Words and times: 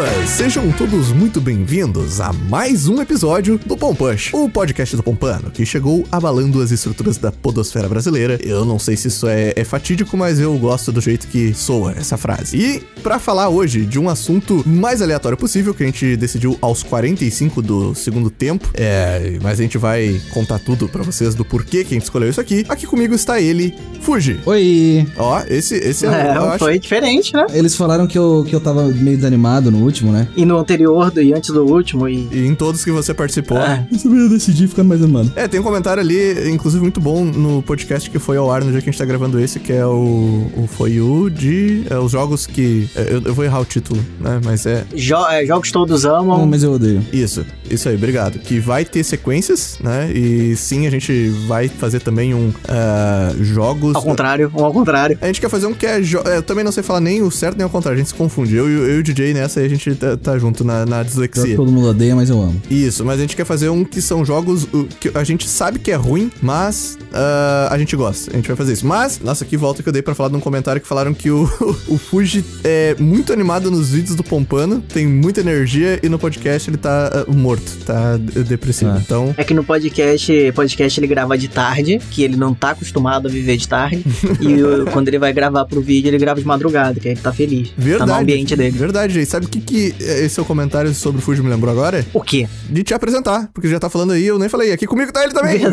pessoas! 0.00 0.19
Sejam 0.26 0.70
todos 0.72 1.12
muito 1.12 1.40
bem-vindos 1.40 2.20
a 2.20 2.32
mais 2.32 2.88
um 2.88 3.00
episódio 3.02 3.58
do 3.66 3.76
Pompush, 3.76 4.32
o 4.32 4.48
podcast 4.48 4.96
do 4.96 5.02
Pompano, 5.02 5.50
que 5.50 5.66
chegou 5.66 6.04
abalando 6.10 6.62
as 6.62 6.70
estruturas 6.70 7.18
da 7.18 7.30
podosfera 7.30 7.88
brasileira. 7.88 8.38
Eu 8.42 8.64
não 8.64 8.78
sei 8.78 8.96
se 8.96 9.08
isso 9.08 9.26
é, 9.28 9.52
é 9.54 9.64
fatídico, 9.64 10.16
mas 10.16 10.38
eu 10.40 10.56
gosto 10.56 10.92
do 10.92 11.00
jeito 11.00 11.26
que 11.26 11.52
soa 11.52 11.92
essa 11.92 12.16
frase. 12.16 12.56
E 12.56 12.80
para 13.02 13.18
falar 13.18 13.48
hoje 13.50 13.84
de 13.84 13.98
um 13.98 14.08
assunto 14.08 14.62
mais 14.66 15.02
aleatório 15.02 15.36
possível, 15.36 15.74
que 15.74 15.82
a 15.82 15.86
gente 15.86 16.16
decidiu 16.16 16.56
aos 16.62 16.82
45 16.82 17.60
do 17.60 17.94
segundo 17.94 18.30
tempo, 18.30 18.68
é, 18.74 19.38
mas 19.42 19.58
a 19.58 19.62
gente 19.62 19.76
vai 19.78 20.20
contar 20.32 20.58
tudo 20.58 20.88
para 20.88 21.02
vocês 21.02 21.34
do 21.34 21.44
porquê 21.44 21.84
que 21.84 21.94
a 21.94 21.96
gente 21.96 22.04
escolheu 22.04 22.30
isso 22.30 22.40
aqui. 22.40 22.64
Aqui 22.68 22.86
comigo 22.86 23.14
está 23.14 23.40
ele, 23.40 23.74
Fuji. 24.00 24.40
Oi! 24.46 25.06
Ó, 25.18 25.42
esse, 25.48 25.74
esse 25.74 26.06
é, 26.06 26.08
É, 26.08 26.36
eu 26.36 26.44
acho- 26.50 26.58
foi 26.64 26.78
diferente, 26.78 27.32
né? 27.34 27.44
Eles 27.52 27.74
falaram 27.76 28.06
que 28.06 28.16
eu, 28.16 28.44
que 28.48 28.54
eu 28.56 28.60
tava 28.60 28.88
meio 28.88 29.16
desanimado 29.16 29.70
no 29.70 29.78
último, 29.84 30.09
né? 30.10 30.28
E 30.36 30.44
no 30.44 30.58
anterior 30.58 31.10
do, 31.10 31.20
e 31.22 31.32
antes 31.32 31.50
do 31.50 31.64
último, 31.64 32.08
e. 32.08 32.28
E 32.32 32.46
em 32.46 32.54
todos 32.54 32.84
que 32.84 32.90
você 32.90 33.12
participou. 33.14 33.58
É. 33.58 33.86
Eu 34.04 34.28
decidi 34.28 34.66
ficar 34.68 34.84
mais 34.84 35.02
animado. 35.02 35.32
É, 35.36 35.46
tem 35.48 35.60
um 35.60 35.62
comentário 35.62 36.00
ali, 36.02 36.50
inclusive 36.50 36.82
muito 36.82 37.00
bom 37.00 37.24
no 37.24 37.62
podcast 37.62 38.08
que 38.10 38.18
foi 38.18 38.36
ao 38.36 38.50
ar 38.50 38.62
no 38.64 38.70
dia 38.70 38.80
que 38.80 38.88
a 38.88 38.92
gente 38.92 38.98
tá 38.98 39.04
gravando 39.04 39.38
esse, 39.40 39.58
que 39.60 39.72
é 39.72 39.84
o, 39.86 40.46
o 40.56 40.66
foi 40.66 41.00
o 41.00 41.28
de 41.30 41.84
é, 41.90 41.98
os 41.98 42.12
jogos 42.12 42.46
que 42.46 42.88
é, 42.94 43.02
eu, 43.14 43.22
eu 43.24 43.34
vou 43.34 43.44
errar 43.44 43.60
o 43.60 43.64
título, 43.64 44.00
né? 44.20 44.40
Mas 44.44 44.66
é 44.66 44.84
Jo- 44.94 45.26
é, 45.28 45.44
jogos 45.46 45.70
todos 45.70 46.04
amam. 46.04 46.38
Não, 46.38 46.46
mas 46.46 46.62
eu 46.62 46.72
odeio. 46.72 47.02
isso, 47.12 47.44
isso 47.70 47.88
aí, 47.88 47.94
obrigado. 47.94 48.38
Que 48.38 48.58
vai 48.58 48.84
ter 48.84 49.02
sequências, 49.04 49.78
né? 49.82 50.10
E 50.12 50.54
sim, 50.56 50.86
a 50.86 50.90
gente 50.90 51.28
vai 51.46 51.68
fazer 51.68 52.00
também 52.00 52.34
um 52.34 52.52
ah, 52.68 53.32
jogos. 53.40 53.94
Ao 53.94 54.02
contrário, 54.02 54.50
um 54.56 54.64
ao 54.64 54.72
contrário. 54.72 55.18
A 55.20 55.26
gente 55.26 55.40
quer 55.40 55.48
fazer 55.48 55.66
um 55.66 55.74
que 55.74 55.86
é, 55.86 56.00
jo- 56.00 56.22
é, 56.26 56.38
Eu 56.38 56.42
também 56.42 56.64
não 56.64 56.72
sei 56.72 56.82
falar 56.82 57.00
nem 57.00 57.22
o 57.22 57.30
certo 57.30 57.56
nem 57.56 57.66
o 57.66 57.70
contrário, 57.70 57.96
a 57.96 57.98
gente 57.98 58.08
se 58.08 58.14
confunde. 58.14 58.54
Eu, 58.56 58.68
e 58.70 58.76
o- 58.76 58.86
eu 58.86 58.96
e 58.96 59.00
o 59.00 59.02
DJ 59.02 59.34
nessa 59.34 59.60
aí 59.60 59.66
a 59.66 59.68
gente 59.68 59.90
tá, 60.00 60.16
tá 60.16 60.38
junto 60.38 60.64
na, 60.64 60.86
na 60.86 61.02
dislexia. 61.02 61.54
todo 61.54 61.70
mundo 61.70 61.88
odeia, 61.88 62.16
mas 62.16 62.30
eu 62.30 62.40
amo. 62.40 62.60
Isso, 62.70 63.04
mas 63.04 63.18
a 63.18 63.22
gente 63.22 63.36
quer 63.36 63.44
fazer 63.44 63.68
um 63.68 63.84
que 63.84 64.00
são 64.00 64.24
jogos 64.24 64.64
uh, 64.64 64.88
que 64.98 65.10
a 65.14 65.22
gente 65.22 65.46
sabe 65.46 65.78
que 65.78 65.90
é 65.90 65.94
ruim, 65.94 66.32
mas 66.42 66.98
ah, 67.12 67.68
a 67.70 67.78
gente 67.78 67.94
gosta. 67.94 68.32
A 68.32 68.36
gente 68.36 68.46
vai 68.46 68.56
fazer 68.56 68.72
isso. 68.72 68.86
Mas, 68.86 69.20
nossa, 69.20 69.44
que 69.44 69.56
volta 69.56 69.82
que 69.82 69.88
eu 69.88 69.92
dei 69.92 70.02
pra 70.02 70.14
falar 70.14 70.30
de 70.30 70.36
um 70.36 70.40
comentário 70.40 70.80
que 70.80 70.88
falaram 70.88 71.12
que 71.12 71.30
o, 71.30 71.44
o 71.86 71.98
Fuji 71.98 72.44
é 72.64 72.96
muito 72.98 73.32
animado 73.32 73.70
nos 73.70 73.90
vídeos 73.90 74.16
do 74.16 74.24
Pompano, 74.24 74.80
tem 74.80 75.06
muita 75.06 75.40
energia 75.40 76.00
e 76.02 76.08
no 76.08 76.18
podcast 76.18 76.70
ele 76.70 76.78
tá 76.78 77.10
ah, 77.12 77.30
morto, 77.30 77.78
tá 77.84 78.16
depressivo. 78.16 78.92
Ah. 78.92 79.00
Então, 79.04 79.34
É 79.36 79.44
que 79.44 79.52
no 79.52 79.62
podcast, 79.62 80.52
podcast 80.54 80.98
ele 80.98 81.06
grava 81.06 81.36
de 81.36 81.48
tarde, 81.48 82.00
que 82.10 82.22
ele 82.22 82.36
não 82.36 82.54
tá 82.54 82.70
acostumado 82.70 83.28
a 83.28 83.30
viver 83.30 83.56
de 83.56 83.68
tarde. 83.68 84.04
e 84.40 84.90
quando 84.92 85.08
ele 85.08 85.18
vai 85.18 85.32
gravar 85.32 85.64
pro 85.66 85.80
vídeo, 85.80 86.08
ele 86.08 86.18
grava 86.18 86.40
de 86.40 86.46
madrugada, 86.46 86.98
que 86.98 87.08
aí 87.08 87.14
ele 87.14 87.20
tá 87.20 87.32
feliz. 87.32 87.72
verdade. 87.76 88.10
Tá 88.10 88.16
no 88.16 88.22
ambiente 88.22 88.56
dele. 88.56 88.76
Verdade, 88.76 89.14
gente. 89.14 89.26
Sabe 89.26 89.46
o 89.46 89.48
que, 89.48 89.60
que 89.60 89.89
esse 89.98 90.34
seu 90.36 90.44
comentário 90.44 90.92
sobre 90.94 91.20
o 91.20 91.22
Fuji 91.22 91.42
me 91.42 91.48
lembrou 91.48 91.72
agora? 91.72 92.06
O 92.12 92.20
quê? 92.20 92.48
De 92.68 92.82
te 92.82 92.94
apresentar, 92.94 93.48
porque 93.52 93.68
já 93.68 93.78
tá 93.78 93.90
falando 93.90 94.12
aí, 94.12 94.26
eu 94.26 94.38
nem 94.38 94.48
falei. 94.48 94.72
Aqui 94.72 94.86
comigo 94.86 95.12
tá 95.12 95.24
ele 95.24 95.32
também. 95.32 95.60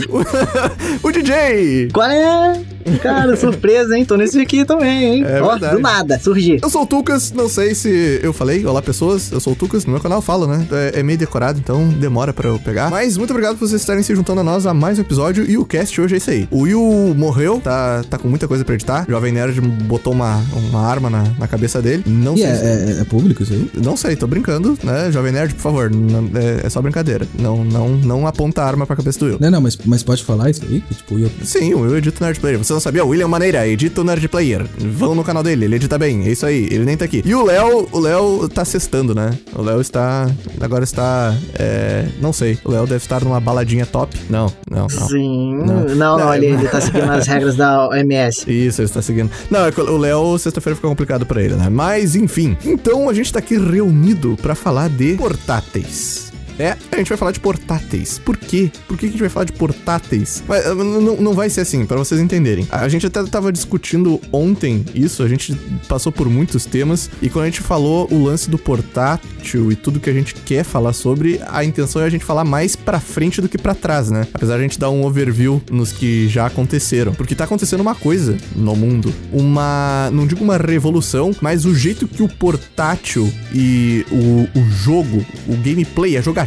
O 1.04 1.12
DJ! 1.12 1.90
Qual 1.94 2.10
é? 2.10 2.62
Cara, 3.02 3.36
surpresa, 3.36 3.98
hein? 3.98 4.06
Tô 4.06 4.16
nesse 4.16 4.40
aqui 4.40 4.66
também, 4.66 5.04
hein? 5.18 5.24
É 5.26 5.42
Ó, 5.42 5.52
verdade. 5.52 5.76
do 5.76 5.82
nada, 5.82 6.20
surgir. 6.20 6.60
Eu 6.62 6.70
sou 6.70 6.84
o 6.84 6.86
Tucas, 6.86 7.32
não 7.32 7.50
sei 7.50 7.76
se 7.76 8.20
eu 8.24 8.32
falei. 8.34 8.66
Olá, 8.66 8.82
pessoas. 8.82 9.32
Eu 9.32 9.40
sou 9.40 9.54
o 9.54 9.56
Tucas. 9.56 9.86
No 9.86 9.92
meu 9.92 10.02
canal 10.02 10.20
eu 10.20 10.22
falo, 10.22 10.48
né? 10.48 10.66
É, 10.94 11.00
é 11.00 11.04
meio 11.04 11.18
decorado, 11.18 11.60
então 11.60 11.88
demora 11.90 12.34
pra 12.34 12.50
eu 12.50 12.60
pegar. 12.60 12.90
Mas 12.90 13.18
muito 13.18 13.32
obrigado 13.32 13.58
por 13.58 13.68
vocês 13.68 13.82
estarem 13.82 14.04
se 14.04 14.16
juntando 14.16 14.42
a 14.42 14.44
nós 14.44 14.66
a 14.66 14.74
mais 14.74 14.98
um 14.98 15.02
episódio. 15.02 15.50
E 15.50 15.58
o 15.58 15.66
cast 15.66 16.00
hoje 16.00 16.16
é 16.16 16.18
isso 16.18 16.30
aí. 16.30 16.48
O 16.52 16.62
Will 16.62 17.14
morreu, 17.16 17.60
tá, 17.64 18.04
tá 18.10 18.18
com 18.18 18.28
muita 18.28 18.48
coisa 18.48 18.64
pra 18.64 18.76
editar. 18.76 19.06
O 19.08 19.12
Jovem 19.12 19.32
Nerd 19.32 19.60
botou 19.62 20.14
uma, 20.14 20.42
uma 20.70 20.82
arma 20.88 21.10
na, 21.10 21.24
na 21.38 21.48
cabeça 21.48 21.82
dele. 21.82 22.04
Não 22.06 22.36
E 22.36 22.38
sei 22.40 22.46
é, 22.48 22.56
se- 22.56 22.66
é- 22.66 23.02
é 23.02 23.04
público 23.04 23.44
isso 23.44 23.54
aí? 23.54 23.70
Não 23.84 23.98
sei, 23.98 24.16
tô 24.16 24.28
brincando, 24.28 24.78
né? 24.84 25.12
Jovem 25.12 25.32
Nerd, 25.32 25.54
por 25.56 25.62
favor, 25.62 25.90
não- 25.90 26.30
é, 26.36 26.66
é 26.66 26.70
só 26.70 26.82
brincadeira. 26.82 27.28
Não, 27.40 27.64
não, 27.64 27.90
não 27.90 28.28
aponta 28.28 28.62
a 28.62 28.66
arma 28.68 28.86
pra 28.86 28.96
cabeça 28.96 29.20
do 29.20 29.26
Will. 29.26 29.38
Não, 29.40 29.52
não, 29.52 29.62
mas, 29.62 29.78
mas 29.86 30.04
pode 30.04 30.24
falar 30.24 30.50
isso 30.50 30.62
aí? 30.70 30.82
Que, 30.82 30.96
tipo, 30.96 31.18
eu... 31.20 31.30
Sim, 31.44 31.74
o 31.74 31.82
Will 31.82 31.98
edita 31.98 32.24
o 32.24 32.26
Nerd 32.26 32.40
Player. 32.40 32.58
Você 32.58 32.74
não 32.78 32.82
sabia? 32.82 33.04
O 33.04 33.10
William 33.10 33.28
Maneira 33.28 33.68
edita 33.68 34.02
o 34.02 34.04
Nerd 34.04 34.28
Player. 34.28 34.66
Vão 34.78 35.16
no 35.16 35.24
canal 35.24 35.42
dele, 35.44 35.66
ele 35.66 35.76
edita 35.76 35.98
bem. 35.98 36.26
É 36.28 36.30
isso 36.32 36.46
aí, 36.46 36.66
ele 36.72 36.86
nem 36.86 36.96
tá 36.96 37.06
aqui. 37.06 37.24
E 37.26 37.34
o 37.34 37.44
Léo, 37.44 37.88
o 37.92 38.00
Léo 38.00 38.48
tá 38.50 38.64
sextando, 38.64 39.14
né? 39.16 39.32
O 39.56 39.62
Léo 39.62 39.82
está. 39.82 40.30
Agora 40.62 40.84
está. 40.84 41.36
É, 41.58 42.08
não 42.22 42.32
sei. 42.32 42.58
O 42.64 42.72
Léo 42.72 42.84
deve 42.86 42.98
estar 43.04 43.24
numa 43.24 43.40
baladinha 43.40 43.86
top. 43.86 44.16
Não, 44.30 44.52
não, 44.70 44.88
não. 44.88 45.08
Sim. 45.08 45.56
Não. 45.58 45.66
Não, 45.66 45.96
não, 45.96 46.18
Não, 46.20 46.34
ele, 46.36 46.46
é- 46.46 46.50
ele 46.52 46.68
tá 46.68 46.80
seguindo 46.80 47.12
as 47.12 47.28
regras 47.28 47.56
da 47.56 47.88
OMS. 47.90 48.42
Isso, 48.48 48.82
ele 48.82 48.88
está 48.88 49.02
seguindo. 49.02 49.32
Não, 49.50 49.66
é 49.66 49.72
que 49.72 49.82
o 49.82 49.98
Léo, 49.98 50.38
sexta-feira 50.38 50.76
fica 50.76 50.88
complicado 50.88 51.26
pra 51.26 51.42
ele, 51.42 51.56
né? 51.56 51.70
Mas, 51.70 52.16
enfim. 52.16 52.56
Então 52.64 53.10
a 53.10 53.14
gente 53.14 53.34
tá 53.34 53.40
aqui 53.40 53.58
reunido 53.58 54.38
pra 54.42 54.54
falar 54.56 54.90
de 54.90 55.16
portáteis. 55.16 56.32
É, 56.60 56.76
a 56.92 56.98
gente 56.98 57.10
vai 57.10 57.18
falar 57.18 57.32
de 57.32 57.40
portáteis. 57.40 58.20
Por 58.20 58.36
quê? 58.36 58.72
Por 58.88 58.98
que 58.98 59.06
a 59.06 59.10
gente 59.10 59.20
vai 59.20 59.30
falar 59.30 59.46
de 59.46 59.54
portáteis? 59.54 60.44
Mas, 60.48 60.66
uh, 60.66 60.76
não, 60.76 61.18
não 61.18 61.34
vai 61.34 61.50
ser 61.50 61.62
assim, 61.62 61.86
pra 61.86 61.98
vocês 61.98 62.20
entenderem. 62.20 62.68
A 62.72 62.88
gente 62.88 63.06
até 63.06 63.24
tava 63.24 63.52
discutindo 63.52 64.20
ontem 64.32 64.84
isso, 64.94 65.22
a 65.22 65.28
gente 65.28 65.56
passou 65.88 66.12
por 66.12 66.28
muitos 66.30 66.66
temas, 66.66 67.10
e 67.22 67.30
quando 67.30 67.44
a 67.44 67.48
gente 67.48 67.62
falou 67.62 68.08
o 68.12 68.24
lance 68.24 68.50
do 68.50 68.58
portátil 68.58 69.72
e 69.72 69.76
tudo 69.76 70.00
que 70.00 70.10
a 70.10 70.14
gente 70.14 70.34
quer 70.34 70.64
falar 70.64 70.94
sobre, 70.94 71.40
a 71.48 71.64
intenção 71.64 72.02
é 72.02 72.06
a 72.06 72.10
gente 72.10 72.26
falar 72.26 72.44
mais 72.44 72.76
pra 72.76 73.00
frente 73.00 73.40
do 73.40 73.48
que 73.48 73.58
pra 73.58 73.76
trás, 73.76 74.10
né? 74.10 74.28
Apesar 74.34 74.56
de 74.56 74.60
a 74.60 74.64
gente 74.64 74.80
dar 74.80 74.90
um 74.90 75.06
overview 75.06 75.62
nos 75.72 75.92
que 75.92 76.28
já 76.28 76.48
aconteceram. 76.48 77.14
Porque 77.14 77.36
tá 77.36 77.44
acontecendo 77.44 77.82
uma 77.82 77.96
coisa 77.96 78.38
no 78.56 78.76
mundo. 78.76 79.14
Uma. 79.32 80.10
Não 80.12 80.26
digo 80.26 80.44
uma 80.44 80.58
revolução, 80.58 81.32
mas 81.42 81.66
o 81.66 81.76
jeito 81.76 82.08
que 82.08 82.24
o 82.24 82.28
portátil 82.28 83.32
e 83.54 84.06
o, 84.12 84.60
o 84.60 84.70
jogo, 84.72 85.26
o 85.48 85.56
gameplay, 85.58 86.18
a 86.18 86.22
jogatina 86.22 86.47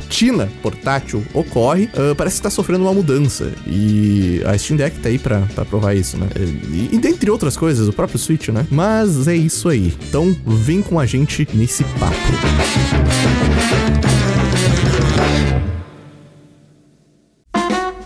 portátil 0.62 1.24
ocorre, 1.34 1.88
ah, 1.94 2.14
parece 2.14 2.36
que 2.36 2.42
tá 2.42 2.50
sofrendo 2.50 2.84
uma 2.84 2.92
mudança. 2.94 3.52
E 3.66 4.42
a 4.46 4.56
Steam 4.56 4.76
Deck 4.76 4.98
tá 5.00 5.08
aí 5.08 5.18
pra, 5.18 5.40
pra 5.54 5.64
provar 5.64 5.94
isso, 5.94 6.16
né? 6.16 6.28
E, 6.72 6.94
e 6.94 6.98
dentre 6.98 7.30
outras 7.30 7.56
coisas, 7.56 7.88
o 7.88 7.92
próprio 7.92 8.18
Switch, 8.18 8.48
né? 8.48 8.66
Mas 8.70 9.26
é 9.28 9.34
isso 9.36 9.68
aí. 9.68 9.94
Então 10.08 10.34
vem 10.46 10.82
com 10.82 10.98
a 10.98 11.06
gente 11.06 11.46
nesse 11.54 11.84
papo. 11.98 12.16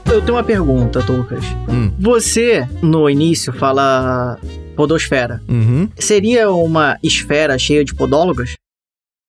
Eu 0.07 0.21
tenho 0.23 0.37
uma 0.37 0.45
pergunta, 0.45 1.01
Lucas. 1.11 1.45
Hum. 1.69 1.91
Você, 1.99 2.67
no 2.83 3.09
início, 3.11 3.53
fala 3.53 4.39
podosfera. 4.77 5.43
Uhum. 5.49 5.89
Seria 5.99 6.51
uma 6.53 6.97
esfera 7.03 7.59
cheia 7.59 7.85
de 7.85 7.95
podólogos? 7.95 8.55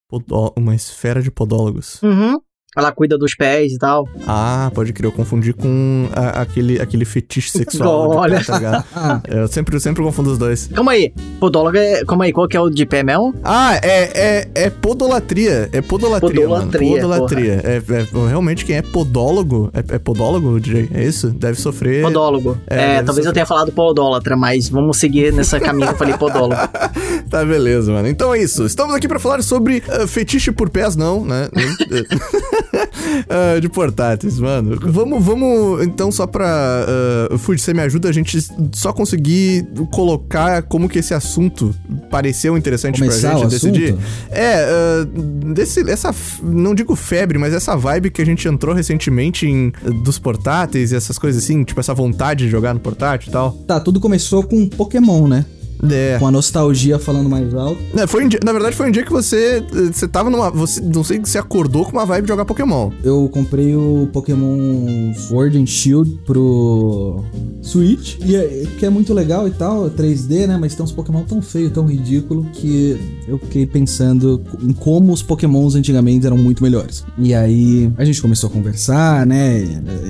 Podó- 0.08 0.54
uma 0.56 0.76
esfera 0.76 1.22
de 1.22 1.32
podólogos. 1.32 2.02
Uhum. 2.04 2.40
Ela 2.76 2.92
cuida 2.92 3.18
dos 3.18 3.34
pés 3.36 3.74
e 3.74 3.78
tal. 3.78 4.08
Ah, 4.28 4.70
pode 4.74 4.92
crer, 4.94 5.08
eu 5.08 5.12
confundi 5.12 5.54
com 5.54 6.08
a- 6.14 6.42
aquele, 6.42 6.82
aquele 6.82 7.06
fetiche 7.06 7.50
sexual. 7.58 8.12
de 8.12 8.18
Olha. 8.18 8.44
tá 8.44 9.22
eu 9.28 9.48
sempre, 9.48 9.76
eu 9.76 9.80
sempre 9.80 10.04
confundo 10.04 10.32
os 10.32 10.38
dois. 10.38 10.68
Calma 10.74 10.92
aí. 10.94 11.14
Podólogo 11.40 11.78
é. 11.78 12.04
Calma 12.06 12.26
aí, 12.26 12.34
qual 12.34 12.48
que 12.48 12.58
é 12.58 12.60
o 12.60 12.70
de 12.70 12.86
pé 12.86 13.04
mesmo? 13.04 13.34
Ah, 13.44 13.76
é, 13.82 14.12
é, 14.14 14.48
é 14.56 14.70
podolatria. 14.70 15.70
É 15.72 15.82
podolatria, 15.82 16.42
Podolatria, 16.42 16.90
mano. 16.90 17.02
Podolatria. 17.02 17.62
É, 17.64 17.78
é- 17.78 18.28
realmente 18.30 18.66
quem 18.66 18.76
é 18.78 18.82
podólogo, 18.82 19.70
é, 19.74 19.96
é 19.96 20.00
podólogo, 20.00 20.60
DJ? 20.60 20.90
É 20.94 21.04
isso? 21.04 21.30
Deve 21.32 21.60
sofrer. 21.60 22.02
Podólogo. 22.04 22.58
É, 22.68 22.96
É, 22.98 23.04
talvez 23.04 23.24
ser- 23.24 23.30
eu 23.30 23.34
tenha 23.34 23.46
falado 23.46 23.72
podólatra, 23.72 24.36
mas 24.36 24.68
vamos 24.70 24.98
seguir 24.98 25.32
nessa 25.34 25.60
caminho 25.60 25.88
que 25.88 25.94
eu 25.94 25.98
falei 25.98 26.18
podólogo. 26.18 26.56
Tá, 27.30 27.44
beleza, 27.44 27.92
mano. 27.92 28.08
Então 28.08 28.34
é 28.34 28.40
isso. 28.42 28.66
Estamos 28.66 28.94
aqui 28.96 29.08
pra 29.08 29.20
falar 29.20 29.42
sobre 29.42 29.82
ah, 29.90 30.06
fetiche 30.08 30.52
por 30.52 30.70
pés, 30.70 30.96
não, 30.96 31.26
né? 31.26 31.50
Ah, 33.30 33.60
de 33.60 33.70
portáteis, 33.70 34.40
mano. 34.40 34.78
Vamos, 34.82 35.24
vamos, 35.24 35.84
então, 35.84 36.12
só 36.12 36.28
pra. 36.28 36.86
Uh, 37.32 37.38
você 37.38 37.74
me 37.74 37.82
ajuda 37.82 38.10
a 38.10 38.12
gente 38.12 38.38
só 38.74 38.92
conseguir 38.92 39.68
colocar 39.92 40.64
como 40.64 40.90
que 40.90 41.00
esse 41.00 41.14
assunto 41.14 41.74
pareceu 42.10 42.58
interessante 42.58 43.00
Começar 43.00 43.32
pra 43.32 43.40
gente 43.40 43.50
decidir. 43.50 43.96
É, 44.30 44.66
ah, 44.66 45.08
desse, 45.54 45.90
essa. 45.90 46.14
Não 46.44 46.76
digo 46.76 46.96
febre, 46.96 47.38
mas 47.38 47.54
essa 47.54 47.76
vibe 47.76 48.10
que 48.10 48.22
a 48.22 48.26
gente 48.26 48.48
entrou 48.48 48.76
recentemente 48.76 49.48
em, 49.48 49.72
dos 50.04 50.20
portáteis 50.20 50.92
e 50.92 50.96
essas 50.96 51.18
coisas 51.18 51.44
assim, 51.44 51.64
tipo 51.64 51.80
essa 51.80 51.94
vontade 51.94 52.46
de 52.46 52.52
jogar 52.52 52.74
no 52.74 52.80
portátil 52.80 53.30
e 53.30 53.32
tal. 53.32 53.52
tá, 53.68 53.80
tudo 53.80 54.00
começou 54.00 54.44
com 54.44 54.68
Pokémon, 54.68 55.28
né? 55.28 55.46
É. 55.90 56.18
Com 56.20 56.28
a 56.28 56.32
nostalgia 56.32 56.98
falando 57.00 57.30
mais 57.30 57.54
alto. 57.54 57.80
É, 57.96 58.08
foi 58.08 58.26
um 58.26 58.28
dia- 58.28 58.40
na 58.44 58.52
verdade, 58.54 58.76
foi 58.76 58.88
um 58.88 58.92
dia 58.92 59.04
que 59.04 59.12
você. 59.12 59.64
Você 59.92 60.08
tava 60.08 60.30
numa. 60.30 60.50
Você, 60.52 60.82
não 60.82 61.04
sei 61.04 61.18
se 61.24 61.32
você 61.32 61.38
acordou 61.38 61.86
com 61.86 61.92
uma 61.92 62.06
vibe 62.06 62.24
de 62.26 62.30
jogar 62.30 62.46
Pokémon. 62.46 62.92
Eu 63.04 63.30
comprei 63.32 63.76
o 63.76 64.10
Pokémon 64.12 65.14
Sword 65.16 65.58
and 65.58 65.66
Shield 65.66 66.20
pro 66.26 67.24
Switch, 67.62 68.18
e 68.24 68.36
é, 68.36 68.66
que 68.78 68.86
é 68.86 68.90
muito 68.90 69.14
legal 69.14 69.48
e 69.48 69.52
tal, 69.52 69.90
3D, 69.90 70.48
né? 70.48 70.58
Mas 70.60 70.76
tem 70.76 70.84
uns 70.84 70.92
Pokémon 70.92 71.24
tão 71.24 71.42
feio, 71.42 71.70
tão 71.70 71.86
ridículo, 71.86 72.46
que 72.54 72.98
eu 73.28 73.38
fiquei 73.40 73.66
pensando 73.66 74.42
em 74.62 74.72
como 74.74 75.12
os 75.12 75.22
Pokémons 75.22 75.76
antigamente 75.76 76.26
eram 76.26 76.38
muito 76.38 76.62
melhores. 76.64 77.04
E 77.18 77.34
aí 77.34 77.92
a 77.98 78.06
gente 78.06 78.22
começou 78.22 78.50
a 78.50 78.54
conversar, 78.54 79.26
né? 79.26 79.64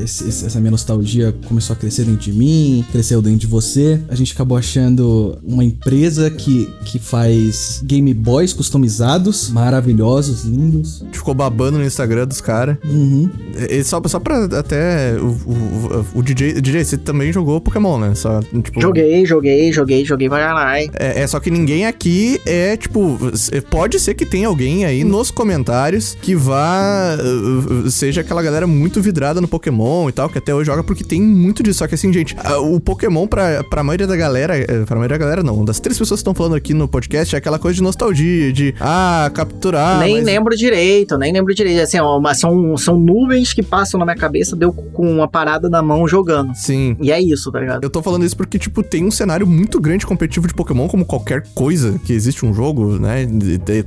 Esse- 0.04 0.28
essa 0.28 0.60
minha 0.60 0.72
nostalgia 0.72 1.34
começou 1.48 1.74
a 1.74 1.78
crescer 1.78 2.04
dentro 2.06 2.22
de 2.22 2.34
mim, 2.34 2.86
cresceu 2.92 3.22
dentro 3.22 3.40
de 3.40 3.48
você. 3.48 4.00
A 4.10 4.16
gente 4.16 4.34
acabou 4.34 4.58
achando 4.58 5.38
uma 5.56 5.64
empresa 5.64 6.30
que, 6.30 6.70
que 6.86 7.00
faz 7.00 7.82
Game 7.84 8.14
Boys 8.14 8.54
customizados, 8.54 9.50
maravilhosos, 9.50 10.44
lindos. 10.44 11.04
Ficou 11.12 11.34
babando 11.34 11.78
no 11.80 11.86
Instagram 11.86 12.28
dos 12.28 12.42
caras. 12.42 12.78
Uhum. 12.86 13.30
E 13.70 13.84
só, 13.84 14.02
só 14.06 14.20
pra 14.20 14.46
até. 14.46 15.16
O, 15.20 15.28
o, 15.28 16.06
o, 16.16 16.24
DJ, 16.24 16.62
DJ, 16.62 16.84
você 16.84 16.98
também 16.98 17.32
jogou 17.32 17.60
Pokémon, 17.62 17.98
né? 17.98 18.14
Só, 18.16 18.42
tipo, 18.42 18.82
Joguei, 18.82 19.26
joguei, 19.26 19.72
joguei, 19.72 20.06
joguei 20.06 20.30
pra 20.30 20.40
caralho. 20.40 20.92
É, 20.94 21.22
é 21.22 21.28
só 21.28 21.40
que 21.40 21.50
ninguém 21.50 21.86
aqui 21.86 22.40
é, 22.46 22.76
tipo. 22.78 23.18
Pode 23.72 24.00
ser 24.00 24.14
que 24.14 24.26
tenha 24.26 24.48
alguém 24.48 24.86
aí 24.86 25.04
nos 25.04 25.32
comentários 25.32 26.18
que 26.22 26.36
vá. 26.36 27.16
uh, 27.18 27.90
Seja 27.90 28.22
aquela 28.22 28.42
galera 28.44 28.68
muito 28.68 29.02
vidrada 29.02 29.40
no 29.42 29.48
Pokémon 29.48 30.10
e 30.10 30.12
tal, 30.12 30.30
que 30.30 30.38
até 30.38 30.54
hoje 30.54 30.66
joga, 30.68 30.84
porque 30.84 31.04
tem 31.04 31.22
muito 31.22 31.64
disso. 31.64 31.80
Só 31.80 31.88
que 31.88 31.96
assim, 31.96 32.12
gente, 32.12 32.36
o 32.62 32.80
Pokémon, 32.80 33.28
pra, 33.28 33.64
pra 33.64 33.84
maioria 33.84 34.08
da 34.08 34.16
galera. 34.16 34.58
eh, 34.58 34.66
Pra 34.86 34.96
maioria 34.98 35.18
da 35.18 35.24
galera, 35.26 35.44
não. 35.46 35.64
Das 35.64 35.80
três 35.80 35.98
pessoas 35.98 36.20
que 36.20 36.22
estão 36.22 36.34
falando 36.34 36.56
aqui 36.56 36.74
no 36.74 36.88
podcast, 36.88 37.36
é 37.36 37.38
aquela 37.38 37.58
coisa 37.60 37.76
de 37.76 37.84
nostalgia, 37.84 38.52
de. 38.52 38.74
Ah, 38.80 39.30
capturar. 39.34 40.00
nem 40.00 40.16
mas- 40.18 40.26
lembro 40.26 40.56
direito, 40.56 41.18
nem 41.18 41.32
lembro 41.32 41.54
direito. 41.54 41.82
Assim, 41.82 42.00
ó, 42.00 42.20
mas 42.20 42.40
são, 42.40 42.76
são 42.78 43.00
nuvens 43.00 43.54
que 43.54 43.62
passam 43.64 44.00
na 44.00 44.06
minha 44.06 44.18
cabeça, 44.18 44.56
deu 44.56 44.74
com 44.74 45.10
uma 45.10 45.28
parada 45.28 45.70
na 45.70 45.82
mão 45.82 46.08
jogando. 46.08 46.54
Sim. 46.56 46.98
E 47.02 47.12
é 47.12 47.22
isso, 47.22 47.52
tá 47.52 47.60
ligado? 47.60 47.84
Eu 47.84 47.90
tô 47.90 48.02
falando 48.02 48.26
isso 48.26 48.36
porque, 48.36 48.58
tipo, 48.58 48.82
tem 48.84 49.06
um 49.06 49.12
cenário 49.12 49.46
muito 49.48 49.80
grande 49.80 50.06
competitivo 50.06 50.48
de 50.48 50.54
Pokémon, 50.54 50.88
como 50.88 51.06
qualquer 51.06 51.44
coisa 51.54 52.00
que 52.04 52.12
existe 52.14 52.46
um 52.46 52.54
jogo, 52.54 52.98
né? 53.00 53.26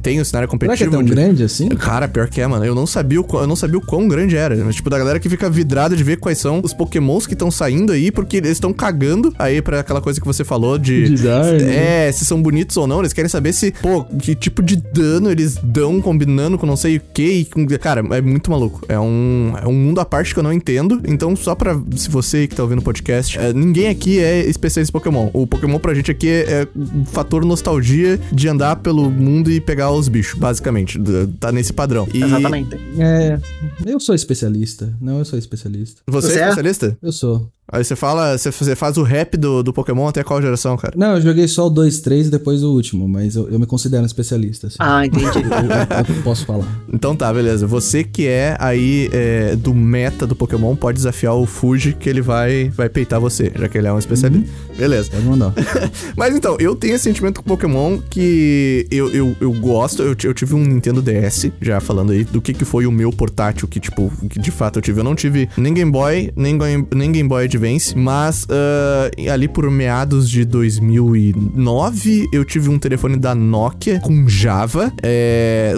Tem 0.03 0.21
um 0.21 0.25
cenário 0.25 0.25
Será 0.25 0.41
que 0.41 0.45
é 0.45 0.47
competitivo. 0.49 0.91
tão 0.93 1.03
de- 1.03 1.11
grande 1.11 1.43
assim? 1.43 1.69
Cara, 1.71 2.07
pior 2.09 2.29
que 2.29 2.41
é, 2.41 2.47
mano. 2.47 2.65
Eu 2.65 2.75
não 2.75 2.87
sabia 2.87 3.21
o, 3.21 3.27
eu 3.33 3.47
não 3.47 3.57
sabia 3.57 3.79
o 3.79 3.81
quão 3.81 4.07
grande 4.07 4.37
era. 4.37 4.55
Mas, 4.57 4.77
tipo, 4.77 4.89
da 4.91 4.99
galera 4.99 5.19
que 5.19 5.29
fica 5.29 5.49
vidrada 5.51 5.97
de 5.97 6.05
ver 6.05 6.19
quais 6.19 6.39
são 6.39 6.61
os 6.63 6.73
pokémons 6.73 7.27
que 7.27 7.33
estão 7.33 7.51
saindo 7.51 7.93
aí, 7.93 8.11
porque 8.11 8.37
eles 8.37 8.53
estão 8.53 8.73
cagando 8.73 9.35
aí 9.39 9.61
pra 9.63 9.81
aquela 9.81 10.01
coisa 10.01 10.21
que 10.21 10.27
você 10.27 10.45
falou 10.45 10.79
de... 10.79 11.09
Design. 11.09 11.48
É, 11.57 12.11
se 12.13 12.25
são 12.25 12.43
bonitos 12.43 12.77
ou 12.77 12.87
não. 12.87 13.01
Eles 13.01 13.13
querem 13.13 13.29
saber 13.29 13.53
se, 13.53 13.73
pô, 13.73 14.05
que 14.05 14.35
tipo 14.35 14.63
de 14.63 14.77
dano 14.77 15.31
eles 15.31 15.57
dão 15.63 16.01
combinando 16.01 16.59
com 16.59 16.67
não 16.67 16.77
sei 16.77 16.97
o 16.97 17.01
que. 17.01 17.23
E 17.23 17.45
com... 17.45 17.67
Cara, 17.79 18.01
é 18.17 18.21
muito 18.21 18.51
maluco. 18.51 18.85
É 18.89 18.99
um, 18.99 19.53
é 19.63 19.67
um 19.67 19.73
mundo 19.73 20.01
à 20.01 20.05
parte 20.05 20.33
que 20.33 20.41
eu 20.41 20.43
não 20.43 20.53
entendo. 20.53 21.01
Então, 21.07 21.35
só 21.37 21.55
pra... 21.55 21.81
Se 21.97 22.09
você 22.09 22.47
que 22.47 22.55
tá 22.55 22.63
ouvindo 22.63 22.81
o 22.81 22.83
podcast, 22.83 23.39
é, 23.39 23.53
ninguém 23.53 23.89
aqui 23.89 24.19
é 24.19 24.47
especialista 24.47 24.91
em 24.91 24.93
Pokémon. 24.93 25.31
O 25.33 25.47
Pokémon 25.47 25.79
pra 25.79 25.95
gente 25.95 26.11
aqui 26.11 26.29
é, 26.29 26.63
é 26.63 26.69
um 26.77 27.05
fator 27.05 27.45
nostalgia 27.45 28.19
de 28.33 28.49
andar 28.49 28.77
pelo 28.77 29.11
mundo 29.11 29.51
e 29.51 29.61
pegar 29.61 29.91
os 29.91 30.09
bichos, 30.09 30.39
basicamente. 30.39 30.99
Tá 31.41 31.53
nesse 31.53 31.73
padrão. 31.73 32.09
E 32.13 32.23
Exatamente. 32.23 32.77
É, 32.99 33.39
eu 33.87 34.01
sou 34.01 34.15
especialista. 34.15 34.95
Não, 35.01 35.19
eu 35.19 35.25
sou 35.25 35.39
especialista. 35.39 36.03
Você, 36.07 36.29
Você 36.29 36.39
é 36.39 36.43
é? 36.43 36.49
especialista? 36.49 36.99
Eu 37.03 37.13
sou. 37.13 37.51
Aí 37.71 37.85
você 37.85 37.95
fala, 37.95 38.39
você, 38.39 38.75
faz 38.75 38.97
o 38.97 39.03
rap 39.03 39.37
do, 39.37 39.63
do 39.63 39.75
Pokémon 39.75 40.09
até 40.09 40.25
qual 40.25 40.41
geração, 40.41 40.75
cara? 40.77 40.95
Não, 40.97 41.17
eu 41.17 41.21
joguei 41.21 41.47
só 41.47 41.67
o 41.67 41.71
2, 41.71 42.01
3 42.01 42.29
e 42.29 42.31
depois 42.31 42.63
o 42.63 42.73
último, 42.73 43.07
mas 43.07 43.37
eu, 43.37 43.47
eu 43.51 43.59
me 43.59 43.67
considero 43.67 44.03
um 44.03 44.07
especialista. 44.07 44.69
Assim. 44.69 44.77
Ah, 44.79 45.05
entendi. 45.05 45.27
Eu, 46.09 46.15
eu 46.17 46.23
posso 46.23 46.47
falar. 46.47 46.67
Então 46.93 47.15
tá, 47.15 47.33
beleza. 47.33 47.67
Você 47.67 48.03
que 48.05 48.27
é 48.27 48.57
aí 48.59 49.11
é, 49.13 49.57
do 49.57 49.75
meta 49.75 50.27
do 50.27 50.35
Pokémon 50.35 50.75
pode 50.75 50.97
desafiar 50.97 51.35
o 51.35 51.45
Fuji 51.47 51.93
que 51.93 52.09
ele 52.09 52.23
vai, 52.23 52.71
vai 52.71 52.89
peitar 52.89 53.21
você, 53.21 53.53
já 53.55 53.69
que 53.69 53.77
ele 53.77 53.87
é 53.87 53.93
um 53.93 53.99
especialista. 53.99 54.49
Beleza. 54.77 55.11
Pode 55.11 55.25
mandar. 55.25 55.53
Mas 56.17 56.35
então, 56.35 56.57
eu 56.59 56.75
tenho 56.75 56.95
esse 56.95 57.05
sentimento 57.05 57.43
com 57.43 57.49
Pokémon 57.49 57.99
que 58.09 58.87
eu, 58.91 59.11
eu, 59.11 59.37
eu 59.41 59.53
gosto. 59.53 60.03
Eu, 60.03 60.17
eu 60.25 60.33
tive 60.35 60.55
um 60.55 60.65
Nintendo 60.65 61.03
DS, 61.03 61.51
já 61.61 61.81
falando 61.81 62.13
aí 62.13 62.25
do 62.25 62.41
que, 62.41 62.55
que 62.55 62.65
foi 62.65 62.87
o 62.87 62.93
meu 62.93 63.11
portátil, 63.11 63.67
que 63.69 63.81
tipo, 63.81 64.11
que 64.31 64.39
de 64.39 64.51
fato 64.51 64.79
eu 64.79 64.83
tive. 64.83 65.01
Eu 65.01 65.05
não 65.05 65.15
tive 65.15 65.49
nem 65.57 65.75
Game 65.75 65.91
Boy, 65.91 66.33
nem, 66.37 66.57
Game- 66.57 66.87
nem 66.95 67.13
Game 67.13 67.29
Boy 67.29 67.49
Advance, 67.59 67.97
mas 67.97 68.47
ah, 68.51 69.11
ali 69.33 69.49
por 69.49 69.69
meados 69.71 70.31
de 70.31 70.45
2009 70.45 72.29
eu 72.33 72.45
tive 72.45 72.69
um 72.69 72.79
telefone 72.79 73.17
da 73.17 73.35
Nokia 73.35 74.01
com 74.01 74.29
Java, 74.29 74.93
é, 75.03 75.75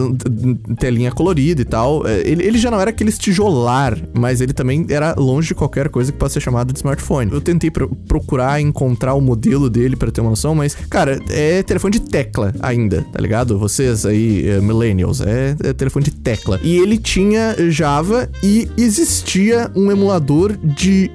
telinha 0.79 1.11
colorida 1.11 1.63
e 1.63 1.65
tal. 1.65 2.07
É, 2.07 2.21
Ele, 2.21 2.45
ele 2.45 2.59
já 2.59 2.71
não 2.71 2.81
era 2.81 2.91
aquele 2.91 3.11
tijolar, 3.13 3.97
mas 4.15 4.41
ele 4.41 4.53
também 4.53 4.87
era 4.91 5.15
longe 5.19 5.49
de 5.49 5.55
qualquer 5.55 5.89
coisa 5.89 6.13
que 6.13 6.19
possa 6.19 6.35
ser 6.35 6.41
chamada 6.41 6.73
de 6.73 6.79
smartphone. 6.79 7.33
Eu 7.33 7.41
tentei 7.41 7.71
pro- 7.71 7.89
procurar 8.07 8.61
encontrar 8.61 9.15
o 9.15 9.21
modelo 9.21 9.69
dele 9.71 9.97
pra 9.97 10.11
ter 10.11 10.21
uma 10.21 10.31
noção, 10.31 10.55
mas, 10.55 10.75
cara, 10.89 11.19
é 11.31 11.63
telefone 11.63 11.93
de 11.93 12.01
tecla 12.01 12.53
ainda, 12.61 13.03
tá 13.13 13.21
ligado? 13.21 13.59
Vocês 13.59 14.05
aí, 14.05 14.47
eh, 14.49 14.61
millennials, 14.61 15.21
é, 15.21 15.57
é 15.65 15.73
telefone 15.73 16.05
de 16.05 16.11
tecla. 16.13 16.59
E 16.63 16.77
ele 16.79 16.99
tinha 16.99 17.55
Java 17.71 18.29
e 18.43 18.69
existia 18.77 19.71
um 19.75 19.91
emulador 19.91 20.57
de 20.63 21.11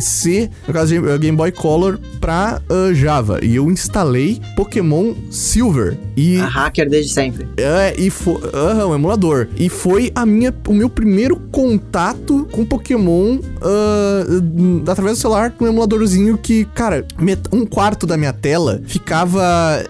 GBC, 0.00 0.50
no 0.68 0.74
caso 0.74 0.88
de 1.00 1.08
eh, 1.10 1.18
Game 1.18 1.36
Boy 1.36 1.50
Color, 1.50 1.98
pra 2.20 2.60
ah, 2.68 2.92
Java. 2.94 3.40
E 3.42 3.56
eu 3.56 3.70
instalei 3.70 4.40
Pokémon 4.54 5.14
Silver. 5.30 5.96
E 6.16 6.38
A 6.40 6.46
hacker 6.46 6.88
desde 6.88 7.12
sempre. 7.12 7.46
é, 7.56 7.94
e 7.98 8.08
foi. 8.10 8.36
Aham, 8.54 8.86
um 8.88 8.94
emulador. 8.94 9.48
E 9.56 9.68
foi 9.68 10.10
a 10.14 10.24
minha, 10.24 10.54
o 10.66 10.72
meu 10.74 10.88
primeiro 10.88 11.36
contato 11.52 12.46
com 12.52 12.64
Pokémon 12.64 13.38
ah, 13.62 14.90
através 14.90 15.18
do 15.18 15.20
celular 15.20 15.50
com 15.50 15.64
um 15.64 15.68
emuladorzinho 15.68 16.38
que, 16.38 16.64
cara, 16.74 17.06
met- 17.18 17.48
um 17.52 17.66
quarto 17.66 18.06
da 18.06 18.16
minha 18.16 18.32
tela 18.32 18.80
ficava 18.86 19.42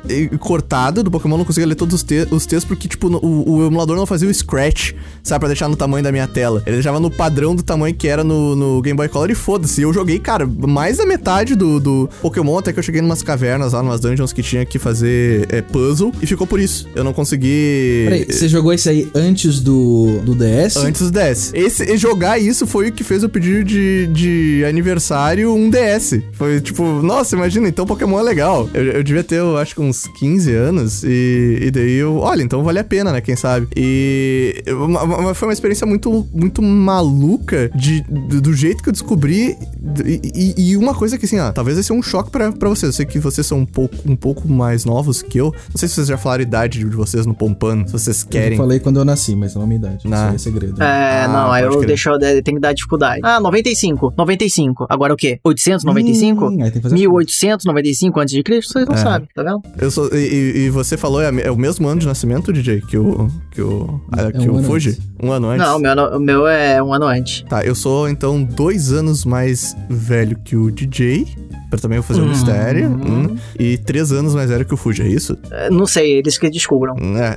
eh, 0.09 0.29
cortado 0.39 1.03
do 1.03 1.11
Pokémon, 1.11 1.37
não 1.39 1.45
conseguia 1.45 1.67
ler 1.69 1.75
todos 1.75 1.95
os, 1.97 2.03
te 2.03 2.27
os 2.31 2.47
textos, 2.47 2.65
porque, 2.65 2.89
tipo, 2.89 3.09
o, 3.09 3.51
o 3.59 3.67
emulador 3.67 3.97
não 3.97 4.07
fazia 4.07 4.29
o 4.29 4.35
scratch, 4.35 4.93
sabe, 5.23 5.41
pra 5.41 5.49
deixar 5.49 5.69
no 5.69 5.77
tamanho 5.77 6.03
da 6.03 6.11
minha 6.13 6.27
tela. 6.27 6.63
Ele 6.67 6.77
deixava 6.77 6.99
no 7.01 7.11
padrão 7.11 7.55
do 7.55 7.63
tamanho 7.63 7.95
que 7.95 8.09
era 8.09 8.25
no, 8.25 8.57
no 8.57 8.83
Game 8.83 8.97
Boy 8.97 9.09
Color 9.09 9.31
e 9.31 9.35
foda-se. 9.35 9.83
Eu 9.83 9.93
joguei, 9.97 10.19
cara, 10.19 10.47
mais 10.47 10.99
da 10.99 11.07
metade 11.07 11.55
do, 11.55 11.81
do 11.81 12.11
Pokémon, 12.21 12.59
até 12.59 12.73
que 12.73 12.79
eu 12.79 12.83
cheguei 12.83 13.01
numas 13.01 13.23
cavernas 13.23 13.73
lá, 13.73 13.83
numas 13.83 14.01
dungeons 14.01 14.33
que 14.33 14.43
tinha 14.43 14.65
que 14.65 14.79
fazer 14.79 15.47
é, 15.51 15.63
puzzle, 15.63 16.13
e 16.21 16.27
ficou 16.27 16.47
por 16.47 16.61
isso. 16.61 16.87
Eu 16.95 17.03
não 17.03 17.13
consegui. 17.13 18.05
Peraí, 18.05 18.25
você 18.29 18.49
jogou 18.49 18.73
esse 18.73 18.89
aí 18.89 19.09
antes 19.15 19.61
do, 19.61 20.21
do 20.25 20.35
DS? 20.35 20.77
Antes 20.77 21.11
do 21.11 21.11
DS. 21.11 21.53
Esse, 21.55 21.97
jogar 21.97 22.39
isso 22.39 22.67
foi 22.67 22.89
o 22.89 22.93
que 22.93 23.03
fez 23.03 23.23
eu 23.23 23.29
pedir 23.29 23.65
de, 23.65 24.07
de 24.09 24.65
aniversário 24.69 25.53
um 25.55 25.71
DS. 25.71 26.21
Foi 26.33 26.61
tipo, 26.61 26.85
nossa, 27.03 27.35
imagina, 27.37 27.69
então 27.69 27.87
Pokémon 27.87 28.19
é 28.19 28.23
legal. 28.23 28.69
Eu, 28.75 28.85
eu 28.85 29.03
devia 29.03 29.25
ter, 29.25 29.37
eu 29.37 29.57
acho 29.57 29.75
que 29.75 29.81
uns 29.81 30.07
15 30.19 30.53
anos. 30.53 31.03
E, 31.05 31.59
e 31.63 31.71
daí 31.71 31.95
eu, 31.95 32.17
olha, 32.19 32.43
então 32.43 32.63
vale 32.63 32.79
a 32.79 32.85
pena, 32.85 33.13
né? 33.13 33.21
Quem 33.21 33.37
sabe? 33.37 33.67
E 33.77 34.63
uma- 34.69 35.03
uma- 35.03 35.35
foi 35.35 35.49
uma 35.49 35.53
experiência 35.55 35.87
muito, 35.87 36.27
muito 36.33 36.61
maluca 36.63 37.71
de, 37.75 38.03
do 38.03 38.53
jeito 38.53 38.83
que 38.83 38.89
eu 38.89 38.93
descobri. 38.93 39.57
E, 40.05 40.21
e- 40.57 40.71
e 40.71 40.77
uma 40.77 40.95
coisa 40.95 41.17
que, 41.19 41.27
assim, 41.27 41.39
ó, 41.39 41.53
talvez 41.53 41.77
vai 41.77 41.83
ser 41.85 41.93
um 41.93 42.03
choque 42.03 42.31
pra, 42.31 42.53
pra 42.53 42.69
vocês. 42.69 42.89
Eu 42.91 42.93
sei 42.93 43.07
que 43.07 43.19
vocês 43.19 43.47
são 43.47 43.59
um 43.59 43.67
pouco, 43.67 43.95
um 44.07 44.17
pouco 44.17 44.49
mais 44.49 44.85
novos 44.85 45.23
que 45.23 45.39
eu. 45.39 45.47
Não 45.69 45.77
sei 45.77 45.89
se 45.89 45.95
vocês 45.95 46.07
já 46.09 46.17
falaram 46.19 46.41
a 46.41 46.47
idade 46.47 46.79
de 46.79 46.85
vocês 46.87 47.25
no 47.27 47.35
Pompano, 47.35 47.87
se 47.87 47.93
vocês 47.93 48.23
Eu 48.23 48.29
querem. 48.29 48.57
falei 48.59 48.81
quando 48.81 48.99
eu 48.99 49.05
nasci, 49.05 49.35
mas 49.37 49.55
não 49.55 49.63
a 49.63 49.67
minha 49.67 49.79
idade. 49.79 50.09
Não. 50.09 50.17
Isso 50.17 50.27
aí 50.29 50.35
é 50.35 50.39
segredo. 50.39 50.83
É, 50.83 51.25
Ah, 51.25 51.29
não, 51.29 51.53
aí 51.53 51.63
eu 51.65 51.71
crer. 51.77 51.87
deixo, 51.87 52.09
eu 52.11 52.19
tenho 52.19 52.43
que 52.57 52.61
dar 52.61 52.73
dificuldade. 52.73 53.21
Ah, 53.25 53.41
95. 53.41 54.13
95. 54.17 54.87
Agora 54.89 55.13
o 55.13 55.17
quê? 55.17 55.39
895? 55.45 56.47
Hum, 56.47 56.63
aí 56.63 56.71
tem 56.71 56.73
que 56.73 56.81
fazer 56.81 56.95
1895 56.95 58.21
a.C.? 58.21 58.43
Vocês 58.63 58.87
não 58.87 58.95
É. 58.95 58.99
sabem, 58.99 59.29
tá 59.35 59.43
vendo? 59.43 59.63
Eu 59.79 59.91
sou, 59.91 60.09
e, 60.13 60.67
e- 60.67 60.71
você 60.71 60.97
falou, 60.97 61.21
é, 61.23 61.31
é 61.43 61.51
o 61.51 61.57
mesmo 61.57 61.87
ano 61.89 62.01
de 62.01 62.07
nascimento, 62.07 62.53
DJ, 62.53 62.81
que 62.81 62.97
o, 62.99 63.29
que 63.51 63.61
o, 63.63 64.01
ah, 64.13 64.23
É 64.29 64.33
que 64.33 64.49
um 64.51 64.59
o 64.61 64.63
Fuji? 64.63 64.91
antes. 64.91 65.03
Um 65.23 65.31
ano 65.33 65.49
antes? 65.49 65.67
Não, 65.67 65.77
o 65.77 65.81
meu, 65.81 65.95
o 66.17 66.21
meu 66.21 66.47
é 66.47 66.83
um 66.83 66.93
ano 66.93 67.07
antes. 67.07 67.45
Tá, 67.49 67.65
eu 67.65 67.75
sou, 67.75 68.09
então, 68.09 68.43
dois 68.43 68.93
anos 68.93 69.25
mais 69.25 69.76
velho 69.89 70.37
que 70.45 70.57
o 70.57 70.71
DJ, 70.71 71.27
pra 71.71 71.79
também 71.79 71.97
eu 71.97 72.03
fazer 72.03 72.21
um 72.21 72.25
Hum. 72.27 72.29
mistério, 72.31 72.89
hum, 72.91 73.37
e 73.59 73.77
três 73.79 74.11
anos 74.13 74.35
mais 74.35 74.51
velho 74.51 74.65
que 74.65 74.75
o 74.75 74.77
Fuji, 74.77 75.03
é 75.03 75.09
isso? 75.09 75.37
É, 75.51 75.71
Não 75.71 75.87
sei, 75.87 76.13
eles 76.19 76.37
que 76.39 76.49
descubram. 76.51 76.95
É. 76.97 77.37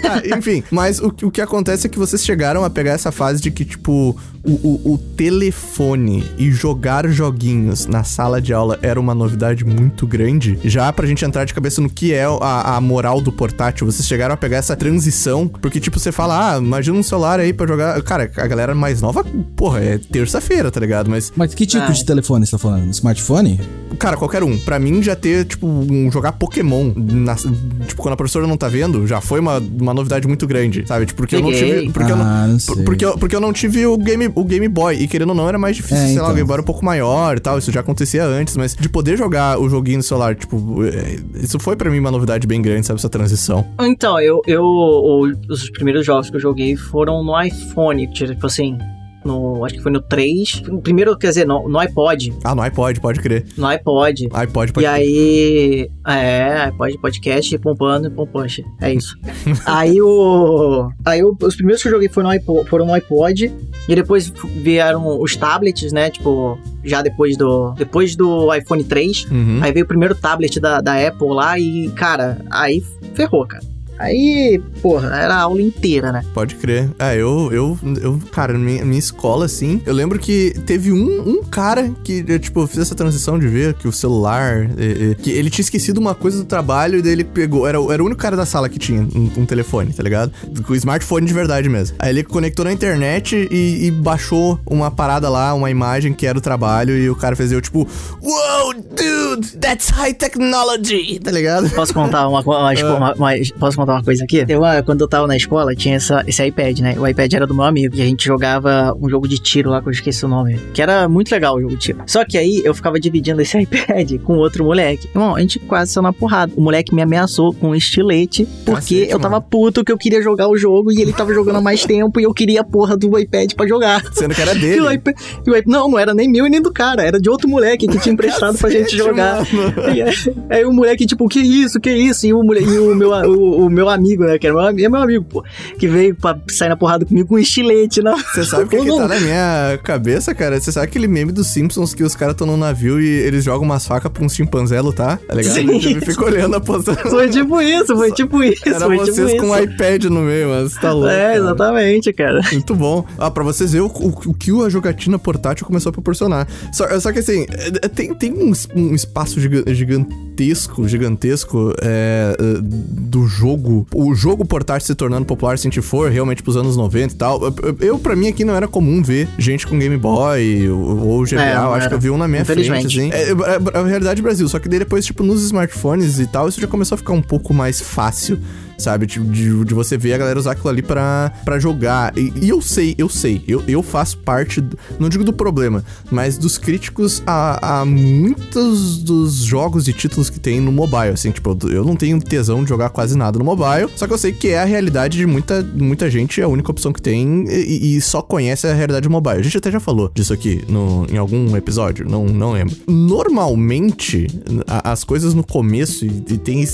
Tá, 0.00 0.22
enfim, 0.38 0.62
mas 0.70 0.98
o, 1.00 1.08
o 1.22 1.30
que 1.30 1.40
acontece 1.40 1.86
é 1.86 1.90
que 1.90 1.98
vocês 1.98 2.24
chegaram 2.24 2.64
a 2.64 2.70
pegar 2.70 2.92
essa 2.92 3.12
fase 3.12 3.40
de 3.42 3.50
que, 3.50 3.64
tipo, 3.64 4.16
o, 4.44 4.50
o- 4.52 4.92
o 4.94 4.98
telefone 4.98 6.24
e 6.38 6.50
jogar 6.50 7.08
joguinhos 7.08 7.86
na 7.86 8.04
sala 8.04 8.40
de 8.40 8.52
aula 8.52 8.78
era 8.82 8.98
uma 8.98 9.14
novidade 9.14 9.64
muito 9.64 10.06
grande. 10.06 10.58
Já 10.64 10.92
pra 10.92 11.06
gente 11.06 11.24
entrar 11.24 11.44
de 11.44 11.52
cabeça 11.54 11.80
no 11.80 11.88
que 11.90 12.12
é 12.12 12.24
a, 12.24 12.76
a 12.76 12.80
moral 12.80 13.20
do 13.20 13.30
portátil, 13.32 13.86
vocês 13.86 14.06
chegaram 14.06 14.34
a 14.34 14.36
pegar 14.36 14.58
essa 14.58 14.74
transição, 14.76 15.46
porque, 15.48 15.78
tipo, 15.80 15.98
você 15.98 16.10
fala, 16.12 16.54
ah, 16.54 16.58
imagina 16.58 16.96
um 16.98 17.02
celular 17.02 17.38
aí 17.40 17.52
pra 17.52 17.66
jogar. 17.66 18.00
Cara, 18.02 18.30
a 18.36 18.46
galera 18.46 18.74
mais 18.74 19.00
nova, 19.00 19.24
porra, 19.56 19.80
é 19.80 19.98
terça-feira, 19.98 20.70
tá 20.70 20.80
ligado? 20.80 21.10
Mas 21.10 21.32
Mas 21.36 21.54
que 21.54 21.66
tipo 21.66 21.84
Ah. 21.84 21.90
de 21.90 22.04
telefone 22.04 22.44
você 22.46 22.52
tá 22.52 22.58
falando? 22.58 22.90
Smartphone? 22.90 23.60
Cara, 23.98 24.16
qualquer 24.16 24.42
um. 24.42 24.56
Pra 24.58 24.78
mim, 24.78 25.02
já 25.02 25.14
ter, 25.14 25.44
tipo, 25.44 25.66
um 25.66 26.10
jogar 26.10 26.32
Pokémon, 26.32 26.92
na- 26.96 27.36
tipo, 27.36 27.96
quando 28.02 28.14
a 28.14 28.16
professora 28.16 28.46
não 28.46 28.56
tá 28.56 28.68
vendo, 28.68 29.06
já 29.06 29.20
foi 29.20 29.40
uma, 29.40 29.58
uma 29.58 29.92
novidade 29.94 30.26
muito 30.26 30.46
grande, 30.46 30.84
sabe? 30.86 31.06
Tipo, 31.06 31.18
porque 31.18 31.36
eu 31.36 31.42
não 31.42 31.50
Peguei. 31.50 31.80
tive. 31.80 31.92
Porque 31.92 32.10
eu 32.12 32.16
não, 32.16 32.24
ah, 32.24 32.46
não 32.48 32.84
porque, 32.84 33.04
eu, 33.04 33.18
porque 33.18 33.36
eu 33.36 33.40
não 33.40 33.52
tive 33.52 33.86
o 33.86 33.96
Game, 33.98 34.31
o 34.34 34.44
Game 34.44 34.66
Boy. 34.68 34.96
E 34.96 35.06
querendo 35.08 35.30
ou 35.30 35.34
não, 35.34 35.48
era 35.48 35.58
mais 35.58 35.76
difícil, 35.76 35.96
É, 36.04 36.06
sei 36.08 36.16
lá, 36.16 36.22
o 36.22 36.24
então. 36.26 36.34
Game 36.34 36.46
Boy 36.46 36.54
era 36.54 36.62
um 36.62 36.64
pouco 36.64 36.84
maior 36.84 37.36
e 37.36 37.40
tal. 37.40 37.58
Isso 37.58 37.70
já 37.72 37.80
acontecia 37.80 38.24
antes, 38.24 38.56
mas 38.56 38.74
de 38.74 38.88
poder 38.88 39.16
jogar 39.16 39.58
o 39.58 39.68
joguinho 39.68 39.98
no 39.98 40.02
celular, 40.02 40.34
tipo, 40.34 40.84
é, 40.84 41.18
isso 41.42 41.58
foi 41.60 41.76
pra 41.76 41.90
mim 41.90 41.98
uma 41.98 42.10
novidade 42.10 42.46
bem 42.46 42.60
grande, 42.62 42.86
sabe? 42.86 42.98
Essa 42.98 43.08
transição. 43.08 43.64
Então, 43.80 44.20
eu, 44.20 44.40
eu 44.46 44.62
o- 44.62 45.30
os 45.48 45.70
primeiros 45.70 46.04
jogos 46.06 46.30
que 46.30 46.36
eu 46.36 46.40
joguei 46.40 46.76
foram 46.76 47.22
no 47.24 47.40
iPhone, 47.42 48.06
tipo 48.12 48.46
assim, 48.46 48.78
no. 49.24 49.64
Acho 49.64 49.74
que 49.76 49.82
foi 49.82 49.92
no 49.92 50.00
3. 50.00 50.62
Primeiro, 50.82 51.16
quer 51.16 51.28
dizer, 51.28 51.46
no, 51.46 51.68
no 51.68 51.78
iPod. 51.78 52.32
Ah, 52.44 52.54
no 52.54 52.62
iPod, 52.62 53.00
pode 53.00 53.20
crer. 53.20 53.44
No 53.56 53.66
iPod. 53.66 54.28
iPod, 54.32 54.72
pode 54.72 54.84
E 54.84 54.86
aí. 54.86 55.88
É, 56.06 56.64
iPod, 56.64 56.98
podcast, 56.98 57.58
pompando 57.58 58.08
e 58.08 58.10
pompanche. 58.10 58.64
É 58.80 58.92
isso. 58.92 59.16
aí 59.66 60.00
o. 60.00 60.88
Aí 61.04 61.22
o- 61.22 61.36
os 61.42 61.54
primeiros 61.56 61.82
que 61.82 61.88
eu 61.88 61.92
joguei 61.92 62.08
foram 62.08 62.28
no 62.28 62.34
iPod, 62.34 62.68
foram 62.68 62.86
no 62.86 62.92
iPod. 62.94 63.52
E 63.88 63.94
depois 63.96 64.32
vieram 64.56 65.20
os 65.20 65.34
tablets, 65.34 65.92
né? 65.92 66.08
Tipo, 66.10 66.56
já 66.84 67.02
depois 67.02 67.36
do. 67.36 67.72
Depois 67.72 68.14
do 68.14 68.54
iPhone 68.54 68.84
3. 68.84 69.26
Uhum. 69.30 69.58
Aí 69.60 69.72
veio 69.72 69.84
o 69.84 69.88
primeiro 69.88 70.14
tablet 70.14 70.60
da, 70.60 70.80
da 70.80 70.94
Apple 71.08 71.28
lá 71.28 71.58
e, 71.58 71.88
cara, 71.90 72.38
aí 72.50 72.80
ferrou, 73.14 73.44
cara. 73.46 73.64
Aí, 74.02 74.60
porra, 74.82 75.14
era 75.16 75.34
a 75.34 75.40
aula 75.42 75.62
inteira, 75.62 76.10
né? 76.10 76.24
Pode 76.34 76.56
crer. 76.56 76.90
É, 76.98 77.14
eu, 77.16 77.50
eu, 77.52 77.78
eu 78.02 78.20
cara, 78.32 78.52
na 78.54 78.58
minha, 78.58 78.84
minha 78.84 78.98
escola, 78.98 79.44
assim, 79.46 79.80
eu 79.86 79.94
lembro 79.94 80.18
que 80.18 80.52
teve 80.66 80.90
um, 80.92 81.28
um 81.38 81.42
cara 81.44 81.90
que, 82.02 82.24
eu, 82.26 82.38
tipo, 82.38 82.66
fiz 82.66 82.78
essa 82.80 82.94
transição 82.94 83.38
de 83.38 83.46
ver 83.46 83.74
que 83.74 83.86
o 83.86 83.92
celular, 83.92 84.68
é, 84.76 85.10
é, 85.10 85.14
que 85.14 85.30
ele 85.30 85.48
tinha 85.50 85.62
esquecido 85.62 85.98
uma 86.00 86.14
coisa 86.14 86.38
do 86.38 86.44
trabalho 86.44 86.98
e 86.98 87.02
daí 87.02 87.12
ele 87.12 87.24
pegou, 87.24 87.66
era, 87.66 87.80
o- 87.80 87.92
era 87.92 88.02
o 88.02 88.06
único 88.06 88.20
cara 88.20 88.36
da 88.36 88.44
sala 88.44 88.68
que 88.68 88.78
tinha 88.78 89.00
um, 89.02 89.30
um 89.42 89.46
telefone, 89.46 89.92
tá 89.92 90.02
ligado? 90.02 90.32
Com 90.66 90.74
smartphone 90.74 91.26
de 91.26 91.32
verdade 91.32 91.68
mesmo. 91.68 91.96
Aí 91.98 92.10
ele 92.10 92.24
conectou 92.24 92.64
na 92.64 92.72
internet 92.72 93.48
e, 93.50 93.86
e 93.86 93.90
baixou 93.92 94.58
uma 94.66 94.90
parada 94.90 95.28
lá, 95.28 95.54
uma 95.54 95.70
imagem 95.70 96.12
que 96.12 96.26
era 96.26 96.36
o 96.36 96.40
trabalho 96.40 96.96
e 96.96 97.08
o 97.08 97.14
cara 97.14 97.36
fez 97.36 97.52
eu, 97.52 97.60
tipo, 97.60 97.86
wow, 98.20 98.72
dude, 98.74 99.56
that's 99.58 99.88
high 99.90 100.12
technology, 100.14 101.18
tá 101.20 101.30
ligado? 101.30 101.70
Posso 101.70 101.94
contar 101.94 102.28
uma, 102.28 102.42
co- 102.42 102.56
uma, 102.58 102.72
uma- 102.96 103.14
uma- 103.14 103.32
posso 103.58 103.76
contar 103.76 103.91
uma 103.92 104.02
coisa 104.02 104.24
aqui? 104.24 104.44
Eu, 104.48 104.64
ah, 104.64 104.82
quando 104.82 105.00
eu 105.00 105.08
tava 105.08 105.26
na 105.26 105.36
escola, 105.36 105.74
tinha 105.74 105.96
essa, 105.96 106.22
esse 106.26 106.44
iPad, 106.44 106.78
né? 106.80 106.94
O 106.98 107.06
iPad 107.06 107.32
era 107.32 107.46
do 107.46 107.54
meu 107.54 107.64
amigo. 107.64 107.94
E 107.96 108.02
a 108.02 108.04
gente 108.04 108.24
jogava 108.24 108.94
um 109.00 109.08
jogo 109.08 109.26
de 109.28 109.38
tiro 109.38 109.70
lá, 109.70 109.80
que 109.80 109.88
eu 109.88 109.92
esqueci 109.92 110.24
o 110.24 110.28
nome. 110.28 110.58
Que 110.74 110.82
era 110.82 111.08
muito 111.08 111.30
legal 111.30 111.56
o 111.56 111.60
jogo 111.60 111.74
de 111.76 111.80
tiro. 111.80 111.98
Só 112.06 112.24
que 112.24 112.36
aí 112.38 112.62
eu 112.64 112.74
ficava 112.74 112.98
dividindo 112.98 113.40
esse 113.42 113.58
iPad 113.60 114.18
com 114.22 114.36
outro 114.36 114.64
moleque. 114.64 115.08
Irmão, 115.14 115.34
a 115.36 115.40
gente 115.40 115.58
quase 115.58 115.92
saiu 115.92 116.02
na 116.02 116.12
porrada. 116.12 116.52
O 116.56 116.60
moleque 116.60 116.94
me 116.94 117.02
ameaçou 117.02 117.52
com 117.54 117.70
um 117.70 117.74
estilete. 117.74 118.46
Porque 118.64 118.94
Cacete, 119.00 119.10
eu 119.12 119.18
tava 119.18 119.36
mano. 119.36 119.46
puto 119.50 119.84
que 119.84 119.92
eu 119.92 119.98
queria 119.98 120.22
jogar 120.22 120.48
o 120.48 120.56
jogo 120.56 120.90
e 120.92 121.00
ele 121.00 121.12
tava 121.12 121.32
jogando 121.34 121.56
há 121.56 121.60
mais 121.60 121.84
tempo 121.84 122.20
e 122.20 122.24
eu 122.24 122.32
queria 122.34 122.60
a 122.60 122.64
porra 122.64 122.96
do 122.96 123.18
iPad 123.18 123.52
pra 123.54 123.66
jogar. 123.66 124.02
Sendo 124.12 124.34
que 124.34 124.40
era 124.40 124.54
E 124.54 124.58
dele. 124.58 124.94
iPad, 124.94 125.16
e 125.46 125.50
o 125.50 125.56
iPad- 125.56 125.66
não, 125.72 125.88
não 125.90 125.98
era 125.98 126.14
nem 126.14 126.28
meu 126.30 126.46
e 126.46 126.50
nem 126.50 126.60
do 126.60 126.72
cara, 126.72 127.02
era 127.02 127.20
de 127.20 127.28
outro 127.28 127.48
moleque 127.48 127.86
que 127.86 127.98
tinha 127.98 128.12
emprestado 128.12 128.56
pra 128.58 128.70
gente 128.70 128.82
Cacete, 128.84 128.96
jogar. 128.96 129.46
E 129.94 130.02
aí, 130.02 130.14
aí 130.50 130.64
o 130.64 130.72
moleque, 130.72 131.06
tipo, 131.06 131.28
que 131.28 131.40
isso, 131.40 131.80
que 131.80 131.90
isso? 131.92 132.26
E 132.26 132.32
o, 132.32 132.42
mole- 132.42 132.62
e 132.62 132.78
o, 132.78 132.94
meu, 132.94 133.10
o, 133.10 133.66
o 133.66 133.70
meu 133.70 133.81
amigo, 133.88 134.24
né? 134.24 134.38
Que 134.38 134.46
era 134.46 134.54
meu, 134.72 134.84
é 134.84 134.88
meu 134.88 135.00
amigo, 135.02 135.24
pô. 135.24 135.44
Que 135.78 135.86
veio 135.88 136.14
pra 136.14 136.38
sair 136.48 136.68
na 136.68 136.76
porrada 136.76 137.04
comigo 137.04 137.28
com 137.28 137.34
um 137.36 137.38
estilete, 137.38 138.02
não. 138.02 138.16
Você 138.16 138.44
sabe 138.44 138.64
o 138.64 138.68
que, 138.68 138.76
que 138.82 138.96
tá 138.96 139.08
na 139.08 139.18
minha 139.20 139.78
cabeça, 139.82 140.34
cara? 140.34 140.60
Você 140.60 140.70
sabe 140.72 140.86
aquele 140.86 141.06
meme 141.08 141.32
dos 141.32 141.46
Simpsons 141.48 141.94
que 141.94 142.02
os 142.02 142.14
caras 142.14 142.34
estão 142.34 142.46
num 142.46 142.56
navio 142.56 143.00
e 143.00 143.06
eles 143.06 143.44
jogam 143.44 143.62
umas 143.64 143.86
facas 143.86 144.10
pra 144.10 144.24
uns 144.24 144.34
chimpanzé 144.34 144.80
lutar, 144.80 145.18
tá 145.18 145.34
ligado? 145.34 145.54
Sim. 145.54 145.78
Tipo, 145.78 146.06
fica 146.06 146.24
olhando 146.24 146.56
a 146.56 146.60
posição. 146.60 146.94
Foi 146.94 147.28
tipo 147.28 147.60
isso, 147.60 147.96
foi 147.96 148.12
tipo 148.12 148.42
isso, 148.42 148.62
Era 148.68 148.80
foi 148.80 148.96
vocês 148.98 149.30
tipo 149.32 149.42
com 149.42 149.50
um 149.50 149.58
iPad 149.58 150.04
no 150.04 150.20
meio, 150.22 150.48
mas 150.48 150.74
tá 150.74 150.92
louco. 150.92 151.08
É, 151.08 151.22
cara. 151.22 151.36
exatamente, 151.36 152.12
cara. 152.12 152.40
Muito 152.52 152.74
bom. 152.74 153.04
Ah, 153.18 153.30
pra 153.30 153.42
vocês 153.44 153.72
verem 153.72 153.86
o, 153.86 153.90
o, 153.90 154.08
o 154.30 154.34
que 154.34 154.50
a 154.64 154.68
jogatina 154.68 155.18
portátil 155.18 155.66
começou 155.66 155.90
a 155.90 155.92
proporcionar. 155.92 156.46
Só, 156.72 157.00
só 157.00 157.12
que 157.12 157.18
assim, 157.18 157.46
é, 157.50 157.68
é, 157.86 157.88
tem, 157.88 158.14
tem 158.14 158.32
um, 158.32 158.52
um 158.74 158.94
espaço 158.94 159.40
giga- 159.40 159.64
gigantesco, 159.74 160.86
gigantesco 160.88 161.72
é, 161.82 162.36
é, 162.38 162.58
do 162.60 163.26
jogo. 163.26 163.61
O 163.94 164.14
jogo 164.14 164.44
portátil 164.44 164.86
se 164.86 164.94
tornando 164.94 165.24
popular, 165.24 165.58
se 165.58 165.66
a 165.66 165.70
gente 165.70 165.80
for 165.80 166.10
realmente 166.10 166.42
pros 166.42 166.56
anos 166.56 166.76
90 166.76 167.14
e 167.14 167.16
tal. 167.16 167.42
Eu, 167.42 167.76
eu, 167.80 167.98
pra 167.98 168.16
mim, 168.16 168.28
aqui 168.28 168.44
não 168.44 168.54
era 168.54 168.66
comum 168.66 169.02
ver 169.02 169.28
gente 169.38 169.66
com 169.66 169.78
Game 169.78 169.96
Boy 169.96 170.68
ou, 170.68 171.08
ou 171.08 171.24
GBA. 171.24 171.42
É, 171.42 171.54
eu 171.54 171.74
acho 171.74 171.88
que 171.88 171.94
eu 171.94 172.00
vi 172.00 172.10
um 172.10 172.16
na 172.16 172.26
minha 172.26 172.44
frente, 172.44 172.70
assim. 172.70 173.10
É, 173.12 173.30
é, 173.30 173.32
é 173.32 173.78
a 173.78 173.84
realidade 173.84 174.20
Brasil. 174.22 174.48
Só 174.48 174.58
que 174.58 174.68
daí 174.68 174.78
depois, 174.78 175.04
tipo, 175.04 175.22
nos 175.22 175.42
smartphones 175.44 176.18
e 176.18 176.26
tal, 176.26 176.48
isso 176.48 176.60
já 176.60 176.66
começou 176.66 176.94
a 176.94 176.98
ficar 176.98 177.12
um 177.12 177.22
pouco 177.22 177.54
mais 177.54 177.80
fácil 177.80 178.38
sabe? 178.82 179.06
Tipo, 179.06 179.24
de, 179.26 179.64
de 179.64 179.74
você 179.74 179.96
ver 179.96 180.14
a 180.14 180.18
galera 180.18 180.38
usar 180.38 180.52
aquilo 180.52 180.68
ali 180.68 180.82
pra, 180.82 181.32
pra 181.44 181.58
jogar. 181.58 182.16
E, 182.16 182.32
e 182.42 182.48
eu 182.48 182.60
sei, 182.60 182.94
eu 182.98 183.08
sei, 183.08 183.42
eu, 183.46 183.62
eu 183.66 183.82
faço 183.82 184.18
parte, 184.18 184.60
do- 184.60 184.76
não 184.98 185.08
digo 185.08 185.24
do 185.24 185.32
problema, 185.32 185.84
mas 186.10 186.36
dos 186.38 186.58
críticos 186.58 187.22
a, 187.26 187.80
a 187.80 187.84
muitos 187.84 188.98
dos 189.02 189.36
jogos 189.36 189.88
e 189.88 189.92
títulos 189.92 190.28
que 190.30 190.38
tem 190.40 190.60
no 190.60 190.72
mobile. 190.72 191.12
Assim, 191.12 191.30
tipo, 191.30 191.56
eu, 191.68 191.84
não 191.84 191.96
tenho 191.96 192.20
tesão 192.20 192.62
de 192.62 192.68
jogar 192.68 192.90
quase 192.90 193.16
nada 193.16 193.38
no 193.38 193.44
mobile, 193.44 193.88
só 193.96 194.06
que 194.06 194.12
eu 194.12 194.18
sei 194.18 194.32
que 194.32 194.48
é 194.48 194.58
a 194.60 194.64
realidade 194.64 195.18
de 195.18 195.26
muita, 195.26 195.62
muita 195.74 196.10
gente, 196.10 196.40
é 196.40 196.44
a 196.44 196.48
única 196.48 196.70
opção 196.70 196.92
que 196.92 197.00
tem 197.02 197.44
e, 197.48 197.96
e 197.96 198.00
só 198.00 198.22
conhece 198.22 198.66
a 198.66 198.74
realidade 198.74 199.08
mobile. 199.08 199.38
A 199.38 199.42
gente 199.42 199.56
até 199.56 199.70
já 199.70 199.80
falou 199.80 200.10
disso 200.14 200.32
aqui 200.32 200.62
no, 200.68 201.06
em 201.10 201.16
algum 201.16 201.56
episódio, 201.56 202.08
não, 202.08 202.24
não 202.26 202.52
lembro. 202.52 202.74
Normalmente, 202.88 204.26
a- 204.66 204.92
as 204.92 205.04
coisas 205.04 205.34
no 205.34 205.44
começo 205.44 206.04
e, 206.04 206.08
e 206.30 206.38
tem 206.38 206.64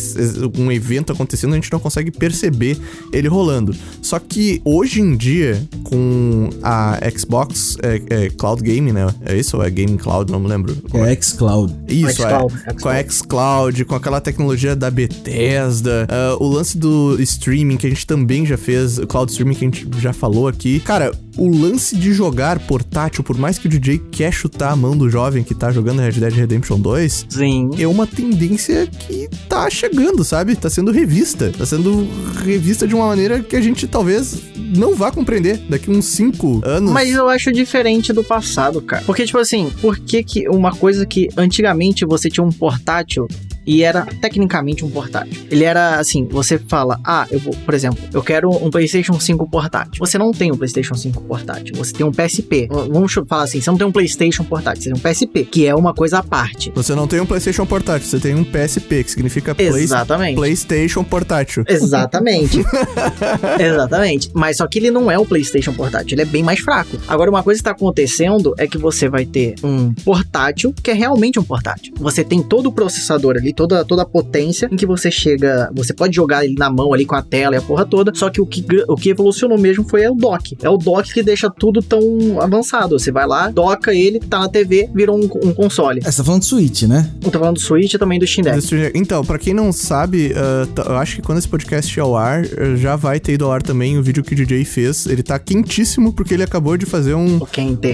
um 0.59 0.71
evento 0.71 1.13
acontecendo, 1.13 1.53
a 1.53 1.55
gente 1.57 1.71
não 1.73 1.79
consegue 1.81 1.98
perceber 2.11 2.79
ele 3.13 3.29
rolando. 3.29 3.75
Só 4.03 4.19
que 4.19 4.61
hoje 4.65 5.01
em 5.01 5.17
dia, 5.17 5.63
com 5.85 6.51
a 6.63 6.99
Xbox 7.17 7.77
é, 7.83 8.03
é 8.09 8.31
Cloud 8.31 8.63
Game, 8.63 8.93
né? 8.93 9.07
É 9.25 9.37
isso 9.37 9.57
ou 9.57 9.65
é 9.65 9.71
Game 9.71 9.97
Cloud? 9.99 10.31
Não 10.31 10.41
me 10.41 10.49
lembro. 10.49 10.77
É 10.95 11.21
xCloud. 11.21 11.75
Isso, 11.89 12.23
é. 12.23 12.29
xCloud, 12.29 12.55
Com 12.83 12.89
a 12.89 13.03
xCloud, 13.03 13.85
com 13.85 13.95
aquela 13.95 14.21
tecnologia 14.21 14.75
da 14.75 14.91
Bethesda, 14.91 16.07
ah, 16.09 16.37
o 16.39 16.49
lance 16.49 16.77
do 16.77 17.17
streaming 17.21 17.77
que 17.77 17.87
a 17.87 17.91
gente 17.91 18.07
também 18.07 18.47
já 18.47 18.57
fez, 18.57 18.99
o 18.99 19.07
cloud 19.07 19.31
streaming 19.31 19.55
que 19.55 19.65
a 19.65 19.69
gente 19.69 19.89
já 20.01 20.13
falou 20.13 20.49
aqui. 20.49 20.81
Cara, 20.81 21.13
o 21.39 21.49
lance 21.49 21.97
de 21.97 22.13
jogar 22.13 22.59
portátil, 22.59 23.23
por 23.23 23.39
mais 23.39 23.59
que 23.59 23.67
o 23.67 23.71
DJ 23.71 23.99
quer 24.11 24.33
chutar 24.33 24.73
a 24.73 24.77
mão 24.77 24.97
do 24.97 25.09
jovem 25.09 25.45
que 25.45 25.55
tá 25.55 25.71
jogando 25.71 26.01
Red 26.01 26.13
Dead 26.13 26.33
Redemption 26.33 26.81
2, 26.81 27.27
Sim. 27.29 27.71
é 27.79 27.87
uma 27.87 28.07
tendência 28.07 28.87
que 28.87 29.29
tá 29.49 29.71
chegando, 29.71 30.25
sabe? 30.25 30.57
Tá 30.57 30.69
sendo 30.69 30.91
revista. 30.91 31.53
Tá 31.57 31.65
sendo 31.65 32.09
revista 32.45 32.87
de 32.87 32.95
uma 32.95 33.07
maneira 33.07 33.41
que 33.41 33.55
a 33.55 33.61
gente 33.61 33.87
talvez 33.87 34.37
não 34.77 34.95
vá 34.95 35.13
compreender 35.13 35.59
daqui 35.69 35.91
uns 35.91 36.07
5 36.07 36.63
anos. 36.65 36.91
Mas 36.91 37.11
eu 37.11 37.29
acho 37.29 37.53
diferente 37.53 38.13
do 38.13 38.25
passado, 38.25 38.83
cara. 38.83 39.05
Porque, 39.05 39.25
tipo 39.25 39.39
assim, 39.39 39.71
por 39.81 39.99
que, 39.99 40.25
que 40.25 40.49
uma 40.49 40.75
coisa 40.75 41.07
que 41.07 41.29
antigamente 41.37 42.05
você 42.05 42.29
tinha 42.29 42.45
um 42.45 42.53
portátil 42.53 43.29
e 43.69 43.83
era 43.83 44.07
tecnicamente 44.23 44.83
um 44.83 44.91
portátil? 44.91 45.43
Ele 45.51 45.63
era 45.63 45.97
assim, 45.99 46.27
você 46.27 46.59
fala, 46.59 46.99
ah, 47.05 47.27
eu 47.31 47.39
vou, 47.39 47.53
por 47.67 47.75
exemplo, 47.75 48.03
eu 48.15 48.23
quero 48.23 48.51
um 48.51 48.71
PlayStation 48.71 49.21
5 49.21 49.47
portátil. 49.51 49.99
Você 49.99 50.17
não 50.17 50.33
tem 50.33 50.51
um 50.51 50.57
PlayStation 50.57 50.95
5 50.95 51.21
portátil, 51.25 51.75
você 51.77 51.93
tem 51.93 52.07
um 52.07 52.11
PSP. 52.11 52.67
Vamos 52.71 53.13
falar 53.29 53.43
assim, 53.43 53.61
você 53.61 53.71
não 53.71 53.77
tem 53.77 53.87
um 53.87 53.93
PlayStation 53.93 54.43
portátil, 54.43 54.83
você 54.83 54.91
tem 54.91 54.99
um 54.99 55.03
PSP, 55.03 55.45
que 55.45 55.67
é 55.67 55.75
uma 55.75 55.93
coisa 55.93 56.19
à 56.19 56.23
parte. 56.23 56.73
Você 56.75 56.95
não 56.95 57.07
tem 57.07 57.21
um 57.21 57.27
PlayStation 57.27 57.67
portátil, 57.67 58.09
você 58.09 58.19
tem 58.19 58.35
um 58.35 58.45
PSP, 58.45 59.05
que 59.05 59.11
significa 59.11 59.55
Play- 59.55 59.69
Exatamente. 59.69 60.37
PlayStation 60.37 61.05
portátil. 61.05 61.65
Exatamente. 61.69 62.65
Exatamente. 63.61 64.31
Mas 64.35 64.57
só 64.57 64.67
que 64.67 64.79
ele 64.79 64.91
não 64.91 65.11
é 65.11 65.19
o 65.19 65.27
PlayStation 65.27 65.73
portátil, 65.75 66.15
ele 66.15 66.23
é 66.23 66.25
bem 66.25 66.43
mais 66.43 66.61
fraco. 66.61 66.97
Agora, 67.07 67.31
uma 67.31 67.43
coisa 67.43 67.59
que 67.61 67.65
tá 67.65 67.73
acontecendo 67.73 68.55
é 68.59 68.67
que 68.67 68.79
você 68.79 69.09
vai 69.09 69.25
ter 69.27 69.55
um 69.63 69.93
portátil 69.93 70.73
que 70.83 70.91
é 70.91 70.95
realmente 70.95 71.39
um 71.39 71.43
portátil. 71.45 71.93
Você 71.99 72.25
tem 72.25 72.43
todo 72.43 72.67
o 72.69 72.73
processador 72.73 73.37
ali, 73.37 73.53
toda, 73.59 73.85
toda 73.85 74.03
a 74.03 74.07
potência 74.07 74.69
em 74.71 74.77
que 74.77 74.87
você 74.87 75.11
chega. 75.11 75.69
Você 75.75 75.93
pode 75.93 76.15
jogar 76.15 76.45
ele 76.45 76.55
na 76.57 76.71
mão 76.71 76.95
ali 76.95 77.05
com 77.05 77.17
a 77.17 77.23
tela 77.23 77.57
e 77.57 77.59
a 77.59 77.63
porra 77.63 77.85
toda. 77.85 78.13
Só 78.15 78.31
que 78.31 78.41
o 78.41 78.47
que, 78.47 78.65
o 78.87 78.95
que 78.95 79.09
evolucionou 79.11 79.59
mesmo 79.59 79.85
foi 79.89 80.07
o 80.09 80.15
dock. 80.15 80.57
É 80.63 80.71
o 80.71 80.77
dock 80.77 81.13
que 81.13 81.23
deixa 81.25 81.51
tudo 81.51 81.83
tão 81.83 82.01
avançado. 82.41 82.97
Você 82.97 83.11
vai 83.11 83.27
lá, 83.27 83.51
doca 83.51 83.93
ele, 83.93 84.21
tá 84.21 84.39
na 84.39 84.49
TV, 84.49 84.89
virou 84.95 85.19
um, 85.19 85.25
um 85.49 85.53
console. 85.53 86.01
É, 86.05 86.11
você 86.11 86.19
tá 86.19 86.25
falando 86.25 86.43
de 86.43 86.47
Switch, 86.47 86.83
né? 86.85 87.11
Eu 87.25 87.31
tô 87.33 87.39
falando 87.41 87.57
do 87.57 87.61
Switch 87.61 87.93
e 87.95 87.99
também 87.99 88.21
do 88.21 88.27
Steam 88.27 88.45
Deck. 88.45 88.93
Então, 88.95 89.25
pra 89.25 89.39
quem 89.41 89.53
não 89.53 89.73
sabe, 89.73 90.33
ah, 90.37 90.67
tá- 90.73 90.83
eu 90.87 90.97
acho 90.97 91.17
que 91.17 91.23
quando 91.23 91.39
esse 91.39 91.49
podcast 91.49 91.99
ir 91.99 92.01
ao 92.01 92.17
ar, 92.17 92.45
eh, 92.45 92.77
já 92.77 92.95
vai 92.95 93.19
ter 93.19 93.33
ido 93.33 93.45
ao 93.45 93.51
ar 93.53 93.61
também 93.63 93.99
o 93.99 94.03
vídeo 94.03 94.23
que 94.23 94.35
o 94.35 94.37
DJ 94.37 94.65
fez. 94.65 95.07
Ele 95.07 95.23
tá 95.23 95.37
quentíssimo 95.39 96.13
porque 96.13 96.35
ele 96.35 96.45
acabou 96.45 96.77
de 96.77 96.87
fazer 96.87 97.15
um, 97.15 97.39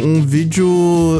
um 0.04 0.20
vídeo 0.22 0.66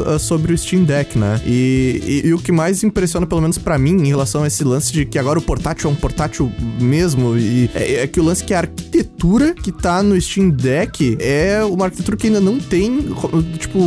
ah, 0.05 0.19
sobre 0.19 0.53
o 0.53 0.57
Steam 0.57 0.83
Deck, 0.83 1.17
né? 1.17 1.41
E, 1.45 2.21
e- 2.23 2.27
e 2.27 2.33
o 2.33 2.37
que 2.37 2.51
mais 2.51 2.83
impressiona, 2.83 3.25
pelo 3.25 3.41
menos 3.41 3.57
pra 3.57 3.77
mim, 3.77 3.93
em 3.95 4.07
relação 4.07 4.34
a 4.43 4.47
esse 4.47 4.63
lance 4.63 4.91
de 4.91 5.05
que 5.05 5.19
agora 5.19 5.39
o 5.39 5.41
portátil 5.41 5.89
é 5.89 5.93
um 5.93 5.95
portátil 5.95 6.51
mesmo, 6.79 7.37
e 7.37 7.69
é, 7.73 8.03
é 8.03 8.07
que 8.07 8.19
o 8.19 8.23
lance 8.23 8.43
que 8.43 8.53
a 8.53 8.59
arquitetura 8.59 9.53
que 9.53 9.71
tá 9.71 10.01
no 10.03 10.19
Steam 10.19 10.49
Deck 10.49 11.17
é 11.19 11.63
uma 11.63 11.85
arquitetura 11.85 12.17
que 12.17 12.27
ainda 12.27 12.41
não 12.41 12.59
tem. 12.59 12.99
Tipo, 13.59 13.79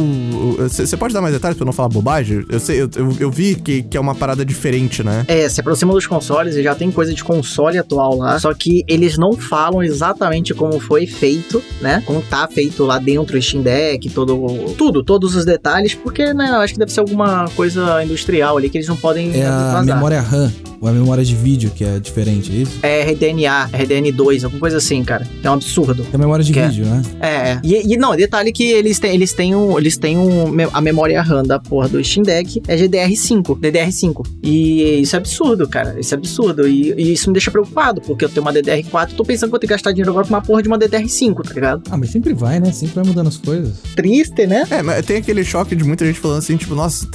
você 0.68 0.96
pode 0.96 1.14
dar 1.14 1.20
mais 1.20 1.34
detalhes 1.34 1.56
pra 1.56 1.64
eu 1.64 1.66
não 1.66 1.72
falar 1.72 1.88
bobagem? 1.88 2.44
Eu 2.48 2.60
sei, 2.60 2.82
eu, 2.82 2.90
eu, 2.96 3.16
eu 3.20 3.30
vi 3.30 3.54
que, 3.54 3.82
que 3.82 3.96
é 3.96 4.00
uma 4.00 4.14
parada 4.14 4.44
diferente, 4.44 5.02
né? 5.02 5.24
É, 5.28 5.48
se 5.48 5.60
aproxima 5.60 5.92
dos 5.92 6.06
consoles 6.06 6.56
e 6.56 6.62
já 6.62 6.74
tem 6.74 6.90
coisa 6.90 7.12
de 7.12 7.22
console 7.22 7.78
atual 7.78 8.16
lá. 8.16 8.38
Só 8.38 8.52
que 8.54 8.84
eles 8.88 9.16
não 9.18 9.32
falam 9.32 9.82
exatamente 9.82 10.54
como 10.54 10.78
foi 10.80 11.06
feito, 11.06 11.62
né? 11.80 12.02
Como 12.06 12.22
tá 12.22 12.46
feito 12.48 12.84
lá 12.84 12.98
dentro 12.98 13.36
o 13.36 13.42
Steam 13.42 13.62
Deck, 13.62 14.08
todo, 14.10 14.74
tudo, 14.76 15.02
todos 15.02 15.34
os 15.34 15.44
detalhes, 15.44 15.94
porque, 15.94 16.32
né, 16.32 16.50
eu 16.50 16.56
acho 16.56 16.74
que 16.74 16.78
deve 16.78 16.92
ser 16.92 17.00
alguma 17.00 17.48
coisa 17.56 18.02
industrial 18.02 18.56
ali 18.56 18.68
que 18.68 18.78
eles 18.78 18.88
não 18.88 18.96
podem 18.96 19.30
É 19.34 19.46
a 19.46 19.82
memória 19.82 20.20
RAM. 20.20 20.37
Ou 20.80 20.88
é 20.88 20.92
a 20.92 20.94
memória 20.94 21.24
de 21.24 21.34
vídeo 21.34 21.70
que 21.74 21.84
é 21.84 21.98
diferente, 21.98 22.52
é 22.52 22.54
isso? 22.54 22.78
É 22.82 23.02
RDNA, 23.02 23.68
RDN2, 23.72 24.44
alguma 24.44 24.60
coisa 24.60 24.76
assim, 24.76 25.02
cara. 25.02 25.26
É 25.42 25.50
um 25.50 25.54
absurdo. 25.54 26.06
É 26.12 26.14
a 26.14 26.18
memória 26.18 26.44
de 26.44 26.52
Que 26.52 26.60
é- 26.60 26.68
vídeo, 26.68 26.86
né? 26.86 27.02
É, 27.20 27.26
é. 27.26 27.60
E, 27.64 27.94
e 27.94 27.96
não, 27.96 28.14
detalhe 28.14 28.52
que 28.52 28.62
eles 28.64 28.98
têm, 29.00 29.12
eles 29.14 29.32
têm, 29.32 29.54
um, 29.56 29.76
eles 29.76 29.96
têm 29.96 30.16
um, 30.16 30.46
a 30.72 30.80
memória 30.80 31.20
RAM 31.20 31.42
da 31.42 31.58
porra 31.58 31.88
do 31.88 32.02
Steam 32.04 32.22
Deck 32.22 32.62
é 32.68 32.76
GDR5, 32.76 33.58
DDR5. 33.58 34.24
E 34.42 35.00
isso 35.00 35.16
é 35.16 35.18
absurdo, 35.18 35.68
cara. 35.68 35.98
Isso 35.98 36.14
é 36.14 36.16
absurdo. 36.16 36.68
E, 36.68 36.92
e 36.96 37.12
isso 37.12 37.28
me 37.28 37.32
deixa 37.34 37.50
preocupado, 37.50 38.00
porque 38.00 38.24
eu 38.24 38.28
tenho 38.28 38.42
uma 38.42 38.52
DDR4 38.52 39.10
e 39.10 39.14
tô 39.14 39.24
pensando 39.24 39.48
que 39.48 39.50
vou 39.52 39.58
ter 39.58 39.66
que 39.66 39.72
gastar 39.72 39.90
dinheiro 39.92 40.10
agora 40.10 40.26
com 40.26 40.32
uma 40.34 40.42
porra 40.42 40.62
de 40.62 40.68
uma 40.68 40.78
DDR5, 40.78 41.42
tá 41.46 41.54
ligado? 41.54 41.82
Ah, 41.90 41.96
mas 41.96 42.10
sempre 42.10 42.32
vai, 42.34 42.60
né? 42.60 42.70
Sempre 42.72 42.94
vai 42.96 43.04
mudando 43.04 43.26
as 43.26 43.36
coisas. 43.36 43.74
Triste, 43.96 44.46
né? 44.46 44.64
É, 44.70 44.82
mas 44.82 45.04
tem 45.04 45.16
aquele 45.16 45.44
choque 45.44 45.74
de 45.74 45.82
muita 45.84 46.06
gente 46.06 46.20
falando 46.20 46.38
assim, 46.38 46.56
tipo, 46.56 46.74
nossa, 46.74 47.06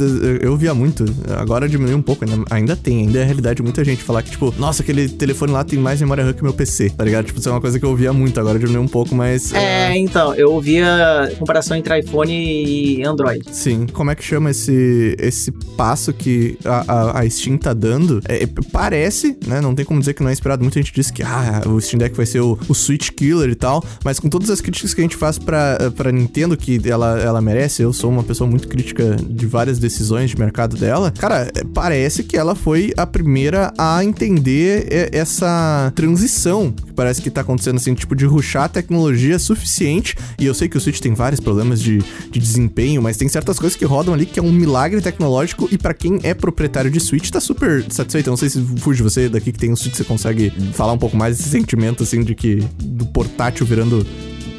eu 0.41 0.55
via 0.57 0.73
muito, 0.73 1.05
agora 1.37 1.67
diminuiu 1.69 1.97
um 1.97 2.01
pouco, 2.01 2.25
ainda, 2.25 2.43
ainda 2.49 2.75
tem, 2.75 3.02
ainda 3.03 3.19
é 3.19 3.21
a 3.21 3.25
realidade 3.25 3.57
de 3.57 3.63
muita 3.63 3.83
gente 3.83 4.03
falar 4.03 4.23
que, 4.23 4.31
tipo, 4.31 4.53
nossa, 4.57 4.81
aquele 4.81 5.07
telefone 5.07 5.51
lá 5.51 5.63
tem 5.63 5.79
mais 5.79 6.01
memória 6.01 6.23
RAM 6.23 6.33
que 6.33 6.43
meu 6.43 6.53
PC, 6.53 6.89
tá 6.89 7.03
ligado? 7.03 7.25
Tipo, 7.25 7.39
isso 7.39 7.49
é 7.49 7.51
uma 7.51 7.61
coisa 7.61 7.79
que 7.79 7.85
eu 7.85 7.89
ouvia 7.89 8.11
muito, 8.11 8.39
agora 8.39 8.57
diminuiu 8.57 8.83
um 8.83 8.87
pouco, 8.87 9.15
mas... 9.15 9.53
É, 9.53 9.95
então, 9.97 10.33
eu 10.35 10.51
ouvia 10.51 11.31
comparação 11.37 11.77
entre 11.77 11.99
iPhone 11.99 12.31
e 12.31 13.03
Android. 13.03 13.43
Sim, 13.51 13.87
como 13.91 14.11
é 14.11 14.15
que 14.15 14.23
chama 14.23 14.51
esse, 14.51 15.15
esse 15.19 15.51
passo 15.77 16.13
que 16.13 16.57
a, 16.65 16.93
a, 16.93 17.19
a 17.21 17.29
Steam 17.29 17.57
tá 17.57 17.73
dando? 17.73 18.21
É, 18.27 18.43
é, 18.43 18.47
parece, 18.71 19.37
né? 19.45 19.61
Não 19.61 19.75
tem 19.75 19.85
como 19.85 19.99
dizer 19.99 20.13
que 20.13 20.21
não 20.21 20.29
é 20.29 20.33
inspirado. 20.33 20.63
Muita 20.63 20.79
gente 20.79 20.93
disse 20.93 21.11
que 21.11 21.23
ah, 21.23 21.61
o 21.65 21.79
Steam 21.79 21.99
Deck 21.99 22.15
vai 22.15 22.25
ser 22.25 22.41
o, 22.41 22.57
o 22.67 22.73
Switch 22.73 23.09
Killer 23.11 23.49
e 23.49 23.55
tal. 23.55 23.83
Mas 24.03 24.19
com 24.19 24.29
todas 24.29 24.49
as 24.49 24.61
críticas 24.61 24.93
que 24.93 25.01
a 25.01 25.03
gente 25.03 25.15
faz 25.15 25.37
pra, 25.37 25.91
pra 25.95 26.11
Nintendo, 26.11 26.55
que 26.55 26.79
ela, 26.89 27.19
ela 27.19 27.41
merece, 27.41 27.81
eu 27.81 27.93
sou 27.93 28.09
uma 28.09 28.23
pessoa 28.23 28.49
muito 28.49 28.67
crítica 28.67 29.15
de 29.15 29.45
várias 29.45 29.79
decisões 29.79 30.29
de 30.29 30.39
mercado 30.39 30.77
dela. 30.77 31.11
Cara, 31.11 31.51
é, 31.55 31.63
parece 31.73 32.23
que 32.23 32.37
ela 32.37 32.55
foi 32.55 32.92
a 32.97 33.05
primeira 33.05 33.73
a 33.77 34.03
entender 34.03 35.09
essa 35.11 35.91
transição 35.95 36.71
que 36.71 36.93
parece 36.93 37.21
que 37.21 37.29
tá 37.29 37.41
acontecendo, 37.41 37.77
assim, 37.77 37.93
tipo, 37.93 38.15
de 38.15 38.25
ruxar 38.25 38.63
a 38.63 38.69
tecnologia 38.69 39.37
suficiente. 39.39 40.15
E 40.39 40.45
eu 40.45 40.53
sei 40.53 40.67
que 40.67 40.77
o 40.77 40.81
Switch 40.81 40.99
tem 40.99 41.13
vários 41.13 41.39
problemas 41.39 41.81
de, 41.81 41.99
de 42.31 42.39
desempenho, 42.39 43.01
mas 43.01 43.17
tem 43.17 43.27
certas 43.27 43.59
coisas 43.59 43.77
que 43.77 43.85
rodam 43.85 44.13
ali 44.13 44.25
que 44.25 44.39
é 44.39 44.43
um 44.43 44.51
milagre 44.51 45.01
tecnológico. 45.01 45.67
E 45.71 45.77
pra 45.77 45.93
quem 45.93 46.19
é 46.23 46.33
proprietário 46.33 46.91
de 46.91 46.99
Switch, 46.99 47.29
tá 47.29 47.39
super 47.39 47.83
satisfeito. 47.89 48.27
Eu 48.27 48.31
não 48.31 48.37
sei 48.37 48.49
se 48.49 48.61
fuge 48.77 49.01
você 49.01 49.29
daqui 49.29 49.51
que 49.51 49.59
tem 49.59 49.71
um 49.71 49.75
Switch, 49.75 49.95
você 49.95 50.03
consegue 50.03 50.51
falar 50.73 50.93
um 50.93 50.97
pouco 50.97 51.17
mais 51.17 51.37
desse 51.37 51.49
sentimento, 51.49 52.03
assim, 52.03 52.23
de 52.23 52.35
que 52.35 52.63
do 52.79 53.05
portátil 53.05 53.65
virando 53.65 54.05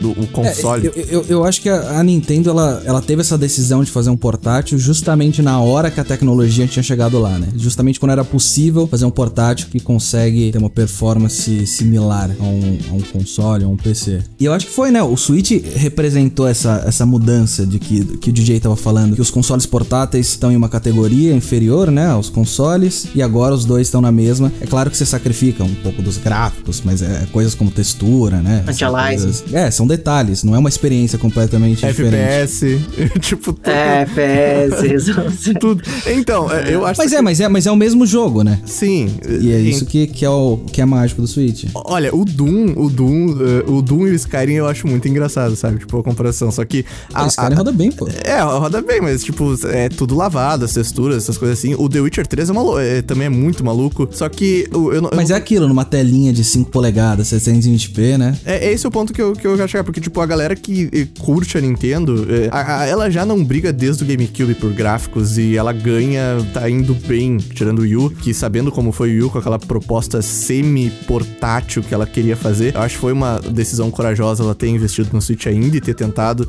do, 0.04 0.10
o 0.10 0.26
console. 0.26 0.88
É, 0.88 0.90
eu, 0.90 1.04
eu, 1.08 1.26
eu 1.28 1.44
acho 1.44 1.62
que 1.62 1.68
a, 1.68 1.98
a 1.98 2.02
Nintendo 2.02 2.50
ela, 2.50 2.82
ela 2.84 3.00
teve 3.00 3.22
essa 3.22 3.38
decisão 3.38 3.82
de 3.82 3.90
fazer 3.90 4.10
um 4.10 4.16
portátil 4.16 4.78
justamente 4.78 5.40
na 5.40 5.58
hora 5.60 5.90
que 5.90 5.98
a 5.98 6.04
tecnologia 6.04 6.66
tinha 6.66 6.82
chegado 6.82 7.18
lá, 7.18 7.38
né? 7.38 7.48
Justamente 7.56 7.98
quando 7.98 8.12
era 8.12 8.24
possível 8.24 8.86
fazer 8.86 9.06
um 9.06 9.10
portátil 9.10 9.68
que 9.70 9.80
consegue 9.80 10.52
ter 10.52 10.58
uma 10.58 10.68
performance 10.68 11.66
similar 11.66 12.30
a 12.38 12.42
um, 12.42 12.78
a 12.90 12.92
um 12.92 13.00
console, 13.00 13.64
a 13.64 13.68
um 13.68 13.76
PC. 13.76 14.20
E 14.38 14.44
eu 14.44 14.52
acho 14.52 14.66
que 14.66 14.72
foi, 14.72 14.90
né? 14.90 15.02
O 15.02 15.16
Switch 15.16 15.52
representou 15.74 16.46
essa, 16.46 16.84
essa 16.86 17.06
mudança 17.06 17.64
de 17.64 17.78
que, 17.78 18.04
que 18.18 18.30
o 18.30 18.32
DJ 18.32 18.60
tava 18.60 18.76
falando, 18.76 19.14
que 19.14 19.22
os 19.22 19.30
consoles 19.30 19.64
portáteis 19.64 20.28
estão 20.28 20.52
em 20.52 20.56
uma 20.56 20.68
categoria 20.68 21.34
inferior, 21.34 21.90
né? 21.90 22.08
Aos 22.08 22.28
consoles, 22.28 23.06
e 23.14 23.22
agora 23.22 23.54
os 23.54 23.64
dois 23.64 23.86
estão 23.86 24.00
na 24.00 24.12
mesma. 24.12 24.52
É 24.60 24.66
claro 24.66 24.90
que 24.90 24.96
você 24.96 25.06
sacrifica 25.06 25.64
um 25.64 25.74
pouco 25.76 26.02
dos 26.02 26.18
gráficos, 26.18 26.82
mas 26.84 27.00
é 27.00 27.26
coisas 27.32 27.54
como 27.54 27.70
textura, 27.70 28.42
né? 28.42 28.64
Anti-aliasing. 28.66 29.44
É, 29.52 29.70
são 29.70 29.86
detalhes, 29.96 30.42
não 30.44 30.54
é 30.54 30.58
uma 30.58 30.68
experiência 30.68 31.18
completamente 31.18 31.84
diferente. 31.86 32.14
FPS, 32.14 32.80
tipo, 33.20 33.52
tudo. 33.52 33.70
É, 33.70 34.02
FPS. 34.02 35.54
tudo. 35.60 35.82
Então, 36.06 36.50
é, 36.52 36.74
eu 36.74 36.84
acho 36.86 36.98
Mas 36.98 37.10
que 37.10 37.16
é, 37.16 37.22
mas 37.22 37.40
é, 37.40 37.48
mas 37.48 37.66
é 37.66 37.70
o 37.70 37.76
mesmo 37.76 38.06
jogo, 38.06 38.42
né? 38.42 38.60
Sim. 38.66 39.08
E 39.28 39.52
é 39.52 39.58
isso 39.60 39.86
que, 39.86 40.06
que, 40.06 40.24
é 40.24 40.30
o, 40.30 40.58
que 40.72 40.80
é 40.80 40.84
mágico 40.84 41.20
do 41.20 41.26
Switch. 41.28 41.64
Olha, 41.74 42.14
o 42.14 42.24
Doom, 42.24 42.74
o 42.76 42.88
Doom, 42.90 43.30
eh, 43.30 43.64
o 43.70 43.82
Doom 43.82 44.06
e 44.08 44.10
o 44.10 44.14
Skyrim 44.14 44.54
eu 44.54 44.66
acho 44.66 44.86
muito 44.86 45.06
engraçado, 45.08 45.54
sabe? 45.56 45.78
Tipo, 45.78 45.98
a 45.98 46.02
comparação. 46.02 46.50
Só 46.50 46.64
que. 46.64 46.84
A, 47.12 47.24
Ah, 47.24 47.26
esse 47.26 47.36
cara 47.36 47.54
roda 47.54 47.72
bem, 47.72 47.90
pô. 47.92 48.08
É, 48.24 48.40
roda 48.40 48.80
bem, 48.82 49.00
mas 49.00 49.22
tipo, 49.24 49.54
é 49.68 49.88
tudo 49.88 50.14
lavado, 50.14 50.64
as 50.64 50.72
texturas, 50.72 51.18
essas 51.24 51.38
coisas 51.38 51.58
assim. 51.58 51.74
O 51.74 51.88
The 51.88 52.00
Witcher 52.00 52.26
3 52.26 52.50
é 52.50 52.52
malu- 52.52 52.78
é, 52.78 53.02
também 53.02 53.26
é 53.26 53.30
muito 53.30 53.64
maluco. 53.64 54.08
Só 54.12 54.28
que 54.28 54.68
o- 54.72 54.92
eu, 54.92 55.02
eu 55.04 55.10
Mas 55.14 55.28
não- 55.28 55.36
é 55.36 55.38
aquilo, 55.38 55.68
numa 55.68 55.84
telinha 55.84 56.32
de 56.32 56.42
5 56.44 56.70
polegadas, 56.70 57.28
720p, 57.28 58.16
né? 58.18 58.36
É, 58.44 58.66
é 58.68 58.72
esse 58.72 58.86
o 58.86 58.90
ponto 58.90 59.12
que 59.12 59.20
eu, 59.22 59.32
que 59.32 59.46
eu 59.46 59.56
quero 59.56 59.68
chegar, 59.74 59.84
porque, 59.84 60.00
tipo, 60.00 60.20
a 60.20 60.26
galera 60.26 60.54
que 60.54 60.88
eh, 60.92 61.06
curte 61.20 61.58
a 61.58 61.60
Nintendo, 61.60 62.26
eh, 62.30 62.48
a- 62.50 62.80
a- 62.82 62.86
ela 62.86 63.10
já 63.10 63.26
não 63.26 63.42
briga 63.44 63.72
desde 63.72 64.04
o 64.04 64.06
GameCube 64.06 64.54
por 64.54 64.72
gráficos 64.72 65.36
e 65.38 65.56
ela 65.56 65.72
ganha, 65.72 66.36
tá 66.52 66.68
indo 66.70 66.94
bem, 66.94 67.36
tirando 67.38 67.80
o 67.80 67.82
Wii 67.82 67.96
U, 67.96 68.10
que 68.10 68.32
sabendo 68.32 68.70
como 68.70 68.92
foi 68.92 69.10
o 69.10 69.12
Wii 69.12 69.22
U, 69.24 69.30
com 69.30 69.38
aquela 69.38 69.58
proposta 69.58 70.22
semi-portátil 70.22 71.82
que 71.82 71.92
ela 71.94 72.06
queria 72.06 72.36
fazer, 72.36 72.74
eu 72.74 72.80
acho 72.80 72.94
que 72.94 73.00
foi 73.00 73.12
uma 73.12 73.38
decisão 73.40 73.90
corajosa 73.90 74.42
ela 74.42 74.54
ter 74.54 74.68
investido 74.68 75.10
no 75.12 75.20
Switch 75.20 75.46
ainda 75.46 75.76
e 75.76 75.80
ter 75.80 75.94
tentado, 75.94 76.46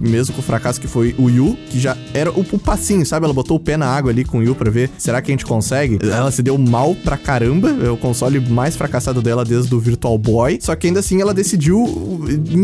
mesmo 0.00 0.34
com 0.34 0.40
o 0.40 0.44
fracasso 0.44 0.80
que 0.80 0.86
foi 0.86 1.14
o 1.18 1.24
Wii 1.24 1.40
U, 1.40 1.56
que 1.70 1.78
já 1.80 1.96
era 2.14 2.30
o, 2.30 2.40
o 2.52 2.58
passinho, 2.58 3.04
sabe? 3.04 3.24
Ela 3.24 3.34
botou 3.34 3.56
o 3.56 3.60
pé 3.60 3.76
na 3.76 3.86
água 3.86 4.10
ali 4.10 4.24
com 4.24 4.38
o 4.38 4.40
Wii 4.40 4.50
U 4.50 4.54
pra 4.54 4.70
ver, 4.70 4.90
será 4.98 5.20
que 5.20 5.30
a 5.30 5.32
gente 5.32 5.44
consegue? 5.46 5.98
Ela 6.02 6.30
se 6.30 6.42
deu 6.42 6.56
mal 6.58 6.94
pra 6.94 7.16
caramba, 7.16 7.70
é 7.84 7.90
o 7.90 7.96
console 7.96 8.40
mais 8.40 8.76
fracassado 8.76 9.20
dela 9.22 9.44
desde 9.44 9.74
o 9.74 9.80
Virtual 9.80 10.16
Boy, 10.18 10.58
só 10.60 10.74
que 10.76 10.86
ainda 10.86 11.00
assim 11.00 11.20
ela 11.20 11.34
decidiu 11.34 11.84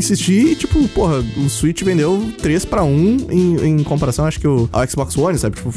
insistir 0.04 0.52
e, 0.52 0.54
tipo, 0.54 0.86
porra, 0.88 1.24
o 1.36 1.48
Switch 1.48 1.82
vendeu 1.82 2.30
3 2.40 2.64
pra 2.64 2.84
1 2.84 3.26
em, 3.30 3.66
em 3.66 3.82
comparação, 3.82 4.26
acho 4.26 4.38
que 4.38 4.46
o, 4.46 4.68
ao 4.72 4.86
Xbox 4.88 5.16
One, 5.16 5.38
sabe? 5.38 5.56
Tipo, 5.56 5.72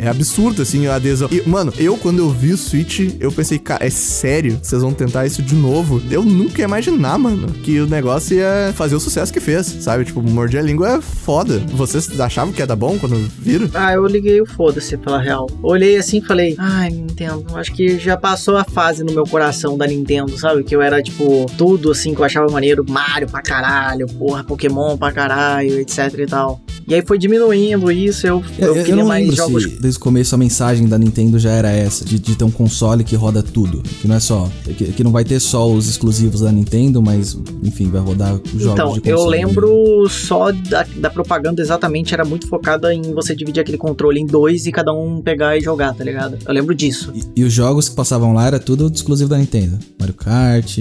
é 0.00 0.08
absurdo, 0.08 0.62
assim, 0.62 0.86
a 0.86 0.94
adesão. 0.94 1.28
E, 1.30 1.46
mano, 1.48 1.72
eu 1.78 1.96
quando 1.96 2.18
eu 2.18 2.30
vi 2.30 2.52
o 2.52 2.56
Switch, 2.56 3.00
eu 3.20 3.30
pensei, 3.32 3.58
cara, 3.58 3.84
é 3.84 3.90
sério? 3.90 4.58
Vocês 4.62 4.82
vão 4.82 4.92
tentar 4.92 5.26
isso 5.26 5.42
de 5.42 5.54
novo? 5.54 6.00
Eu 6.10 6.24
nunca 6.24 6.60
ia 6.60 6.64
imaginar, 6.64 7.18
mano, 7.18 7.48
que 7.48 7.80
o 7.80 7.86
negócio 7.86 8.36
ia 8.36 8.72
fazer 8.74 8.94
o 8.94 9.00
sucesso 9.00 9.32
que 9.32 9.40
fez, 9.40 9.66
sabe? 9.80 10.04
Tipo, 10.04 10.22
morder 10.22 10.60
a 10.60 10.62
língua 10.62 10.96
é 10.96 11.00
foda. 11.00 11.58
Vocês 11.72 12.20
achavam 12.20 12.52
que 12.52 12.60
ia 12.60 12.66
dar 12.66 12.76
bom 12.76 12.98
quando 12.98 13.16
viram? 13.38 13.68
Ah, 13.74 13.92
eu 13.92 14.06
liguei 14.06 14.40
o 14.40 14.46
foda-se, 14.46 14.96
pela 14.96 15.20
real. 15.20 15.48
Olhei 15.62 15.96
assim 15.96 16.18
e 16.18 16.22
falei, 16.22 16.54
ai, 16.58 16.90
Nintendo, 16.90 17.44
acho 17.54 17.72
que 17.72 17.98
já 17.98 18.16
passou 18.16 18.56
a 18.56 18.64
fase 18.64 19.02
no 19.02 19.12
meu 19.12 19.24
coração 19.24 19.76
da 19.76 19.86
Nintendo, 19.86 20.36
sabe? 20.38 20.62
Que 20.62 20.74
eu 20.74 20.82
era, 20.82 21.02
tipo, 21.02 21.46
tudo 21.56 21.90
assim 21.90 22.14
que 22.14 22.20
eu 22.20 22.24
achava 22.24 22.50
maneiro, 22.50 22.84
Mario 22.88 23.28
pra 23.28 23.42
caralho, 23.48 24.06
porra, 24.06 24.44
Pokémon 24.44 24.96
pra 24.98 25.10
caralho, 25.10 25.80
etc 25.80 26.12
e 26.18 26.26
tal. 26.26 26.60
E 26.86 26.94
aí 26.94 27.02
foi 27.04 27.18
diminuindo 27.18 27.90
isso, 27.92 28.26
eu, 28.26 28.42
eu, 28.58 28.68
Eu, 28.68 28.76
eu 28.76 28.84
queria 28.84 28.96
não 28.96 29.06
mais 29.08 29.22
lembro 29.28 29.36
jogos. 29.36 29.62
se 29.64 29.68
desde 29.80 29.98
o 29.98 30.02
começo 30.02 30.34
a 30.34 30.38
mensagem 30.38 30.88
da 30.88 30.96
Nintendo 30.98 31.38
já 31.38 31.50
era 31.50 31.70
essa, 31.70 32.02
de, 32.02 32.18
de 32.18 32.34
ter 32.34 32.44
um 32.44 32.50
console 32.50 33.04
que 33.04 33.14
roda 33.14 33.42
tudo. 33.42 33.82
Que 34.00 34.08
não 34.08 34.14
é 34.16 34.20
só. 34.20 34.48
Que, 34.64 34.86
que 34.92 35.04
não 35.04 35.10
vai 35.12 35.22
ter 35.22 35.38
só 35.38 35.70
os 35.70 35.86
exclusivos 35.86 36.40
da 36.40 36.50
Nintendo, 36.50 37.02
mas, 37.02 37.36
enfim, 37.62 37.90
vai 37.90 38.00
rodar 38.00 38.34
os 38.34 38.62
jogos 38.62 38.72
Então, 38.72 38.92
de 38.98 39.08
eu 39.10 39.16
console. 39.16 39.30
lembro 39.36 40.08
só 40.08 40.50
da, 40.50 40.86
da 40.96 41.10
propaganda 41.10 41.60
exatamente, 41.60 42.14
era 42.14 42.24
muito 42.24 42.46
focada 42.48 42.92
em 42.94 43.02
você 43.12 43.36
dividir 43.36 43.60
aquele 43.60 43.76
controle 43.76 44.18
em 44.18 44.26
dois 44.26 44.64
e 44.64 44.72
cada 44.72 44.90
um 44.92 45.20
pegar 45.20 45.58
e 45.58 45.60
jogar, 45.60 45.92
tá 45.94 46.02
ligado? 46.02 46.38
Eu 46.46 46.54
lembro 46.54 46.74
disso. 46.74 47.12
E, 47.14 47.40
e 47.42 47.44
os 47.44 47.52
jogos 47.52 47.90
que 47.90 47.94
passavam 47.96 48.32
lá 48.32 48.46
era 48.46 48.58
tudo 48.58 48.90
exclusivo 48.90 49.28
da 49.28 49.36
Nintendo. 49.36 49.78
Mario 50.00 50.14
Kart. 50.14 50.78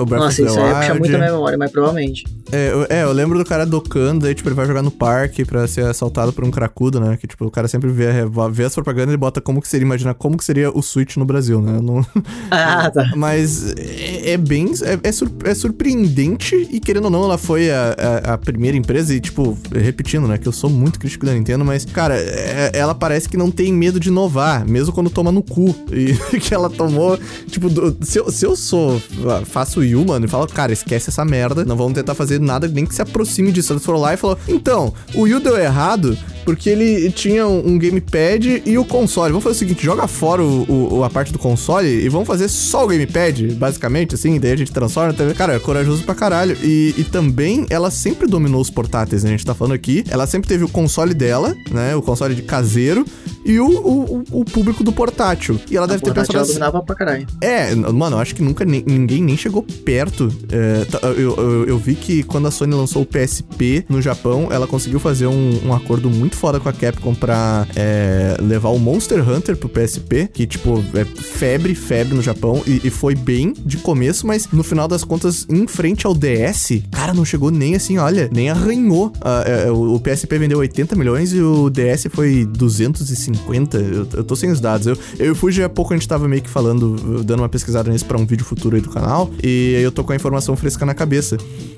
O 0.00 0.04
Breath 0.04 0.20
Nossa, 0.20 0.42
of 0.42 0.50
isso 0.50 0.54
the 0.56 0.62
aí 0.62 0.74
puxa 0.74 0.86
Wild. 0.94 0.98
muito 0.98 1.12
na 1.18 1.26
memória, 1.30 1.56
mas 1.56 1.70
provavelmente. 1.70 2.03
É 2.52 2.70
eu, 2.72 2.86
é, 2.88 3.02
eu 3.04 3.12
lembro 3.12 3.38
do 3.38 3.44
cara 3.44 3.64
docando, 3.64 4.26
aí, 4.26 4.34
tipo, 4.34 4.48
ele 4.48 4.54
vai 4.54 4.66
jogar 4.66 4.82
no 4.82 4.90
parque 4.90 5.44
pra 5.44 5.66
ser 5.66 5.84
assaltado 5.86 6.32
por 6.32 6.44
um 6.44 6.50
cracudo, 6.50 7.00
né? 7.00 7.16
Que, 7.16 7.26
tipo, 7.26 7.44
o 7.46 7.50
cara 7.50 7.66
sempre 7.68 7.90
vê, 7.90 8.06
vê 8.52 8.64
as 8.64 8.74
propagandas 8.74 9.14
e 9.14 9.16
bota 9.16 9.40
como 9.40 9.60
que 9.60 9.68
seria, 9.68 9.84
imagina 9.84 10.12
como 10.14 10.36
que 10.36 10.44
seria 10.44 10.70
o 10.70 10.82
Switch 10.82 11.16
no 11.16 11.24
Brasil, 11.24 11.60
né? 11.60 11.78
Não... 11.82 12.04
Ah, 12.50 12.90
tá. 12.90 13.12
Mas 13.16 13.74
é, 13.76 14.32
é 14.32 14.36
bem. 14.36 14.70
É, 14.82 15.08
é 15.08 15.12
sur- 15.12 15.30
é 15.44 15.54
surpreendente 15.54 16.54
e, 16.70 16.80
querendo 16.80 17.06
ou 17.06 17.10
não, 17.10 17.24
ela 17.24 17.38
foi 17.38 17.70
a, 17.70 17.94
a- 18.24 18.34
a 18.34 18.38
primeira 18.38 18.76
empresa 18.76 19.14
e, 19.14 19.20
tipo, 19.20 19.56
repetindo, 19.74 20.26
né? 20.28 20.38
Que 20.38 20.46
eu 20.46 20.52
sou 20.52 20.68
muito 20.70 20.98
crítico 20.98 21.26
da 21.26 21.32
Nintendo, 21.34 21.64
mas, 21.64 21.84
cara, 21.84 22.16
é- 22.16 22.70
ela 22.74 22.94
parece 22.94 23.28
que 23.28 23.36
não 23.36 23.50
tem 23.50 23.72
medo 23.72 23.98
de 23.98 24.08
inovar, 24.08 24.66
mesmo 24.68 24.92
quando 24.92 25.10
toma 25.10 25.32
no 25.32 25.42
cu. 25.42 25.74
E 25.92 26.14
que 26.40 26.54
ela 26.54 26.68
tomou. 26.70 27.18
Tipo, 27.48 27.68
do- 27.68 27.96
se, 28.04 28.18
eu, 28.18 28.30
se 28.30 28.44
eu 28.46 28.54
sou. 28.56 29.00
Faço 29.46 29.80
o 29.80 29.82
Wii 29.82 29.96
U, 29.96 30.04
mano, 30.06 30.26
e 30.26 30.28
falo, 30.28 30.46
cara, 30.46 30.72
esquece 30.72 31.10
essa 31.10 31.24
merda, 31.24 31.64
não 31.64 31.76
vamos 31.76 31.93
tentar 31.94 32.14
fazer 32.14 32.40
nada 32.40 32.68
nem 32.68 32.84
que 32.84 32.94
se 32.94 33.02
aproxime 33.02 33.52
disso. 33.52 33.72
Eles 33.72 33.84
foram 33.84 34.00
lá 34.00 34.14
e 34.14 34.16
falou, 34.16 34.38
então, 34.48 34.92
o 35.14 35.22
Wii 35.22 35.40
deu 35.40 35.56
errado 35.58 36.16
porque 36.44 36.68
ele 36.68 37.10
tinha 37.10 37.46
um, 37.46 37.78
gamepad 37.78 38.62
e 38.66 38.76
o 38.76 38.84
console. 38.84 39.32
Vamos 39.32 39.44
fazer 39.44 39.56
o 39.56 39.58
seguinte, 39.58 39.82
joga 39.84 40.06
fora 40.06 40.42
o, 40.42 40.96
o- 40.98 41.04
a 41.04 41.08
parte 41.08 41.32
do 41.32 41.38
console 41.38 41.88
e 41.88 42.08
vamos 42.08 42.26
fazer 42.26 42.48
só 42.48 42.84
o 42.84 42.88
gamepad, 42.88 43.54
basicamente, 43.54 44.14
assim, 44.14 44.38
daí 44.38 44.52
a 44.52 44.56
gente 44.56 44.70
transforma. 44.72 45.14
tá? 45.14 45.24
Cara, 45.34 45.54
é 45.54 45.58
corajoso 45.58 46.04
pra 46.04 46.14
caralho. 46.14 46.56
E, 46.62 46.94
e 46.98 47.04
também, 47.04 47.64
ela 47.70 47.90
sempre 47.90 48.26
dominou 48.26 48.60
os 48.60 48.68
portáteis, 48.70 49.22
né? 49.24 49.30
A 49.30 49.32
gente 49.32 49.44
tá 49.46 49.54
falando 49.54 49.72
aqui. 49.72 50.04
Ela 50.10 50.26
sempre 50.26 50.48
teve 50.48 50.64
o 50.64 50.68
console 50.68 51.14
dela, 51.14 51.56
né? 51.70 51.96
O 51.96 52.02
console 52.02 52.34
de 52.34 52.42
caseiro. 52.42 53.06
E 53.44 53.58
o, 53.60 53.66
o, 53.68 54.24
o 54.40 54.44
público 54.44 54.82
do 54.82 54.92
portátil. 54.92 55.60
E 55.70 55.76
ela 55.76 55.86
A 55.86 55.88
deve 55.88 56.02
ter 56.02 56.12
pensado 56.14 56.32
ela 56.36 56.42
assim, 56.42 56.52
dominava 56.54 56.82
pra 56.82 56.94
caralho. 56.94 57.26
é, 57.40 57.74
mano, 57.74 58.16
eu 58.16 58.20
acho 58.20 58.34
que 58.34 58.42
nunca 58.42 58.64
ni- 58.64 58.84
ninguém 58.86 59.22
nem 59.22 59.36
chegou 59.36 59.62
perto. 59.84 60.32
É, 60.50 60.84
tá, 60.86 60.98
eu, 61.08 61.34
eu, 61.36 61.64
eu 61.66 61.78
vi 61.78 61.94
que 61.94 62.22
quando 62.22 62.46
a 62.48 62.50
Sony 62.50 62.74
lançou 62.74 63.02
o 63.02 63.06
PSP 63.06 63.84
no 63.88 64.00
Japão, 64.00 64.48
ela 64.50 64.66
conseguiu 64.66 64.98
fazer 65.00 65.26
um, 65.26 65.60
um 65.66 65.72
acordo 65.74 66.08
muito 66.10 66.36
foda 66.36 66.58
com 66.60 66.68
a 66.68 66.72
Capcom 66.72 67.14
pra 67.14 67.66
é, 67.76 68.36
levar 68.40 68.70
o 68.70 68.78
Monster 68.78 69.28
Hunter 69.28 69.56
pro 69.56 69.68
PSP, 69.68 70.28
que, 70.32 70.46
tipo, 70.46 70.82
é 70.94 71.04
febre, 71.04 71.74
febre 71.74 72.14
no 72.14 72.22
Japão, 72.22 72.62
e, 72.66 72.80
e 72.84 72.90
foi 72.90 73.14
bem 73.14 73.52
de 73.64 73.76
começo, 73.78 74.26
mas 74.26 74.48
no 74.52 74.62
final 74.64 74.86
das 74.88 75.04
contas, 75.04 75.46
em 75.50 75.66
frente 75.66 76.06
ao 76.06 76.14
DS, 76.14 76.82
cara, 76.90 77.12
não 77.14 77.24
chegou 77.24 77.50
nem 77.50 77.74
assim, 77.74 77.98
olha, 77.98 78.28
nem 78.32 78.48
arranhou. 78.50 79.12
Ah, 79.20 79.42
é, 79.46 79.70
o, 79.70 79.94
o 79.94 80.00
PSP 80.00 80.38
vendeu 80.38 80.58
80 80.58 80.96
milhões 80.96 81.32
e 81.32 81.40
o 81.40 81.68
DS 81.70 82.06
foi 82.10 82.44
250. 82.44 83.33
Eu, 83.78 84.06
eu 84.18 84.24
tô 84.24 84.34
sem 84.36 84.50
os 84.50 84.60
dados. 84.60 84.86
Eu, 84.86 84.96
eu 85.18 85.26
e 85.26 85.30
o 85.30 85.34
Fuji 85.34 85.62
há 85.62 85.68
pouco 85.68 85.92
a 85.92 85.96
gente 85.96 86.08
tava 86.08 86.26
meio 86.28 86.42
que 86.42 86.50
falando, 86.50 87.22
dando 87.24 87.40
uma 87.40 87.48
pesquisada 87.48 87.90
nisso 87.90 88.04
pra 88.04 88.18
um 88.18 88.26
vídeo 88.26 88.44
futuro 88.44 88.76
aí 88.76 88.82
do 88.82 88.90
canal, 88.90 89.30
e 89.42 89.72
eu 89.82 89.90
tô 89.92 90.02
com 90.04 90.12
a 90.12 90.16
informação 90.16 90.56
fresca 90.56 90.84
na 90.86 90.94
cabeça. 90.94 91.36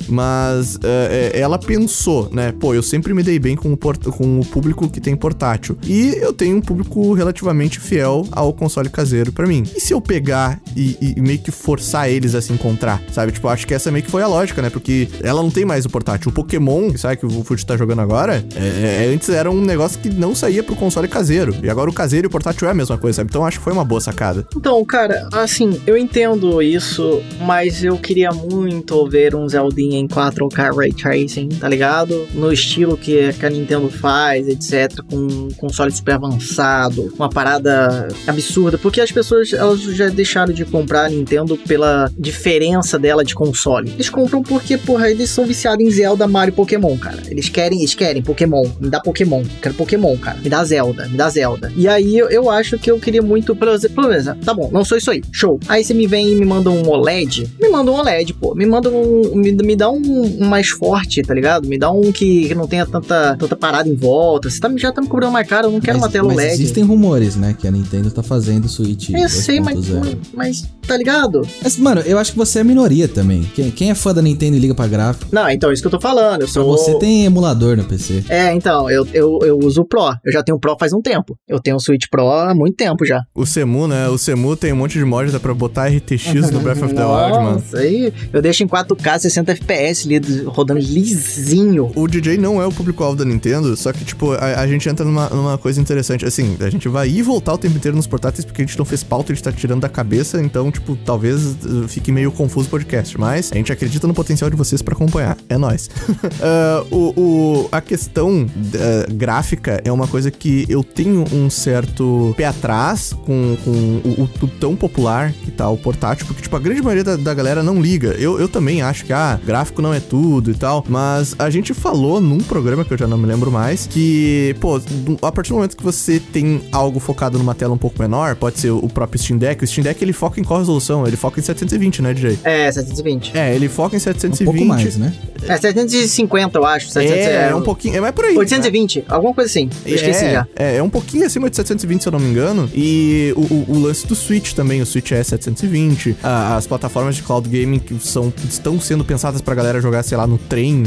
Mas 0.09 0.79
é, 0.85 1.33
ela 1.35 1.59
pensou, 1.59 2.29
né? 2.33 2.53
Pô, 2.53 2.75
eu 2.75 2.83
sempre 2.83 3.13
me 3.13 3.23
dei 3.23 3.39
bem 3.39 3.57
com 3.57 3.73
o, 3.73 3.77
com 3.77 4.41
o 4.41 4.45
público 4.47 4.89
que 4.89 5.01
tem 5.01 5.17
portátil. 5.17 5.77
E 5.85 6.15
eu 6.21 6.33
tenho 6.33 6.57
um 6.57 6.61
público 6.61 7.13
relativamente 7.13 7.81
fiel 7.81 8.27
ao 8.31 8.53
console 8.53 8.89
caseiro 8.89 9.33
pra 9.33 9.47
mim. 9.47 9.65
E 9.75 9.81
se 9.81 9.93
eu 9.93 10.01
pegar 10.01 10.61
e, 10.77 11.15
e 11.17 11.21
meio 11.21 11.39
que 11.39 11.51
forçar 11.51 12.09
eles 12.09 12.35
a 12.35 12.41
se 12.41 12.53
encontrar, 12.53 13.03
sabe? 13.13 13.33
Tipo, 13.33 13.49
acho 13.49 13.67
que 13.67 13.75
essa 13.75 13.91
meio 13.91 14.05
que 14.05 14.11
foi 14.11 14.23
a 14.23 14.27
lógica, 14.29 14.63
né? 14.63 14.71
Porque 14.71 15.09
ela 15.23 15.43
não 15.43 15.51
tem 15.51 15.65
mais 15.65 15.85
o 15.85 15.91
portátil. 15.91 16.31
O 16.31 16.33
Pokémon, 16.33 16.97
sabe, 16.97 17.17
que 17.17 17.27
o 17.27 17.43
Fuji 17.43 17.67
tá 17.67 17.77
jogando 17.77 18.01
agora, 18.01 18.45
é- 18.55 19.07
é- 19.07 19.13
antes 19.13 19.29
era 19.29 19.51
um 19.51 19.61
negócio 19.61 19.99
que 19.99 20.09
não 20.09 20.35
saía 20.35 20.63
pro 20.63 20.77
console 20.77 21.09
caseiro. 21.09 21.46
E 21.63 21.69
agora 21.69 21.91
o 21.91 21.93
caseiro 21.93 22.27
e 22.27 22.29
o 22.29 22.31
portátil 22.31 22.69
é 22.69 22.71
a 22.71 22.75
mesma 22.75 22.97
coisa, 22.97 23.17
sabe? 23.17 23.31
Então 23.31 23.45
acho 23.45 23.59
que 23.59 23.65
foi 23.65 23.73
uma 23.73 23.85
boa 23.85 24.01
sacada. 24.01 24.47
Então, 24.57 24.85
cara, 24.85 25.29
assim, 25.33 25.81
eu 25.87 25.97
entendo 25.97 26.63
isso, 26.63 27.23
mas 27.41 27.83
eu 27.85 27.97
queria 27.99 28.31
muito 28.31 29.09
ver 29.09 29.35
um 29.35 29.49
Zeldinha 29.49 29.99
em 29.99 30.07
4K 30.07 30.75
Ray 30.75 30.93
Tracing, 30.93 31.49
tá 31.49 31.69
ligado? 31.69 32.27
No 32.35 32.53
estilo 32.53 32.97
que 32.97 33.17
que 33.33 33.47
a 33.47 33.51
Nintendo 33.51 33.89
faz, 33.89 34.49
etc, 34.49 35.03
com 35.09 35.17
um 35.17 35.49
console 35.57 35.91
super 35.91 36.15
avançado, 36.15 37.13
uma 37.17 37.29
parada 37.29 38.09
absurda, 38.27 38.79
porque 38.79 39.01
as 39.01 39.11
pessoas 39.11 39.53
elas 39.53 39.81
já 39.81 40.09
deixaram 40.09 40.53
de 40.53 40.65
comprar 40.65 41.07
a 41.07 41.09
Nintendo 41.09 41.57
pela 41.57 42.11
diferença 42.19 42.99
dela 42.99 43.25
de 43.25 43.35
console. 43.35 43.91
Eles 43.91 44.11
compram 44.11 44.43
porque, 44.43 44.77
porra, 44.77 45.11
eles 45.11 45.31
são 45.31 45.47
viciados 45.47 45.85
em 45.85 45.91
Zelda, 45.91 46.27
Mario 46.27 46.53
e 46.53 46.57
Pokémon, 46.57 46.97
cara. 46.97 47.23
Eles 47.29 47.49
querem, 47.49 47.79
eles 47.79 47.95
querem 47.95 48.23
Pokémon, 48.23 48.67
me 48.81 48.89
dá 48.89 49.01
Pokémon, 49.01 49.43
quero 49.61 49.75
Pokémon, 49.75 50.17
cara. 50.17 50.39
Me 50.39 50.49
dá 50.49 50.65
Zelda, 50.65 51.09
me 51.09 51.17
dá 51.17 51.29
Zelda. 51.37 51.71
E 51.77 51.87
aí 51.87 52.17
eu, 52.17 52.29
eu 52.31 52.51
acho 52.51 52.79
que 52.79 52.91
eu 52.91 52.99
queria 52.99 53.21
muito, 53.23 53.57
exemplo, 53.75 54.03
beleza, 54.05 54.37
tá 54.45 54.55
bom, 54.55 54.71
não 54.73 54.85
sou 54.85 54.97
isso 54.97 55.11
aí, 55.11 55.23
show. 55.31 55.59
Aí 55.69 55.85
você 55.85 55.93
me 55.93 56.07
vem 56.07 56.33
e 56.33 56.35
me 56.35 56.47
manda 56.47 56.71
um 56.71 56.89
OLED, 56.89 57.47
me 57.61 57.69
manda 57.69 57.91
um 57.91 57.95
OLED, 57.95 58.33
pô. 58.35 58.55
Me 58.55 58.65
manda 58.65 58.89
um, 58.91 59.35
me, 59.35 59.53
me 59.53 59.77
dá 59.77 59.91
um, 59.91 60.01
um 60.41 60.47
mais 60.47 60.69
forte, 60.69 61.23
tá 61.23 61.35
ligado? 61.35 61.69
Me 61.69 61.79
dá 61.79 61.91
um 61.91 62.11
que, 62.11 62.49
que 62.49 62.55
não 62.55 62.67
tenha 62.67 62.87
tanta, 62.87 63.37
tanta 63.37 63.55
parada 63.57 63.89
em 63.89 63.95
volta. 63.95 64.49
Você 64.49 64.59
tá, 64.61 64.71
já 64.77 64.91
tá 64.93 65.01
me 65.03 65.09
cobrando 65.09 65.33
mais 65.33 65.47
caro, 65.47 65.67
eu 65.69 65.73
não 65.73 65.81
quero 65.81 65.99
mas, 65.99 66.07
uma 66.07 66.13
tela 66.13 66.29
mas 66.29 66.37
OLED. 66.37 66.55
existem 66.55 66.85
rumores, 66.85 67.37
né? 67.37 67.55
Que 67.59 67.69
a 67.69 67.71
Nintendo 67.71 68.11
tá 68.11 68.23
fazendo 68.23 68.69
Switch 68.69 69.11
Eu 69.11 69.29
sei, 69.29 69.61
mas, 69.61 69.77
2.0. 69.77 70.17
mas 70.33 70.65
tá 70.87 70.97
ligado? 70.97 71.43
Mas, 71.63 71.77
mano, 71.77 72.01
eu 72.03 72.19
acho 72.19 72.33
que 72.33 72.39
você 72.39 72.61
é 72.61 72.65
minoria 72.65 73.09
também. 73.09 73.43
Quem, 73.55 73.71
quem 73.71 73.91
é 73.91 73.95
fã 73.95 74.15
da 74.15 74.23
Nintendo 74.23 74.57
e 74.57 74.61
liga 74.61 74.75
pra 74.75 74.87
gráfico? 74.87 75.27
Não, 75.33 75.49
então, 75.51 75.73
isso 75.73 75.83
que 75.83 75.87
eu 75.89 75.91
tô 75.93 76.01
falando. 76.01 76.43
Eu 76.43 76.47
Pra 76.47 76.63
sou. 76.63 76.77
você 76.77 76.95
tem 76.99 77.25
emulador 77.25 77.77
no 77.77 77.85
PC. 77.85 78.25
É, 78.29 78.53
então, 78.53 78.89
eu, 78.91 79.07
eu, 79.13 79.39
eu 79.43 79.59
uso 79.59 79.83
o 79.83 79.85
Pro. 79.85 80.15
Eu 80.25 80.33
já 80.33 80.43
tenho 80.43 80.57
o 80.57 80.61
Pro 80.61 80.77
faz 80.79 80.93
um 80.93 81.01
tempo. 81.03 81.26
Eu 81.49 81.61
tenho 81.61 81.77
o 81.77 81.81
Switch 81.81 82.07
Pro 82.11 82.31
há 82.31 82.55
muito 82.55 82.77
tempo 82.77 83.05
já. 83.05 83.21
O 83.35 83.47
Semu, 83.47 83.87
né? 83.89 84.09
O 84.09 84.19
Semu 84.19 84.57
tem 84.57 84.73
um 84.73 84.77
monte 84.77 84.99
de 84.99 85.05
mods, 85.05 85.33
dá 85.33 85.41
pra 85.41 85.55
botar 85.55 85.89
RTX 85.89 86.51
no 86.51 86.61
Breath 86.61 86.83
of 86.83 86.95
the 86.95 87.05
Wild, 87.05 87.33
mano. 87.33 87.51
Nossa, 87.53 87.79
aí 87.79 88.13
eu 88.33 88.43
deixo 88.43 88.63
em 88.63 88.67
4K 88.69 89.19
60 89.21 89.53
FPS 89.53 90.09
rodando 90.47 90.81
lisinho. 90.81 91.91
O 91.95 92.07
DJ 92.07 92.37
não 92.37 92.61
é 92.61 92.67
o 92.67 92.73
público-alvo 92.73 93.17
da 93.17 93.25
Nintendo, 93.25 93.77
só 93.77 93.93
que, 93.93 94.05
tipo, 94.05 94.33
a, 94.33 94.61
a 94.61 94.67
gente 94.67 94.89
entra 94.89 95.05
numa, 95.05 95.29
numa 95.29 95.59
coisa 95.59 95.81
interessante. 95.81 96.25
Assim, 96.25 96.57
a 96.61 96.71
gente 96.71 96.89
vai 96.89 97.09
ir 97.09 97.19
e 97.19 97.23
voltar 97.23 97.55
o 97.55 97.59
tempo 97.59 97.77
inteiro 97.77 97.97
nos 97.97 98.07
portáteis 98.07 98.45
porque 98.45 98.63
a 98.63 98.67
gente 98.67 98.79
não 98.79 98.85
fez 98.85 99.03
pauta, 99.03 99.33
a 99.33 99.35
gente 99.35 99.45
tá 99.45 99.53
tirando 99.53 99.81
da 99.81 99.89
cabeça, 99.89 100.41
então, 100.41 100.71
tipo, 100.71 100.97
talvez 101.05 101.57
uh, 101.65 101.89
fique 101.89 102.13
meio 102.13 102.31
confuso 102.33 102.67
o 102.69 102.71
podcast. 102.71 103.19
Mas 103.19 103.51
a 103.53 103.57
gente 103.57 103.73
acredita 103.73 104.07
no 104.07 104.15
potencial 104.15 104.51
de 104.51 104.57
vocês 104.57 104.83
pra 104.83 104.95
acompanhar. 104.95 105.37
É 105.49 105.57
nóis. 105.57 105.89
Ah, 106.41 106.85
o, 106.91 107.13
o- 107.17 107.69
a 107.73 107.81
questão 107.81 108.47
eh, 108.75 109.07
gráfica 109.13 109.81
é 109.85 109.91
uma 109.91 110.07
coisa 110.07 110.31
que 110.31 110.67
eu 110.69 110.83
tenho 110.85 111.06
um 111.11 111.51
certo 111.51 112.35
pé 112.37 112.45
atrás 112.47 113.13
com, 113.25 113.57
com 113.65 113.71
o, 113.71 114.23
o- 114.23 114.45
o 114.45 114.49
tão 114.49 114.75
popular 114.77 115.33
que 115.45 115.51
tá 115.51 115.69
o 115.69 115.77
portátil, 115.77 116.27
porque, 116.27 116.43
tipo, 116.43 116.57
a 116.57 116.59
grande 116.59 116.83
maioria 116.83 117.05
da, 117.05 117.17
da 117.17 117.35
galera 117.35 117.63
não 117.63 117.81
liga. 117.81 118.09
Eu, 118.19 118.39
eu 118.41 118.49
também 118.49 118.83
acho 118.83 119.05
que, 119.05 119.13
ah, 119.13 119.39
gráfico 119.45 119.81
não 119.83 119.93
é 119.93 120.01
tudo 120.01 120.51
e 120.51 120.55
tal, 120.55 120.85
mas 120.89 121.35
a 121.39 121.49
gente 121.51 121.73
falou 121.75 122.21
num 122.21 122.39
programa 122.39 122.85
que 122.85 122.93
eu 122.93 122.99
já 122.99 123.07
não 123.07 123.19
me 123.19 123.27
lembro 123.27 123.51
mais, 123.51 123.87
que, 123.87 124.55
pô, 124.61 124.81
a 125.23 125.33
partir 125.33 125.51
do 125.51 125.57
momento 125.57 125.77
que 125.77 125.83
você 125.83 126.19
tem 126.21 126.63
algo 126.73 126.99
focado 127.01 127.39
numa 127.39 127.55
tela 127.55 127.75
um 127.75 127.79
pouco 127.79 128.01
menor, 128.01 128.35
pode 128.37 128.59
ser 128.59 128.71
o 128.71 128.89
próprio 128.89 129.21
Steam 129.21 129.39
Deck, 129.39 129.63
o 129.63 129.67
Steam 129.67 129.83
Deck 129.85 130.03
ele 130.03 130.13
foca 130.13 130.41
em 130.41 130.45
qual 130.45 130.59
resolução? 130.61 131.07
Ele 131.07 131.17
foca 131.17 131.41
em 131.41 131.43
720, 131.43 132.03
né, 132.03 132.15
DJ? 132.15 132.39
É, 132.45 132.71
720. 132.71 133.33
É, 133.37 133.55
ele 133.55 133.69
foca 133.69 133.95
em 133.95 133.99
Um 133.99 134.01
720. 134.01 134.45
pouco 134.45 134.65
mais, 134.65 134.97
né? 134.97 135.13
É, 135.49 135.57
750, 135.57 136.59
eu 136.59 136.65
acho. 136.65 136.89
700, 136.89 137.19
É, 137.27 137.49
é 137.51 137.55
um 137.55 137.63
pouquinho, 137.63 137.97
é 137.97 138.01
mais 138.01 138.15
por 138.15 138.25
aí. 138.25 138.33
né? 138.33 138.39
820, 138.39 139.05
alguma 139.09 139.35
coisa 139.35 139.51
assim. 139.51 139.69
Eu 139.85 139.95
esqueci 139.95 140.25
é, 140.25 140.33
já. 140.33 140.47
É, 140.57 140.77
é 140.77 140.83
um 140.83 140.89
pouquinho 141.01 141.27
acima 141.27 141.51
de 141.51 141.57
720, 141.57 142.01
se 142.03 142.09
eu 142.09 142.13
não 142.13 142.19
me 142.19 142.31
engano. 142.31 142.71
E 142.75 143.33
o, 143.37 143.41
o- 143.41 143.65
o 143.77 143.79
lance 143.79 144.07
do 144.07 144.15
Switch 144.15 144.53
também, 144.55 144.81
o 144.81 144.87
Switch 144.87 145.13
é 145.13 145.23
720. 145.23 146.17
a- 146.23 146.57
as 146.57 146.67
plataformas 146.67 147.17
de 147.17 147.23
cloud 147.23 147.47
gaming 147.49 147.79
que 147.79 147.99
são, 148.01 148.33
estão 148.49 148.81
sendo 148.81 149.05
pensadas 149.05 149.41
pra 149.43 149.55
galera 149.55 149.79
jogar, 149.81 150.03
sei 150.03 150.17
lá, 150.17 150.27
no 150.27 150.39
trem, 150.39 150.83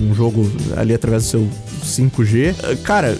um 0.00 0.12
jogo 0.14 0.50
ali 0.76 0.94
através 0.94 1.22
do 1.24 1.28
seu 1.28 1.48
5G. 1.84 2.54
Ah, 2.62 2.76
Cara. 2.82 3.16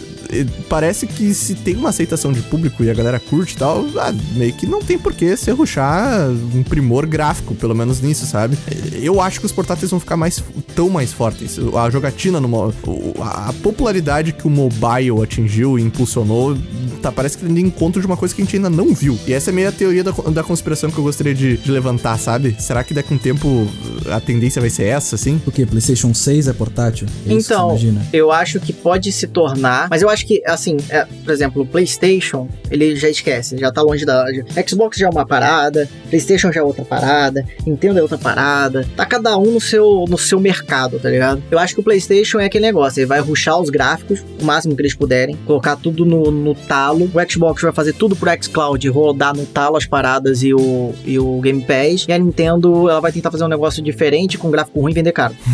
Parece 0.69 1.07
que 1.07 1.33
se 1.35 1.55
tem 1.55 1.77
uma 1.77 1.91
aceitação 1.91 2.33
de 2.33 2.41
público 2.43 2.83
e 2.85 2.91
a 2.91 2.95
galera 2.95 3.19
curte 3.21 3.55
e 3.55 3.59
tal, 3.59 3.85
ah, 3.99 4.13
meio 4.35 4.53
que 4.53 4.67
não 4.67 4.81
tem 4.81 4.99
por 4.99 5.13
que 5.15 5.37
se 5.37 5.51
ruxar 5.51 6.29
um 6.55 6.63
primor 6.63 7.07
gráfico, 7.07 7.55
pelo 7.55 7.75
menos 7.75 8.01
nisso, 8.01 8.27
sabe? 8.27 8.57
Eu 9.01 9.21
acho 9.21 9.41
que 9.41 9.47
os 9.47 9.53
portáteis 9.53 9.91
vão 9.91 10.01
ficar 10.01 10.17
mais 10.17 10.43
tão 10.75 10.89
mais 10.89 11.13
fortes. 11.13 11.59
A 11.75 11.91
jogatina 11.91 12.41
no 12.41 12.73
a 13.21 13.53
popularidade 13.63 14.33
que 14.33 14.47
o 14.47 14.51
mobile 14.51 15.23
atingiu 15.23 15.79
e 15.79 15.83
impulsionou, 15.83 16.57
tá, 17.03 17.11
parece 17.13 17.39
que 17.39 17.45
ele 17.45 17.61
encontro 17.61 18.01
de 18.01 18.07
uma 18.07 18.17
coisa 18.17 18.35
que 18.35 18.43
a 18.43 18.45
gente 18.45 18.57
ainda 18.57 18.71
não 18.71 18.95
viu. 18.95 19.19
E 19.27 19.33
essa 19.33 19.51
é 19.51 19.53
meio 19.53 19.69
a 19.69 19.73
teoria 19.73 20.03
da, 20.05 20.11
da 20.13 20.43
conspiração 20.43 20.91
que 20.91 20.99
eu 20.99 21.05
gostaria 21.05 21.35
de, 21.35 21.57
de 21.57 21.71
levantar, 21.71 22.19
sabe? 22.19 22.57
Será 22.59 22.83
que 22.85 22.95
daqui 22.95 23.13
a 23.13 23.17
um 23.17 23.19
tempo 23.19 23.69
a 24.11 24.21
tendência 24.21 24.61
vai 24.61 24.71
ser 24.71 24.85
essa, 24.85 25.15
assim? 25.15 25.41
O 25.47 25.51
que? 25.53 25.65
PlayStation 25.67 26.13
6 26.13 26.49
é 26.49 26.53
portátil? 26.53 27.07
É 27.27 27.35
isso 27.35 27.49
que 27.49 27.55
Então, 27.55 27.69
você 27.71 27.87
imagina? 27.87 28.07
eu 28.13 28.31
acho 28.33 28.61
que 28.61 28.73
pode 28.73 29.11
se 29.13 29.27
tornar, 29.27 29.89
mas 29.91 30.03
eu 30.03 30.09
acho 30.09 30.16
que, 30.25 30.43
assim, 30.47 30.77
é, 30.89 31.05
por 31.25 31.33
exemplo, 31.33 31.63
o 31.63 31.67
PlayStation, 31.67 32.49
ele 32.71 32.97
já 32.97 33.09
esquece, 33.09 33.59
já 33.59 33.73
tá 33.73 33.83
longe 33.83 34.05
da. 34.05 34.25
Xbox 34.67 34.97
já 34.97 35.07
é 35.07 35.11
uma 35.11 35.27
parada, 35.27 35.89
PlayStation 36.09 36.53
já 36.53 36.61
é 36.61 36.63
outra 36.63 36.85
parada, 36.85 37.45
Nintendo 37.67 37.99
é 37.99 38.03
outra 38.03 38.19
parada, 38.19 38.87
tá 38.97 39.05
cada 39.05 39.37
um 39.37 39.53
no 39.53 39.61
seu, 39.61 40.05
no 40.09 40.19
seu 40.19 40.41
mercado, 40.41 40.99
tá 40.99 41.09
ligado? 41.09 41.43
Eu 41.51 41.59
acho 41.59 41.75
que 41.75 41.81
o 41.81 41.85
PlayStation 41.85 42.39
é 42.39 42.47
aquele 42.47 42.67
negócio, 42.67 43.01
ele 43.01 43.07
vai 43.07 43.21
ruxar 43.21 43.61
os 43.61 43.71
gráficos 43.71 44.25
o 44.41 44.45
máximo 44.45 44.75
que 44.75 44.83
eles 44.83 44.95
puderem, 44.95 45.37
colocar 45.47 45.77
tudo 45.77 46.05
no, 46.05 46.31
no 46.31 46.55
talo, 46.55 47.11
o 47.13 47.31
Xbox 47.31 47.63
vai 47.63 47.73
fazer 47.73 47.93
tudo 47.93 48.15
pro 48.15 48.31
xCloud, 48.43 48.89
rodar 48.89 49.35
no 49.35 49.47
talo 49.47 49.77
as 49.77 49.87
paradas 49.87 50.43
e 50.43 50.53
o, 50.53 50.95
e 51.05 51.19
o 51.19 51.41
Game 51.41 51.63
Pass, 51.63 52.07
e 52.09 52.13
a 52.13 52.19
Nintendo, 52.19 52.89
ela 52.89 53.01
vai 53.01 53.13
tentar 53.13 53.31
fazer 53.31 53.45
um 53.45 53.49
negócio 53.49 53.83
diferente 53.83 54.39
com 54.39 54.51
gráfico 54.51 54.81
ruim 54.81 54.93
e 54.93 54.95
vender 54.95 55.13
caro. 55.13 55.35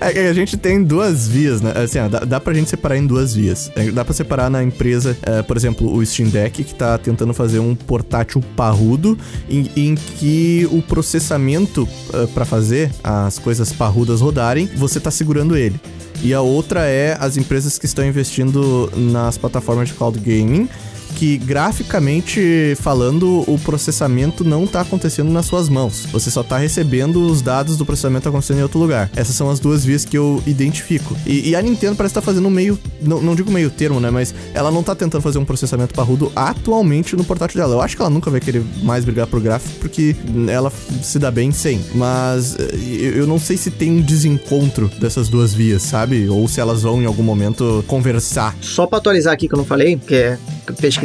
É 0.00 0.12
que 0.12 0.18
a 0.18 0.32
gente 0.32 0.56
tem 0.56 0.82
duas 0.82 1.26
vias, 1.26 1.60
né? 1.60 1.72
Assim, 1.74 1.98
ó, 1.98 2.08
dá, 2.08 2.20
dá 2.20 2.40
pra 2.40 2.52
gente 2.52 2.68
separar 2.68 2.96
em 2.96 3.06
duas 3.06 3.34
É, 3.74 3.90
Dá 3.90 4.04
pra 4.04 4.14
separar 4.14 4.50
na 4.50 4.62
empresa, 4.62 5.16
é, 5.22 5.42
por 5.42 5.56
exemplo, 5.56 5.92
o 5.92 6.04
Steam 6.04 6.28
Deck, 6.28 6.64
que 6.64 6.74
tá 6.74 6.98
tentando 6.98 7.32
fazer 7.34 7.58
um 7.58 7.74
portátil 7.74 8.42
parrudo, 8.56 9.18
em, 9.48 9.70
em 9.76 9.94
que 9.94 10.68
o 10.70 10.82
processamento 10.82 11.88
é, 12.12 12.26
pra 12.26 12.44
fazer 12.44 12.90
as 13.02 13.38
coisas 13.38 13.72
parrudas 13.72 14.20
rodarem, 14.20 14.66
você 14.76 15.00
tá 15.00 15.10
segurando 15.10 15.56
ele. 15.56 15.80
E 16.22 16.32
a 16.32 16.40
outra 16.40 16.86
é 16.86 17.16
as 17.20 17.36
empresas 17.36 17.78
que 17.78 17.86
estão 17.86 18.04
investindo 18.04 18.90
nas 18.96 19.36
plataformas 19.36 19.88
de 19.88 19.94
cloud 19.94 20.18
gaming, 20.18 20.68
que 21.16 21.38
graficamente 21.38 22.76
falando, 22.76 23.42
o 23.50 23.58
processamento 23.58 24.44
não 24.44 24.66
tá 24.66 24.82
acontecendo 24.82 25.30
nas 25.30 25.46
suas 25.46 25.66
mãos. 25.66 26.06
Você 26.12 26.30
só 26.30 26.42
tá 26.42 26.58
recebendo 26.58 27.26
os 27.26 27.40
dados 27.40 27.78
do 27.78 27.86
processamento 27.86 28.28
acontecendo 28.28 28.58
em 28.58 28.62
outro 28.62 28.78
lugar. 28.78 29.10
Essas 29.16 29.34
são 29.34 29.48
as 29.50 29.58
duas 29.58 29.82
vias 29.82 30.04
que 30.04 30.16
eu 30.16 30.42
identifico. 30.46 31.16
E, 31.24 31.48
e 31.48 31.56
a 31.56 31.62
Nintendo 31.62 31.96
parece 31.96 32.12
estar 32.12 32.20
tá 32.20 32.24
fazendo 32.24 32.50
meio. 32.50 32.78
Não, 33.00 33.22
não 33.22 33.34
digo 33.34 33.50
meio 33.50 33.70
termo, 33.70 33.98
né? 33.98 34.10
Mas 34.10 34.34
ela 34.52 34.70
não 34.70 34.82
tá 34.82 34.94
tentando 34.94 35.22
fazer 35.22 35.38
um 35.38 35.44
processamento 35.44 35.94
parrudo 35.94 36.30
atualmente 36.36 37.16
no 37.16 37.24
portátil 37.24 37.58
dela. 37.58 37.74
Eu 37.74 37.80
acho 37.80 37.96
que 37.96 38.02
ela 38.02 38.10
nunca 38.10 38.30
vai 38.30 38.40
querer 38.40 38.62
mais 38.82 39.02
brigar 39.02 39.26
pro 39.26 39.40
gráfico, 39.40 39.74
porque 39.80 40.14
ela 40.48 40.70
se 41.02 41.18
dá 41.18 41.30
bem 41.30 41.50
sem. 41.50 41.80
Mas 41.94 42.56
eh, 42.58 43.14
eu 43.16 43.26
não 43.26 43.38
sei 43.38 43.56
se 43.56 43.70
tem 43.70 43.90
um 43.90 44.02
desencontro 44.02 44.90
dessas 45.00 45.30
duas 45.30 45.54
vias, 45.54 45.80
sabe? 45.80 46.28
Ou 46.28 46.46
se 46.46 46.60
elas 46.60 46.82
vão 46.82 47.00
em 47.00 47.06
algum 47.06 47.22
momento 47.22 47.82
conversar. 47.86 48.54
Só 48.60 48.86
pra 48.86 48.98
atualizar 48.98 49.32
aqui 49.32 49.48
que 49.48 49.54
eu 49.54 49.58
não 49.58 49.64
falei, 49.64 49.96
porque 49.96 50.14
é 50.14 50.38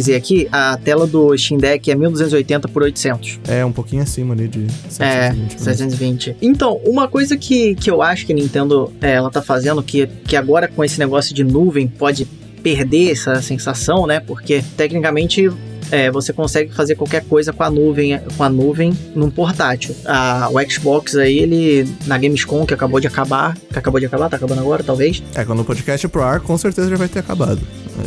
pesquisei 0.02 0.16
aqui, 0.16 0.48
a 0.52 0.78
tela 0.78 1.06
do 1.06 1.38
Steam 1.38 1.60
Deck 1.60 1.90
é 1.92 1.96
1280 1.96 2.68
por 2.68 2.84
800. 2.84 3.40
É, 3.48 3.64
um 3.64 3.72
pouquinho 3.72 4.02
acima 4.02 4.34
ali 4.34 4.48
de 4.48 4.68
720. 4.90 5.54
É, 5.54 5.58
720. 5.58 6.36
Então, 6.42 6.82
uma 6.86 7.08
coisa 7.08 7.38
que, 7.38 7.76
que 7.76 7.90
eu 7.90 8.02
acho 8.02 8.26
que 8.26 8.34
a 8.34 8.36
Nintendo 8.36 8.92
é, 9.02 9.14
ela 9.14 9.30
tá 9.30 9.42
fazendo, 9.42 9.82
que, 9.84 10.08
que 10.26 10.36
agora 10.36 10.68
com 10.68 10.84
esse 10.84 11.00
negócio 11.00 11.34
de 11.36 11.44
nuvem 11.44 11.88
pode 11.88 12.26
perder 12.64 13.12
essa 13.12 13.42
sensação, 13.42 14.06
né? 14.06 14.20
Porque 14.20 14.64
tecnicamente 14.76 15.50
é, 15.92 16.10
você 16.10 16.32
consegue 16.32 16.74
fazer 16.74 16.96
qualquer 16.96 17.24
coisa 17.26 17.52
com 17.52 17.64
a 17.64 17.70
nuvem, 17.70 18.20
com 18.38 18.44
a 18.44 18.50
nuvem 18.50 18.94
num 19.16 19.30
portátil. 19.30 19.96
A, 20.06 20.50
o 20.50 20.70
Xbox 20.70 21.16
aí, 21.16 21.40
ele 21.40 21.88
na 22.06 22.18
Gamescom 22.18 22.66
que 22.66 22.74
acabou 22.74 23.00
de 23.00 23.08
acabar, 23.08 23.58
que 23.72 23.78
acabou 23.78 24.00
de 24.00 24.06
acabar, 24.06 24.30
tá 24.30 24.38
acabando 24.38 24.62
agora, 24.62 24.84
talvez. 24.84 25.22
É, 25.36 25.44
quando 25.44 25.60
o 25.60 25.66
podcast 25.66 26.08
pro 26.08 26.24
ar, 26.24 26.40
com 26.40 26.58
certeza 26.58 26.90
já 26.90 26.96
vai 26.96 27.08
ter 27.08 27.20
acabado. 27.20 27.60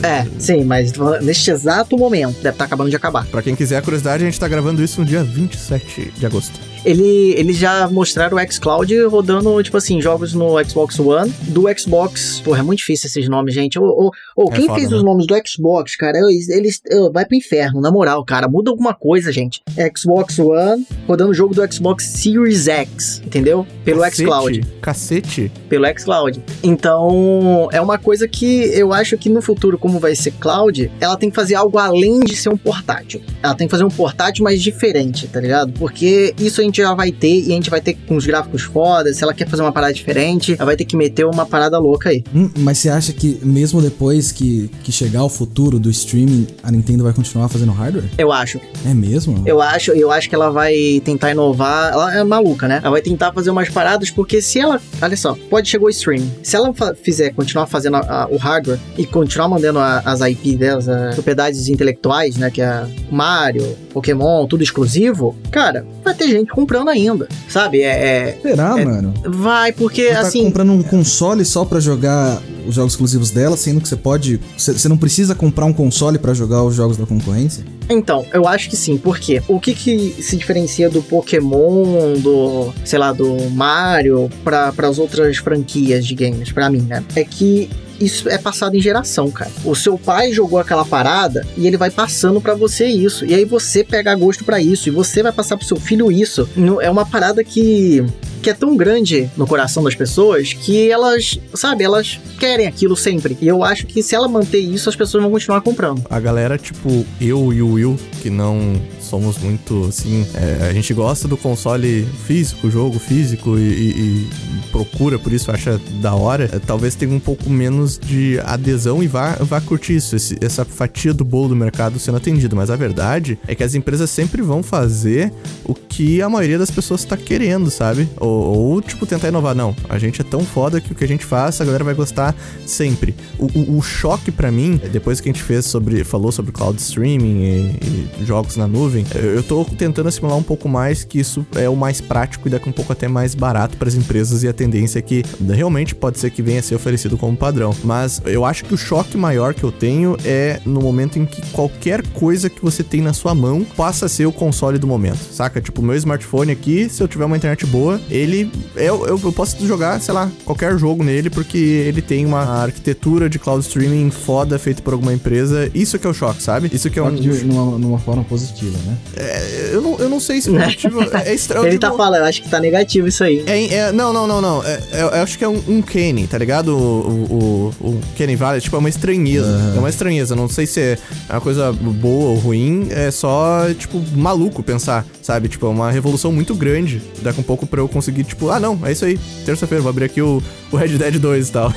É, 0.03 0.27
sim, 0.39 0.65
mas 0.65 0.93
neste 1.23 1.51
exato 1.51 1.97
momento 1.97 2.35
deve 2.37 2.51
estar 2.51 2.53
tá 2.53 2.65
acabando 2.65 2.91
de 2.91 2.97
acabar. 2.97 3.27
Para 3.27 3.43
quem 3.43 3.55
quiser 3.55 3.79
a 3.79 3.83
curiosidade, 3.83 4.23
a 4.23 4.27
gente 4.27 4.39
tá 4.39 4.49
gravando 4.49 4.83
isso 4.83 5.01
no 5.01 5.07
dia 5.07 5.23
27 5.23 6.13
de 6.17 6.27
agosto 6.27 6.75
ele, 6.85 7.35
eles 7.37 7.57
já 7.57 7.89
mostraram 7.89 8.37
o 8.37 8.53
xCloud 8.53 9.05
rodando, 9.07 9.63
tipo 9.63 9.77
assim, 9.77 10.01
jogos 10.01 10.35
no 10.35 10.63
Xbox 10.65 10.99
One, 11.01 11.33
do 11.49 11.65
Xbox. 11.77 12.41
Porra, 12.45 12.61
é 12.61 12.63
muito 12.63 12.81
difícil 12.81 13.09
esses 13.09 13.29
nomes, 13.29 13.55
gente. 13.55 13.79
Ou, 13.79 13.87
ou, 13.87 14.11
ou 14.37 14.53
é 14.53 14.57
quem 14.57 14.67
foda, 14.67 14.79
fez 14.79 14.91
né? 14.91 14.97
os 14.97 15.03
nomes 15.03 15.27
do 15.27 15.35
Xbox, 15.47 15.97
cara, 15.97 16.19
eles. 16.19 16.83
Vai 17.13 17.25
pro 17.25 17.37
inferno, 17.37 17.81
na 17.81 17.91
moral, 17.91 18.25
cara. 18.25 18.49
Muda 18.49 18.71
alguma 18.71 18.93
coisa, 18.93 19.33
gente. 19.33 19.63
Xbox 19.97 20.39
One 20.39 20.87
rodando 21.07 21.31
o 21.31 21.35
jogo 21.35 21.55
do 21.55 21.73
Xbox 21.73 22.05
Series 22.05 22.69
X, 22.69 23.23
entendeu? 23.25 23.67
Pelo 23.85 24.01
Cacete, 24.01 24.23
xCloud. 24.23 24.67
Cacete. 24.83 25.53
Pelo 25.69 25.87
xCloud. 25.99 26.43
Então, 26.63 27.69
é 27.73 27.81
uma 27.81 27.99
coisa 27.99 28.29
que 28.29 28.65
eu 28.75 28.93
acho 28.93 29.17
que 29.17 29.31
no 29.31 29.41
futuro, 29.41 29.74
como 29.79 29.99
vai 29.99 30.15
ser 30.15 30.33
cloud, 30.33 30.91
ela 31.01 31.17
tem 31.17 31.31
que 31.31 31.37
fazer 31.37 31.55
algo 31.55 31.79
além 31.79 32.21
de 32.21 32.37
ser 32.37 32.49
um 32.49 32.57
portátil. 32.57 33.21
Ela 33.43 33.55
tem 33.55 33.67
que 33.67 33.71
fazer 33.71 33.85
um 33.85 33.91
portátil 33.91 34.45
mais 34.45 34.63
diferente, 34.63 35.27
tá 35.29 35.41
ligado? 35.41 35.73
Porque 35.73 36.35
isso 36.39 36.61
a 36.61 36.65
gente 36.65 36.79
já 36.79 36.95
vai 36.95 37.11
ter 37.11 37.41
e 37.41 37.53
a 37.53 37.55
gente 37.55 37.71
vai 37.71 37.81
ter 37.81 37.95
com 38.07 38.17
os 38.17 38.27
gráficos 38.27 38.63
fodas. 38.63 39.17
Se 39.17 39.25
ela 39.25 39.35
quer 39.35 39.49
fazer 39.49 39.63
uma 39.63 39.73
parada 39.73 39.93
diferente, 39.93 40.55
ela 40.55 40.67
vai 40.67 40.77
ter 40.77 40.85
que 40.85 40.97
meter 40.97 41.25
uma 41.25 41.47
parada 41.47 41.79
louca 41.79 42.11
aí. 42.11 42.23
Hum, 42.35 42.51
mas 42.59 42.79
você 42.79 42.89
acha 42.89 43.13
que 43.13 43.41
mesmo 43.43 43.81
depois 43.81 44.33
que, 44.33 44.71
que 44.83 44.93
chegar 44.93 45.25
o 45.25 45.29
futuro 45.29 45.79
do 45.79 45.91
streaming, 45.91 46.47
a 46.63 46.71
Nintendo 46.71 47.05
vai 47.05 47.13
continuar 47.13 47.49
fazendo 47.49 47.73
hardware? 47.73 48.05
Eu 48.17 48.33
acho. 48.33 48.61
É 48.87 48.95
mesmo? 48.95 49.43
Eu 49.47 49.61
acho, 49.61 49.93
eu 49.93 50.11
acho 50.11 50.29
que 50.29 50.35
ela 50.35 50.51
vai 50.51 51.01
tentar 51.05 51.31
inovar. 51.31 51.93
Ela 51.93 52.19
é 52.19 52.25
maluca, 52.25 52.69
né? 52.69 52.81
Ela 52.83 52.91
vai 52.91 53.03
tentar 53.03 53.33
fazer 53.33 53.51
umas 53.51 53.69
paradas 53.69 54.11
porque 54.11 54.41
se 54.41 54.59
ela, 54.59 54.81
olha 55.01 55.17
só, 55.17 55.37
pode 55.49 55.69
chegar 55.69 55.85
o 55.85 55.91
streaming. 55.91 56.31
Se 56.43 56.57
ela 56.57 56.73
fizer 57.03 57.31
continuar 57.31 57.67
fazendo 57.67 57.97
a, 57.97 58.25
a, 58.25 58.29
o 58.29 58.37
hardware 58.37 58.79
e 58.97 59.07
continuar 59.07 59.49
mandando 59.49 59.64
a, 59.69 60.01
as 60.01 60.21
IP 60.21 60.57
delas, 60.57 60.89
as 60.89 61.15
propriedades 61.15 61.69
intelectuais, 61.69 62.37
né, 62.37 62.51
que 62.51 62.61
é 62.61 62.87
Mario, 63.11 63.77
Pokémon, 63.93 64.47
tudo 64.47 64.63
exclusivo, 64.63 65.37
cara, 65.51 65.87
vai 66.03 66.15
ter 66.15 66.29
gente 66.29 66.51
com 66.51 66.65
comprando 66.65 66.89
ainda, 66.89 67.29
sabe? 67.47 67.83
É, 67.83 67.89
é 67.89 68.39
Será, 68.41 68.81
é, 68.81 68.85
mano? 68.85 69.13
Vai, 69.27 69.71
porque 69.71 70.09
você 70.09 70.15
tá 70.15 70.21
assim. 70.21 70.45
comprando 70.45 70.73
um 70.73 70.83
console 70.83 71.45
só 71.45 71.63
para 71.63 71.79
jogar 71.79 72.41
os 72.67 72.75
jogos 72.75 72.95
exclusivos 72.95 73.31
dela, 73.31 73.55
sendo 73.55 73.83
que 73.83 73.89
você 73.89 73.97
pode. 73.97 74.41
Você 74.57 74.89
não 74.89 74.97
precisa 74.97 75.35
comprar 75.35 75.67
um 75.67 75.73
console 75.75 76.19
para 76.19 76.33
jogar 76.33 76.65
os 76.65 76.75
jogos 76.75 76.97
da 76.97 77.05
concorrência? 77.05 77.63
Então, 77.91 78.25
eu 78.33 78.49
acho 78.49 78.71
que 78.71 78.77
sim, 78.77 78.97
porque 78.97 79.43
o 79.47 79.61
que, 79.61 79.75
que 79.75 80.23
se 80.23 80.39
diferencia 80.39 80.89
do 80.89 81.03
Pokémon, 81.03 82.15
do, 82.19 82.73
sei 82.83 82.99
lá, 82.99 83.13
do 83.13 83.51
Mario, 83.51 84.31
para 84.43 84.73
as 84.79 84.99
outras 84.99 85.37
franquias 85.37 86.07
de 86.07 86.15
games, 86.15 86.51
para 86.51 86.71
mim, 86.71 86.81
né? 86.81 87.05
É 87.15 87.25
que 87.25 87.69
isso 88.05 88.29
é 88.29 88.39
passado 88.39 88.77
em 88.77 88.81
geração, 88.81 89.31
cara. 89.31 89.51
O 89.65 89.75
seu 89.75 89.99
pai 89.99 90.33
jogou 90.33 90.59
aquela 90.59 90.85
parada 90.85 91.47
e 91.57 91.67
ele 91.67 91.77
vai 91.77 91.91
passando 91.91 92.41
para 92.41 92.55
você 92.55 92.87
isso. 92.87 93.25
E 93.25 93.35
aí 93.35 93.45
você 93.45 93.83
pega 93.83 94.15
gosto 94.15 94.45
para 94.45 94.61
isso 94.61 94.89
e 94.89 94.93
você 94.93 95.23
vai 95.23 95.33
passar 95.33 95.57
pro 95.57 95.67
seu 95.67 95.77
filho 95.77 96.11
isso. 96.11 96.49
É 96.81 96.91
uma 96.91 97.07
parada 97.07 97.43
que 97.43 98.05
que 98.43 98.51
é 98.51 98.55
tão 98.55 98.77
grande 98.77 99.31
no 99.39 99.47
coração 99.47 99.83
das 99.83 99.95
pessoas 99.95 100.53
que 100.53 100.91
elas, 100.91 101.41
sabe, 101.55 101.83
elas 101.83 102.21
querem 102.39 102.67
aquilo 102.67 102.95
sempre. 102.95 103.39
E 103.41 103.49
eu 103.49 103.65
acho 103.65 103.87
que 103.87 104.03
se 104.03 104.15
ela 104.15 104.29
manter 104.29 104.59
isso, 104.59 104.87
as 104.91 104.95
pessoas 104.95 105.23
vão 105.23 105.33
continuar 105.33 105.63
comprando. 105.63 106.03
A 106.11 106.21
galera, 106.21 106.59
tipo, 106.59 107.07
eu 107.19 107.55
e 107.55 107.63
o 107.63 107.73
Will, 107.73 107.99
que 108.21 108.29
não 108.29 108.79
somos 109.05 109.39
muito 109.39 109.87
assim. 109.89 110.27
É, 110.35 110.69
a 110.69 110.73
gente 110.73 110.93
gosta 110.95 111.29
do 111.29 111.37
console 111.37 112.07
físico, 112.27 112.71
jogo 112.71 112.99
físico 112.99 113.59
e, 113.59 113.61
e, 113.61 113.91
e 113.91 114.71
procura 114.71 115.19
por 115.19 115.33
isso, 115.33 115.51
acha 115.51 115.81
da 116.01 116.15
hora. 116.15 116.49
É, 116.53 116.59
talvez 116.59 116.95
tenha 116.95 117.15
um 117.15 117.21
pouco 117.21 117.49
menos 117.49 117.99
de 117.99 118.41
adesão 118.41 119.03
e 119.03 119.07
vá, 119.07 119.37
vá 119.41 119.61
curtir 119.61 119.97
isso, 119.97 120.17
esse, 120.17 120.37
essa 120.41 120.65
fatia 120.65 121.13
do 121.13 121.25
bolo 121.25 121.49
do 121.49 121.57
mercado 121.57 121.99
sendo 121.99 122.17
atendida. 122.17 122.55
Mas 122.57 122.71
a 122.71 122.77
verdade 122.77 123.39
é 123.47 123.55
que 123.55 123.63
as 123.63 123.75
empresas 123.75 124.11
sempre 124.11 124.43
vão 124.43 124.63
fazer 124.63 125.33
o 125.65 125.75
que 125.75 126.23
a 126.23 126.29
maioria 126.29 126.59
das 126.59 126.71
pessoas 126.71 127.01
está 127.01 127.17
querendo, 127.17 127.71
sabe? 127.71 128.09
Ou, 128.19 128.29
ou, 128.29 128.83
tipo, 128.83 129.07
tentar 129.07 129.29
inovar. 129.29 129.55
Não, 129.55 129.75
a 129.89 129.99
gente 129.99 130.21
é 130.21 130.25
tão 130.25 130.41
foda 130.41 130.81
que 130.81 130.93
o 130.93 130.95
que 130.95 131.05
a 131.05 131.09
gente 131.09 131.25
faz, 131.25 131.61
a 131.61 131.65
galera 131.65 131.85
vai 131.85 131.95
gostar 131.95 132.35
sempre. 132.67 133.15
O, 133.39 133.47
o, 133.47 133.79
o 133.79 133.83
choque 133.83 134.31
para 134.31 134.51
mim, 134.51 134.81
depois 134.93 135.21
que 135.21 135.29
a 135.29 135.33
gente 135.33 135.43
fez 135.43 135.65
sobre, 135.65 136.05
falou 136.05 136.33
sobre 136.33 136.53
cloud 136.53 136.81
streaming 136.81 137.43
e, 137.43 138.21
e 138.21 138.25
jogos 138.25 138.57
na 138.57 138.67
nuvem, 138.67 138.94
eu 139.15 139.43
tô 139.43 139.65
tentando 139.65 140.09
assimilar 140.09 140.37
um 140.37 140.43
pouco 140.43 140.69
mais 140.69 141.05
que 141.05 141.19
isso 141.19 141.47
é 141.55 141.69
o 141.69 141.77
mais 141.77 142.01
prático 142.01 142.49
e 142.49 142.51
daqui 142.51 142.69
um 142.69 142.73
pouco 142.73 142.93
até 142.93 143.09
mais 143.09 143.35
barato 143.35 143.77
para 143.77 143.89
as 143.89 143.95
empresas 143.95 144.43
e 144.43 144.49
a 144.49 144.53
tendência 144.53 144.99
é 144.99 145.03
que 145.03 145.23
realmente 145.49 145.95
pode 145.95 146.19
ser 146.19 146.31
que 146.31 146.43
venha 146.43 146.61
a 146.61 146.63
ser 146.63 146.75
oferecido 146.75 147.17
como 147.17 147.37
padrão. 147.37 147.75
Mas 147.83 148.21
eu 148.25 148.45
acho 148.45 148.65
que 148.65 148.75
o 148.75 148.77
choque 148.77 149.17
maior 149.17 149.55
que 149.55 149.65
eu 149.65 149.73
tenho 149.73 150.17
é 150.25 150.61
no 150.65 150.81
momento 150.81 151.19
em 151.19 151.27
que 151.27 151.43
qualquer 151.51 152.07
coisa 152.09 152.49
que 152.49 152.63
você 152.63 152.83
tem 152.83 153.01
na 153.01 153.13
sua 153.13 153.35
mão 153.35 153.65
passa 153.77 154.07
a 154.07 154.09
ser 154.09 154.27
o 154.27 154.33
console 154.33 154.79
do 154.79 154.87
momento, 154.87 155.19
saca? 155.19 155.61
Tipo, 155.61 155.81
o 155.81 155.85
meu 155.85 155.97
smartphone 155.97 156.53
aqui, 156.53 156.89
se 156.89 157.03
eu 157.03 157.09
tiver 157.09 157.25
uma 157.25 157.37
internet 157.37 157.67
boa, 157.67 158.01
ele 158.11 158.51
eu, 158.77 159.07
eu, 159.07 159.21
eu 159.23 159.33
posso 159.33 159.65
jogar, 159.67 160.01
sei 160.01 160.15
lá, 160.15 160.31
qualquer 160.45 160.79
jogo 160.79 161.03
nele 161.03 161.31
porque 161.31 161.59
ele 161.59 162.03
tem 162.03 162.25
uma 162.27 162.63
arquitetura 162.63 163.29
de 163.29 163.39
cloud 163.39 163.65
streaming 163.65 164.11
foda 164.11 164.59
feita 164.59 164.83
por 164.83 164.93
alguma 164.93 165.13
empresa. 165.13 165.71
Isso 165.75 165.99
que 165.99 166.07
é 166.07 166.11
o 166.11 166.15
choque, 166.15 166.43
sabe? 166.43 166.71
Isso 166.73 166.91
que 166.91 166.99
é 166.99 167.03
um. 167.03 167.15
De, 167.15 167.45
numa, 167.45 167.79
numa 167.79 167.99
forma 167.99 168.25
positiva, 168.25 168.77
né? 168.85 168.97
É, 169.17 169.71
eu, 169.73 169.81
não, 169.81 169.99
eu 169.99 170.09
não 170.09 170.21
sei 170.21 170.41
se 170.41 170.51
positivo 170.51 171.03
é, 171.03 171.29
é 171.31 171.35
estranho. 171.35 171.67
Ele 171.67 171.79
tá 171.79 171.93
falando, 171.93 172.21
eu 172.21 172.25
acho 172.25 172.43
que 172.43 172.49
tá 172.49 172.61
negativo 172.61 173.09
isso 173.09 173.25
aí. 173.25 173.45
É, 173.47 173.75
é 173.75 173.93
não, 173.93 174.13
não, 174.13 174.27
não, 174.27 174.41
não. 174.41 174.65
É, 174.65 174.81
é, 174.93 175.03
eu 175.03 175.23
acho 175.23 175.39
que 175.39 175.45
é 175.45 175.49
um, 175.49 175.63
um 175.69 175.83
Kenny, 175.83 176.27
tá 176.27 176.39
ligado? 176.39 176.77
O, 176.77 177.73
o, 177.81 177.89
o 177.89 178.01
Kenny 178.17 178.37
Valley, 178.37 178.61
tipo, 178.61 178.77
é 178.77 178.79
uma 178.79 178.89
estranheza. 178.89 179.47
Uhum. 179.47 179.77
É 179.77 179.79
uma 179.79 179.91
estranheza. 179.91 180.37
Não 180.37 180.49
sei 180.49 180.67
se 180.67 180.81
é 180.81 180.99
uma 181.31 181.41
coisa 181.41 181.73
boa 181.73 182.31
ou 182.31 182.37
ruim. 182.37 182.89
É 182.91 183.11
só, 183.11 183.67
tipo, 183.79 184.03
maluco 184.17 184.63
pensar, 184.63 185.05
sabe? 185.23 185.49
Tipo, 185.49 185.67
é 185.67 185.71
uma 185.71 185.91
revolução 185.91 186.33
muito 186.33 186.55
grande. 186.55 187.03
Daqui 187.23 187.41
um 187.41 187.45
pouco 187.45 187.67
pra 187.67 187.81
eu 187.81 187.89
conseguir, 187.89 188.25
tipo, 188.25 188.51
ah, 188.51 188.61
não, 188.61 188.79
é 188.85 188.93
isso 188.93 189.05
aí. 189.05 189.19
Terça-feira, 189.45 189.83
vou 189.83 189.91
abrir 189.91 190.05
aqui 190.05 190.21
o, 190.23 190.43
o 190.75 190.77
Red 190.77 190.99
Dead 190.99 191.19
2 191.19 191.49
e 191.49 191.53
tal. 191.53 191.73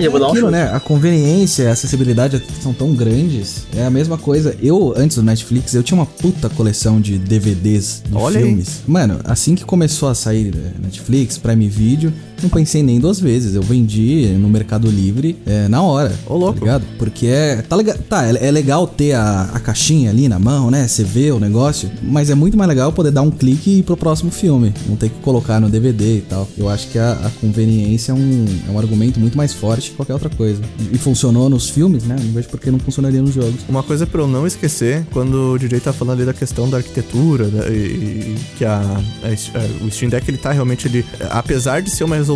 E 0.00 0.04
eu 0.04 0.10
vou 0.10 0.20
dar 0.20 0.26
um 0.26 0.30
Aquilo, 0.30 0.50
né? 0.50 0.70
A 0.72 0.80
conveniência, 0.80 1.68
a 1.68 1.72
acessibilidade 1.72 2.42
são 2.60 2.72
tão 2.72 2.94
grandes. 2.94 3.66
É 3.76 3.84
a 3.84 3.90
mesma 3.90 4.18
coisa. 4.18 4.56
Eu, 4.60 4.92
antes 4.96 5.16
do 5.16 5.22
Netflix, 5.22 5.74
eu 5.74 5.82
tinha 5.82 5.98
uma 5.98 6.06
puta 6.06 6.48
coleção 6.48 7.00
de 7.00 7.18
DVDs 7.18 8.02
de 8.06 8.16
Olha 8.16 8.40
filmes. 8.40 8.82
Aí. 8.84 8.90
Mano, 8.90 9.20
assim 9.24 9.54
que 9.54 9.64
começou 9.64 10.08
a 10.08 10.14
sair 10.14 10.54
eh, 10.54 10.72
Netflix, 10.82 11.38
Prime 11.38 11.68
Video, 11.68 12.12
não 12.42 12.50
pensei 12.50 12.82
nem 12.82 12.98
duas 12.98 13.20
vezes. 13.20 13.54
Eu 13.54 13.62
vendi 13.62 14.26
no 14.38 14.48
Mercado 14.48 14.90
Livre 14.90 15.36
é, 15.46 15.68
na 15.68 15.82
hora. 15.82 16.12
Ô, 16.26 16.36
louco. 16.36 16.64
Tá? 16.64 16.80
Porque 16.98 17.26
é. 17.26 17.62
Tá, 17.62 17.76
legal, 17.76 17.96
tá, 18.08 18.26
é, 18.26 18.48
é 18.48 18.50
legal 18.50 18.86
ter 18.86 19.12
a, 19.12 19.50
a 19.52 19.60
caixinha 19.60 20.10
ali 20.10 20.28
na 20.28 20.38
mão, 20.38 20.70
né? 20.70 20.86
Você 20.86 21.04
vê 21.04 21.30
o 21.30 21.40
negócio. 21.40 21.90
Mas 22.02 22.30
é 22.30 22.34
muito 22.34 22.56
mais 22.56 22.68
legal 22.68 22.92
poder 22.92 23.10
dar 23.10 23.22
um 23.22 23.30
clique 23.30 23.70
e 23.70 23.78
ir 23.78 23.82
pro 23.82 23.96
próximo 23.96 24.30
filme. 24.30 24.72
Não 24.88 24.96
ter 24.96 25.08
que 25.08 25.20
colocar 25.20 25.60
no 25.60 25.68
DVD 25.68 26.18
e 26.18 26.20
tal. 26.22 26.48
Eu 26.56 26.68
acho 26.68 26.88
que 26.88 26.98
a, 26.98 27.12
a 27.12 27.30
conveniência 27.40 28.12
é 28.12 28.14
um 28.14 28.44
é 28.68 28.70
um 28.70 28.78
argumento 28.78 29.20
muito 29.20 29.36
mais 29.36 29.52
forte 29.52 29.90
que 29.90 29.96
qualquer 29.96 30.14
outra 30.14 30.30
coisa. 30.30 30.62
E 30.92 30.98
funcionou 30.98 31.48
nos 31.48 31.68
filmes, 31.68 32.04
né? 32.04 32.16
Não 32.18 32.32
vejo 32.32 32.48
por 32.48 32.60
que 32.60 32.70
não 32.70 32.78
funcionaria 32.78 33.20
nos 33.20 33.34
jogos. 33.34 33.60
Uma 33.68 33.82
coisa 33.82 34.06
pra 34.06 34.20
eu 34.20 34.28
não 34.28 34.46
esquecer, 34.46 35.04
quando 35.12 35.52
o 35.52 35.58
DJ 35.58 35.80
tá 35.80 35.92
falando 35.92 36.18
ali 36.18 36.26
da 36.26 36.34
questão 36.34 36.68
da 36.68 36.78
arquitetura, 36.78 37.48
da, 37.48 37.68
e, 37.68 37.74
e, 37.74 38.36
que 38.56 38.64
a, 38.64 38.80
a, 38.80 39.84
o 39.84 39.90
Steam 39.90 40.10
Deck 40.10 40.28
ele 40.28 40.38
tá 40.38 40.52
realmente 40.52 40.86
ele, 40.86 41.04
apesar 41.30 41.80
de 41.80 41.90
ser 41.90 42.04
uma 42.04 42.16
resolução 42.16 42.29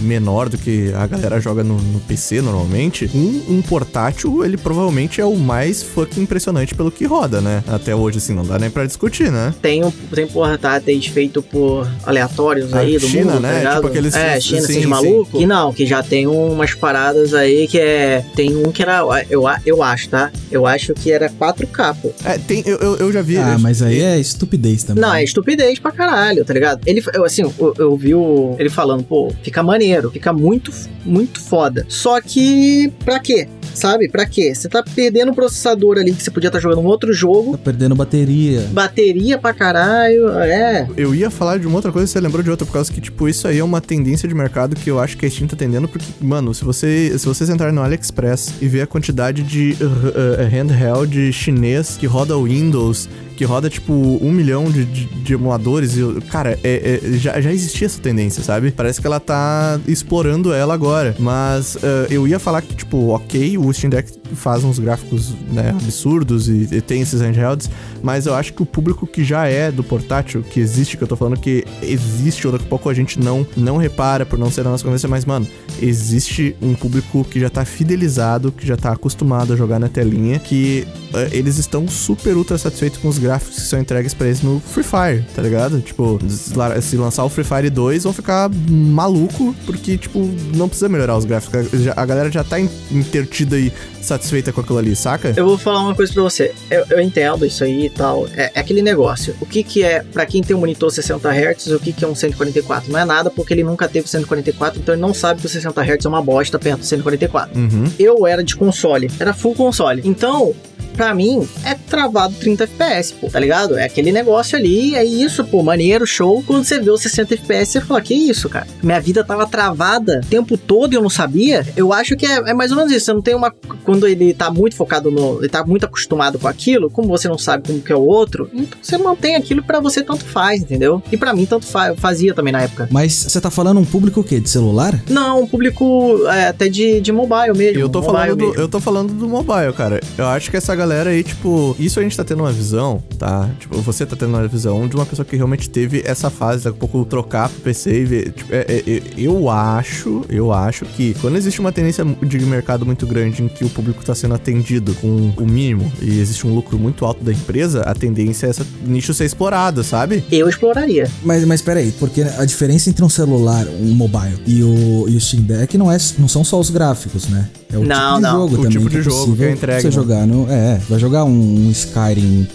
menor 0.00 0.48
do 0.48 0.58
que 0.58 0.92
a 0.94 1.06
galera 1.06 1.40
joga 1.40 1.62
no, 1.62 1.76
no 1.76 2.00
PC 2.00 2.42
normalmente, 2.42 3.10
um, 3.14 3.56
um, 3.56 3.62
portátil, 3.62 4.44
ele 4.44 4.56
provavelmente 4.56 5.20
é 5.20 5.24
o 5.24 5.36
mais 5.36 5.82
fucking 5.82 6.22
impressionante 6.22 6.74
pelo 6.74 6.90
que 6.90 7.04
roda, 7.04 7.40
né? 7.40 7.62
Até 7.68 7.94
hoje, 7.94 8.18
assim, 8.18 8.34
não 8.34 8.44
dá 8.44 8.58
nem 8.58 8.70
pra 8.70 8.84
discutir, 8.84 9.30
né? 9.30 9.54
Tem, 9.62 9.84
um, 9.84 9.90
tem 9.90 10.26
portáteis 10.26 11.06
feito 11.06 11.42
por 11.42 11.88
aleatórios 12.04 12.72
aí 12.74 12.96
a 12.96 12.98
do 12.98 13.06
China, 13.06 13.32
mundo, 13.34 13.42
né? 13.42 13.60
tá? 13.62 13.76
Tipo 13.76 13.86
aqueles... 13.86 14.14
É, 14.14 14.40
China, 14.40 14.60
sim, 14.60 14.64
assim, 14.64 14.74
de 14.74 14.80
sim. 14.80 14.86
maluco. 14.86 15.38
Que 15.38 15.46
não, 15.46 15.72
que 15.72 15.86
já 15.86 16.02
tem 16.02 16.26
umas 16.26 16.74
paradas 16.74 17.32
aí 17.34 17.68
que 17.68 17.78
é... 17.78 18.24
Tem 18.34 18.56
um 18.56 18.72
que 18.72 18.82
era... 18.82 19.02
Eu, 19.30 19.44
eu 19.64 19.82
acho, 19.82 20.08
tá? 20.08 20.30
Eu 20.50 20.66
acho 20.66 20.94
que 20.94 21.12
era 21.12 21.30
4K, 21.30 21.96
pô. 22.00 22.12
É, 22.24 22.38
tem... 22.38 22.62
Eu, 22.66 22.78
eu, 22.78 22.96
eu 22.96 23.12
já 23.12 23.22
vi... 23.22 23.38
Ah, 23.38 23.52
eu, 23.52 23.58
mas 23.58 23.82
aí 23.82 24.00
é 24.00 24.18
estupidez 24.18 24.82
também. 24.82 25.00
Não, 25.00 25.14
é 25.14 25.22
estupidez 25.22 25.78
pra 25.78 25.92
caralho, 25.92 26.44
tá 26.44 26.52
ligado? 26.52 26.80
Ele, 26.84 27.02
eu, 27.14 27.24
assim, 27.24 27.42
eu, 27.42 27.74
eu 27.78 27.96
vi 27.96 28.14
o, 28.14 28.56
ele 28.58 28.68
falando, 28.82 29.04
pô, 29.04 29.32
fica 29.44 29.62
maneiro, 29.62 30.10
fica 30.10 30.32
muito, 30.32 30.72
muito 31.04 31.40
foda. 31.40 31.86
Só 31.88 32.20
que, 32.20 32.92
pra 33.04 33.20
quê? 33.20 33.46
Sabe? 33.72 34.08
Pra 34.08 34.26
quê? 34.26 34.52
Você 34.54 34.68
tá 34.68 34.82
perdendo 34.82 35.30
o 35.30 35.34
processador 35.34 35.96
ali 35.98 36.12
que 36.12 36.22
você 36.22 36.30
podia 36.30 36.48
estar 36.48 36.58
tá 36.58 36.62
jogando 36.62 36.84
um 36.84 36.86
outro 36.86 37.12
jogo. 37.12 37.52
Tá 37.52 37.58
perdendo 37.64 37.94
bateria. 37.94 38.60
Bateria 38.72 39.38
pra 39.38 39.54
caralho, 39.54 40.30
é. 40.40 40.88
Eu 40.96 41.14
ia 41.14 41.30
falar 41.30 41.58
de 41.58 41.66
uma 41.66 41.76
outra 41.76 41.92
coisa, 41.92 42.06
você 42.08 42.20
lembrou 42.20 42.42
de 42.42 42.50
outra, 42.50 42.66
por 42.66 42.72
causa 42.72 42.92
que, 42.92 43.00
tipo, 43.00 43.28
isso 43.28 43.46
aí 43.46 43.60
é 43.60 43.64
uma 43.64 43.80
tendência 43.80 44.28
de 44.28 44.34
mercado 44.34 44.74
que 44.74 44.90
eu 44.90 44.98
acho 44.98 45.16
que 45.16 45.24
a 45.24 45.30
Steam 45.30 45.46
tá 45.46 45.54
atendendo, 45.54 45.86
porque, 45.86 46.06
mano, 46.20 46.52
se, 46.52 46.64
você, 46.64 47.16
se 47.16 47.24
vocês 47.24 47.48
entrarem 47.48 47.74
no 47.74 47.82
AliExpress 47.82 48.54
e 48.60 48.66
ver 48.66 48.82
a 48.82 48.86
quantidade 48.86 49.42
de 49.42 49.76
uh, 49.80 49.84
uh, 49.84 50.48
handheld 50.50 51.32
chinês 51.32 51.96
que 51.96 52.06
roda 52.06 52.36
Windows, 52.36 53.08
que 53.32 53.44
roda, 53.44 53.68
tipo, 53.68 53.92
um 53.92 54.30
milhão 54.32 54.70
de, 54.70 54.84
de, 54.84 55.04
de 55.06 55.32
emuladores. 55.34 55.96
E, 55.96 56.20
cara, 56.30 56.58
é, 56.62 57.00
é, 57.02 57.18
já, 57.18 57.40
já 57.40 57.52
existia 57.52 57.86
essa 57.86 58.00
tendência, 58.00 58.42
sabe? 58.42 58.70
Parece 58.70 59.00
que 59.00 59.06
ela 59.06 59.20
tá 59.20 59.80
explorando 59.86 60.52
ela 60.52 60.74
agora. 60.74 61.14
Mas 61.18 61.76
uh, 61.76 62.06
eu 62.10 62.26
ia 62.26 62.38
falar 62.38 62.62
que, 62.62 62.74
tipo, 62.74 63.08
ok, 63.08 63.58
o 63.58 63.72
Steam 63.72 63.90
Deck 63.90 64.22
faz 64.34 64.64
uns 64.64 64.78
gráficos 64.78 65.34
né, 65.50 65.70
absurdos 65.70 66.48
e, 66.48 66.68
e, 66.72 66.80
tem 66.80 67.02
esses 67.02 67.20
handhelds, 67.20 67.70
mas 68.02 68.26
eu 68.26 68.34
acho 68.34 68.52
que 68.52 68.62
o 68.62 68.66
público 68.66 69.06
que 69.06 69.22
já 69.22 69.46
é 69.46 69.70
do 69.70 69.84
portátil, 69.84 70.42
que 70.42 70.60
existe, 70.60 70.96
que 70.96 71.04
eu 71.04 71.08
tô 71.08 71.16
falando 71.16 71.38
que 71.38 71.64
existe, 71.82 72.46
ou 72.46 72.52
daqui 72.52 72.64
a 72.64 72.68
pouco 72.68 72.88
a 72.88 72.94
gente 72.94 73.18
não, 73.18 73.46
não 73.56 73.76
repara 73.76 74.24
por 74.24 74.38
não 74.38 74.50
ser 74.50 74.62
a 74.62 74.64
nossa 74.64 74.82
conversa, 74.82 75.08
mas, 75.08 75.24
mano, 75.24 75.46
existe 75.80 76.56
um 76.62 76.74
público 76.74 77.24
que 77.24 77.38
já 77.38 77.50
tá 77.50 77.64
fidelizado, 77.64 78.52
que 78.52 78.66
já 78.66 78.76
tá 78.76 78.92
acostumado 78.92 79.52
a 79.52 79.56
jogar 79.56 79.78
na 79.78 79.88
telinha, 79.88 80.38
que 80.38 80.86
eles 81.32 81.58
estão 81.58 81.88
super 81.88 82.36
ultra 82.36 82.58
satisfeitos 82.58 82.98
com 82.98 83.08
os 83.08 83.18
gráficos 83.18 83.56
que 83.56 83.62
são 83.62 83.78
entregues 83.80 84.14
pra 84.14 84.26
eles 84.26 84.42
no 84.42 84.60
Free 84.60 84.84
Fire, 84.84 85.24
tá 85.34 85.42
ligado? 85.42 85.80
Tipo, 85.80 86.18
se 86.28 86.96
lançar 86.96 87.24
o 87.24 87.28
Free 87.28 87.44
Fire 87.44 87.70
2, 87.70 88.04
vão 88.04 88.12
ficar 88.12 88.50
maluco, 88.68 89.54
porque, 89.66 89.96
tipo, 89.96 90.28
não 90.54 90.68
precisa 90.68 90.88
melhorar 90.88 91.16
os 91.16 91.24
gráficos. 91.24 91.52
A 91.96 92.06
galera 92.06 92.30
já 92.30 92.44
tá 92.44 92.58
intertida 92.60 93.58
e 93.58 93.72
satisfeita 94.00 94.52
com 94.52 94.60
aquilo 94.60 94.78
ali, 94.78 94.94
saca? 94.96 95.32
Eu 95.36 95.46
vou 95.46 95.58
falar 95.58 95.80
uma 95.80 95.94
coisa 95.94 96.12
pra 96.12 96.22
você. 96.22 96.52
Eu, 96.70 96.84
eu 96.90 97.00
entendo 97.00 97.46
isso 97.46 97.62
aí 97.64 97.86
e 97.86 97.90
tal. 97.90 98.26
É, 98.34 98.50
é, 98.54 98.60
aquele 98.60 98.82
negócio. 98.82 99.34
O 99.40 99.46
que 99.46 99.62
que 99.62 99.82
é, 99.82 100.02
pra 100.02 100.26
quem 100.26 100.42
tem 100.42 100.56
um 100.56 100.60
monitor 100.60 100.90
60 100.90 101.28
Hz, 101.28 101.66
o 101.68 101.78
que 101.78 101.92
que 101.92 102.04
é 102.04 102.08
um 102.08 102.14
144? 102.14 102.90
Não 102.90 102.98
é 102.98 103.04
nada, 103.04 103.30
porque 103.30 103.54
ele 103.54 103.62
nunca 103.62 103.88
teve 103.88 104.08
144, 104.08 104.80
então 104.80 104.94
ele 104.94 105.02
não 105.02 105.14
sabe 105.14 105.40
que 105.40 105.46
o 105.46 105.50
60 105.50 105.80
Hz 105.80 106.04
é 106.04 106.08
uma 106.08 106.22
bosta 106.22 106.58
perto 106.58 106.80
do 106.80 106.86
144. 106.86 107.58
Uhum. 107.58 107.84
Eu 107.98 108.26
era 108.26 108.42
de 108.42 108.56
console, 108.56 109.10
era 109.18 109.32
full 109.32 109.54
console. 109.54 110.02
Então, 110.04 110.54
pra 110.92 111.14
mim, 111.14 111.46
é 111.64 111.74
travado 111.74 112.34
30 112.34 112.64
FPS, 112.64 113.14
pô, 113.14 113.28
tá 113.28 113.40
ligado? 113.40 113.76
É 113.76 113.84
aquele 113.84 114.12
negócio 114.12 114.56
ali, 114.56 114.94
é 114.94 115.04
isso, 115.04 115.44
pô, 115.44 115.62
maneiro, 115.62 116.06
show. 116.06 116.42
Quando 116.46 116.64
você 116.64 116.78
vê 116.78 116.90
os 116.90 117.00
60 117.02 117.34
FPS, 117.34 117.72
você 117.72 117.80
fala, 117.80 118.00
que 118.00 118.14
isso, 118.14 118.48
cara? 118.48 118.66
Minha 118.82 119.00
vida 119.00 119.24
tava 119.24 119.46
travada 119.46 120.20
o 120.24 120.26
tempo 120.26 120.56
todo 120.56 120.92
e 120.92 120.96
eu 120.96 121.02
não 121.02 121.10
sabia. 121.10 121.66
Eu 121.76 121.92
acho 121.92 122.16
que 122.16 122.26
é, 122.26 122.50
é, 122.50 122.54
mais 122.54 122.70
ou 122.70 122.76
menos 122.76 122.92
isso. 122.92 123.06
Você 123.06 123.12
não 123.12 123.22
tem 123.22 123.34
uma. 123.34 123.50
Quando 123.84 124.06
ele 124.06 124.34
tá 124.34 124.50
muito 124.50 124.76
focado 124.76 125.10
no. 125.10 125.38
Ele 125.40 125.48
tá 125.48 125.64
muito 125.64 125.84
acostumado 125.84 126.38
com 126.38 126.48
aquilo, 126.48 126.90
como 126.90 127.08
você 127.08 127.28
não 127.28 127.38
sabe 127.38 127.66
como 127.66 127.80
que 127.80 127.92
é 127.92 127.96
o 127.96 128.04
outro, 128.04 128.48
então 128.52 128.78
você 128.80 128.98
mantém 128.98 129.36
aquilo 129.36 129.62
para 129.62 129.80
você 129.80 130.02
tanto 130.02 130.24
faz, 130.24 130.62
entendeu? 130.62 131.02
E 131.10 131.16
para 131.16 131.32
mim 131.32 131.46
tanto 131.46 131.66
fa 131.66 131.94
fazia 131.96 132.34
também 132.34 132.52
na 132.52 132.62
época. 132.62 132.88
Mas 132.90 133.12
você 133.12 133.40
tá 133.40 133.50
falando 133.50 133.80
um 133.80 133.84
público 133.84 134.20
o 134.20 134.24
quê? 134.24 134.40
De 134.40 134.48
celular? 134.48 135.00
Não, 135.08 135.42
um 135.42 135.46
público 135.46 136.26
é, 136.28 136.48
até 136.48 136.68
de, 136.68 137.00
de 137.00 137.12
mobile 137.12 137.56
mesmo. 137.56 137.80
Eu 137.80 137.88
tô, 137.88 138.00
mobile 138.00 138.16
falando 138.16 138.36
do, 138.36 138.46
mesmo. 138.46 138.60
eu 138.60 138.68
tô 138.68 138.80
falando 138.80 139.12
do 139.12 139.28
mobile, 139.28 139.72
cara. 139.72 140.00
Eu 140.16 140.26
acho 140.26 140.50
que 140.50 140.56
essa 140.56 140.74
galera 140.82 141.10
aí, 141.10 141.22
tipo, 141.22 141.76
isso 141.78 142.00
a 142.00 142.02
gente 142.02 142.16
tá 142.16 142.24
tendo 142.24 142.40
uma 142.42 142.50
visão, 142.50 143.00
tá? 143.16 143.48
Tipo, 143.60 143.80
você 143.82 144.04
tá 144.04 144.16
tendo 144.16 144.30
uma 144.30 144.46
visão 144.48 144.88
de 144.88 144.96
uma 144.96 145.06
pessoa 145.06 145.24
que 145.24 145.36
realmente 145.36 145.70
teve 145.70 146.02
essa 146.04 146.28
fase, 146.28 146.64
daqui 146.64 146.76
a 146.76 146.80
pouco 146.80 147.04
trocar 147.04 147.48
pro 147.48 147.60
PC 147.60 148.00
e 148.00 148.04
ver. 148.04 148.32
Tipo, 148.32 148.52
é, 148.52 148.82
é, 148.86 149.02
eu 149.16 149.48
acho, 149.48 150.24
eu 150.28 150.52
acho 150.52 150.84
que 150.84 151.14
quando 151.20 151.36
existe 151.36 151.60
uma 151.60 151.70
tendência 151.70 152.04
de 152.04 152.38
mercado 152.40 152.84
muito 152.84 153.06
grande 153.06 153.42
em 153.44 153.48
que 153.48 153.64
o 153.64 153.68
público 153.70 154.04
tá 154.04 154.12
sendo 154.14 154.34
atendido 154.34 154.92
com 154.94 155.32
o 155.36 155.46
mínimo 155.46 155.90
e 156.00 156.18
existe 156.18 156.46
um 156.46 156.52
lucro 156.54 156.76
muito 156.78 157.04
alto 157.04 157.22
da 157.22 157.32
empresa, 157.32 157.82
a 157.82 157.94
tendência 157.94 158.46
é 158.46 158.50
essa 158.50 158.66
nicho 158.84 159.14
ser 159.14 159.24
explorado, 159.24 159.84
sabe? 159.84 160.24
Eu 160.32 160.48
exploraria. 160.48 161.08
Mas, 161.22 161.44
mas 161.44 161.62
peraí, 161.62 161.92
porque 161.92 162.22
a 162.22 162.44
diferença 162.44 162.90
entre 162.90 163.04
um 163.04 163.08
celular, 163.08 163.66
um 163.68 163.92
mobile 163.94 164.36
e 164.46 164.62
o, 164.64 165.06
e 165.08 165.16
o 165.16 165.20
Steam 165.20 165.44
Deck 165.44 165.78
não, 165.78 165.90
é, 165.92 165.96
não 166.18 166.26
são 166.26 166.42
só 166.42 166.58
os 166.58 166.70
gráficos, 166.70 167.28
né? 167.28 167.48
É 167.72 167.78
o 167.78 167.84
Não, 167.84 168.16
tipo 168.16 168.16
de 168.16 168.22
não. 168.22 168.32
jogo 168.32 168.44
O 168.54 168.56
também. 168.56 168.70
tipo 168.70 168.84
que 168.84 168.90
de 168.90 168.98
é 168.98 169.02
jogo 169.02 169.36
que 169.36 169.44
é 169.44 169.50
entregue, 169.50 169.80
Você 169.80 169.86
né? 169.86 169.92
jogar 169.92 170.26
no. 170.26 170.46
É, 170.50 170.71
vai 170.88 170.98
jogar 170.98 171.24
um, 171.24 171.30
um 171.30 171.70
Skyrim 171.70 172.46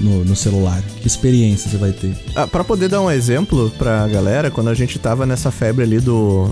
no, 0.00 0.24
no 0.24 0.36
celular. 0.36 0.82
Que 1.00 1.06
experiência 1.06 1.70
você 1.70 1.76
vai 1.76 1.92
ter? 1.92 2.14
Ah, 2.34 2.46
pra 2.46 2.64
poder 2.64 2.88
dar 2.88 3.00
um 3.00 3.10
exemplo 3.10 3.70
pra 3.78 4.06
galera, 4.08 4.50
quando 4.50 4.68
a 4.68 4.74
gente 4.74 4.98
tava 4.98 5.26
nessa 5.26 5.50
febre 5.50 5.84
ali 5.84 6.00
do. 6.00 6.48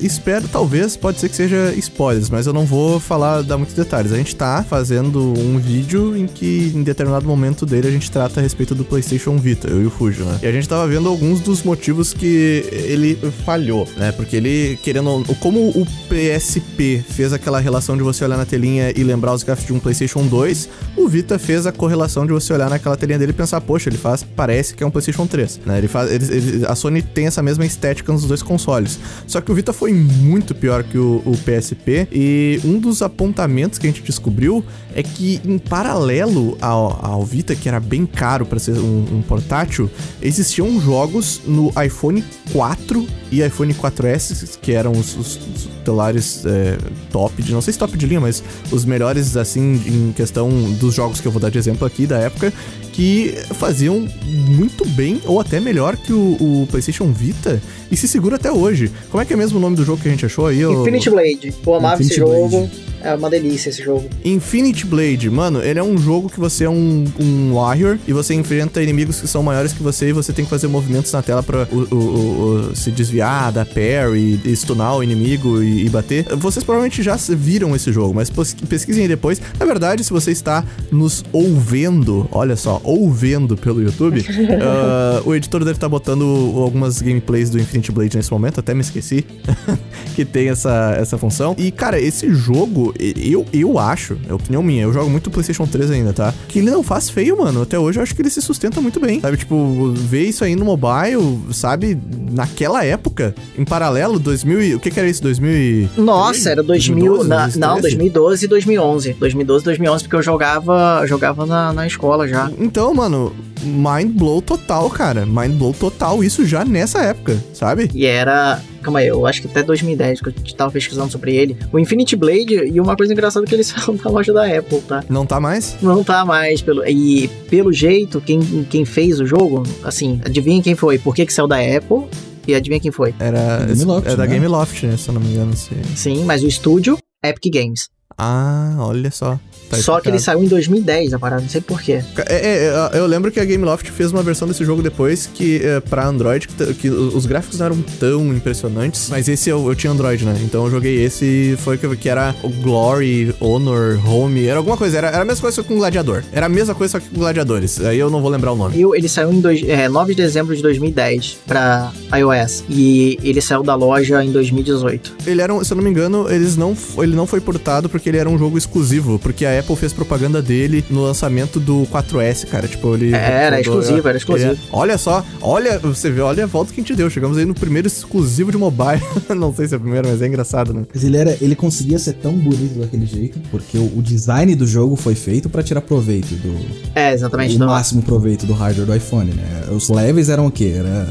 Espero, 0.00 0.48
talvez, 0.48 0.96
pode 0.96 1.18
ser 1.18 1.28
que 1.28 1.36
seja 1.36 1.72
spoilers, 1.76 2.30
mas 2.30 2.46
eu 2.46 2.52
não 2.52 2.64
vou 2.64 3.00
falar, 3.00 3.42
dar 3.42 3.56
muitos 3.56 3.74
detalhes. 3.74 4.12
A 4.12 4.16
gente 4.16 4.34
tá 4.34 4.64
fazendo 4.68 5.34
um 5.38 5.58
vídeo 5.58 6.16
em 6.16 6.26
que, 6.26 6.72
em 6.74 6.82
determinado 6.82 7.26
momento 7.26 7.66
dele, 7.66 7.88
a 7.88 7.90
gente 7.90 8.10
trata 8.10 8.40
a 8.40 8.42
respeito 8.42 8.74
do 8.74 8.84
PlayStation 8.84 9.36
Vita, 9.36 9.68
eu 9.68 9.82
e 9.82 9.86
o 9.86 9.90
Fujo, 9.90 10.24
né? 10.24 10.38
E 10.42 10.46
a 10.46 10.52
gente 10.52 10.68
tava 10.68 10.86
vendo 10.86 11.08
alguns 11.08 11.40
dos 11.40 11.62
motivos 11.62 12.12
que 12.12 12.64
ele 12.72 13.18
falhou, 13.44 13.86
né? 13.96 14.12
Porque 14.12 14.36
ele, 14.36 14.78
querendo. 14.82 15.08
Como 15.40 15.68
o 15.68 15.86
PSP 16.08 17.04
fez 17.08 17.32
aquela 17.32 17.60
relação 17.60 17.96
de 17.96 18.02
você 18.02 18.24
olhar 18.24 18.36
na 18.36 18.46
telinha 18.46 18.92
e 18.94 19.02
lembrar 19.02 19.34
os 19.34 19.42
gráficos 19.42 19.66
de 19.66 19.72
um 19.72 19.80
PlayStation 19.80 20.26
2, 20.26 20.68
o 20.96 21.08
Vita 21.08 21.38
fez 21.38 21.66
a 21.66 21.72
correlação 21.72 22.26
de 22.26 22.32
você 22.40 22.52
olhar 22.52 22.68
naquela 22.70 22.96
telinha 22.96 23.18
dele 23.18 23.30
e 23.32 23.34
pensar, 23.34 23.60
poxa, 23.60 23.88
ele 23.88 23.98
faz, 23.98 24.22
parece 24.22 24.74
que 24.74 24.82
é 24.82 24.86
um 24.86 24.90
PlayStation 24.90 25.26
3, 25.26 25.60
né? 25.66 25.78
Ele 25.78 25.88
faz, 25.88 26.10
ele, 26.10 26.24
ele- 26.36 26.66
a 26.66 26.74
Sony 26.74 27.02
tem 27.02 27.26
essa 27.26 27.42
mesma 27.42 27.64
estética 27.66 28.12
nos 28.12 28.24
dois 28.24 28.42
consoles. 28.42 28.98
Só 29.26 29.40
que 29.40 29.50
o 29.50 29.54
Vita 29.54 29.72
foi 29.72 29.92
muito 29.92 30.54
pior 30.54 30.82
que 30.84 30.98
o, 30.98 31.22
o 31.24 31.36
PSP 31.38 32.08
e 32.12 32.60
um 32.64 32.78
dos 32.78 33.02
apontamentos 33.02 33.78
que 33.78 33.86
a 33.86 33.90
gente 33.90 34.02
descobriu 34.02 34.64
é 34.94 35.02
que 35.02 35.40
em 35.44 35.58
paralelo 35.58 36.56
ao, 36.60 36.98
ao 37.04 37.24
Vita, 37.24 37.54
que 37.54 37.68
era 37.68 37.80
bem 37.80 38.04
caro 38.06 38.44
para 38.46 38.58
ser 38.58 38.72
um, 38.78 39.04
um 39.18 39.22
portátil, 39.22 39.90
existiam 40.20 40.80
jogos 40.80 41.40
no 41.46 41.72
iPhone 41.82 42.24
4 42.52 43.06
e 43.30 43.42
iPhone 43.42 43.74
4S, 43.74 44.58
que 44.60 44.72
eram 44.72 44.92
os, 44.92 45.16
os- 45.16 45.36
os 45.36 45.68
celulares 45.84 46.42
é, 46.46 46.76
top, 47.10 47.42
de, 47.42 47.52
não 47.52 47.60
sei 47.62 47.72
se 47.72 47.78
top 47.78 47.96
de 47.96 48.06
linha, 48.06 48.20
mas 48.20 48.42
os 48.70 48.84
melhores, 48.84 49.36
assim, 49.36 49.82
em 49.86 50.12
questão 50.12 50.48
dos 50.74 50.94
jogos 50.94 51.20
que 51.20 51.26
eu 51.26 51.32
vou 51.32 51.40
dar 51.40 51.50
de 51.50 51.58
exemplo 51.58 51.86
aqui 51.86 52.06
da 52.06 52.18
época, 52.28 52.52
que 52.98 53.32
faziam 53.54 54.08
muito 54.26 54.84
bem, 54.88 55.20
ou 55.24 55.38
até 55.38 55.60
melhor 55.60 55.96
que 55.96 56.12
o, 56.12 56.32
o 56.40 56.66
PlayStation 56.68 57.12
Vita, 57.12 57.62
e 57.92 57.96
se 57.96 58.08
segura 58.08 58.34
até 58.34 58.50
hoje. 58.50 58.90
Como 59.08 59.22
é 59.22 59.24
que 59.24 59.32
é 59.32 59.36
mesmo 59.36 59.56
o 59.58 59.60
nome 59.62 59.76
do 59.76 59.84
jogo 59.84 60.02
que 60.02 60.08
a 60.08 60.10
gente 60.10 60.26
achou 60.26 60.48
aí? 60.48 60.64
Infinity 60.64 61.08
Blade. 61.08 61.54
Eu 61.64 61.74
amava 61.76 62.02
esse 62.02 62.12
Infinity 62.14 62.32
jogo. 62.32 62.48
Blade. 62.58 62.88
É 63.00 63.14
uma 63.14 63.30
delícia 63.30 63.68
esse 63.70 63.80
jogo. 63.80 64.08
Infinity 64.24 64.84
Blade, 64.84 65.30
mano, 65.30 65.62
ele 65.62 65.78
é 65.78 65.82
um 65.84 65.96
jogo 65.96 66.28
que 66.28 66.40
você 66.40 66.64
é 66.64 66.68
um, 66.68 67.04
um 67.20 67.54
warrior 67.54 67.96
e 68.08 68.12
você 68.12 68.34
enfrenta 68.34 68.82
inimigos 68.82 69.20
que 69.20 69.28
são 69.28 69.40
maiores 69.40 69.72
que 69.72 69.80
você 69.80 70.08
e 70.08 70.12
você 70.12 70.32
tem 70.32 70.44
que 70.44 70.50
fazer 70.50 70.66
movimentos 70.66 71.12
na 71.12 71.22
tela 71.22 71.40
pra 71.40 71.68
o- 71.70 71.76
o- 71.76 71.94
o- 71.94 72.70
o- 72.72 72.76
se 72.76 72.90
desviar, 72.90 73.52
dar 73.52 73.64
parry, 73.64 74.40
e 74.44 74.56
stunar 74.56 74.96
o 74.96 75.02
inimigo 75.04 75.62
e, 75.62 75.86
e 75.86 75.88
bater. 75.88 76.24
Vocês 76.38 76.64
provavelmente 76.64 77.00
já 77.00 77.14
viram 77.28 77.76
esse 77.76 77.92
jogo, 77.92 78.12
mas 78.12 78.30
pesquisem 78.68 79.02
aí 79.02 79.08
depois. 79.08 79.40
Na 79.60 79.64
verdade, 79.64 80.02
se 80.02 80.10
você 80.10 80.32
está 80.32 80.64
nos 80.90 81.24
ouvindo 81.32 82.28
olha 82.32 82.56
só, 82.56 82.80
ou 82.88 83.10
vendo 83.10 83.54
pelo 83.54 83.82
YouTube, 83.82 84.20
uh, 84.20 85.20
o 85.28 85.34
editor 85.34 85.60
deve 85.60 85.72
estar 85.72 85.86
tá 85.86 85.90
botando 85.90 86.24
algumas 86.56 87.02
gameplays 87.02 87.50
do 87.50 87.60
Infinity 87.60 87.92
Blade 87.92 88.16
nesse 88.16 88.32
momento, 88.32 88.60
até 88.60 88.72
me 88.72 88.80
esqueci 88.80 89.26
que 90.16 90.24
tem 90.24 90.48
essa, 90.48 90.96
essa 90.98 91.18
função. 91.18 91.54
E, 91.58 91.70
cara, 91.70 92.00
esse 92.00 92.32
jogo, 92.32 92.94
eu, 92.98 93.44
eu 93.52 93.78
acho, 93.78 94.16
é 94.26 94.32
opinião 94.32 94.62
minha, 94.62 94.84
eu 94.84 94.92
jogo 94.92 95.10
muito 95.10 95.30
PlayStation 95.30 95.66
3 95.66 95.90
ainda, 95.90 96.14
tá? 96.14 96.32
Que 96.48 96.60
ele 96.60 96.70
não 96.70 96.82
faz 96.82 97.10
feio, 97.10 97.36
mano. 97.38 97.60
Até 97.60 97.78
hoje 97.78 97.98
eu 97.98 98.02
acho 98.02 98.14
que 98.14 98.22
ele 98.22 98.30
se 98.30 98.40
sustenta 98.40 98.80
muito 98.80 98.98
bem, 98.98 99.20
sabe? 99.20 99.36
Tipo, 99.36 99.92
ver 99.94 100.24
isso 100.24 100.42
aí 100.42 100.56
no 100.56 100.64
mobile, 100.64 101.40
sabe? 101.52 101.98
Naquela 102.30 102.84
época, 102.84 103.34
em 103.58 103.64
paralelo, 103.66 104.18
2000 104.18 104.76
o 104.76 104.80
que 104.80 104.90
que 104.90 104.98
era 104.98 105.08
isso? 105.08 105.22
2000 105.22 105.90
Nossa, 105.98 106.50
era 106.50 106.62
2000, 106.62 107.16
2012, 107.16 107.58
na, 107.58 107.66
não, 107.68 107.80
2012 107.80 108.44
e 108.44 108.48
2011. 108.48 109.12
2012 109.14 109.64
2011, 109.64 110.04
porque 110.04 110.16
eu 110.16 110.22
jogava, 110.22 111.04
jogava 111.06 111.44
na, 111.44 111.72
na 111.72 111.86
escola 111.86 112.26
já. 112.26 112.50
Então, 112.58 112.77
mano, 112.94 113.34
mind 113.62 114.12
blow 114.12 114.40
total, 114.40 114.88
cara. 114.90 115.26
Mind 115.26 115.54
blow 115.54 115.72
total, 115.72 116.22
isso 116.22 116.46
já 116.46 116.64
nessa 116.64 117.00
época, 117.00 117.42
sabe? 117.52 117.90
E 117.94 118.06
era. 118.06 118.60
Calma 118.82 119.00
aí, 119.00 119.08
eu 119.08 119.26
acho 119.26 119.42
que 119.42 119.48
até 119.48 119.62
2010 119.62 120.20
que 120.20 120.28
eu 120.28 120.34
tava 120.56 120.70
pesquisando 120.70 121.10
sobre 121.10 121.34
ele. 121.34 121.56
O 121.72 121.78
Infinity 121.78 122.14
Blade, 122.16 122.54
e 122.54 122.80
uma 122.80 122.96
coisa 122.96 123.12
engraçada 123.12 123.44
é 123.44 123.48
que 123.48 123.54
ele 123.54 123.64
saiu 123.64 123.98
na 124.02 124.10
loja 124.10 124.32
da 124.32 124.46
Apple, 124.46 124.80
tá? 124.82 125.04
Não 125.08 125.26
tá 125.26 125.40
mais? 125.40 125.76
Não 125.82 126.04
tá 126.04 126.24
mais. 126.24 126.62
Pelo, 126.62 126.86
e 126.86 127.28
pelo 127.50 127.72
jeito, 127.72 128.20
quem, 128.20 128.40
quem 128.70 128.84
fez 128.84 129.20
o 129.20 129.26
jogo, 129.26 129.64
assim, 129.82 130.20
adivinha 130.24 130.62
quem 130.62 130.74
foi? 130.74 130.98
Por 130.98 131.14
que, 131.14 131.26
que 131.26 131.32
saiu 131.32 131.48
da 131.48 131.56
Apple? 131.56 132.04
E 132.46 132.54
adivinha 132.54 132.80
quem 132.80 132.90
foi? 132.90 133.14
Era, 133.18 133.66
Game 133.66 133.84
Loft, 133.84 134.08
é 134.08 134.16
da 134.16 134.24
né? 134.24 134.26
Game 134.26 134.46
Loft, 134.46 134.82
né? 134.84 134.96
Se 134.96 135.08
eu 135.08 135.14
não 135.14 135.20
me 135.20 135.28
engano. 135.28 135.54
Se... 135.54 135.74
Sim, 135.94 136.24
mas 136.24 136.42
o 136.42 136.46
estúdio, 136.46 136.96
Epic 137.22 137.52
Games. 137.52 137.88
Ah, 138.16 138.76
olha 138.78 139.10
só. 139.10 139.38
Tá 139.70 139.76
Só 139.76 140.00
que 140.00 140.08
ele 140.08 140.18
saiu 140.18 140.42
em 140.42 140.46
2010, 140.48 141.14
a 141.14 141.18
parada, 141.18 141.42
não 141.42 141.48
sei 141.48 141.60
porquê. 141.60 142.02
É, 142.26 142.72
é, 142.94 142.98
eu 142.98 143.06
lembro 143.06 143.30
que 143.30 143.38
a 143.38 143.44
Gameloft 143.44 143.90
fez 143.90 144.12
uma 144.12 144.22
versão 144.22 144.48
desse 144.48 144.64
jogo 144.64 144.82
depois 144.82 145.28
que 145.32 145.60
é, 145.62 145.80
pra 145.80 146.06
Android, 146.06 146.48
que, 146.48 146.74
que, 146.74 146.90
os 146.90 147.26
gráficos 147.26 147.58
não 147.58 147.66
eram 147.66 147.82
tão 147.98 148.34
impressionantes, 148.34 149.08
mas 149.10 149.28
esse 149.28 149.50
eu, 149.50 149.68
eu 149.68 149.74
tinha 149.74 149.92
Android, 149.92 150.24
né? 150.24 150.38
Então 150.42 150.64
eu 150.64 150.70
joguei 150.70 151.04
esse 151.04 151.24
e 151.24 151.56
foi 151.56 151.76
que, 151.78 151.96
que 151.96 152.08
era 152.08 152.34
o 152.42 152.48
Glory, 152.48 153.34
Honor, 153.40 153.98
Home, 154.06 154.46
era 154.46 154.58
alguma 154.58 154.76
coisa, 154.76 154.98
era, 154.98 155.08
era 155.08 155.22
a 155.22 155.24
mesma 155.24 155.42
coisa 155.42 155.62
com 155.62 155.76
Gladiador. 155.76 156.22
Era 156.32 156.46
a 156.46 156.48
mesma 156.48 156.74
coisa 156.74 156.92
só 156.92 157.00
que 157.00 157.08
com 157.10 157.18
Gladiadores, 157.18 157.80
aí 157.80 157.98
eu 157.98 158.10
não 158.10 158.20
vou 158.20 158.30
lembrar 158.30 158.52
o 158.52 158.56
nome. 158.56 158.76
E 158.76 158.96
ele 158.96 159.08
saiu 159.08 159.32
em 159.32 159.40
dois, 159.40 159.62
é, 159.68 159.88
9 159.88 160.14
de 160.14 160.22
dezembro 160.22 160.56
de 160.56 160.62
2010 160.62 161.38
pra 161.46 161.92
iOS 162.16 162.64
e 162.68 163.18
ele 163.22 163.40
saiu 163.40 163.62
da 163.62 163.74
loja 163.74 164.24
em 164.24 164.32
2018. 164.32 165.16
Ele 165.26 165.40
era, 165.40 165.64
se 165.64 165.72
eu 165.72 165.76
não 165.76 165.84
me 165.84 165.90
engano, 165.90 166.28
eles 166.30 166.56
não, 166.56 166.76
ele 166.98 167.14
não 167.14 167.26
foi 167.26 167.40
portado 167.40 167.88
porque 167.88 168.08
ele 168.08 168.18
era 168.18 168.28
um 168.28 168.38
jogo 168.38 168.56
exclusivo, 168.56 169.18
porque 169.18 169.44
a 169.44 169.57
Apple 169.58 169.76
fez 169.76 169.92
propaganda 169.92 170.40
dele 170.40 170.84
no 170.90 171.02
lançamento 171.02 171.58
do 171.58 171.86
4S, 171.92 172.46
cara. 172.46 172.66
Tipo, 172.68 172.94
ele. 172.94 173.14
É, 173.14 173.44
era 173.44 173.60
exclusivo, 173.60 174.08
era 174.08 174.16
exclusivo. 174.16 174.52
Ele, 174.52 174.60
olha 174.72 174.98
só, 174.98 175.24
olha, 175.40 175.78
você 175.78 176.10
vê, 176.10 176.20
olha 176.20 176.44
a 176.44 176.46
volta 176.46 176.72
que 176.72 176.80
a 176.80 176.84
gente 176.84 176.94
deu. 176.94 177.08
Chegamos 177.10 177.38
aí 177.38 177.44
no 177.44 177.54
primeiro 177.54 177.88
exclusivo 177.88 178.50
de 178.50 178.58
mobile. 178.58 179.02
Não 179.36 179.54
sei 179.54 179.68
se 179.68 179.74
é 179.74 179.76
o 179.76 179.80
primeiro, 179.80 180.08
mas 180.08 180.22
é 180.22 180.26
engraçado, 180.26 180.72
né? 180.72 180.84
Mas 180.92 181.04
ele, 181.04 181.16
era, 181.16 181.36
ele 181.40 181.54
conseguia 181.54 181.98
ser 181.98 182.14
tão 182.14 182.32
bonito 182.32 182.78
daquele 182.78 183.06
jeito, 183.06 183.38
porque 183.50 183.78
o, 183.78 183.98
o 183.98 184.02
design 184.02 184.54
do 184.54 184.66
jogo 184.66 184.96
foi 184.96 185.14
feito 185.14 185.48
para 185.48 185.62
tirar 185.62 185.80
proveito 185.80 186.34
do. 186.34 186.58
É, 186.94 187.12
exatamente. 187.12 187.56
O 187.56 187.58
máximo 187.60 188.02
proveito 188.02 188.46
do 188.46 188.52
hardware 188.52 188.86
do 188.86 188.94
iPhone, 188.94 189.32
né? 189.32 189.64
Os 189.70 189.88
levels 189.88 190.28
eram 190.28 190.46
o 190.46 190.50
quê? 190.50 190.74
Era 190.76 191.06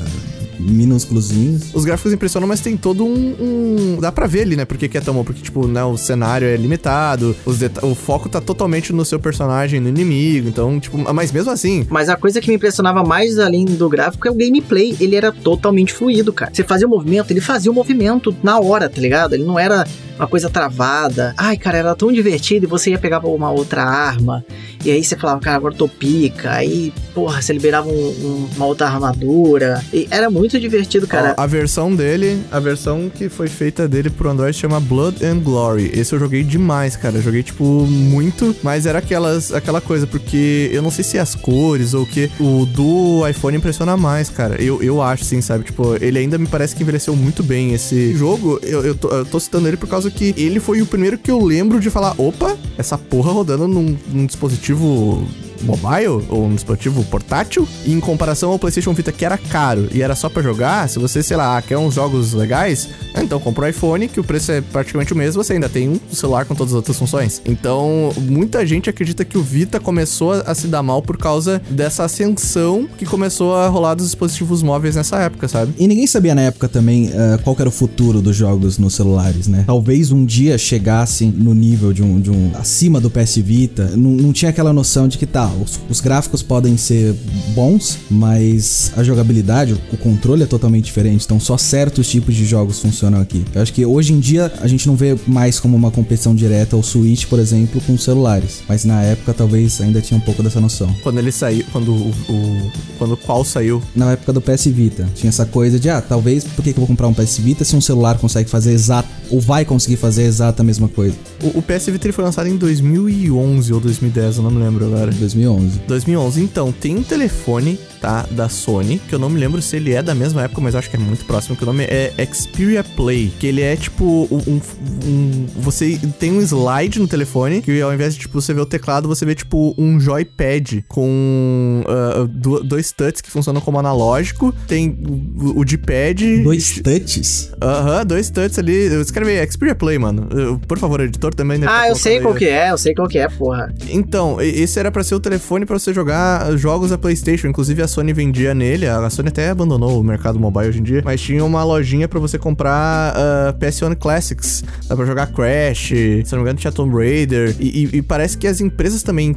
minúsculozinhos. 0.68 1.74
Os 1.74 1.86
gráficos 1.86 2.14
impressionam, 2.14 2.48
mas 2.48 2.62
tem 2.62 2.76
todo 2.76 3.06
um, 3.06 3.36
um... 3.40 3.98
Dá 4.00 4.12
pra 4.12 4.28
ver 4.28 4.42
ali, 4.42 4.56
né? 4.56 4.66
Porque 4.66 4.88
que 4.88 4.98
é 4.98 5.02
tão 5.02 5.14
bom. 5.14 5.24
Porque, 5.24 5.42
tipo, 5.42 5.68
né, 5.68 5.84
o 5.84 5.98
cenário 5.98 6.48
é 6.48 6.56
limitado, 6.56 7.36
o 7.82 7.96
foco 7.96 8.30
tá 8.30 8.40
totalmente 8.42 8.94
no 8.94 9.04
seu 9.06 9.20
personagem, 9.20 9.80
no 9.80 9.90
inimigo. 9.90 10.48
Então, 10.48 10.80
tipo, 10.80 10.98
mas 11.14 11.32
mesmo 11.32 11.52
assim. 11.52 11.86
Mas 11.90 12.10
a 12.10 12.16
coisa 12.16 12.42
que 12.42 12.50
me 12.50 12.56
impressionava 12.56 13.04
mais 13.04 13.40
além 13.40 13.66
do 13.66 13.90
gráfico 13.90 14.28
é 14.28 14.32
o 14.32 14.36
gameplay. 14.36 14.96
Ele 15.00 15.16
era 15.16 15.32
totalmente 15.32 15.94
fluido, 15.94 16.32
cara. 16.34 16.52
Você 16.54 16.64
fazia 16.64 16.88
o 16.88 16.90
movimento, 16.90 17.32
ele 17.32 17.42
fazia 17.42 17.72
o 17.72 17.74
movimento 17.74 18.36
na 18.44 18.60
hora, 18.60 18.90
tá 18.90 19.00
ligado? 19.00 19.34
Ele 19.34 19.44
não 19.44 19.58
era 19.58 19.86
uma 20.18 20.28
coisa 20.28 20.50
travada. 20.50 21.34
Ai, 21.38 21.58
cara, 21.58 21.78
era 21.78 21.96
tão 21.96 22.12
divertido 22.12 22.66
e 22.66 22.70
você 22.70 22.92
ia 22.92 22.98
pegar 22.98 23.20
uma 23.20 23.52
outra 23.52 23.84
arma. 23.84 24.44
E 24.84 24.92
aí 24.92 25.04
você 25.04 25.16
falava, 25.16 25.40
cara, 25.40 25.58
agora 25.58 25.76
tô 25.76 25.88
pica. 25.88 26.52
Aí, 26.52 26.94
porra, 27.14 27.42
você 27.42 27.54
liberava 27.54 27.88
um, 27.88 27.92
um, 27.92 28.50
uma 28.56 28.66
outra 28.66 28.88
armadura. 28.88 29.84
E 29.94 30.08
era 30.10 30.30
muito 30.30 30.60
divertido, 30.60 31.08
cara. 31.08 31.34
a 31.38 31.46
versão 31.46 31.96
dele, 31.96 32.42
a 32.52 32.60
versão 32.60 33.12
que 33.14 33.30
foi 33.30 33.48
feita 33.48 33.88
dele 33.88 34.10
pro 34.10 34.30
Android 34.30 34.56
chama 34.56 34.80
Blood 34.80 35.24
and 35.26 35.40
Glory. 35.40 35.92
Esse 35.94 36.14
eu 36.14 36.20
joguei 36.20 36.44
demais, 36.44 36.96
cara. 36.96 37.18
Eu 37.18 37.22
joguei, 37.22 37.44
tipo, 37.44 37.64
muito, 37.64 38.56
mas 38.64 38.86
era 38.86 39.00
aquelas, 39.00 39.54
aquela 39.54 39.82
coisa, 39.82 40.08
porque 40.08 40.70
eu 40.72 40.82
não 40.82 40.92
sei 40.92 41.04
se 41.04 41.18
é 41.18 41.22
as 41.22 41.36
cores 41.36 41.94
ou 41.94 42.04
o 42.04 42.06
que. 42.06 42.30
O 42.40 42.66
do 42.66 43.28
iPhone 43.28 43.58
impressiona 43.58 43.98
mais, 43.98 44.30
cara. 44.30 44.62
Eu, 44.62 44.82
eu 44.82 45.02
acho, 45.02 45.24
sim, 45.26 45.42
sabe? 45.42 45.64
Tipo, 45.66 45.96
ele 46.02 46.20
ainda 46.20 46.38
me 46.38 46.48
parece 46.48 46.76
que 46.76 46.84
envelheceu 46.84 47.16
muito 47.16 47.44
bem. 47.44 47.74
Esse 47.74 48.16
jogo, 48.16 48.60
eu, 48.64 48.86
eu, 48.86 48.96
tô, 48.96 49.10
eu 49.10 49.26
tô 49.26 49.40
citando 49.40 49.68
ele 49.68 49.78
por 49.78 49.88
causa 49.88 50.07
que 50.12 50.34
ele 50.38 50.60
foi 50.60 50.82
o 50.82 50.86
primeiro 50.86 51.18
que 51.18 51.32
eu 51.32 51.44
lembro 51.44 51.80
de 51.80 51.90
falar: 51.90 52.16
opa, 52.18 52.58
essa 52.78 52.98
porra 52.98 53.32
rodando 53.32 53.68
num, 53.68 53.98
num 54.08 54.26
dispositivo 54.26 55.28
mobile 55.62 56.26
ou 56.30 56.46
um 56.46 56.56
dispositivo 56.56 57.04
portátil, 57.06 57.68
e 57.86 57.94
em 57.94 58.00
comparação 58.00 58.52
ao 58.52 58.60
PlayStation 58.60 58.94
Vita 58.94 59.12
que 59.12 59.26
era 59.26 59.38
caro 59.38 59.88
e 59.94 60.02
era 60.02 60.16
só 60.16 60.30
para 60.30 60.42
jogar, 60.42 60.88
se 60.90 61.00
você, 61.00 61.22
sei 61.22 61.38
lá, 61.38 61.62
quer 61.62 61.78
uns 61.78 61.94
jogos 61.94 62.34
legais, 62.34 62.90
então 63.16 63.40
compra 63.40 63.66
o 63.66 63.70
iPhone, 63.70 64.08
que 64.08 64.20
o 64.20 64.24
preço 64.24 64.52
é 64.52 64.62
praticamente 64.62 65.14
o 65.14 65.16
mesmo, 65.16 65.44
você 65.44 65.54
ainda 65.54 65.70
tem 65.70 65.90
um 65.90 66.00
celular 66.12 66.46
com 66.46 66.56
todas 66.56 66.74
as 66.74 66.78
outras 66.78 66.98
funções. 66.98 67.42
Então, 67.46 68.12
muita 68.22 68.66
gente 68.66 68.90
acredita 68.90 69.26
que 69.26 69.38
o 69.38 69.44
Vita 69.44 69.80
começou 69.80 70.34
a 70.34 70.54
se 70.54 70.68
dar 70.68 70.84
mal 70.84 71.02
por 71.02 71.18
causa 71.18 71.62
dessa 71.70 72.04
ascensão 72.04 72.88
que 72.98 73.06
começou 73.06 73.56
a 73.56 73.68
rolar 73.68 73.96
dos 73.96 74.06
dispositivos 74.06 74.62
móveis 74.62 74.96
nessa 74.96 75.18
época, 75.18 75.48
sabe? 75.48 75.74
E 75.78 75.88
ninguém 75.88 76.08
sabia 76.08 76.36
na 76.36 76.42
época 76.42 76.68
também 76.68 77.08
uh, 77.08 77.42
qual 77.44 77.56
era 77.60 77.70
o 77.70 77.72
futuro 77.72 78.22
dos 78.22 78.36
jogos 78.36 78.78
nos 78.78 78.94
celulares, 78.94 79.48
né? 79.48 79.64
Talvez 79.66 80.12
um 80.12 80.26
dia 80.26 80.58
chegassem 80.58 81.32
no 81.32 81.54
nível 81.54 81.94
de 81.94 82.04
um, 82.04 82.20
de 82.20 82.30
um 82.30 82.52
acima 82.56 83.00
do 83.00 83.10
PS 83.10 83.38
Vita, 83.38 83.92
não, 83.96 84.12
não 84.12 84.34
tinha 84.34 84.50
aquela 84.50 84.74
noção 84.74 85.08
de 85.08 85.18
que 85.18 85.26
tá, 85.26 85.47
os, 85.62 85.80
os, 85.90 86.02
gráficos 86.02 86.42
podem 86.42 86.78
ser 86.78 87.14
bons, 87.54 87.98
mas 88.10 88.92
a 88.96 89.04
jogabilidade, 89.04 89.76
o 89.92 89.98
controle 89.98 90.44
é 90.44 90.46
totalmente 90.46 90.86
diferente. 90.86 91.26
Então 91.26 91.40
só 91.40 91.58
certos 91.58 92.10
tipos 92.10 92.36
de 92.36 92.46
jogos 92.46 92.80
funcionam 92.80 93.20
aqui. 93.20 93.44
Eu 93.54 93.62
acho 93.62 93.74
que 93.74 93.86
hoje 93.86 94.14
em 94.14 94.20
dia 94.20 94.52
a 94.60 94.68
gente 94.68 94.88
não 94.88 94.96
vê 94.96 95.18
mais 95.28 95.60
como 95.60 95.76
uma 95.76 95.92
competição 95.92 96.36
direta 96.36 96.76
o 96.76 96.84
Switch, 96.84 97.26
por 97.26 97.40
exemplo, 97.40 97.82
com 97.82 97.98
celulares. 97.98 98.64
Mas 98.68 98.86
na 98.86 99.02
época 99.02 99.34
talvez 99.34 99.82
ainda 99.82 100.02
tinha 100.02 100.18
um 100.18 100.22
pouco 100.22 100.44
dessa 100.44 100.60
noção. 100.60 100.94
Quando 101.04 101.20
ele 101.20 101.32
saiu, 101.32 101.66
quando 101.72 101.92
o, 101.92 102.10
o 102.30 102.72
quando 102.98 103.16
qual 103.18 103.44
saiu? 103.44 103.82
Na 103.96 104.12
época 104.12 104.34
do 104.34 104.42
PS 104.42 104.66
Vita. 104.66 105.08
Tinha 105.16 105.30
essa 105.30 105.46
coisa 105.46 105.80
de, 105.80 105.90
ah, 105.90 106.02
talvez 106.02 106.44
por 106.44 106.64
que, 106.64 106.74
que 106.74 106.80
eu 106.80 106.82
vou 106.82 106.88
comprar 106.88 107.08
um 107.08 107.14
PS 107.14 107.38
Vita 107.38 107.64
se 107.64 107.76
um 107.76 107.82
celular 107.82 108.18
consegue 108.18 108.50
fazer 108.50 108.72
exato, 108.72 109.10
ou 109.30 109.40
vai 109.40 109.66
conseguir 109.66 109.98
fazer 109.98 110.24
exata 110.24 110.62
a 110.62 110.66
mesma 110.66 110.88
coisa? 110.88 111.16
O, 111.44 111.60
o 111.60 111.62
PS 111.62 111.88
Vita 111.88 112.08
ele 112.08 112.14
foi 112.14 112.24
lançado 112.24 112.48
em 112.48 112.58
2011 112.58 113.74
ou 113.74 113.80
2010, 113.80 114.38
eu 114.38 114.44
não 114.44 114.52
me 114.52 114.64
lembro 114.64 114.86
agora. 114.86 115.12
2011. 115.38 115.80
2011. 115.88 116.42
Então, 116.42 116.72
tem 116.72 116.96
um 116.96 117.04
telefone 117.04 117.80
tá? 118.00 118.26
Da 118.32 118.48
Sony, 118.48 119.00
que 119.08 119.14
eu 119.14 119.20
não 119.20 119.30
me 119.30 119.40
lembro 119.40 119.62
se 119.62 119.76
ele 119.76 119.94
é 119.94 120.02
da 120.02 120.16
mesma 120.16 120.44
época, 120.44 120.62
mas 120.62 120.74
eu 120.74 120.80
acho 120.80 120.90
que 120.90 120.96
é 120.96 121.00
muito 121.00 121.26
próximo, 121.26 121.56
que 121.56 121.64
o 121.64 121.66
nome 121.66 121.84
é 121.84 122.14
Xperia 122.32 122.84
Play, 122.84 123.32
que 123.40 123.48
ele 123.48 123.62
é 123.62 123.76
tipo 123.76 124.28
um, 124.32 124.62
um, 125.06 125.46
você 125.56 126.00
tem 126.20 126.32
um 126.32 126.42
slide 126.42 127.00
no 127.00 127.08
telefone, 127.08 127.62
que 127.62 127.82
ao 127.82 127.94
invés 127.94 128.14
de 128.14 128.22
tipo 128.22 128.40
você 128.40 128.54
ver 128.54 128.62
o 128.62 128.66
teclado, 128.66 129.08
você 129.08 129.26
vê 129.26 129.36
tipo 129.36 129.76
um 129.78 130.00
joypad 130.00 130.86
com 130.88 131.84
uh, 131.86 132.28
dois 132.64 132.92
touches 132.92 133.22
que 133.22 133.30
funcionam 133.30 133.62
como 133.62 133.80
analógico, 133.80 134.54
tem 134.68 134.98
o, 135.38 135.60
o 135.60 135.66
D-pad... 135.66 136.44
Dois 136.44 136.80
touches? 136.82 137.52
Aham, 137.62 137.98
uh 137.98 138.02
-huh, 138.02 138.06
dois 138.06 138.30
touches 138.30 138.60
ali, 138.60 138.88
eu 138.88 139.02
escrevi 139.02 139.52
Xperia 139.52 139.76
Play, 139.76 139.98
mano. 139.98 140.28
Eu, 140.32 140.60
por 140.60 140.78
favor, 140.78 141.02
editor 141.02 141.34
também... 141.34 141.58
Ah, 141.64 141.82
tá 141.82 141.90
eu 141.90 141.96
sei 141.96 142.20
qual 142.22 142.34
aí. 142.34 142.40
que 142.40 142.46
é, 142.46 142.72
eu 142.72 142.78
sei 142.78 142.94
qual 142.94 143.08
que 143.08 143.18
é, 143.18 143.28
porra. 143.28 143.74
Então, 143.90 144.40
esse 144.42 144.80
era 144.80 144.92
para 144.92 145.04
ser 145.04 145.16
o 145.16 145.20
telefone 145.28 145.66
para 145.66 145.78
você 145.78 145.94
jogar 145.94 146.56
jogos 146.56 146.92
da 146.92 146.98
Playstation, 146.98 147.48
inclusive 147.48 147.82
a 147.82 147.88
Sony 147.88 148.14
vendia 148.14 148.54
nele, 148.54 148.88
a 148.88 149.10
Sony 149.10 149.28
até 149.28 149.50
abandonou 149.50 150.00
o 150.00 150.04
mercado 150.04 150.40
mobile 150.40 150.70
hoje 150.70 150.80
em 150.80 150.84
dia, 150.84 151.02
mas 151.04 151.20
tinha 151.20 151.44
uma 151.44 151.64
lojinha 151.66 152.08
para 152.08 152.20
você 152.20 152.38
comprar 152.40 153.14
uh, 153.14 153.50
ah, 153.50 153.56
PS1 153.60 153.98
Classics, 153.98 154.64
dá 154.88 154.96
pra 154.96 155.06
jogar 155.06 155.28
Crash, 155.28 155.88
se 155.88 156.26
não 156.32 156.40
me 156.40 156.44
engano 156.44 156.60
tinha 156.60 156.72
Tomb 156.72 156.96
Raider, 156.96 157.56
e, 157.60 157.90
e, 157.94 157.98
e 157.98 158.02
parece 158.02 158.38
que 158.38 158.48
as 158.48 158.62
empresas 158.62 159.04
também 159.04 159.36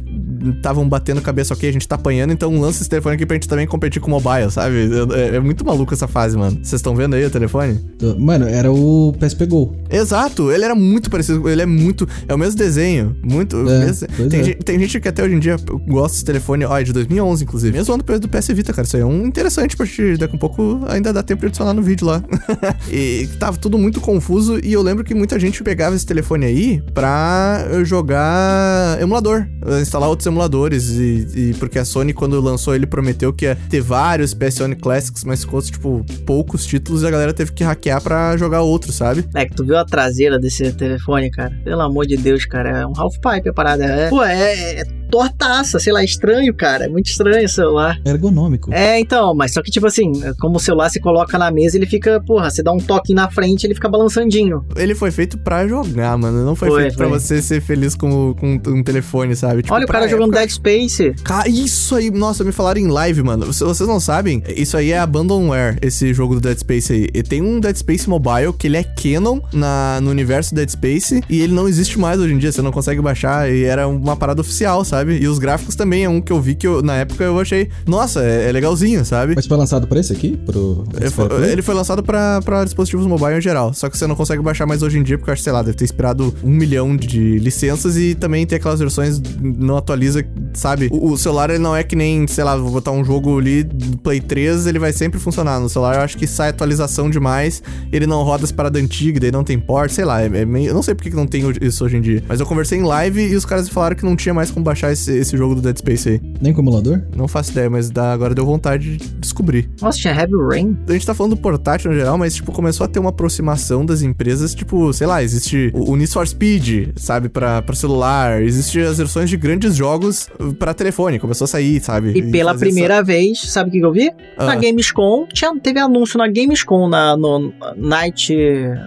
estavam 0.55 0.87
batendo 0.87 1.21
cabeça, 1.21 1.53
ok, 1.53 1.69
a 1.69 1.73
gente 1.73 1.87
tá 1.87 1.95
apanhando, 1.95 2.31
então 2.31 2.59
lança 2.59 2.81
esse 2.81 2.89
telefone 2.89 3.15
aqui 3.15 3.25
pra 3.25 3.35
gente 3.35 3.47
também 3.47 3.67
competir 3.67 4.01
com 4.01 4.07
o 4.07 4.11
mobile, 4.11 4.49
sabe? 4.49 4.89
É, 5.13 5.35
é 5.35 5.39
muito 5.39 5.65
maluco 5.65 5.93
essa 5.93 6.07
fase, 6.07 6.37
mano. 6.37 6.57
Vocês 6.63 6.79
estão 6.79 6.95
vendo 6.95 7.15
aí 7.15 7.25
o 7.25 7.29
telefone? 7.29 7.79
Mano, 8.17 8.47
era 8.47 8.71
o 8.71 9.13
PSP 9.19 9.45
Go. 9.45 9.75
Exato, 9.89 10.51
ele 10.51 10.63
era 10.63 10.73
muito 10.73 11.09
parecido, 11.09 11.47
ele 11.49 11.61
é 11.61 11.65
muito, 11.65 12.07
é 12.27 12.33
o 12.33 12.37
mesmo 12.37 12.57
desenho, 12.57 13.15
muito, 13.21 13.57
é, 13.57 13.85
mesmo, 13.85 14.07
tem, 14.29 14.39
é. 14.39 14.43
gente, 14.43 14.57
tem, 14.57 14.79
gente 14.79 14.99
que 14.99 15.07
até 15.07 15.23
hoje 15.23 15.35
em 15.35 15.39
dia 15.39 15.57
gosta 15.87 16.13
desse 16.13 16.25
telefone, 16.25 16.65
ó, 16.65 16.77
é 16.77 16.83
de 16.83 16.93
2011 16.93 17.43
inclusive, 17.43 17.77
mesmo 17.77 17.93
ano 17.93 18.03
do 18.03 18.29
PS 18.29 18.47
Vita, 18.49 18.73
cara, 18.73 18.85
isso 18.85 18.95
aí 18.95 19.01
é 19.01 19.05
um 19.05 19.25
interessante 19.25 19.75
pra 19.75 19.85
gente, 19.85 20.17
daqui 20.17 20.35
um 20.35 20.39
pouco 20.39 20.81
ainda 20.87 21.13
dá 21.13 21.23
tempo 21.23 21.41
de 21.41 21.47
adicionar 21.47 21.73
no 21.73 21.81
vídeo 21.81 22.07
lá. 22.07 22.23
e 22.91 23.27
tava 23.39 23.57
tudo 23.57 23.77
muito 23.77 23.99
confuso 23.99 24.59
e 24.63 24.73
eu 24.73 24.81
lembro 24.81 25.03
que 25.03 25.13
muita 25.13 25.39
gente 25.39 25.63
pegava 25.63 25.95
esse 25.95 26.05
telefone 26.05 26.45
aí 26.45 26.81
pra 26.93 27.65
jogar 27.83 29.01
emulador, 29.01 29.47
instalar 29.81 30.09
outros 30.09 30.25
emuladores. 30.25 30.89
E, 30.89 31.27
e, 31.35 31.53
porque 31.55 31.79
a 31.79 31.85
Sony, 31.85 32.13
quando 32.13 32.39
lançou, 32.41 32.75
ele 32.75 32.85
prometeu 32.85 33.33
que 33.33 33.45
ia 33.45 33.57
ter 33.69 33.81
vários 33.81 34.33
PS 34.33 34.55
Sony 34.55 34.75
Classics, 34.75 35.23
mas 35.23 35.41
ficou, 35.41 35.61
tipo, 35.61 36.05
poucos 36.25 36.65
títulos 36.65 37.03
e 37.03 37.07
a 37.07 37.11
galera 37.11 37.33
teve 37.33 37.51
que 37.51 37.63
hackear 37.63 38.01
pra 38.01 38.37
jogar 38.37 38.61
outros, 38.61 38.95
sabe? 38.95 39.25
É 39.35 39.45
que 39.45 39.55
tu 39.55 39.63
viu 39.63 39.77
a 39.77 39.85
traseira 39.85 40.39
desse 40.39 40.71
telefone, 40.73 41.29
cara? 41.29 41.51
Pelo 41.63 41.81
amor 41.81 42.05
de 42.05 42.17
Deus, 42.17 42.45
cara. 42.45 42.81
É 42.81 42.87
um 42.87 42.93
half-pipe 42.95 43.49
a 43.49 43.53
parada. 43.53 43.83
É, 43.83 44.09
pô, 44.09 44.23
é, 44.23 44.81
é 44.81 44.83
tortaça, 45.11 45.77
sei 45.77 45.91
lá, 45.91 46.03
estranho, 46.03 46.53
cara. 46.53 46.85
É 46.85 46.87
muito 46.87 47.07
estranho 47.07 47.45
o 47.45 47.49
celular. 47.49 47.99
Ergonômico. 48.05 48.73
É, 48.73 48.99
então, 48.99 49.35
mas 49.35 49.53
só 49.53 49.61
que, 49.61 49.69
tipo 49.69 49.85
assim, 49.85 50.11
como 50.39 50.55
o 50.55 50.59
celular 50.59 50.89
se 50.89 50.99
coloca 50.99 51.37
na 51.37 51.51
mesa, 51.51 51.77
ele 51.77 51.85
fica, 51.85 52.19
porra, 52.21 52.49
você 52.49 52.63
dá 52.63 52.71
um 52.71 52.79
toque 52.79 53.13
na 53.13 53.29
frente, 53.29 53.67
ele 53.67 53.75
fica 53.75 53.89
balançandinho. 53.89 54.65
Ele 54.75 54.95
foi 54.95 55.11
feito 55.11 55.37
pra 55.37 55.67
jogar, 55.67 56.17
mano. 56.17 56.45
Não 56.45 56.55
foi, 56.55 56.69
foi 56.69 56.81
feito 56.83 56.97
foi. 56.97 57.07
pra 57.07 57.19
você 57.19 57.41
ser 57.41 57.61
feliz 57.61 57.95
com, 57.95 58.33
com 58.33 58.61
um 58.67 58.83
telefone, 58.83 59.35
sabe? 59.35 59.63
Tipo, 59.63 59.75
Olha 59.75 59.85
o 59.85 59.87
cara 59.87 60.05
época... 60.05 60.17
jogando 60.17 60.33
Dead 60.33 60.49
Space. 60.49 61.13
Cara, 61.23 61.49
isso 61.49 61.95
aí, 61.95 62.09
nossa, 62.09 62.43
me 62.43 62.51
falaram 62.51 62.79
em 62.79 62.87
live, 62.87 63.21
mano. 63.21 63.51
Se 63.51 63.63
vocês 63.63 63.87
não 63.87 63.99
sabem, 63.99 64.41
isso 64.55 64.77
aí 64.77 64.91
é 64.91 64.99
Abandonware, 64.99 65.77
esse 65.81 66.13
jogo 66.13 66.35
do 66.35 66.41
Dead 66.41 66.57
Space 66.57 66.93
aí. 66.93 67.09
E 67.13 67.21
tem 67.21 67.41
um 67.41 67.59
Dead 67.59 67.75
Space 67.75 68.09
Mobile 68.09 68.53
que 68.57 68.67
ele 68.67 68.77
é 68.77 68.83
canon 68.83 69.39
na, 69.51 69.99
no 70.01 70.09
universo 70.09 70.55
Dead 70.55 70.69
Space 70.69 71.21
e 71.29 71.41
ele 71.41 71.53
não 71.53 71.67
existe 71.67 71.99
mais 71.99 72.19
hoje 72.19 72.33
em 72.33 72.37
dia, 72.37 72.51
você 72.51 72.61
não 72.61 72.71
consegue 72.71 73.01
baixar 73.01 73.51
e 73.51 73.63
era 73.63 73.87
uma 73.87 74.15
parada 74.15 74.41
oficial, 74.41 74.85
sabe? 74.85 75.00
E 75.09 75.27
os 75.27 75.39
gráficos 75.39 75.75
também 75.75 76.03
é 76.03 76.09
um 76.09 76.21
que 76.21 76.31
eu 76.31 76.41
vi 76.41 76.55
que 76.55 76.67
eu, 76.67 76.81
na 76.81 76.97
época 76.97 77.23
eu 77.23 77.39
achei, 77.39 77.69
nossa, 77.85 78.23
é, 78.23 78.49
é 78.49 78.51
legalzinho, 78.51 79.03
sabe? 79.05 79.33
Mas 79.35 79.47
foi 79.47 79.57
lançado 79.57 79.87
pra 79.87 79.99
esse 79.99 80.13
aqui? 80.13 80.37
Pro... 80.45 80.83
Ele 80.95 81.09
foi, 81.09 81.51
ele 81.51 81.61
foi 81.61 81.75
lançado 81.75 82.03
pra, 82.03 82.41
pra 82.41 82.63
dispositivos 82.63 83.05
mobile 83.05 83.37
em 83.37 83.41
geral, 83.41 83.73
só 83.73 83.89
que 83.89 83.97
você 83.97 84.07
não 84.07 84.15
consegue 84.15 84.41
baixar 84.41 84.65
mais 84.65 84.81
hoje 84.83 84.97
em 84.97 85.03
dia, 85.03 85.17
porque 85.17 85.29
eu 85.29 85.33
acho, 85.33 85.43
sei 85.43 85.53
lá, 85.53 85.61
deve 85.61 85.77
ter 85.77 85.83
inspirado 85.83 86.33
um 86.43 86.49
milhão 86.49 86.95
de 86.95 87.37
licenças 87.39 87.97
e 87.97 88.15
também 88.15 88.45
tem 88.45 88.57
aquelas 88.57 88.79
versões 88.79 89.21
não 89.41 89.77
atualiza, 89.77 90.25
sabe? 90.53 90.89
O, 90.91 91.11
o 91.11 91.17
celular 91.17 91.49
ele 91.49 91.59
não 91.59 91.75
é 91.75 91.83
que 91.83 91.95
nem, 91.95 92.27
sei 92.27 92.43
lá, 92.43 92.55
vou 92.55 92.71
botar 92.71 92.91
um 92.91 93.03
jogo 93.03 93.39
ali 93.39 93.63
Play 94.03 94.19
3, 94.19 94.67
ele 94.67 94.79
vai 94.79 94.93
sempre 94.93 95.19
funcionar. 95.19 95.59
No 95.59 95.69
celular 95.69 95.95
eu 95.95 96.01
acho 96.01 96.17
que 96.17 96.27
sai 96.27 96.49
atualização 96.49 97.09
demais, 97.09 97.61
ele 97.91 98.07
não 98.07 98.23
roda 98.23 98.43
as 98.43 98.51
paradas 98.51 98.81
antigas, 98.81 99.19
daí 99.19 99.31
não 99.31 99.43
tem 99.43 99.59
port, 99.59 99.91
sei 99.91 100.05
lá, 100.05 100.21
é, 100.21 100.25
é 100.25 100.45
meio, 100.45 100.67
eu 100.67 100.73
não 100.73 100.83
sei 100.83 100.95
porque 100.95 101.09
que 101.09 101.15
não 101.15 101.27
tem 101.27 101.43
isso 101.61 101.83
hoje 101.85 101.97
em 101.97 102.01
dia. 102.01 102.23
Mas 102.27 102.39
eu 102.39 102.45
conversei 102.45 102.79
em 102.79 102.83
live 102.83 103.21
e 103.21 103.35
os 103.35 103.45
caras 103.45 103.69
falaram 103.69 103.95
que 103.95 104.03
não 104.03 104.15
tinha 104.15 104.33
mais 104.33 104.51
como 104.51 104.63
baixar 104.63 104.90
esse, 104.91 105.11
esse 105.17 105.37
jogo 105.37 105.55
do 105.55 105.61
Dead 105.61 105.77
Space 105.77 106.09
aí. 106.09 106.21
Nem 106.41 106.53
com 106.53 106.61
emulador? 106.61 107.01
Não 107.15 107.27
faço 107.27 107.51
ideia, 107.51 107.69
mas 107.69 107.89
dá, 107.89 108.11
agora 108.11 108.33
deu 108.33 108.45
vontade 108.45 108.97
de 108.97 109.09
descobrir. 109.19 109.69
Nossa, 109.81 109.97
tinha 109.97 110.13
Heavy 110.13 110.33
Rain? 110.35 110.77
A 110.87 110.93
gente 110.93 111.05
tá 111.05 111.13
falando 111.13 111.35
do 111.35 111.41
portátil 111.41 111.91
no 111.91 111.97
geral, 111.97 112.17
mas, 112.17 112.35
tipo, 112.35 112.51
começou 112.51 112.85
a 112.85 112.87
ter 112.87 112.99
uma 112.99 113.09
aproximação 113.09 113.85
das 113.85 114.01
empresas, 114.01 114.53
tipo, 114.53 114.91
sei 114.93 115.07
lá, 115.07 115.23
existe 115.23 115.71
o, 115.73 115.95
Need 115.95 116.11
for 116.11 116.27
Speed, 116.27 116.89
sabe, 116.95 117.29
pra, 117.29 117.61
pra 117.61 117.75
celular, 117.75 118.41
existe 118.41 118.79
as 118.79 118.97
versões 118.97 119.29
de 119.29 119.37
grandes 119.37 119.75
jogos 119.75 120.27
pra 120.59 120.73
telefone, 120.73 121.19
começou 121.19 121.45
a 121.45 121.47
sair, 121.47 121.79
sabe? 121.79 122.11
E, 122.17 122.31
pela 122.31 122.55
primeira 122.55 122.95
essa... 122.95 123.03
vez, 123.03 123.39
sabe 123.41 123.69
o 123.69 123.71
que 123.71 123.79
eu 123.79 123.91
vi? 123.91 124.11
Ah. 124.37 124.47
Na 124.47 124.55
Gamescom, 124.55 125.27
tinha, 125.31 125.53
teve 125.59 125.79
anúncio 125.79 126.17
na 126.17 126.27
Gamescom, 126.27 126.87
na, 126.87 127.15
no 127.15 127.53
Night 127.77 128.35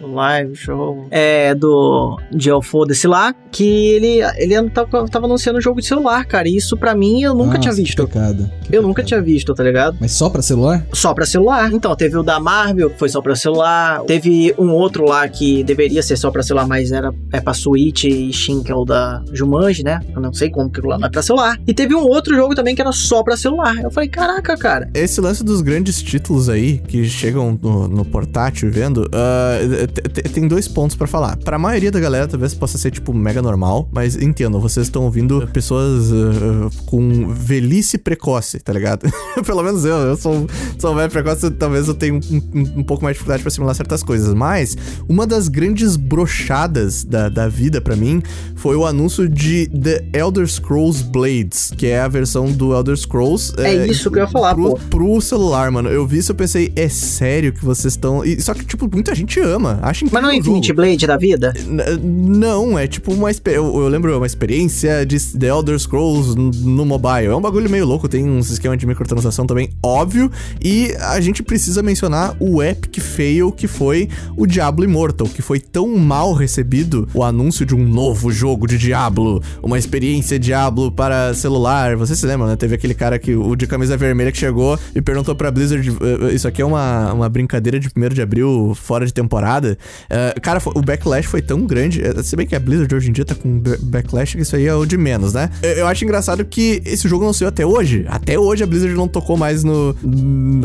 Live 0.03 0.57
Show, 0.57 1.07
é, 1.11 1.55
do 1.55 2.19
Joe 2.37 2.63
Foda-se 2.63 3.07
lá, 3.07 3.35
que 3.51 3.65
ele, 3.65 4.19
ele 4.37 4.71
tava, 4.71 5.09
tava 5.09 5.27
anunciando 5.27 5.59
um 5.59 5.63
jogo 5.63 5.81
de 5.81 5.87
celular, 5.87 5.94
cara, 6.27 6.49
e 6.49 6.57
isso 6.57 6.77
pra 6.77 6.95
mim 6.95 7.23
eu 7.23 7.35
nunca 7.35 7.57
Nossa, 7.57 7.61
tinha 7.61 7.75
visto. 7.75 8.07
Que 8.07 8.13
pecado. 8.13 8.45
Que 8.45 8.45
eu 8.45 8.71
pecado. 8.71 8.87
nunca 8.87 9.03
tinha 9.03 9.23
visto, 9.23 9.55
tá 9.55 9.63
ligado? 9.63 9.97
Mas 10.01 10.13
só 10.13 10.29
pra 10.29 10.43
celular? 10.43 10.85
Só 10.93 11.15
pra 11.15 11.27
celular. 11.27 11.73
Então, 11.73 11.95
teve 11.95 12.17
o 12.17 12.23
da 12.23 12.41
Marvel, 12.41 12.91
que 12.91 12.99
foi 12.99 13.09
só 13.09 13.21
pra 13.21 13.37
celular. 13.37 14.03
Teve 14.05 14.55
um 14.59 14.71
outro 14.71 15.05
lá 15.05 15.29
que 15.29 15.63
deveria 15.65 16.03
ser 16.03 16.17
só 16.17 16.31
pra 16.31 16.43
celular, 16.43 16.67
mas 16.67 16.93
era 16.93 17.13
é 17.33 17.41
pra 17.41 17.55
Switch 17.55 18.05
e 18.05 18.33
Steam, 18.33 18.63
que 18.63 18.73
é 18.73 18.75
o 18.75 18.85
da 18.85 19.23
Jumanji, 19.33 19.83
né? 19.83 20.01
Eu 20.15 20.21
não 20.21 20.33
sei 20.33 20.51
como 20.51 20.71
que 20.71 20.81
lá 20.81 20.99
não 20.99 21.07
é 21.07 21.11
pra 21.11 21.23
celular. 21.23 21.59
E 21.67 21.75
teve 21.75 21.95
um 21.95 22.03
outro 22.03 22.35
jogo 22.35 22.55
também 22.55 22.75
que 22.75 22.81
era 22.81 22.93
só 22.93 23.23
pra 23.23 23.37
celular. 23.37 23.77
Eu 23.83 23.91
falei, 23.91 24.09
caraca, 24.09 24.57
cara. 24.57 24.89
Esse 24.95 25.21
lance 25.21 25.45
dos 25.45 25.61
grandes 25.61 26.03
títulos 26.03 26.49
aí, 26.49 26.79
que 26.79 27.05
chegam 27.05 27.59
no, 27.61 27.89
no 27.89 28.05
portátil 28.05 28.71
vendo, 28.71 29.03
uh, 29.03 30.29
tem 30.33 30.47
dois 30.49 30.69
pontos 30.69 30.97
para 30.97 31.07
falar. 31.07 31.37
Pra 31.37 31.59
maioria 31.59 31.91
da 31.91 32.01
galera, 32.01 32.27
talvez 32.27 32.55
possa 32.55 32.79
ser, 32.79 32.91
tipo, 32.91 33.13
mega 33.13 33.43
normal, 33.43 33.89
mas 33.93 34.17
entendo, 34.17 34.59
vocês 34.61 34.87
estão 34.87 35.05
ouvindo 35.05 35.49
pessoas 35.53 35.84
uh, 35.85 36.71
com 36.87 37.29
velhice 37.29 37.99
precoce, 37.99 38.59
tá 38.61 38.73
ligado? 38.73 39.11
Pelo 39.45 39.63
menos 39.63 39.85
eu, 39.85 39.97
eu 39.97 40.17
sou, 40.17 40.47
sou 40.79 40.95
velho 40.95 41.11
precoce, 41.11 41.51
talvez 41.51 41.89
eu 41.89 41.95
tenha 41.95 42.15
um, 42.15 42.21
um, 42.55 42.81
um 42.81 42.83
pouco 42.83 43.03
mais 43.03 43.15
de 43.15 43.19
dificuldade 43.19 43.43
pra 43.43 43.49
assimilar 43.49 43.75
certas 43.75 44.03
coisas. 44.03 44.35
Mas, 44.35 44.77
uma 45.09 45.27
das 45.27 45.49
grandes 45.49 45.97
brochadas 45.97 47.05
da, 47.05 47.29
da 47.29 47.49
vida 47.49 47.81
para 47.81 47.97
mim 47.97 48.23
foi 48.57 48.77
o 48.77 48.87
anúncio 48.87 49.29
de 49.29 49.69
The 49.69 50.05
Elder 50.13 50.47
Scrolls 50.47 51.05
Blades, 51.05 51.73
que 51.77 51.87
é 51.87 52.01
a 52.01 52.09
versão 52.09 52.51
do 52.51 52.75
Elder 52.75 52.97
Scrolls. 52.97 53.53
É, 53.59 53.75
é 53.75 53.87
isso 53.87 54.11
que 54.11 54.19
eu 54.19 54.23
ia 54.23 54.29
falar, 54.29 54.55
pro, 54.55 54.71
pô. 54.71 54.81
Pro 54.91 55.21
celular, 55.21 55.71
mano. 55.71 55.89
Eu 55.89 56.07
vi 56.07 56.19
isso 56.19 56.33
e 56.33 56.35
pensei, 56.35 56.73
é 56.77 56.89
sério 56.89 57.53
que 57.53 57.65
vocês 57.65 57.95
estão. 57.95 58.23
Só 58.41 58.55
que, 58.55 58.65
tipo, 58.65 58.89
muita 58.93 59.15
gente 59.15 59.41
ama. 59.41 59.79
Acha 59.83 60.07
Mas 60.11 60.23
não 60.23 60.31
é 60.31 60.37
Infinity 60.37 60.73
Blade 60.73 61.07
da 61.07 61.17
vida? 61.17 61.53
N 61.67 62.15
não, 62.45 62.79
é 62.79 62.87
tipo 62.87 63.13
uma. 63.13 63.31
Eu, 63.31 63.81
eu 63.81 63.89
lembro 63.89 64.17
uma 64.17 64.27
experiência 64.27 65.05
de 65.05 65.19
The 65.21 65.47
Elder 65.47 65.74
Scrolls 65.79 66.35
no 66.37 66.85
mobile. 66.85 67.27
É 67.27 67.37
um 67.37 67.41
bagulho 67.41 67.69
meio 67.69 67.87
louco, 67.87 68.09
tem 68.09 68.29
uns 68.29 68.51
esquemas 68.51 68.79
de 68.79 68.87
microtransação 68.87 69.47
também, 69.47 69.71
óbvio. 69.83 70.31
E 70.63 70.95
a 71.01 71.21
gente 71.21 71.43
precisa 71.43 71.83
mencionar 71.83 72.37
o 72.41 72.63
epic 72.63 73.01
fail 73.01 73.53
que 73.53 73.67
foi 73.67 74.09
o 74.37 74.47
Diablo 74.47 74.85
Immortal, 74.85 75.29
que 75.29 75.43
foi 75.43 75.61
tão 75.61 75.97
mal 75.97 76.33
recebido 76.33 77.09
o 77.15 77.23
anúncio 77.23 77.65
de 77.65 77.75
um 77.75 77.87
novo 77.87 78.31
jogo 78.31 78.67
de 78.67 78.79
Diablo, 78.79 79.43
uma 79.63 79.79
experiência 79.79 80.39
Diablo 80.39 80.91
para 80.91 81.35
celular. 81.35 81.97
Você 81.97 82.17
se 82.17 82.27
lembra, 82.27 82.47
né? 82.47 82.57
Teve 82.57 82.75
aquele 82.75 82.95
cara 82.95 83.19
que 83.19 83.35
o 83.35 83.55
de 83.55 83.67
camisa 83.67 83.97
vermelha 83.97 84.33
que 84.33 84.39
chegou 84.39 84.79
e 84.95 85.01
perguntou 85.01 85.35
pra 85.35 85.51
Blizzard: 85.51 85.89
eh, 85.89 86.29
eh, 86.29 86.35
Isso 86.35 86.49
aqui 86.49 86.63
é 86.63 86.65
uma, 86.65 87.13
uma 87.13 87.29
brincadeira 87.29 87.79
de 87.79 87.89
1 87.89 88.15
de 88.15 88.23
abril 88.23 88.75
fora 88.75 89.07
de 89.07 89.13
temporada. 89.13 89.79
Uh, 90.05 90.41
cara, 90.41 90.61
o 90.75 90.83
backlash 90.83 91.27
foi 91.27 91.43
tão 91.43 91.67
grande. 91.67 92.03
Se 92.23 92.37
bem 92.37 92.47
que 92.47 92.55
a 92.55 92.61
Blizzard 92.61 92.95
hoje 92.95 93.09
em 93.09 93.13
dia 93.13 93.25
tá 93.25 93.35
com 93.35 93.63
backlash, 93.81 94.35
que 94.35 94.43
isso 94.43 94.57
aí 94.57 94.67
é 94.67 94.75
o 94.75 94.85
de 94.85 94.97
menos, 94.97 95.35
né? 95.35 95.51
Eu 95.63 95.87
acho 95.87 96.05
engraçado 96.05 96.45
que 96.45 96.83
esse 96.85 97.09
jogo 97.09 97.25
não 97.25 97.33
saiu 97.33 97.49
até 97.49 97.65
hoje. 97.65 98.05
Até 98.09 98.39
hoje 98.39 98.63
a 98.63 98.67
Blizzard 98.67 98.95
não 98.95 99.09
tocou 99.09 99.37
mais 99.37 99.65
no, 99.65 99.95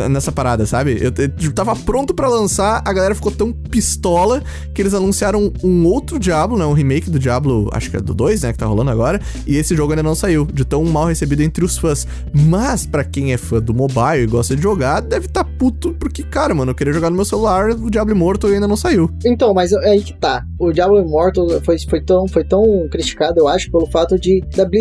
nessa 0.10 0.32
parada, 0.32 0.66
sabe? 0.66 0.98
Eu, 1.00 1.12
eu 1.18 1.52
tava 1.54 1.76
pronto 1.76 2.14
para 2.14 2.28
lançar, 2.28 2.82
a 2.86 2.94
galera 2.94 3.16
ficou 3.16 3.32
tão 3.32 3.52
pistola 3.52 4.42
que 4.74 4.82
eles 4.82 4.94
anunciaram 4.94 5.52
um 5.64 5.86
outro 5.86 6.20
Diablo, 6.20 6.58
né? 6.58 6.66
Um 6.66 6.74
remake 6.74 7.10
do 7.10 7.20
Diablo, 7.20 7.70
acho 7.74 7.90
que 7.90 7.98
é 7.98 8.02
do 8.02 8.14
2, 8.14 8.44
né? 8.44 8.52
Que 8.52 8.58
tá 8.58 8.66
rolando 8.66 8.92
agora. 8.92 9.22
E 9.48 9.56
esse 9.56 9.76
jogo 9.76 9.94
ainda 9.94 10.04
não 10.04 10.16
saiu, 10.16 10.46
de 10.46 10.66
tão 10.66 10.84
mal 10.86 11.06
recebido 11.06 11.42
entre 11.42 11.64
os 11.64 11.78
fãs. 11.78 12.08
Mas, 12.34 12.86
para 12.86 13.04
quem 13.04 13.34
é 13.34 13.38
fã 13.38 13.62
do 13.62 13.74
mobile 13.74 14.24
e 14.24 14.28
gosta 14.28 14.56
de 14.56 14.62
jogar, 14.62 15.02
deve 15.02 15.28
tá 15.28 15.44
puto, 15.44 15.96
porque, 16.00 16.24
cara, 16.24 16.54
mano, 16.54 16.72
eu 16.72 16.76
queria 16.76 16.94
jogar 16.94 17.10
no 17.10 17.16
meu 17.16 17.26
celular, 17.26 17.72
o 17.72 17.90
Diablo 17.90 18.14
Immortal 18.14 18.50
ainda 18.52 18.68
não 18.68 18.78
saiu. 18.78 19.10
Então, 19.26 19.54
mas 19.54 19.72
é 19.72 19.90
aí 19.90 20.02
que 20.02 20.14
tá. 20.14 20.46
O 20.60 20.72
Diablo 20.72 21.00
Immortal 21.00 21.48
foi, 21.64 21.78
foi, 21.80 22.02
tão, 22.02 22.28
foi 22.28 22.44
tão 22.44 22.88
criticado, 22.92 23.40
eu 23.40 23.48
acho, 23.48 23.72
pelo 23.72 23.86
fato 23.88 24.20
de 24.20 24.42
da 24.56 24.66
Blizzard 24.66 24.79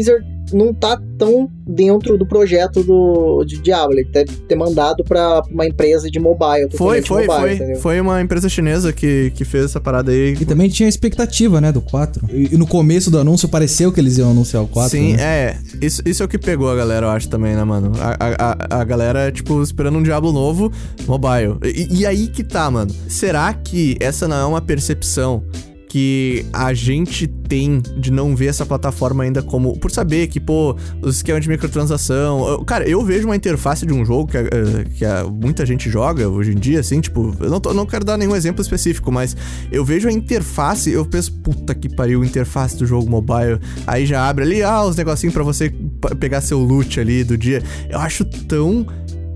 não 0.52 0.72
tá 0.72 1.00
tão 1.18 1.50
dentro 1.66 2.16
do 2.16 2.26
projeto 2.26 2.82
do 2.82 3.44
de 3.44 3.58
Diablo, 3.58 3.98
ele 3.98 4.08
deve 4.08 4.32
ter 4.32 4.56
mandado 4.56 5.04
para 5.04 5.42
uma 5.50 5.66
empresa 5.66 6.10
de 6.10 6.18
mobile. 6.18 6.68
Foi, 6.74 7.02
foi, 7.02 7.26
mobile, 7.26 7.40
foi. 7.40 7.54
Entendeu? 7.54 7.76
Foi 7.80 8.00
uma 8.00 8.20
empresa 8.20 8.48
chinesa 8.48 8.92
que, 8.92 9.30
que 9.34 9.44
fez 9.44 9.66
essa 9.66 9.80
parada 9.80 10.10
aí. 10.10 10.36
E 10.40 10.44
também 10.44 10.68
tinha 10.68 10.88
expectativa, 10.88 11.60
né, 11.60 11.72
do 11.72 11.80
4. 11.80 12.26
E, 12.32 12.54
e 12.54 12.56
no 12.56 12.66
começo 12.66 13.10
do 13.10 13.18
anúncio 13.18 13.48
pareceu 13.48 13.92
que 13.92 14.00
eles 14.00 14.18
iam 14.18 14.30
anunciar 14.30 14.62
o 14.62 14.68
4. 14.68 14.90
Sim, 14.90 15.16
né? 15.16 15.22
é. 15.22 15.58
Isso, 15.80 16.02
isso 16.04 16.22
é 16.22 16.26
o 16.26 16.28
que 16.28 16.38
pegou 16.38 16.70
a 16.70 16.76
galera, 16.76 17.06
eu 17.06 17.10
acho 17.10 17.28
também, 17.28 17.54
né, 17.54 17.64
mano? 17.64 17.92
A, 17.98 18.76
a, 18.76 18.80
a 18.80 18.84
galera, 18.84 19.30
tipo, 19.30 19.62
esperando 19.62 19.98
um 19.98 20.02
Diablo 20.02 20.32
novo 20.32 20.72
mobile. 21.06 21.58
E, 21.64 22.00
e 22.00 22.06
aí 22.06 22.28
que 22.28 22.42
tá, 22.42 22.70
mano. 22.70 22.90
Será 23.08 23.52
que 23.52 23.96
essa 24.00 24.26
não 24.26 24.36
é 24.36 24.44
uma 24.44 24.60
percepção 24.60 25.44
que 25.88 26.44
a 26.52 26.74
gente 26.74 27.26
tem 27.26 27.80
de 27.96 28.12
não 28.12 28.36
ver 28.36 28.46
essa 28.46 28.66
plataforma 28.66 29.24
ainda 29.24 29.42
como. 29.42 29.78
Por 29.78 29.90
saber 29.90 30.26
que, 30.26 30.38
pô, 30.38 30.76
os 31.00 31.16
esquemas 31.16 31.42
de 31.42 31.48
microtransação. 31.48 32.62
Cara, 32.66 32.88
eu 32.88 33.02
vejo 33.04 33.26
uma 33.26 33.36
interface 33.36 33.86
de 33.86 33.92
um 33.92 34.04
jogo 34.04 34.30
que, 34.30 34.36
eh, 34.36 34.46
que 34.94 35.04
muita 35.32 35.64
gente 35.64 35.88
joga 35.90 36.28
hoje 36.28 36.52
em 36.52 36.56
dia, 36.56 36.80
assim, 36.80 37.00
tipo, 37.00 37.34
eu 37.40 37.50
não, 37.50 37.58
tô, 37.58 37.72
não 37.72 37.86
quero 37.86 38.04
dar 38.04 38.18
nenhum 38.18 38.36
exemplo 38.36 38.60
específico, 38.60 39.10
mas 39.10 39.36
eu 39.72 39.84
vejo 39.84 40.08
a 40.08 40.12
interface, 40.12 40.90
eu 40.90 41.06
penso, 41.06 41.32
puta 41.40 41.74
que 41.74 41.88
pariu, 41.88 42.22
interface 42.22 42.76
do 42.76 42.86
jogo 42.86 43.08
mobile. 43.08 43.58
Aí 43.86 44.04
já 44.04 44.28
abre 44.28 44.44
ali, 44.44 44.62
ah, 44.62 44.84
os 44.84 44.96
negocinhos 44.96 45.32
para 45.32 45.42
você 45.42 45.72
pegar 46.20 46.40
seu 46.42 46.58
loot 46.58 47.00
ali 47.00 47.24
do 47.24 47.38
dia. 47.38 47.62
Eu 47.88 47.98
acho 47.98 48.24
tão 48.24 48.86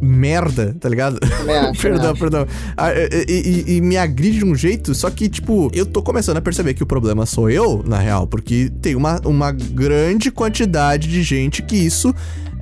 merda, 0.03 0.75
tá 0.81 0.89
ligado? 0.89 1.19
Acho, 1.71 1.81
perdão, 1.81 2.17
perdão. 2.17 2.47
Ah, 2.77 2.91
e, 2.93 3.65
e, 3.69 3.77
e, 3.77 3.81
me 3.81 3.97
agride 3.97 4.39
de 4.39 4.45
um 4.45 4.55
jeito, 4.55 4.95
só 4.95 5.09
que, 5.09 5.29
tipo, 5.29 5.71
eu 5.73 5.87
tô 5.87 6.03
começando 6.03 6.39
a 6.39 6.43
perceber 6.43 6.75
que 6.75 6.83
o 6.83 6.87
problema 6.87 7.25
sou 7.25 7.49
eu, 7.49 7.85
na 7.87 7.99
real, 7.99 8.27
porque 8.27 8.71
tem 8.83 8.97
uma, 8.97 9.21
uma 9.25 9.53
grande 9.53 10.31
quantidade 10.33 11.09
de 11.09 11.23
gente 11.23 11.63
que 11.63 11.77
isso 11.77 12.13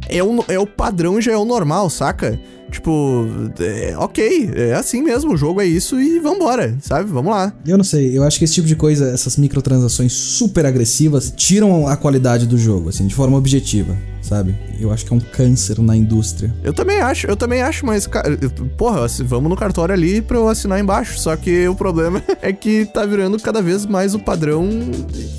é 0.08 0.22
o, 0.22 0.44
é 0.48 0.58
o 0.58 0.66
padrão 0.66 1.18
e 1.18 1.22
já 1.22 1.32
é 1.32 1.36
o 1.36 1.44
normal, 1.44 1.88
saca? 1.88 2.38
Tipo, 2.70 3.26
é, 3.58 3.96
ok, 3.96 4.50
é 4.54 4.74
assim 4.74 5.02
mesmo, 5.02 5.32
o 5.32 5.36
jogo 5.36 5.60
é 5.60 5.66
isso 5.66 6.00
e 6.00 6.20
vambora, 6.20 6.76
sabe? 6.80 7.10
Vamos 7.10 7.32
lá. 7.32 7.52
Eu 7.66 7.76
não 7.76 7.84
sei, 7.84 8.16
eu 8.16 8.22
acho 8.22 8.38
que 8.38 8.44
esse 8.44 8.54
tipo 8.54 8.68
de 8.68 8.76
coisa, 8.76 9.10
essas 9.10 9.36
microtransações 9.36 10.12
super 10.12 10.66
agressivas, 10.66 11.32
tiram 11.34 11.88
a 11.88 11.96
qualidade 11.96 12.46
do 12.46 12.56
jogo, 12.56 12.90
assim, 12.90 13.06
de 13.06 13.14
forma 13.14 13.36
objetiva 13.36 13.96
sabe? 14.22 14.54
Eu 14.78 14.92
acho 14.92 15.04
que 15.04 15.12
é 15.12 15.16
um 15.16 15.20
câncer 15.20 15.80
na 15.80 15.96
indústria. 15.96 16.54
Eu 16.62 16.72
também 16.72 17.00
acho, 17.00 17.26
eu 17.26 17.36
também 17.36 17.62
acho, 17.62 17.84
mas, 17.84 18.06
cara, 18.06 18.36
porra, 18.76 19.06
vamos 19.24 19.50
no 19.50 19.56
cartório 19.56 19.94
ali 19.94 20.20
pra 20.20 20.36
eu 20.36 20.48
assinar 20.48 20.80
embaixo. 20.80 21.18
Só 21.18 21.36
que 21.36 21.66
o 21.68 21.74
problema 21.74 22.22
é 22.40 22.52
que 22.52 22.86
tá 22.86 23.04
virando 23.04 23.38
cada 23.38 23.60
vez 23.62 23.86
mais 23.86 24.14
o 24.14 24.18
padrão 24.18 24.68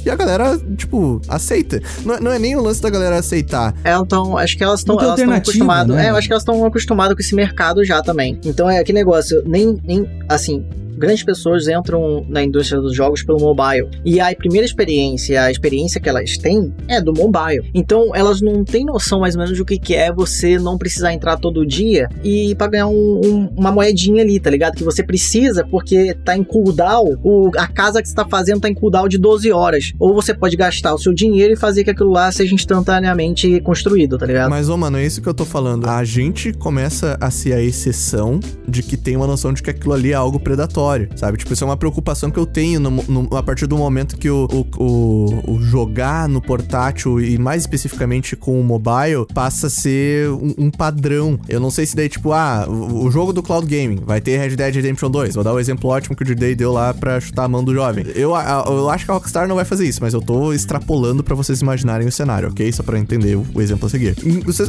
e 0.06 0.10
a 0.10 0.16
galera, 0.16 0.60
tipo, 0.76 1.22
aceita. 1.28 1.82
Não, 2.06 2.20
não 2.20 2.32
é 2.32 2.40
nem 2.40 2.56
o 2.56 2.62
lance 2.62 2.82
da 2.82 2.90
galera 2.90 3.18
aceitar. 3.18 3.74
É, 3.84 3.96
então, 3.96 4.38
acho 4.38 4.58
que 4.58 4.64
elas 4.64 4.82
estão 4.82 4.98
acostumadas. 5.00 5.96
Né? 5.96 6.08
É, 6.08 6.10
eu 6.10 6.16
acho 6.16 6.28
que 6.28 6.34
elas 6.34 6.44
estão 6.44 6.66
acostumadas 6.66 7.16
com 7.16 7.22
esse 7.22 7.36
mercado 7.36 7.84
já 7.84 8.02
também. 8.02 8.40
Então 8.46 8.70
é 8.70 8.84
que 8.84 8.94
negócio, 8.94 9.42
nem, 9.46 9.80
nem 9.84 10.08
assim, 10.28 10.66
grandes 11.02 11.24
pessoas 11.24 11.68
entram 11.68 12.24
na 12.30 12.44
indústria 12.44 12.80
dos 12.80 12.96
jogos 12.96 13.24
pelo 13.24 13.40
mobile. 13.40 13.90
E 14.06 14.20
a 14.20 14.34
primeira 14.36 14.66
experiência, 14.66 15.42
a 15.42 15.52
experiência 15.52 16.00
que 16.00 16.08
elas 16.08 16.38
têm 16.38 16.74
é 16.88 17.02
do 17.02 17.12
mobile. 17.12 17.70
Então 17.74 18.16
elas 18.16 18.40
não 18.40 18.64
têm 18.64 18.86
noção 18.86 19.20
mais 19.20 19.36
ou 19.36 19.42
menos 19.42 19.58
do 19.58 19.66
que, 19.66 19.80
que 19.80 19.96
é 19.96 20.14
você 20.14 20.60
não 20.60 20.78
precisar 20.78 21.12
entrar 21.12 21.38
todo 21.38 21.66
dia 21.66 22.08
e 22.24 22.54
para 22.56 22.68
ganhar 22.68 22.88
um, 22.88 23.22
um, 23.26 23.50
uma 23.58 23.72
moedinha 23.72 24.22
ali, 24.22 24.40
tá 24.40 24.50
ligado? 24.50 24.76
Que 24.76 24.84
você 24.84 25.04
precisa 25.04 25.66
porque 25.66 26.14
tá 26.24 26.38
em 26.38 26.44
cooldown, 26.44 27.18
o, 27.24 27.50
a 27.58 27.68
casa 27.68 28.02
que 28.02 28.08
você 28.08 28.16
tá 28.16 28.26
fazendo 28.26 28.62
tá 28.62 28.70
em 28.70 28.74
cooldown 28.74 29.08
de 29.08 29.18
12 29.18 29.52
horas. 29.52 29.94
Ou 30.00 30.14
você 30.14 30.34
pode 30.34 30.56
gastar 30.56 30.94
o 30.94 31.00
seu 31.00 31.14
dinheiro 31.14 31.54
e 31.54 31.58
fazer 31.58 31.84
que 31.84 31.90
aquilo 31.90 32.12
lá 32.12 32.32
seja 32.32 32.54
instantaneamente 32.54 33.60
construído, 33.62 34.18
tá 34.20 34.26
ligado? 34.28 34.50
Mas, 34.52 34.70
ô, 34.70 34.78
mano, 34.78 34.98
é 34.98 35.06
isso 35.06 35.22
que 35.22 35.28
eu 35.28 35.34
tô 35.34 35.46
falando. 35.46 35.88
A 35.88 36.04
gente 36.04 36.54
começa 36.54 37.18
a 37.20 37.32
ser 37.32 37.54
a 37.54 37.62
exceção 37.62 38.40
de 38.68 38.84
que 38.84 38.96
tem 38.96 39.16
uma 39.16 39.26
noção 39.26 39.52
de 39.52 39.64
que 39.64 39.72
aquilo 39.72 39.94
ali 39.94 40.12
é 40.12 40.16
algo 40.16 40.40
predatório 40.40 40.91
sabe? 41.16 41.38
Tipo, 41.38 41.54
isso 41.54 41.64
é 41.64 41.68
uma 41.68 41.78
preocupação 41.78 42.30
que 42.30 42.38
eu 42.38 42.46
tenho 42.46 42.80
no, 42.80 42.92
no, 42.92 43.38
a 43.38 43.44
partir 43.44 43.68
do 43.68 43.78
momento 43.78 44.18
que 44.18 44.30
o, 44.30 44.48
o, 44.52 44.84
o, 44.84 45.54
o, 45.54 45.62
jogar 45.62 46.28
no 46.28 46.42
portátil 46.42 47.20
e 47.20 47.38
mais 47.38 47.64
especificamente 47.64 48.36
com 48.36 48.60
o 48.60 48.64
mobile 48.64 49.26
passa 49.34 49.68
a 49.68 49.70
ser 49.70 50.30
um, 50.30 50.54
um, 50.58 50.72
padrão. 50.72 51.40
Eu 51.48 51.60
não 51.60 51.72
sei 51.72 51.86
se 51.86 51.96
daí, 51.96 52.10
tipo, 52.10 52.32
ah, 52.34 52.68
o, 52.68 53.10
jogo 53.12 53.34
do 53.34 53.42
cloud 53.44 53.66
gaming 53.66 54.02
vai 54.06 54.22
ter 54.22 54.38
Red 54.38 54.56
Dead 54.56 54.76
Redemption 54.76 55.10
2. 55.10 55.36
Vou 55.36 55.44
dar 55.44 55.54
o 55.54 55.56
um 55.56 55.60
exemplo 55.60 55.90
ótimo 55.90 56.16
que 56.16 56.24
o 56.24 56.26
D-Day 56.26 56.56
deu 56.56 56.72
lá 56.72 56.94
pra 56.94 57.20
chutar 57.20 57.46
a 57.46 57.48
mão 57.48 57.64
do 57.64 57.74
jovem. 57.74 58.06
Eu, 58.16 58.32
eu 58.32 58.90
acho 58.90 59.06
que 59.06 59.12
a 59.12 59.14
Rockstar 59.14 59.48
não 59.48 59.56
vai 59.56 59.66
fazer 59.66 59.88
isso, 59.88 60.00
mas 60.02 60.14
eu 60.14 60.22
tô 60.22 60.54
extrapolando 60.54 61.24
para 61.24 61.36
vocês 61.36 61.62
imaginarem 61.62 62.08
o 62.08 62.12
cenário, 62.12 62.50
ok? 62.50 62.72
Só 62.72 62.84
pra 62.84 63.00
entender 63.00 63.36
o, 63.36 63.46
o 63.54 63.62
exemplo 63.62 63.86
a 63.86 63.90
seguir. 63.90 64.16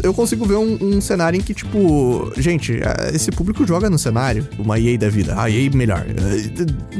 Eu 0.02 0.14
consigo 0.14 0.44
ver 0.44 0.56
um, 0.56 0.78
um 0.80 1.00
cenário 1.00 1.38
em 1.38 1.42
que, 1.42 1.54
tipo, 1.54 2.32
gente, 2.36 2.80
esse 3.12 3.30
público 3.30 3.66
joga 3.66 3.88
no 3.88 3.98
cenário, 3.98 4.46
uma 4.58 4.78
EA 4.78 4.98
da 4.98 5.08
vida. 5.08 5.34
A 5.40 5.50
EA 5.50 5.70
melhor. 5.70 6.04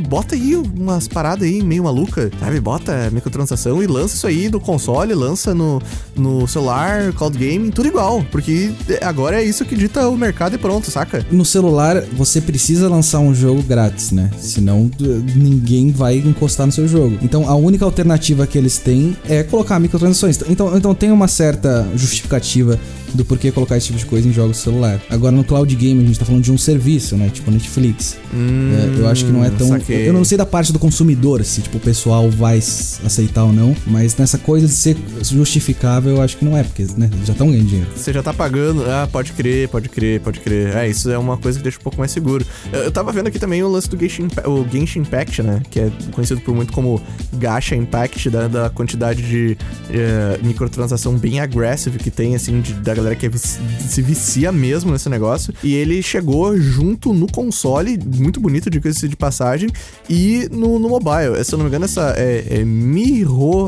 Bota 0.08 0.34
aí 0.34 0.54
umas 0.56 1.08
paradas 1.08 1.46
aí 1.46 1.62
meio 1.62 1.84
maluca, 1.84 2.30
sabe? 2.38 2.60
Bota 2.60 3.10
microtransação 3.10 3.82
e 3.82 3.86
lança 3.86 4.14
isso 4.14 4.26
aí 4.26 4.48
no 4.48 4.60
console, 4.60 5.14
lança 5.14 5.54
no, 5.54 5.80
no 6.16 6.46
celular, 6.46 7.12
cloud 7.12 7.36
gaming, 7.36 7.70
tudo 7.70 7.88
igual. 7.88 8.24
Porque 8.30 8.72
agora 9.00 9.40
é 9.40 9.44
isso 9.44 9.64
que 9.64 9.74
dita 9.74 10.08
o 10.08 10.16
mercado 10.16 10.54
e 10.54 10.58
pronto, 10.58 10.90
saca? 10.90 11.24
No 11.30 11.44
celular, 11.44 12.02
você 12.12 12.40
precisa 12.40 12.88
lançar 12.88 13.20
um 13.20 13.34
jogo 13.34 13.62
grátis, 13.62 14.10
né? 14.10 14.30
Senão 14.38 14.90
ninguém 15.34 15.90
vai 15.90 16.16
encostar 16.18 16.66
no 16.66 16.72
seu 16.72 16.86
jogo. 16.88 17.18
Então 17.22 17.48
a 17.48 17.54
única 17.54 17.84
alternativa 17.84 18.46
que 18.46 18.58
eles 18.58 18.78
têm 18.78 19.16
é 19.28 19.42
colocar 19.42 19.78
microtransações. 19.78 20.38
Então, 20.48 20.76
então 20.76 20.94
tem 20.94 21.10
uma 21.10 21.28
certa 21.28 21.88
justificativa 21.94 22.78
do 23.14 23.24
porquê 23.24 23.52
colocar 23.52 23.76
esse 23.76 23.86
tipo 23.86 23.98
de 23.98 24.06
coisa 24.06 24.28
em 24.28 24.32
jogos 24.32 24.56
celular. 24.56 25.00
Agora 25.10 25.34
no 25.34 25.44
cloud 25.44 25.74
game 25.76 26.02
a 26.02 26.06
gente 26.06 26.18
tá 26.18 26.24
falando 26.24 26.42
de 26.42 26.52
um 26.52 26.58
serviço, 26.58 27.16
né? 27.16 27.28
Tipo 27.28 27.50
Netflix. 27.50 28.16
Hum, 28.32 28.72
é, 28.72 29.01
eu 29.02 29.08
acho 29.08 29.24
que 29.24 29.32
não 29.32 29.44
é 29.44 29.50
tão. 29.50 29.68
Saquei. 29.68 30.08
Eu 30.08 30.12
não 30.12 30.24
sei 30.24 30.38
da 30.38 30.46
parte 30.46 30.72
do 30.72 30.78
consumidor, 30.78 31.44
se 31.44 31.62
tipo, 31.62 31.78
o 31.78 31.80
pessoal 31.80 32.30
vai 32.30 32.58
aceitar 32.58 33.44
ou 33.44 33.52
não, 33.52 33.74
mas 33.86 34.16
nessa 34.16 34.38
coisa 34.38 34.66
de 34.66 34.72
ser 34.72 34.96
justificável, 35.22 36.16
eu 36.16 36.22
acho 36.22 36.36
que 36.36 36.44
não 36.44 36.56
é, 36.56 36.62
porque 36.62 36.86
né, 36.96 37.10
já 37.24 37.32
estão 37.32 37.50
ganhando 37.50 37.66
dinheiro. 37.66 37.90
Você 37.94 38.12
já 38.12 38.22
tá 38.22 38.32
pagando, 38.32 38.84
ah, 38.88 39.08
pode 39.10 39.32
crer, 39.32 39.68
pode 39.68 39.88
crer, 39.88 40.20
pode 40.20 40.40
crer. 40.40 40.76
É, 40.76 40.88
isso 40.88 41.10
é 41.10 41.18
uma 41.18 41.36
coisa 41.36 41.58
que 41.58 41.62
deixa 41.62 41.78
um 41.78 41.82
pouco 41.82 41.98
mais 41.98 42.10
seguro. 42.10 42.44
Eu, 42.72 42.80
eu 42.80 42.92
tava 42.92 43.12
vendo 43.12 43.26
aqui 43.26 43.38
também 43.38 43.62
o 43.62 43.68
lance 43.68 43.88
do 43.88 43.98
Genshin, 43.98 44.28
o 44.46 44.66
Genshin 44.70 45.00
Impact, 45.00 45.42
né? 45.42 45.62
Que 45.70 45.80
é 45.80 45.92
conhecido 46.12 46.40
por 46.40 46.54
muito 46.54 46.72
como 46.72 47.00
Gacha 47.34 47.74
Impact, 47.74 48.30
da, 48.30 48.48
da 48.48 48.70
quantidade 48.70 49.22
de 49.22 49.56
uh, 49.90 50.46
microtransação 50.46 51.16
bem 51.16 51.40
agressiva 51.40 51.98
que 51.98 52.10
tem, 52.10 52.34
assim, 52.34 52.60
de, 52.60 52.74
da 52.74 52.94
galera 52.94 53.14
que 53.14 53.26
é 53.26 53.30
se 53.32 54.02
vicia 54.02 54.52
mesmo 54.52 54.92
nesse 54.92 55.08
negócio. 55.08 55.54
E 55.62 55.74
ele 55.74 56.02
chegou 56.02 56.56
junto 56.58 57.12
no 57.12 57.26
console, 57.30 57.98
muito 58.16 58.40
bonito, 58.40 58.70
de 58.70 58.80
coisa 58.82 59.08
de 59.08 59.16
passagem, 59.16 59.70
e 60.08 60.48
no, 60.50 60.78
no 60.78 60.88
mobile. 60.88 61.42
Se 61.44 61.54
eu 61.54 61.58
não 61.58 61.64
me 61.64 61.68
engano, 61.68 61.84
essa 61.84 62.14
é, 62.16 62.58
é 62.60 62.64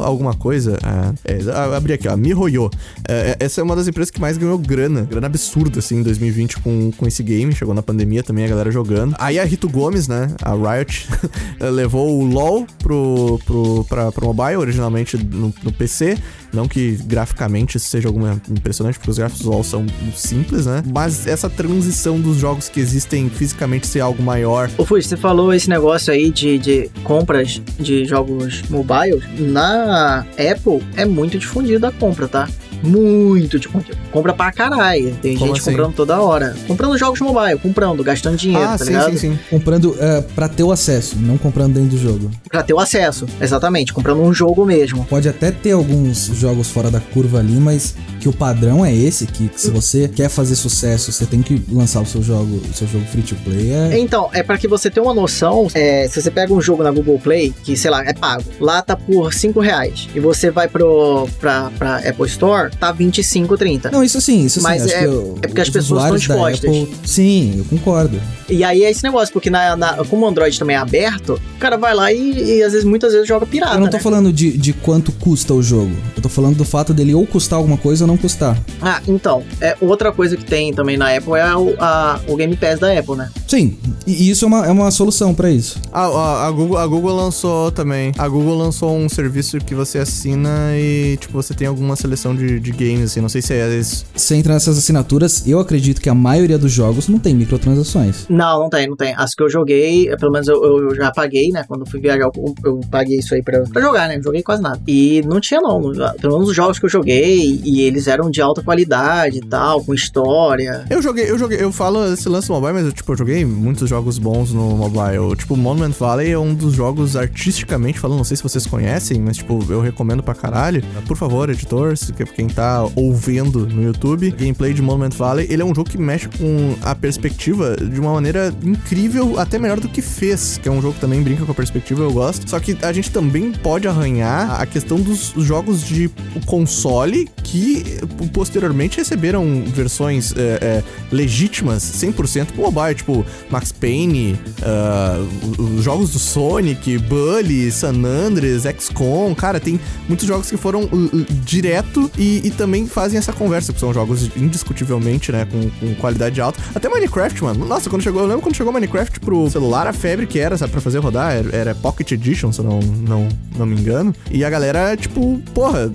alguma 0.05 0.35
coisa. 0.35 0.79
Ah, 0.83 1.13
é, 1.25 1.77
abri 1.77 1.93
aqui, 1.93 2.09
ó, 2.09 2.17
MiHoYo. 2.17 2.71
É, 3.09 3.37
é, 3.41 3.45
essa 3.45 3.61
é 3.61 3.65
uma 3.65 3.77
das 3.77 3.89
empresas 3.89 4.11
que 4.11 4.21
mais 4.21 4.37
ganhou 4.37 4.59
grana, 4.59 5.03
grana 5.03 5.27
absurda, 5.27 5.79
assim, 5.79 5.99
em 5.99 6.03
2020 6.03 6.61
com, 6.61 6.91
com 6.93 7.07
esse 7.07 7.23
game. 7.23 7.55
Chegou 7.55 7.75
na 7.75 7.83
pandemia 7.83 8.23
também, 8.23 8.45
a 8.45 8.49
galera 8.49 8.71
jogando. 8.71 9.15
Aí 9.19 9.39
a 9.39 9.45
Rito 9.45 9.69
Gomes, 9.69 10.09
né, 10.09 10.35
a 10.43 10.53
Riot, 10.55 11.09
levou 11.61 12.19
o 12.21 12.25
LoL 12.25 12.67
pro, 12.79 13.39
pro, 13.45 13.85
pra, 13.85 14.13
pro 14.13 14.27
mobile, 14.27 14.57
originalmente 14.57 15.17
no, 15.17 15.53
no 15.63 15.73
PC. 15.73 16.19
Não 16.55 16.69
que 16.69 16.93
graficamente 17.05 17.77
isso 17.77 17.89
seja 17.89 18.09
alguma 18.09 18.41
impressionante, 18.51 18.99
porque 18.99 19.11
os 19.11 19.19
gráficos 19.19 19.45
LoL 19.45 19.65
são 19.65 19.87
simples, 20.15 20.67
né? 20.67 20.83
Mas 20.93 21.27
essa 21.27 21.51
transição 21.51 22.21
dos 22.21 22.37
jogos 22.37 22.69
que 22.69 22.81
existem 22.81 23.29
fisicamente 23.29 23.87
ser 23.87 24.01
algo 24.01 24.23
maior. 24.23 24.71
Ô 24.79 24.85
Fui, 24.85 25.03
você 25.03 25.17
falou 25.17 25.53
esse 25.53 25.69
negócio 25.69 26.13
aí 26.13 26.31
de, 26.31 26.59
de 26.59 26.91
compras 27.03 27.61
de 27.79 28.05
jogos 28.05 28.63
mobile. 28.69 29.23
Na 29.39 30.21
Apple 30.21 30.83
é 30.97 31.05
muito 31.05 31.39
difundido 31.39 31.87
a 31.87 31.93
compra, 31.93 32.29
tá? 32.29 32.49
Muito 32.85 33.59
de 33.59 33.69
conteúdo. 33.69 33.99
Compra 34.11 34.33
pra 34.33 34.53
caralho. 34.53 35.15
Tem 35.21 35.37
Como 35.37 35.49
gente 35.49 35.61
assim? 35.61 35.71
comprando 35.71 35.95
toda 35.95 36.21
hora. 36.21 36.55
Comprando 36.67 36.99
jogos 36.99 37.21
mobile, 37.21 37.59
comprando, 37.59 38.03
gastando 38.05 38.37
dinheiro, 38.37 38.65
ah, 38.65 38.79
tá 38.79 38.85
sim, 38.85 38.91
ligado? 38.93 39.11
Sim, 39.13 39.17
sim. 39.17 39.39
Comprando 39.51 39.91
uh, 39.91 40.23
pra 40.35 40.49
ter 40.49 40.63
o 40.63 40.71
acesso, 40.71 41.17
não 41.19 41.37
comprando 41.39 41.75
dentro 41.75 41.91
do 41.91 41.99
jogo. 41.99 42.31
Pra 42.49 42.63
ter 42.63 42.75
o 42.75 42.79
acesso, 42.79 43.27
exatamente. 43.41 43.93
Comprando 43.93 44.21
um 44.21 44.33
jogo 44.33 44.65
mesmo. 44.65 45.05
Pode 45.07 45.29
até 45.29 45.51
ter 45.51 45.73
alguns 45.73 46.27
jogos 46.27 46.71
fora 46.71 46.91
da 46.91 47.01
curva 47.01 47.39
ali, 47.39 47.55
mas 47.55 47.95
que 48.25 48.29
o 48.29 48.33
padrão 48.33 48.85
é 48.85 48.95
esse, 48.95 49.27
que, 49.27 49.49
que 49.49 49.61
se 49.61 49.71
você 49.71 50.09
quer 50.09 50.31
fazer 50.31 50.57
sucesso, 50.57 51.13
você 51.13 51.27
tem 51.27 51.43
que 51.43 51.63
lançar 51.71 52.01
o 52.01 52.07
seu 52.07 52.23
jogo, 52.23 52.57
o 52.57 52.73
seu 52.73 52.89
jogo 52.89 53.05
free 53.05 53.23
to 53.23 53.35
play. 53.45 53.71
É... 53.71 53.99
Então, 53.99 54.31
é 54.33 54.43
para 54.43 54.57
que 54.57 54.67
você 54.67 54.91
tenha 54.91 55.05
uma 55.05 55.13
noção, 55.13 55.69
é, 55.75 56.09
se 56.09 56.23
você 56.23 56.31
pega 56.31 56.53
um 56.55 56.61
jogo 56.61 56.83
na 56.83 56.91
Google 56.91 57.19
Play, 57.19 57.55
que 57.63 57.77
sei 57.77 57.91
lá, 57.91 58.03
é 58.03 58.15
pago, 58.15 58.43
lá 58.59 58.81
tá 58.81 58.97
por 58.97 59.35
5 59.35 59.61
reais, 59.61 60.09
e 60.15 60.21
você 60.21 60.51
vai 60.51 60.69
pro, 60.69 61.29
pra, 61.39 61.71
pra 61.79 61.97
Apple 61.99 62.27
Store, 62.27 62.71
tá 62.79 62.93
25, 62.93 63.57
30. 63.57 63.91
Não, 63.91 64.03
isso 64.03 64.21
sim, 64.21 64.45
isso 64.45 64.63
Mas 64.63 64.83
sim. 64.83 64.91
É, 64.91 65.05
é 65.05 65.47
porque 65.47 65.61
as 65.61 65.71
pessoas 65.71 66.03
estão 66.03 66.17
dispostas. 66.17 66.71
Apple, 66.71 66.95
sim, 67.05 67.55
eu 67.59 67.65
concordo. 67.65 68.21
E 68.49 68.63
aí 68.63 68.85
é 68.85 68.91
esse 68.91 69.03
negócio, 69.03 69.33
porque 69.33 69.49
na, 69.49 69.77
na, 69.77 70.05
como 70.05 70.27
o 70.27 70.29
Android 70.29 70.59
também 70.59 70.77
é 70.77 70.79
aberto, 70.79 71.41
o 71.57 71.59
cara 71.59 71.77
vai 71.77 71.95
lá 71.95 72.13
e, 72.13 72.59
e 72.59 72.63
às 72.63 72.73
vezes, 72.73 72.85
muitas 72.85 73.13
vezes 73.13 73.27
joga 73.27 73.47
pirata. 73.47 73.75
Eu 73.75 73.81
não 73.81 73.89
tô 73.89 73.97
né? 73.97 74.03
falando 74.03 74.33
de, 74.33 74.57
de 74.57 74.73
quanto 74.73 75.13
custa 75.13 75.55
o 75.55 75.63
jogo. 75.63 75.93
Eu 76.17 76.23
tô 76.23 76.29
falando 76.29 76.57
do 76.57 76.65
fato 76.65 76.93
dele 76.93 77.15
ou 77.15 77.27
custar 77.27 77.59
alguma 77.59 77.79
coisa 77.79 78.05
ou 78.05 78.09
não 78.09 78.17
custar. 78.17 78.59
Ah, 78.83 79.01
então. 79.09 79.43
É, 79.61 79.77
outra 79.81 80.13
coisa 80.13 80.37
que 80.37 80.45
tem 80.45 80.73
também 80.73 80.97
na 80.97 81.15
Apple 81.17 81.35
é 81.35 81.57
o, 81.57 81.75
a, 81.79 82.21
o 82.29 82.37
Game 82.37 82.57
Pass 82.57 82.79
da 82.79 82.99
Apple, 82.99 83.17
né? 83.17 83.31
Sim, 83.49 83.79
e 84.07 84.31
isso 84.31 84.45
é 84.45 84.49
uma, 84.49 84.67
é 84.67 84.71
uma 84.71 84.91
solução 84.91 85.35
para 85.35 85.51
isso. 85.51 85.81
Ah, 85.93 86.07
a, 86.07 86.47
a, 86.47 86.51
Google, 86.51 86.79
a 86.79 86.87
Google 86.87 87.15
lançou 87.15 87.71
também. 87.71 88.13
A 88.19 88.29
Google 88.29 88.57
lançou 88.57 88.97
um 88.97 89.09
serviço 89.09 89.59
que 89.59 89.75
você 89.75 89.99
assina 89.99 90.51
e, 90.75 91.17
tipo, 91.19 91.33
você 91.33 91.55
tem 91.55 91.67
alguma 91.67 91.97
seleção 91.97 92.35
de, 92.35 92.61
de 92.65 92.73
games, 92.73 93.11
assim. 93.11 93.21
Não 93.21 93.29
sei 93.29 93.43
se 93.43 93.53
é 93.53 93.69
isso. 93.77 94.07
Você 94.15 94.35
entra 94.35 94.55
nessas 94.55 94.79
assinaturas, 94.79 95.47
eu 95.47 95.61
acredito 95.61 96.01
que 96.01 96.09
a 96.09 96.15
maioria 96.15 96.59
dos 96.59 96.73
jogos 96.73 97.09
não 97.09 97.19
tem 97.19 97.35
microtransações. 97.35 98.27
Não, 98.29 98.61
não 98.61 98.71
tem, 98.71 98.89
não 98.89 98.97
tem. 98.97 99.15
As 99.17 99.35
que 99.35 99.43
eu 99.43 99.51
joguei, 99.51 100.15
pelo 100.17 100.33
menos 100.33 100.49
eu, 100.49 100.63
eu 100.65 100.95
já 100.95 101.11
paguei, 101.11 101.51
né? 101.51 101.65
Quando 101.69 101.89
fui 101.89 102.01
viajar, 102.01 102.31
eu, 102.35 102.55
eu 102.65 102.81
paguei 102.91 103.19
isso 103.19 103.35
aí 103.35 103.43
pra, 103.43 103.61
pra 103.63 103.83
jogar, 103.83 104.09
né? 104.09 104.21
joguei 104.23 104.43
quase 104.43 104.63
nada. 104.63 104.81
E 104.87 105.23
não 105.27 105.41
tinha, 105.41 105.61
não. 105.61 105.81
Pelo 106.21 106.35
menos 106.35 106.49
os 106.49 106.57
jogos 106.57 106.79
que 106.79 106.87
eu 106.87 106.91
joguei, 106.91 107.61
e 107.65 107.83
eles 107.83 108.07
eram 108.07 108.31
de 108.31 108.41
alta 108.41 108.63
qualidade 108.63 109.39
e 109.39 109.43
tal, 109.43 109.85
com 109.85 109.93
história. 109.93 110.85
Eu 110.89 111.03
joguei, 111.03 111.31
eu 111.31 111.39
joguei, 111.39 111.61
eu 111.61 111.71
falo 111.71 112.13
esse 112.13 112.29
lance 112.29 112.51
mobile, 112.51 112.73
mas 112.73 112.87
eu, 112.87 112.93
tipo, 112.93 113.13
eu 113.13 113.17
joguei 113.17 113.35
joguei 113.35 113.45
muitos 113.45 113.89
jogos 113.89 114.19
bons 114.19 114.53
no 114.53 114.77
mobile. 114.77 115.35
Tipo, 115.37 115.57
Monument 115.57 115.93
Valley 115.93 116.31
é 116.31 116.39
um 116.39 116.55
dos 116.55 116.75
jogos 116.75 117.17
artisticamente 117.17 117.99
falando, 117.99 118.19
não 118.19 118.25
sei 118.25 118.37
se 118.37 118.43
vocês 118.43 118.67
conhecem, 118.67 119.21
mas 119.21 119.39
tipo, 119.39 119.65
eu 119.69 119.81
recomendo 119.81 120.23
pra 120.23 120.35
caralho. 120.35 120.83
Por 121.07 121.17
favor, 121.17 121.51
editor, 121.51 121.97
se 121.97 122.13
quem 122.13 122.44
tá 122.49 122.87
ouvindo 122.95 123.67
no 123.67 123.83
YouTube, 123.83 124.31
gameplay 124.31 124.73
de 124.73 124.83
Monument 124.83 125.11
Valley, 125.11 125.47
ele 125.51 125.63
é 125.63 125.65
um 125.65 125.75
jogo 125.75 125.89
que 125.91 125.99
mexe 125.99 126.29
com 126.29 126.77
a 126.83 126.95
perspectiva 126.95 127.77
de 127.77 128.01
uma 128.01 128.13
maneira 128.13 128.55
incrível, 128.63 129.39
até 129.39 129.59
melhor 129.59 129.81
do 129.81 129.89
que 129.89 130.03
fez, 130.03 130.59
que 130.63 130.69
é 130.69 130.73
um 130.73 130.81
jogo 130.81 130.95
que 130.95 131.01
também 131.01 131.23
brinca 131.23 131.45
com 131.45 131.53
a 131.53 131.55
perspectiva, 131.55 132.03
eu 132.03 132.13
gosto. 132.13 132.49
Só 132.49 132.59
que 132.61 132.77
a 132.83 132.93
gente 132.93 133.11
também 133.11 133.53
pode 133.53 133.89
arranhar 133.89 134.61
a 134.61 134.67
questão 134.67 135.01
dos 135.01 135.33
jogos 135.37 135.83
de 135.83 136.11
console 136.47 137.29
que 137.43 137.85
posteriormente 138.33 138.99
receberam 138.99 139.63
versões 139.67 140.33
é, 140.37 140.59
é, 140.61 140.85
legítimas 141.13 141.83
100% 141.83 142.47
pro 142.47 142.63
mobile, 142.63 142.95
tipo 142.95 143.25
Max 143.51 143.71
Payne, 143.73 144.39
uh, 144.61 145.63
os 145.77 145.85
jogos 145.85 146.11
do 146.11 146.19
Sonic, 146.19 146.99
Bully, 146.99 147.71
San 147.71 148.05
Andreas, 148.05 148.65
XCOM, 148.65 149.35
cara, 149.35 149.61
tem 149.61 149.79
muitos 150.09 150.27
jogos 150.27 150.51
que 150.51 150.57
foram 150.57 150.85
uh, 150.85 150.87
uh, 150.87 151.27
direto 151.45 152.11
e, 152.19 152.34
e, 152.45 152.51
também 152.51 152.87
fazem 152.87 153.19
essa 153.19 153.33
conversa, 153.33 153.73
que 153.73 153.81
são 153.81 153.93
jogos 153.93 154.31
indiscutivelmente, 154.37 155.31
né, 155.33 155.47
com, 155.51 155.71
com, 155.71 155.95
qualidade 155.97 156.41
alta. 156.41 156.61
Até 156.75 156.89
Minecraft, 156.89 157.45
mano. 157.45 157.65
Nossa, 157.65 157.91
quando 157.91 158.03
chegou, 158.03 158.23
eu 158.23 158.27
lembro 158.27 158.43
quando 158.43 158.57
chegou 158.57 158.73
Minecraft 158.73 159.21
pro 159.21 159.51
celular, 159.51 159.87
a 159.87 159.93
febre 159.93 160.27
que 160.27 160.39
era, 160.39 160.57
sabe, 160.57 160.73
pra 160.73 160.81
fazer 160.81 160.99
rodar, 160.99 161.33
era, 161.33 161.57
era 161.57 161.75
Pocket 161.75 162.11
Edition, 162.13 162.53
se 162.53 162.61
eu 162.61 162.65
não, 162.65 162.81
não, 162.81 163.29
não 163.57 163.67
me 163.67 163.79
engano. 163.79 164.15
E 164.31 164.45
a 164.45 164.51
galera, 164.51 164.97
tipo, 164.97 165.41
porra, 165.53 165.91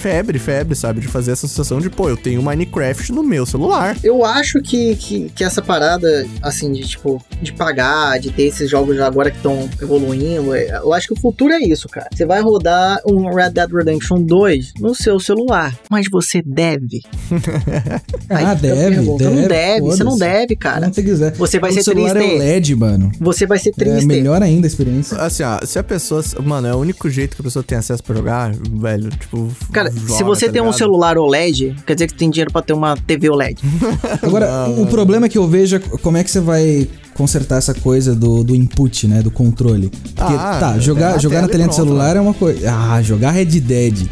febre, 0.00 0.38
febre, 0.38 0.74
sabe, 0.74 1.00
de 1.00 1.08
fazer 1.08 1.32
essa 1.32 1.46
sensação 1.46 1.80
de, 1.80 1.90
pô, 1.90 2.08
eu 2.08 2.16
tenho 2.16 2.42
Minecraft 2.42 3.12
no 3.12 3.22
meu 3.22 3.46
celular. 3.46 3.96
Eu 4.02 4.24
acho 4.24 4.60
que, 4.60 4.96
que, 4.96 5.30
que 5.30 5.44
essa 5.44 5.62
parada, 5.62 6.26
assim, 6.42 6.72
de, 6.72 6.86
tipo, 6.86 7.22
de 7.40 7.52
pagar, 7.52 8.18
de 8.18 8.30
ter 8.30 8.44
esses 8.44 8.68
jogos 8.68 8.98
agora 9.00 9.30
que 9.30 9.36
estão 9.36 9.68
evoluindo, 9.80 10.54
é, 10.54 10.78
eu 10.78 10.92
acho 10.92 11.08
que 11.08 11.12
o 11.14 11.20
futuro 11.20 11.52
é 11.52 11.58
isso, 11.58 11.88
cara. 11.88 12.08
Você 12.12 12.24
vai 12.24 12.40
rodar 12.40 13.00
um 13.06 13.32
Red 13.34 13.50
Dead 13.50 13.70
Redemption 13.70 14.22
2 14.22 14.74
no 14.80 14.94
seu 14.94 15.18
celular, 15.20 15.69
mas 15.90 16.06
você 16.10 16.42
deve. 16.44 17.00
ah, 18.28 18.54
deve, 18.54 18.74
deve. 18.74 19.00
Não 19.00 19.48
deve, 19.48 19.80
você 19.80 20.04
não 20.04 20.16
deve, 20.18 20.56
cara. 20.56 20.86
Não 20.86 20.92
você 20.92 21.02
quiser. 21.02 21.32
Você 21.34 21.58
vai 21.58 21.70
o 21.70 21.74
ser 21.74 21.82
celular 21.82 22.14
triste. 22.14 22.34
é 22.34 22.38
LED, 22.38 22.76
mano. 22.76 23.12
Você 23.20 23.46
vai 23.46 23.58
ser 23.58 23.72
triste. 23.72 24.02
É 24.02 24.06
melhor 24.06 24.42
ainda 24.42 24.66
a 24.66 24.68
experiência. 24.68 25.16
Assim, 25.18 25.42
ó, 25.42 25.58
se 25.64 25.78
a 25.78 25.82
pessoa, 25.82 26.22
mano, 26.42 26.66
é 26.68 26.74
o 26.74 26.78
único 26.78 27.08
jeito 27.10 27.36
que 27.36 27.42
a 27.42 27.44
pessoa 27.44 27.62
tem 27.62 27.78
acesso 27.78 28.02
para 28.02 28.16
jogar, 28.16 28.52
velho, 28.54 29.10
tipo, 29.10 29.48
Cara, 29.72 29.90
joga, 29.90 30.08
se 30.08 30.22
você 30.24 30.46
tá 30.46 30.52
tem 30.52 30.60
um 30.60 30.66
ligado? 30.66 30.78
celular 30.78 31.18
OLED, 31.18 31.76
quer 31.86 31.94
dizer 31.94 32.06
que 32.06 32.14
tem 32.14 32.30
dinheiro 32.30 32.52
para 32.52 32.62
ter 32.62 32.72
uma 32.72 32.96
TV 32.96 33.28
OLED. 33.30 33.60
Agora, 34.22 34.68
Não, 34.68 34.82
o 34.82 34.86
problema 34.86 35.26
é 35.26 35.28
que 35.28 35.38
eu 35.38 35.46
vejo 35.46 35.76
é 35.76 35.78
como 35.78 36.16
é 36.16 36.24
que 36.24 36.30
você 36.30 36.40
vai 36.40 36.88
consertar 37.14 37.58
essa 37.58 37.74
coisa 37.74 38.14
do, 38.14 38.42
do 38.42 38.54
input, 38.54 39.06
né? 39.06 39.22
Do 39.22 39.30
controle. 39.30 39.90
Porque, 39.90 40.34
Ah, 40.34 40.56
tá, 40.58 40.76
é 40.76 40.80
jogar, 40.80 41.12
na 41.12 41.18
jogar 41.18 41.36
tela 41.36 41.46
na 41.46 41.48
telinha 41.48 41.68
do 41.68 41.74
celular 41.74 42.16
é 42.16 42.20
uma 42.20 42.32
coisa. 42.34 42.72
Ah, 42.72 43.02
jogar 43.02 43.32
Red 43.32 43.44
Dead 43.60 44.08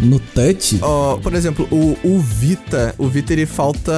no 0.00 0.18
touch. 0.18 0.78
Ó, 0.82 1.16
por 1.16 1.34
exemplo, 1.34 1.68
o, 1.70 1.96
o 2.04 2.18
Vita, 2.18 2.94
o 2.98 3.08
Vita 3.08 3.32
ele 3.32 3.46
falta 3.46 3.92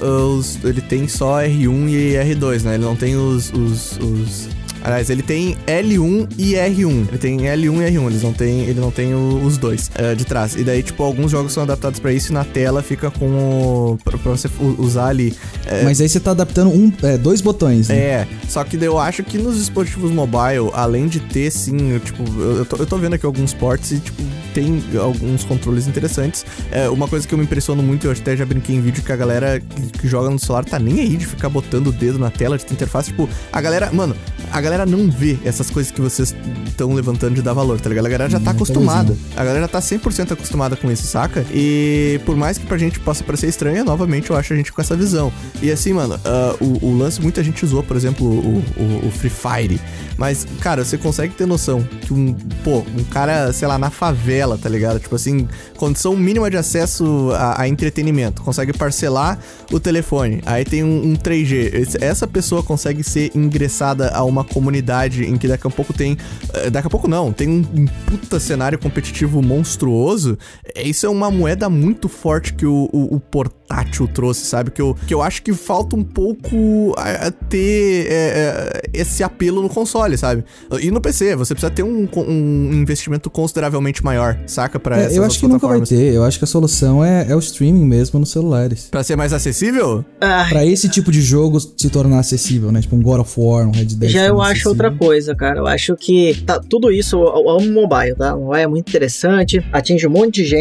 os, 0.00 0.58
ele 0.64 0.80
tem 0.80 1.06
só 1.08 1.40
R1 1.40 1.88
e 1.88 2.34
R2, 2.34 2.62
né? 2.62 2.74
Ele 2.74 2.84
não 2.84 2.96
tem 2.96 3.16
os, 3.16 3.52
os, 3.52 3.98
os 3.98 4.48
Aliás, 4.82 5.10
ele 5.10 5.22
tem 5.22 5.56
L1 5.66 6.28
e 6.38 6.52
R1. 6.54 7.08
Ele 7.08 7.18
tem 7.18 7.38
L1 7.40 7.88
e 7.88 7.92
R1, 7.92 8.06
eles 8.06 8.22
não 8.22 8.32
tem, 8.32 8.60
ele 8.62 8.80
não 8.80 8.90
tem 8.90 9.14
os 9.14 9.58
dois 9.58 9.90
é, 9.94 10.14
de 10.14 10.24
trás. 10.24 10.54
E 10.56 10.64
daí, 10.64 10.82
tipo, 10.82 11.02
alguns 11.02 11.30
jogos 11.30 11.52
são 11.52 11.62
adaptados 11.62 12.00
pra 12.00 12.12
isso 12.12 12.32
e 12.32 12.34
na 12.34 12.44
tela 12.44 12.82
fica 12.82 13.10
com 13.10 13.26
o. 13.26 13.98
pra, 14.02 14.16
pra 14.16 14.32
você 14.32 14.48
usar 14.78 15.08
ali. 15.08 15.34
é, 15.66 15.82
Mas 15.84 16.00
aí 16.00 16.08
você 16.08 16.18
tá 16.18 16.30
adaptando 16.30 16.70
um, 16.70 16.90
é, 17.02 17.18
dois 17.18 17.40
botões, 17.40 17.88
né? 17.88 17.96
É, 17.96 18.28
só 18.48 18.64
que 18.64 18.82
eu 18.82 18.98
acho 18.98 19.22
que 19.22 19.36
nos 19.36 19.56
dispositivos 19.56 20.10
mobile, 20.10 20.70
além 20.72 21.08
de 21.08 21.20
ter, 21.20 21.50
sim, 21.50 21.92
eu, 21.92 22.00
tipo, 22.00 22.22
eu, 22.40 22.58
eu 22.58 22.64
tô, 22.64 22.76
eu 22.76 22.86
tô 22.86 22.96
vendo 22.96 23.14
aqui 23.14 23.26
alguns 23.26 23.52
ports 23.52 23.92
e, 23.92 23.98
tipo, 23.98 24.22
tem 24.52 24.82
alguns 25.00 25.44
controles 25.44 25.86
interessantes. 25.86 26.44
É, 26.70 26.88
uma 26.88 27.08
coisa 27.08 27.26
que 27.26 27.34
eu 27.34 27.38
me 27.38 27.44
impressiono 27.44 27.82
muito, 27.82 28.06
eu 28.06 28.12
até 28.12 28.36
já 28.36 28.44
brinquei 28.44 28.76
em 28.76 28.80
vídeo, 28.80 29.02
que 29.02 29.12
a 29.12 29.16
galera 29.16 29.60
que, 29.60 29.98
que 29.98 30.08
joga 30.08 30.30
no 30.30 30.38
celular 30.38 30.64
tá 30.64 30.78
nem 30.78 31.00
aí 31.00 31.16
de 31.16 31.26
ficar 31.26 31.48
botando 31.48 31.88
o 31.88 31.92
dedo 31.92 32.18
na 32.18 32.30
tela 32.30 32.58
de 32.58 32.64
interface. 32.72 33.10
Tipo, 33.10 33.28
a 33.52 33.60
galera, 33.60 33.90
mano, 33.92 34.14
a 34.50 34.60
galera 34.60 34.84
não 34.86 35.10
vê 35.10 35.38
essas 35.44 35.70
coisas 35.70 35.90
que 35.92 36.00
vocês 36.00 36.34
estão 36.66 36.92
levantando 36.92 37.34
de 37.34 37.42
dar 37.42 37.52
valor, 37.52 37.80
tá 37.80 37.88
ligado? 37.88 38.06
A 38.06 38.08
galera 38.10 38.30
já 38.30 38.40
tá 38.40 38.50
Hum, 38.50 38.54
acostumada. 38.54 39.16
A 39.36 39.44
galera 39.44 39.60
já 39.62 39.68
tá 39.68 39.80
100% 39.80 40.32
acostumada 40.32 40.76
com 40.76 40.90
isso, 40.90 41.06
saca? 41.06 41.44
E 41.52 42.20
por 42.24 42.36
mais 42.36 42.58
que 42.58 42.66
pra 42.66 42.76
gente 42.78 42.98
possa 43.00 43.22
parecer 43.24 43.48
estranho, 43.48 43.84
novamente 43.84 44.30
eu 44.30 44.36
acho 44.36 44.52
a 44.52 44.56
gente 44.56 44.72
com 44.72 44.80
essa 44.80 44.96
visão. 44.96 45.32
E 45.62 45.70
assim, 45.70 45.92
mano, 45.92 46.18
ah, 46.24 46.54
o, 46.60 46.86
o 46.86 46.96
lance 46.98 47.20
muita 47.20 47.42
gente 47.42 47.64
usou, 47.64 47.82
por 47.82 47.96
exemplo, 47.96 48.26
o, 48.26 48.58
o, 48.76 49.08
o 49.08 49.10
Free 49.10 49.30
Fire. 49.30 49.80
Mas, 50.16 50.46
cara, 50.60 50.84
você 50.84 50.98
consegue 50.98 51.34
ter 51.34 51.46
noção 51.46 51.82
que 52.02 52.12
um, 52.12 52.34
pô, 52.62 52.78
um 52.98 53.04
cara, 53.04 53.52
sei 53.52 53.66
lá, 53.66 53.78
na 53.78 53.88
favela, 53.90 54.58
tá 54.58 54.68
ligado? 54.68 54.98
Tipo 55.00 55.14
assim, 55.14 55.48
condição 55.76 56.14
mínima 56.16 56.50
de 56.50 56.56
acesso 56.58 57.30
a, 57.34 57.62
a 57.62 57.68
entretenimento, 57.68 58.42
consegue 58.42 58.72
parcelar 58.72 59.38
o 59.72 59.80
telefone. 59.80 60.42
Aí 60.44 60.64
tem 60.64 60.84
um, 60.84 61.12
um 61.12 61.14
3G. 61.16 61.70
Esse- 61.74 62.04
Essa 62.04 62.26
pessoa 62.26 62.62
consegue 62.62 63.02
ser 63.02 63.30
ingressada 63.34 64.10
a 64.10 64.22
uma 64.24 64.39
comunidade 64.44 65.24
em 65.24 65.36
que 65.36 65.48
daqui 65.48 65.66
a 65.66 65.70
pouco 65.70 65.92
tem. 65.92 66.16
eh, 66.54 66.70
Daqui 66.70 66.86
a 66.86 66.90
pouco 66.90 67.08
não, 67.08 67.32
tem 67.32 67.48
um, 67.48 67.64
um 67.74 67.86
puta 68.06 68.38
cenário 68.40 68.78
competitivo 68.78 69.42
monstruoso. 69.42 70.38
É, 70.74 70.82
Isso 70.86 71.06
é 71.06 71.08
uma 71.08 71.30
moeda 71.30 71.68
muito 71.68 72.08
forte 72.08 72.54
que 72.54 72.66
o, 72.66 72.88
o- 72.92 73.16
o 73.16 73.20
portátil 73.20 74.06
trouxe, 74.08 74.44
sabe? 74.46 74.70
Que 74.70 74.80
eu, 74.82 74.96
que 75.06 75.14
eu 75.14 75.22
acho 75.22 75.42
que 75.42 75.52
falta 75.52 75.94
um 75.96 76.02
pouco 76.04 76.92
a, 76.96 77.26
a 77.28 77.30
ter 77.30 78.06
é, 78.10 78.12
é, 78.12 78.82
esse 78.92 79.22
apelo 79.22 79.62
no 79.62 79.68
console, 79.68 80.16
sabe? 80.16 80.44
E 80.80 80.90
no 80.90 81.00
PC, 81.00 81.36
você 81.36 81.54
precisa 81.54 81.70
ter 81.72 81.82
um, 81.82 82.08
um 82.16 82.72
investimento 82.72 83.30
consideravelmente 83.30 84.04
maior, 84.04 84.38
saca? 84.46 84.78
Pra 84.78 84.98
É, 84.98 85.04
essas 85.04 85.16
eu 85.16 85.24
acho 85.24 85.38
que 85.40 85.46
nunca 85.48 85.66
vai 85.66 85.80
ter. 85.82 86.14
Eu 86.14 86.24
acho 86.24 86.38
que 86.38 86.44
a 86.44 86.48
solução 86.48 87.04
é, 87.04 87.26
é 87.28 87.36
o 87.36 87.38
streaming 87.38 87.84
mesmo 87.84 88.18
nos 88.20 88.30
celulares. 88.30 88.88
Pra 88.90 89.02
ser 89.02 89.16
mais 89.16 89.32
acessível? 89.32 90.04
Ah, 90.20 90.46
Pra 90.48 90.64
esse 90.64 90.88
tipo 90.88 91.10
de 91.12 91.20
jogo 91.22 91.58
se 91.60 91.88
tornar 91.90 92.18
acessível, 92.20 92.72
né? 92.72 92.80
Tipo 92.80 92.96
um 92.96 93.02
God 93.02 93.20
of 93.20 93.34
War, 93.38 93.68
um 93.68 93.72
Red 93.72 93.84
Dead. 93.86 94.10
Já 94.10 94.26
eu 94.26 94.40
acho 94.42 94.68
outra 94.68 94.88
acessível. 94.88 95.06
coisa, 95.06 95.34
cara. 95.34 95.58
Eu 95.58 95.66
acho 95.66 95.96
que 95.96 96.34
tá, 96.46 96.58
tudo 96.58 96.90
isso, 96.90 97.16
eu, 97.16 97.42
eu 97.42 97.50
amo 97.50 97.70
mobile, 97.72 98.14
tá? 98.16 98.34
O 98.34 98.46
mobile 98.46 98.62
é 98.62 98.66
muito 98.66 98.88
interessante, 98.88 99.64
atinge 99.72 100.06
um 100.06 100.10
monte 100.10 100.42
de 100.42 100.44
gente, 100.46 100.59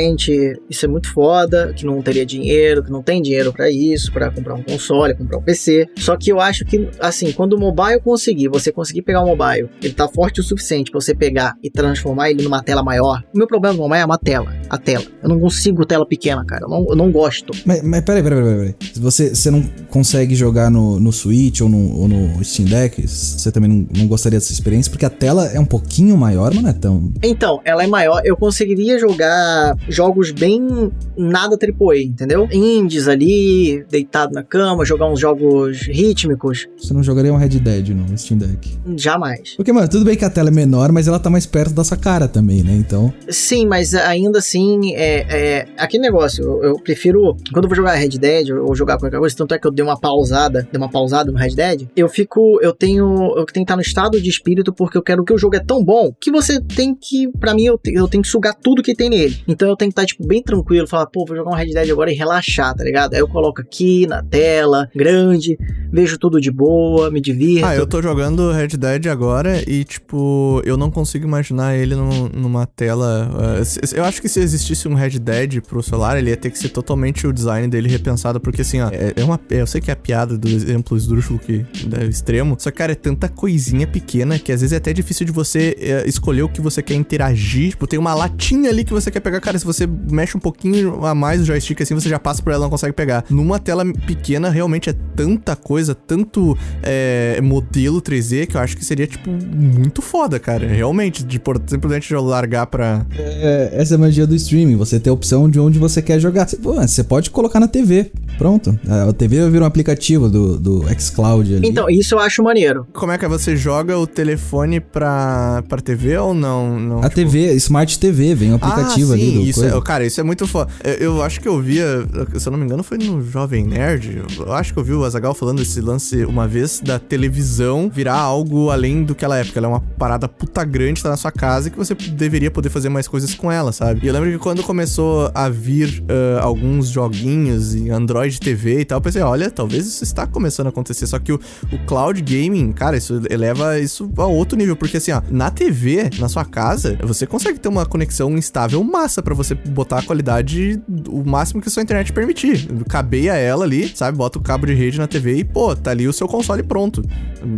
isso 0.70 0.86
é 0.86 0.88
muito 0.88 1.12
foda, 1.12 1.74
que 1.76 1.86
não 1.86 2.02
teria 2.02 2.26
dinheiro, 2.26 2.84
que 2.84 2.92
não 2.92 3.02
tem 3.02 3.22
dinheiro 3.22 3.52
pra 3.52 3.70
isso, 3.70 4.12
pra 4.12 4.32
comprar 4.32 4.56
um 4.56 4.64
console, 4.64 5.16
comprar 5.16 5.38
um 5.38 5.42
PC. 5.42 5.88
Só 5.98 6.16
que 6.16 6.32
eu 6.32 6.40
acho 6.40 6.66
que, 6.66 6.90
assim, 7.00 7.32
quando 7.32 7.54
o 7.54 7.60
mobile 7.60 8.00
conseguir, 8.02 8.48
você 8.48 8.72
conseguir 8.72 9.02
pegar 9.02 9.22
o 9.22 9.28
mobile, 9.28 9.70
ele 9.82 9.94
tá 9.94 10.08
forte 10.08 10.40
o 10.40 10.44
suficiente 10.44 10.92
pra 10.92 11.00
você 11.00 11.14
pegar 11.14 11.56
e 11.64 11.70
transformar 11.70 12.32
ele 12.32 12.44
numa 12.44 12.64
tela 12.64 12.84
maior. 12.84 13.24
O 13.34 13.38
meu 13.38 13.48
problema 13.48 13.76
no 13.76 13.84
mobile 13.84 14.02
é 14.02 14.06
uma 14.06 14.18
tela, 14.18 14.54
a 14.70 14.78
tela. 14.78 15.06
Eu 15.22 15.30
não 15.30 15.40
consigo 15.40 15.86
tela 15.86 16.06
pequena, 16.06 16.46
cara. 16.46 16.66
Eu 16.66 16.70
não, 16.70 16.86
eu 16.90 16.96
não 16.96 17.12
gosto. 17.12 17.54
Mas, 17.66 17.82
mas 17.82 18.02
peraí, 18.02 18.24
peraí, 18.24 18.42
peraí, 18.42 18.58
peraí. 18.58 18.76
Se 18.94 19.00
Você, 19.00 19.36
você 19.36 19.52
não 19.52 19.64
consegue 19.90 20.36
jogar 20.36 20.70
no, 20.70 21.00
no 21.00 21.12
Switch 21.12 21.62
ou 21.62 21.70
no, 21.70 22.00
ou 22.00 22.08
no 22.08 22.44
Steam 22.44 22.68
Deck, 22.68 23.06
você 23.08 23.52
também 23.52 23.70
não, 23.70 23.88
não 23.96 24.08
gostaria 24.08 24.40
dessa 24.40 24.54
experiência, 24.54 24.92
porque 24.92 25.06
a 25.06 25.10
tela 25.10 25.46
é 25.48 25.60
um 25.60 25.66
pouquinho 25.66 26.16
maior, 26.18 26.54
mas 26.54 26.64
não 26.64 26.70
é 26.70 26.74
tão. 26.74 27.12
Então, 27.24 27.62
ela 27.66 27.84
é 27.84 27.88
maior. 27.88 28.22
Eu 28.24 28.38
conseguiria 28.38 29.00
jogar 29.00 29.76
jogos 29.90 30.32
bem 30.32 30.92
nada 31.18 31.58
AAA, 31.58 32.04
entendeu? 32.04 32.48
Indies 32.52 33.08
ali, 33.08 33.84
deitado 33.90 34.34
na 34.34 34.44
cama, 34.44 34.86
jogar 34.86 35.12
uns 35.12 35.20
jogos 35.20 35.82
rítmicos. 35.82 36.68
Você 36.78 36.94
não 36.94 37.04
jogaria 37.04 37.34
um 37.34 37.38
Red 37.38 37.50
Dead 37.50 37.90
no 37.90 38.18
Steam 38.18 38.38
Deck. 38.38 38.78
Jamais. 38.96 39.56
Porque, 39.56 39.74
mano, 39.74 39.88
tudo 39.88 40.06
bem 40.06 40.16
que 40.16 40.26
a 40.26 40.30
tela 40.30 40.50
é 40.50 40.52
menor, 40.52 40.92
mas 40.92 41.08
ela 41.08 41.20
tá 41.20 41.30
mais 41.30 41.46
perto 41.46 41.74
da 41.74 41.84
sua 41.84 41.98
cara 41.98 42.28
também, 42.28 42.64
né? 42.64 42.74
Então. 42.74 43.14
Sim, 43.30 43.66
mas 43.66 43.94
ainda 43.94 44.40
assim, 44.40 44.94
é, 44.94 45.26
é 45.30 45.68
aquele 45.78 46.04
negócio. 46.04 46.44
Eu, 46.44 46.64
eu 46.64 46.80
prefiro, 46.80 47.36
quando 47.52 47.66
eu 47.66 47.70
vou 47.70 47.76
jogar 47.76 47.94
Red 47.96 48.10
Dead 48.10 48.50
ou 48.50 48.76
jogar 48.76 48.98
qualquer 48.98 49.20
coisa, 49.20 49.36
tanto 49.36 49.54
é 49.54 49.60
que 49.60 49.68
eu 49.68 49.72
dei 49.72 49.84
uma 49.84 50.00
pausada, 50.00 50.68
dei 50.72 50.80
uma 50.80 50.90
pausada 50.90 51.32
no 51.32 51.38
Red 51.38 51.56
Dead, 51.56 51.88
eu 51.96 52.08
fico, 52.08 52.60
eu 52.62 52.74
tenho, 52.74 53.06
eu 53.38 53.46
tenho 53.46 53.46
que 53.46 53.60
estar 53.60 53.76
no 53.76 53.82
estado 53.82 54.22
de 54.22 54.30
espírito 54.30 54.74
porque 54.74 54.98
eu 54.98 55.02
quero 55.02 55.24
que 55.24 55.34
o 55.34 55.38
jogo 55.38 55.56
é 55.56 55.60
tão 55.60 55.84
bom 55.84 56.14
que 56.20 56.32
você 56.32 56.62
tem 56.62 56.96
que, 56.96 57.28
pra 57.40 57.54
mim, 57.54 57.66
eu, 57.66 57.80
eu 57.88 58.08
tenho 58.08 58.24
que 58.24 58.30
sugar 58.30 58.54
tudo 58.54 58.84
que 58.84 58.96
tem 58.96 59.10
nele. 59.10 59.38
Então 59.48 59.68
eu 59.68 59.76
tenho 59.80 59.92
que 59.92 60.00
estar, 60.00 60.06
tipo, 60.06 60.26
bem 60.28 60.44
tranquilo, 60.44 60.88
falar, 60.88 61.08
pô, 61.08 61.26
vou 61.26 61.36
jogar 61.36 61.50
um 61.52 61.56
Red 61.56 61.72
Dead 61.74 61.90
agora 61.90 62.12
e 62.12 62.16
relaxar, 62.16 62.76
tá 62.76 62.84
ligado? 62.84 63.14
Aí 63.16 63.20
eu 63.20 63.28
coloco 63.28 63.62
aqui 63.62 64.06
na 64.06 64.22
tela, 64.22 64.88
grande, 64.96 65.58
vejo 65.92 66.18
tudo 66.18 66.40
de 66.40 66.52
boa, 66.52 67.10
me 67.10 67.20
divirto. 67.22 67.66
Ah, 67.66 67.76
eu 67.76 67.88
tô 67.88 68.02
jogando 68.02 68.52
Red 68.52 68.70
Dead 68.70 69.08
agora 69.08 69.64
e, 69.68 69.84
tipo, 69.84 70.62
eu 70.66 70.78
não 70.78 70.92
consigo 70.92 71.26
imaginar 71.26 71.76
ele 71.76 71.96
num- 71.96 72.30
numa 72.30 72.66
tela. 72.66 73.64
se- 73.66 73.80
eu 73.98 74.04
acho 74.04 74.22
que 74.22 74.30
se 74.30 74.40
existisse 74.40 74.88
um 74.88 74.94
Red 74.94 75.18
Dead 75.20 75.62
pro 75.62 75.82
celular, 75.82 76.18
ele 76.18 76.30
ia 76.30 76.38
ter 76.38 76.52
que 76.52 76.60
ser 76.60 76.70
totalmente 76.70 77.26
o 77.26 77.34
design 77.34 77.68
dele 77.68 77.90
repensado, 77.90 78.40
porque 78.40 78.62
assim, 78.62 78.82
ó, 78.82 78.90
é, 78.92 79.14
é 79.16 79.24
uma. 79.24 79.40
Eu 79.50 79.66
sei 79.66 79.80
que 79.82 79.90
é 79.90 79.94
a 79.94 79.96
piada 79.96 80.38
do 80.38 80.48
exemplo 80.48 80.96
esdrúxulo 80.98 81.40
que 81.40 81.66
é 82.00 82.06
extremo, 82.06 82.56
só 82.60 82.70
que, 82.72 82.78
cara, 82.78 82.92
é 82.92 82.96
tanta 82.96 83.28
coisinha 83.30 83.88
pequena 83.88 84.38
que 84.38 84.52
às 84.52 84.62
vezes 84.62 84.74
é 84.74 84.78
até 84.78 84.92
difícil 84.94 85.26
de 85.26 85.32
você 85.32 85.76
é, 85.80 86.08
escolher 86.08 86.44
o 86.44 86.50
que 86.50 86.60
você 86.62 86.82
quer 86.82 86.96
interagir. 86.96 87.70
Tipo, 87.72 87.88
tem 87.88 87.98
uma 88.00 88.14
latinha 88.14 88.70
ali 88.70 88.84
que 88.84 88.92
você 88.94 89.10
quer 89.12 89.20
pegar. 89.20 89.40
Cara, 89.40 89.58
se 89.58 89.66
você 89.74 89.88
mexe 89.88 90.36
um 90.36 90.40
pouquinho 90.40 91.06
a 91.06 91.14
mais 91.14 91.42
o 91.42 91.46
joystick 91.46 91.82
assim, 91.82 91.94
você 91.94 92.10
já 92.10 92.20
passa 92.20 92.42
por 92.42 92.52
ela 92.52 92.62
e 92.62 92.66
não 92.66 92.70
consegue 92.70 92.94
pegar. 92.94 93.24
Numa 93.30 93.60
tela 93.60 93.84
pequena, 94.06 94.50
realmente 94.50 94.90
é 94.90 94.94
tanta 95.16 95.56
coisa, 95.56 95.94
tanto 95.94 96.58
é, 96.82 97.40
modelo 97.42 98.02
3D 98.02 98.48
que 98.48 98.58
eu 98.58 98.62
acho 98.62 98.76
que 98.76 98.84
seria, 98.84 99.08
tipo, 99.08 99.30
muito 99.30 100.02
foda, 100.02 100.40
cara. 100.40 100.68
Realmente, 100.68 101.24
de 101.24 101.40
por, 101.40 101.62
simplesmente 101.68 102.14
largar 102.14 102.68
pra. 102.68 103.06
É, 103.18 103.70
essa 103.74 103.94
é 103.94 103.96
a 103.96 104.00
magia 104.00 104.26
do 104.26 104.36
streaming. 104.36 104.76
Você 104.76 105.00
tem 105.00 105.12
a 105.12 105.14
opção 105.14 105.50
de 105.50 105.60
onde 105.60 105.78
você 105.78 106.02
quer 106.02 106.20
jogar. 106.20 106.48
Você, 106.48 106.58
pô, 106.58 106.74
você 106.74 107.04
pode 107.04 107.30
colocar 107.30 107.60
na 107.60 107.68
TV. 107.68 108.12
Pronto. 108.38 108.78
A 108.88 109.12
TV 109.14 109.42
vai 109.42 109.50
virar 109.50 109.66
um 109.66 109.68
aplicativo 109.68 110.30
do, 110.30 110.58
do 110.58 110.86
xCloud 110.98 111.56
ali. 111.56 111.68
Então, 111.68 111.90
isso 111.90 112.16
eu 112.16 112.20
acho 112.20 112.42
maneiro. 112.42 112.88
Como 112.94 113.12
é 113.12 113.18
que 113.18 113.26
é? 113.26 113.28
Você 113.28 113.56
joga 113.56 113.98
o 113.98 114.08
telefone 114.08 114.80
pra, 114.80 115.64
pra 115.68 115.82
TV 115.82 116.18
ou 116.18 116.34
não? 116.34 116.80
não 116.80 117.00
a 117.00 117.10
tipo... 117.10 117.16
TV, 117.16 117.54
Smart 117.56 118.00
TV, 118.00 118.34
vem 118.36 118.52
um 118.52 118.56
aplicativo 118.56 119.14
ah, 119.14 119.18
sim, 119.18 119.24
ali. 119.24 119.32
Do 119.34 119.42
isso 119.42 119.59
coisa. 119.62 119.78
é, 119.78 119.82
cara, 119.82 120.06
isso 120.06 120.20
é 120.20 120.24
muito 120.24 120.48
foda. 120.48 120.72
Eu, 120.84 120.94
eu, 120.94 121.24
acho 121.24 121.40
que 121.40 121.48
eu 121.48 121.62
via, 121.62 122.06
se 122.36 122.48
eu 122.48 122.52
não 122.52 122.60
me 122.60 122.66
engano, 122.66 122.84
foi 122.84 122.98
no 122.98 123.22
Jovem 123.22 123.66
Nerd. 123.66 124.24
Eu 124.38 124.54
acho 124.54 124.74
que 124.74 124.80
eu 124.80 124.84
vi 124.84 124.94
o 124.94 125.04
Azagal 125.04 125.34
falando 125.34 125.62
esse 125.62 125.82
lance 125.82 126.24
uma 126.26 126.48
vez 126.48 126.80
da 126.80 127.00
televisão 127.00 127.90
virar 127.94 128.18
algo 128.18 128.70
além 128.70 129.04
do 129.04 129.16
que 129.16 129.26
ela 129.26 129.38
é. 129.38 129.44
Porque 129.44 129.58
ela 129.58 129.68
é 129.68 129.70
uma 129.70 129.82
parada 129.82 130.28
puta 130.28 130.64
grande, 130.64 131.04
tá 131.04 131.10
na 131.10 131.18
sua 131.18 131.32
casa 131.32 131.70
que 131.70 131.78
você 131.78 131.94
deveria 131.94 132.52
poder 132.52 132.70
fazer 132.70 132.90
mais 132.90 133.08
coisas 133.08 133.34
com 133.34 133.52
ela, 133.52 133.72
sabe? 133.72 134.02
E 134.04 134.08
eu 134.08 134.14
lembro 134.14 134.32
que 134.32 134.38
quando 134.38 134.64
começou 134.64 135.32
a 135.34 135.50
vir 135.50 136.04
uh, 136.04 136.40
alguns 136.42 136.90
joguinhos 136.90 137.76
em 137.76 137.90
Android 137.90 138.40
TV 138.40 138.82
e 138.82 138.86
tal, 138.86 138.98
eu 138.98 139.02
pensei, 139.02 139.22
olha, 139.22 139.50
talvez 139.50 139.86
isso 139.88 140.04
está 140.04 140.26
começando 140.26 140.68
a 140.68 140.70
acontecer. 140.70 141.08
Só 141.08 141.20
que 141.20 141.32
o, 141.32 141.40
o 141.72 141.86
cloud 141.86 142.22
gaming, 142.22 142.72
cara, 142.72 142.98
isso 142.98 143.22
eleva 143.30 143.80
isso 143.80 144.10
a 144.18 144.26
outro 144.26 144.58
nível. 144.58 144.76
Porque 144.76 144.98
assim, 144.98 145.12
ó, 145.12 145.22
na 145.30 145.52
TV, 145.52 146.10
na 146.20 146.30
sua 146.30 146.46
casa, 146.46 146.98
você 147.04 147.26
consegue 147.26 147.60
ter 147.60 147.70
uma 147.70 147.86
conexão 147.86 148.38
instável 148.38 148.84
massa 148.84 149.22
para 149.22 149.34
você 149.34 149.49
botar 149.56 150.00
a 150.00 150.02
qualidade 150.02 150.82
o 151.08 151.24
máximo 151.24 151.62
que 151.62 151.68
a 151.68 151.72
sua 151.72 151.84
internet 151.84 152.12
permitir. 152.14 152.68
Cabeia 152.90 153.34
ela 153.34 153.64
ali, 153.64 153.88
sabe? 153.96 154.18
Bota 154.18 154.38
o 154.38 154.42
cabo 154.42 154.66
de 154.66 154.74
rede 154.74 154.98
na 154.98 155.08
TV 155.08 155.38
e, 155.38 155.44
pô, 155.44 155.76
tá 155.76 155.92
ali 155.92 156.08
o 156.08 156.14
seu 156.14 156.28
console 156.28 156.64
pronto. 156.64 157.02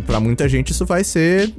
Para 0.06 0.20
muita 0.20 0.48
gente 0.48 0.72
isso 0.72 0.86
vai 0.86 1.04
ser 1.04 1.52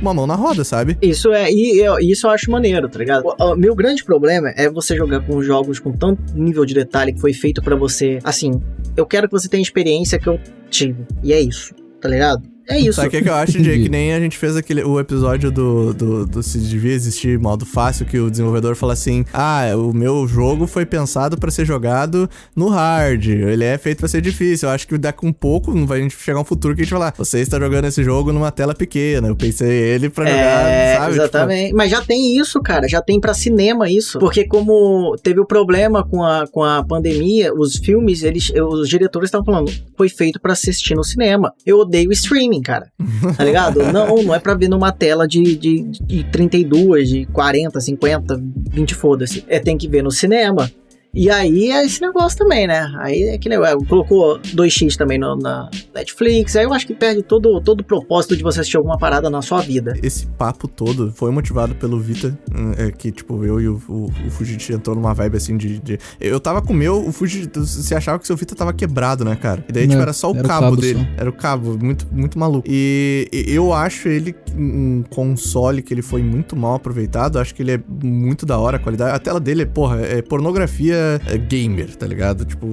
uma 0.00 0.14
mão 0.14 0.26
na 0.26 0.34
roda, 0.34 0.64
sabe? 0.64 0.96
Isso 1.00 1.32
é, 1.32 1.50
e 1.50 1.80
eu, 1.80 1.98
isso 1.98 2.26
eu 2.26 2.30
acho 2.30 2.50
maneiro, 2.50 2.88
tá 2.88 2.98
ligado? 2.98 3.24
O, 3.26 3.52
o, 3.52 3.56
meu 3.56 3.74
grande 3.74 4.04
problema 4.04 4.52
é 4.56 4.68
você 4.68 4.96
jogar 4.96 5.20
com 5.20 5.42
jogos 5.42 5.78
com 5.78 5.92
tanto 5.92 6.22
nível 6.34 6.64
de 6.64 6.74
detalhe 6.74 7.12
que 7.12 7.20
foi 7.20 7.32
feito 7.32 7.62
para 7.62 7.76
você, 7.76 8.18
assim, 8.24 8.60
eu 8.96 9.06
quero 9.06 9.28
que 9.28 9.32
você 9.32 9.48
tenha 9.48 9.62
experiência 9.62 10.18
que 10.18 10.28
eu 10.28 10.38
tive. 10.70 11.06
E 11.22 11.32
é 11.32 11.40
isso, 11.40 11.74
tá 12.00 12.08
ligado? 12.08 12.53
É 12.68 12.78
isso. 12.78 12.94
Sabe 12.94 13.08
o 13.08 13.10
que, 13.10 13.22
que 13.22 13.28
eu 13.28 13.34
acho, 13.34 13.62
Jay? 13.62 13.82
Que 13.82 13.88
nem 13.88 14.14
a 14.14 14.20
gente 14.20 14.38
fez 14.38 14.56
aquele, 14.56 14.82
o 14.82 14.98
episódio 14.98 15.50
do, 15.50 15.92
do, 15.92 16.26
do, 16.26 16.42
Se 16.42 16.58
Devia 16.58 16.92
Existir 16.92 17.38
Modo 17.38 17.66
Fácil, 17.66 18.06
que 18.06 18.18
o 18.18 18.30
desenvolvedor 18.30 18.74
fala 18.74 18.94
assim: 18.94 19.24
Ah, 19.32 19.66
o 19.76 19.92
meu 19.92 20.26
jogo 20.26 20.66
foi 20.66 20.86
pensado 20.86 21.38
para 21.38 21.50
ser 21.50 21.66
jogado 21.66 22.28
no 22.56 22.68
hard. 22.68 23.26
Ele 23.26 23.64
é 23.64 23.76
feito 23.76 23.98
para 23.98 24.08
ser 24.08 24.22
difícil. 24.22 24.68
Eu 24.68 24.74
acho 24.74 24.88
que 24.88 24.96
daqui 24.96 25.26
um 25.26 25.32
pouco 25.32 25.72
vai 25.86 25.98
a 25.98 26.02
gente 26.02 26.16
chegar 26.16 26.40
um 26.40 26.44
futuro 26.44 26.74
que 26.74 26.82
a 26.82 26.84
gente 26.84 26.92
vai 26.92 27.00
falar: 27.00 27.14
Você 27.18 27.40
está 27.40 27.58
jogando 27.58 27.84
esse 27.84 28.02
jogo 28.02 28.32
numa 28.32 28.50
tela 28.50 28.74
pequena. 28.74 29.28
Eu 29.28 29.36
pensei 29.36 29.68
ele 29.68 30.08
pra 30.08 30.24
jogar, 30.24 30.70
é, 30.70 30.96
sabe? 30.96 31.14
Exatamente. 31.14 31.64
Tipo... 31.66 31.76
Mas 31.76 31.90
já 31.90 32.00
tem 32.00 32.38
isso, 32.38 32.62
cara. 32.62 32.88
Já 32.88 33.02
tem 33.02 33.20
para 33.20 33.34
cinema 33.34 33.90
isso. 33.90 34.18
Porque 34.18 34.46
como 34.46 35.16
teve 35.22 35.40
o 35.40 35.46
problema 35.46 36.02
com 36.02 36.22
a, 36.22 36.46
com 36.46 36.62
a 36.62 36.82
pandemia, 36.82 37.52
os 37.54 37.76
filmes, 37.76 38.22
eles, 38.22 38.50
os 38.50 38.88
diretores 38.88 39.28
estavam 39.28 39.44
falando: 39.44 39.70
Foi 39.96 40.08
feito 40.08 40.40
para 40.40 40.54
assistir 40.54 40.94
no 40.94 41.04
cinema. 41.04 41.52
Eu 41.66 41.78
odeio 41.78 42.10
streaming 42.10 42.53
streaming, 42.54 42.62
cara. 42.62 42.90
Tá 43.36 43.44
ligado? 43.44 43.82
não, 43.92 44.22
não 44.22 44.34
é 44.34 44.38
pra 44.38 44.54
ver 44.54 44.68
numa 44.68 44.92
tela 44.92 45.26
de, 45.26 45.56
de, 45.56 45.82
de 45.82 46.24
32, 46.24 47.08
de 47.08 47.26
40, 47.26 47.80
50, 47.80 48.42
20, 48.70 48.94
foda-se. 48.94 49.44
É, 49.48 49.58
tem 49.58 49.76
que 49.76 49.88
ver 49.88 50.02
no 50.02 50.10
cinema. 50.10 50.70
E 51.14 51.30
aí 51.30 51.70
é 51.70 51.84
esse 51.84 52.00
negócio 52.00 52.36
também, 52.36 52.66
né? 52.66 52.92
Aí 52.98 53.22
é 53.22 53.38
que 53.38 53.48
negócio. 53.48 53.84
Colocou 53.86 54.40
2x 54.40 54.96
também 54.96 55.16
no, 55.16 55.36
na 55.36 55.70
Netflix. 55.94 56.56
Aí 56.56 56.64
eu 56.64 56.72
acho 56.72 56.86
que 56.86 56.94
perde 56.94 57.22
todo, 57.22 57.60
todo 57.60 57.80
o 57.80 57.84
propósito 57.84 58.36
de 58.36 58.42
você 58.42 58.60
assistir 58.60 58.76
alguma 58.76 58.98
parada 58.98 59.30
na 59.30 59.40
sua 59.40 59.60
vida. 59.60 59.96
Esse 60.02 60.26
papo 60.26 60.66
todo 60.66 61.12
foi 61.14 61.30
motivado 61.30 61.74
pelo 61.76 62.00
Vita. 62.00 62.36
Hum, 62.52 62.72
é, 62.76 62.90
que, 62.90 63.12
tipo, 63.12 63.44
eu 63.44 63.60
e 63.60 63.68
o, 63.68 63.80
o, 63.88 64.06
o 64.26 64.30
Fujit 64.30 64.72
entrou 64.72 64.96
numa 64.96 65.14
vibe 65.14 65.36
assim 65.36 65.56
de, 65.56 65.78
de, 65.78 65.98
Eu 66.20 66.40
tava 66.40 66.60
com 66.60 66.72
o 66.72 66.76
meu, 66.76 67.06
o 67.06 67.12
Fujit. 67.12 67.48
Você 67.54 67.94
achava 67.94 68.18
que 68.18 68.26
seu 68.26 68.36
Vita 68.36 68.56
tava 68.56 68.72
quebrado, 68.72 69.24
né, 69.24 69.36
cara? 69.36 69.64
E 69.68 69.72
daí, 69.72 69.86
tipo, 69.86 70.02
era 70.02 70.12
só 70.12 70.32
o 70.32 70.36
era 70.36 70.48
cabo, 70.48 70.66
cabo, 70.66 70.76
dele. 70.76 70.98
Só. 70.98 71.20
Era 71.20 71.30
o 71.30 71.32
cabo, 71.32 71.78
muito, 71.80 72.08
muito 72.10 72.38
maluco. 72.38 72.66
E, 72.68 73.28
eu 73.32 73.72
acho 73.72 74.08
ele 74.08 74.34
um 74.56 75.04
console 75.10 75.80
que 75.80 75.94
ele 75.94 76.02
foi 76.02 76.22
muito 76.22 76.56
mal 76.56 76.74
aproveitado. 76.74 77.38
Acho 77.38 77.54
que 77.54 77.62
ele 77.62 77.72
é 77.72 77.80
muito 78.02 78.44
da 78.44 78.58
hora 78.58 78.78
a 78.78 78.80
qualidade. 78.80 79.14
A 79.14 79.18
tela 79.20 79.38
dele, 79.38 79.62
é, 79.62 79.66
porra, 79.66 80.00
é 80.00 80.20
pornografia 80.20 81.03
gamer, 81.48 81.94
tá 81.96 82.06
ligado? 82.06 82.44
Tipo, 82.44 82.66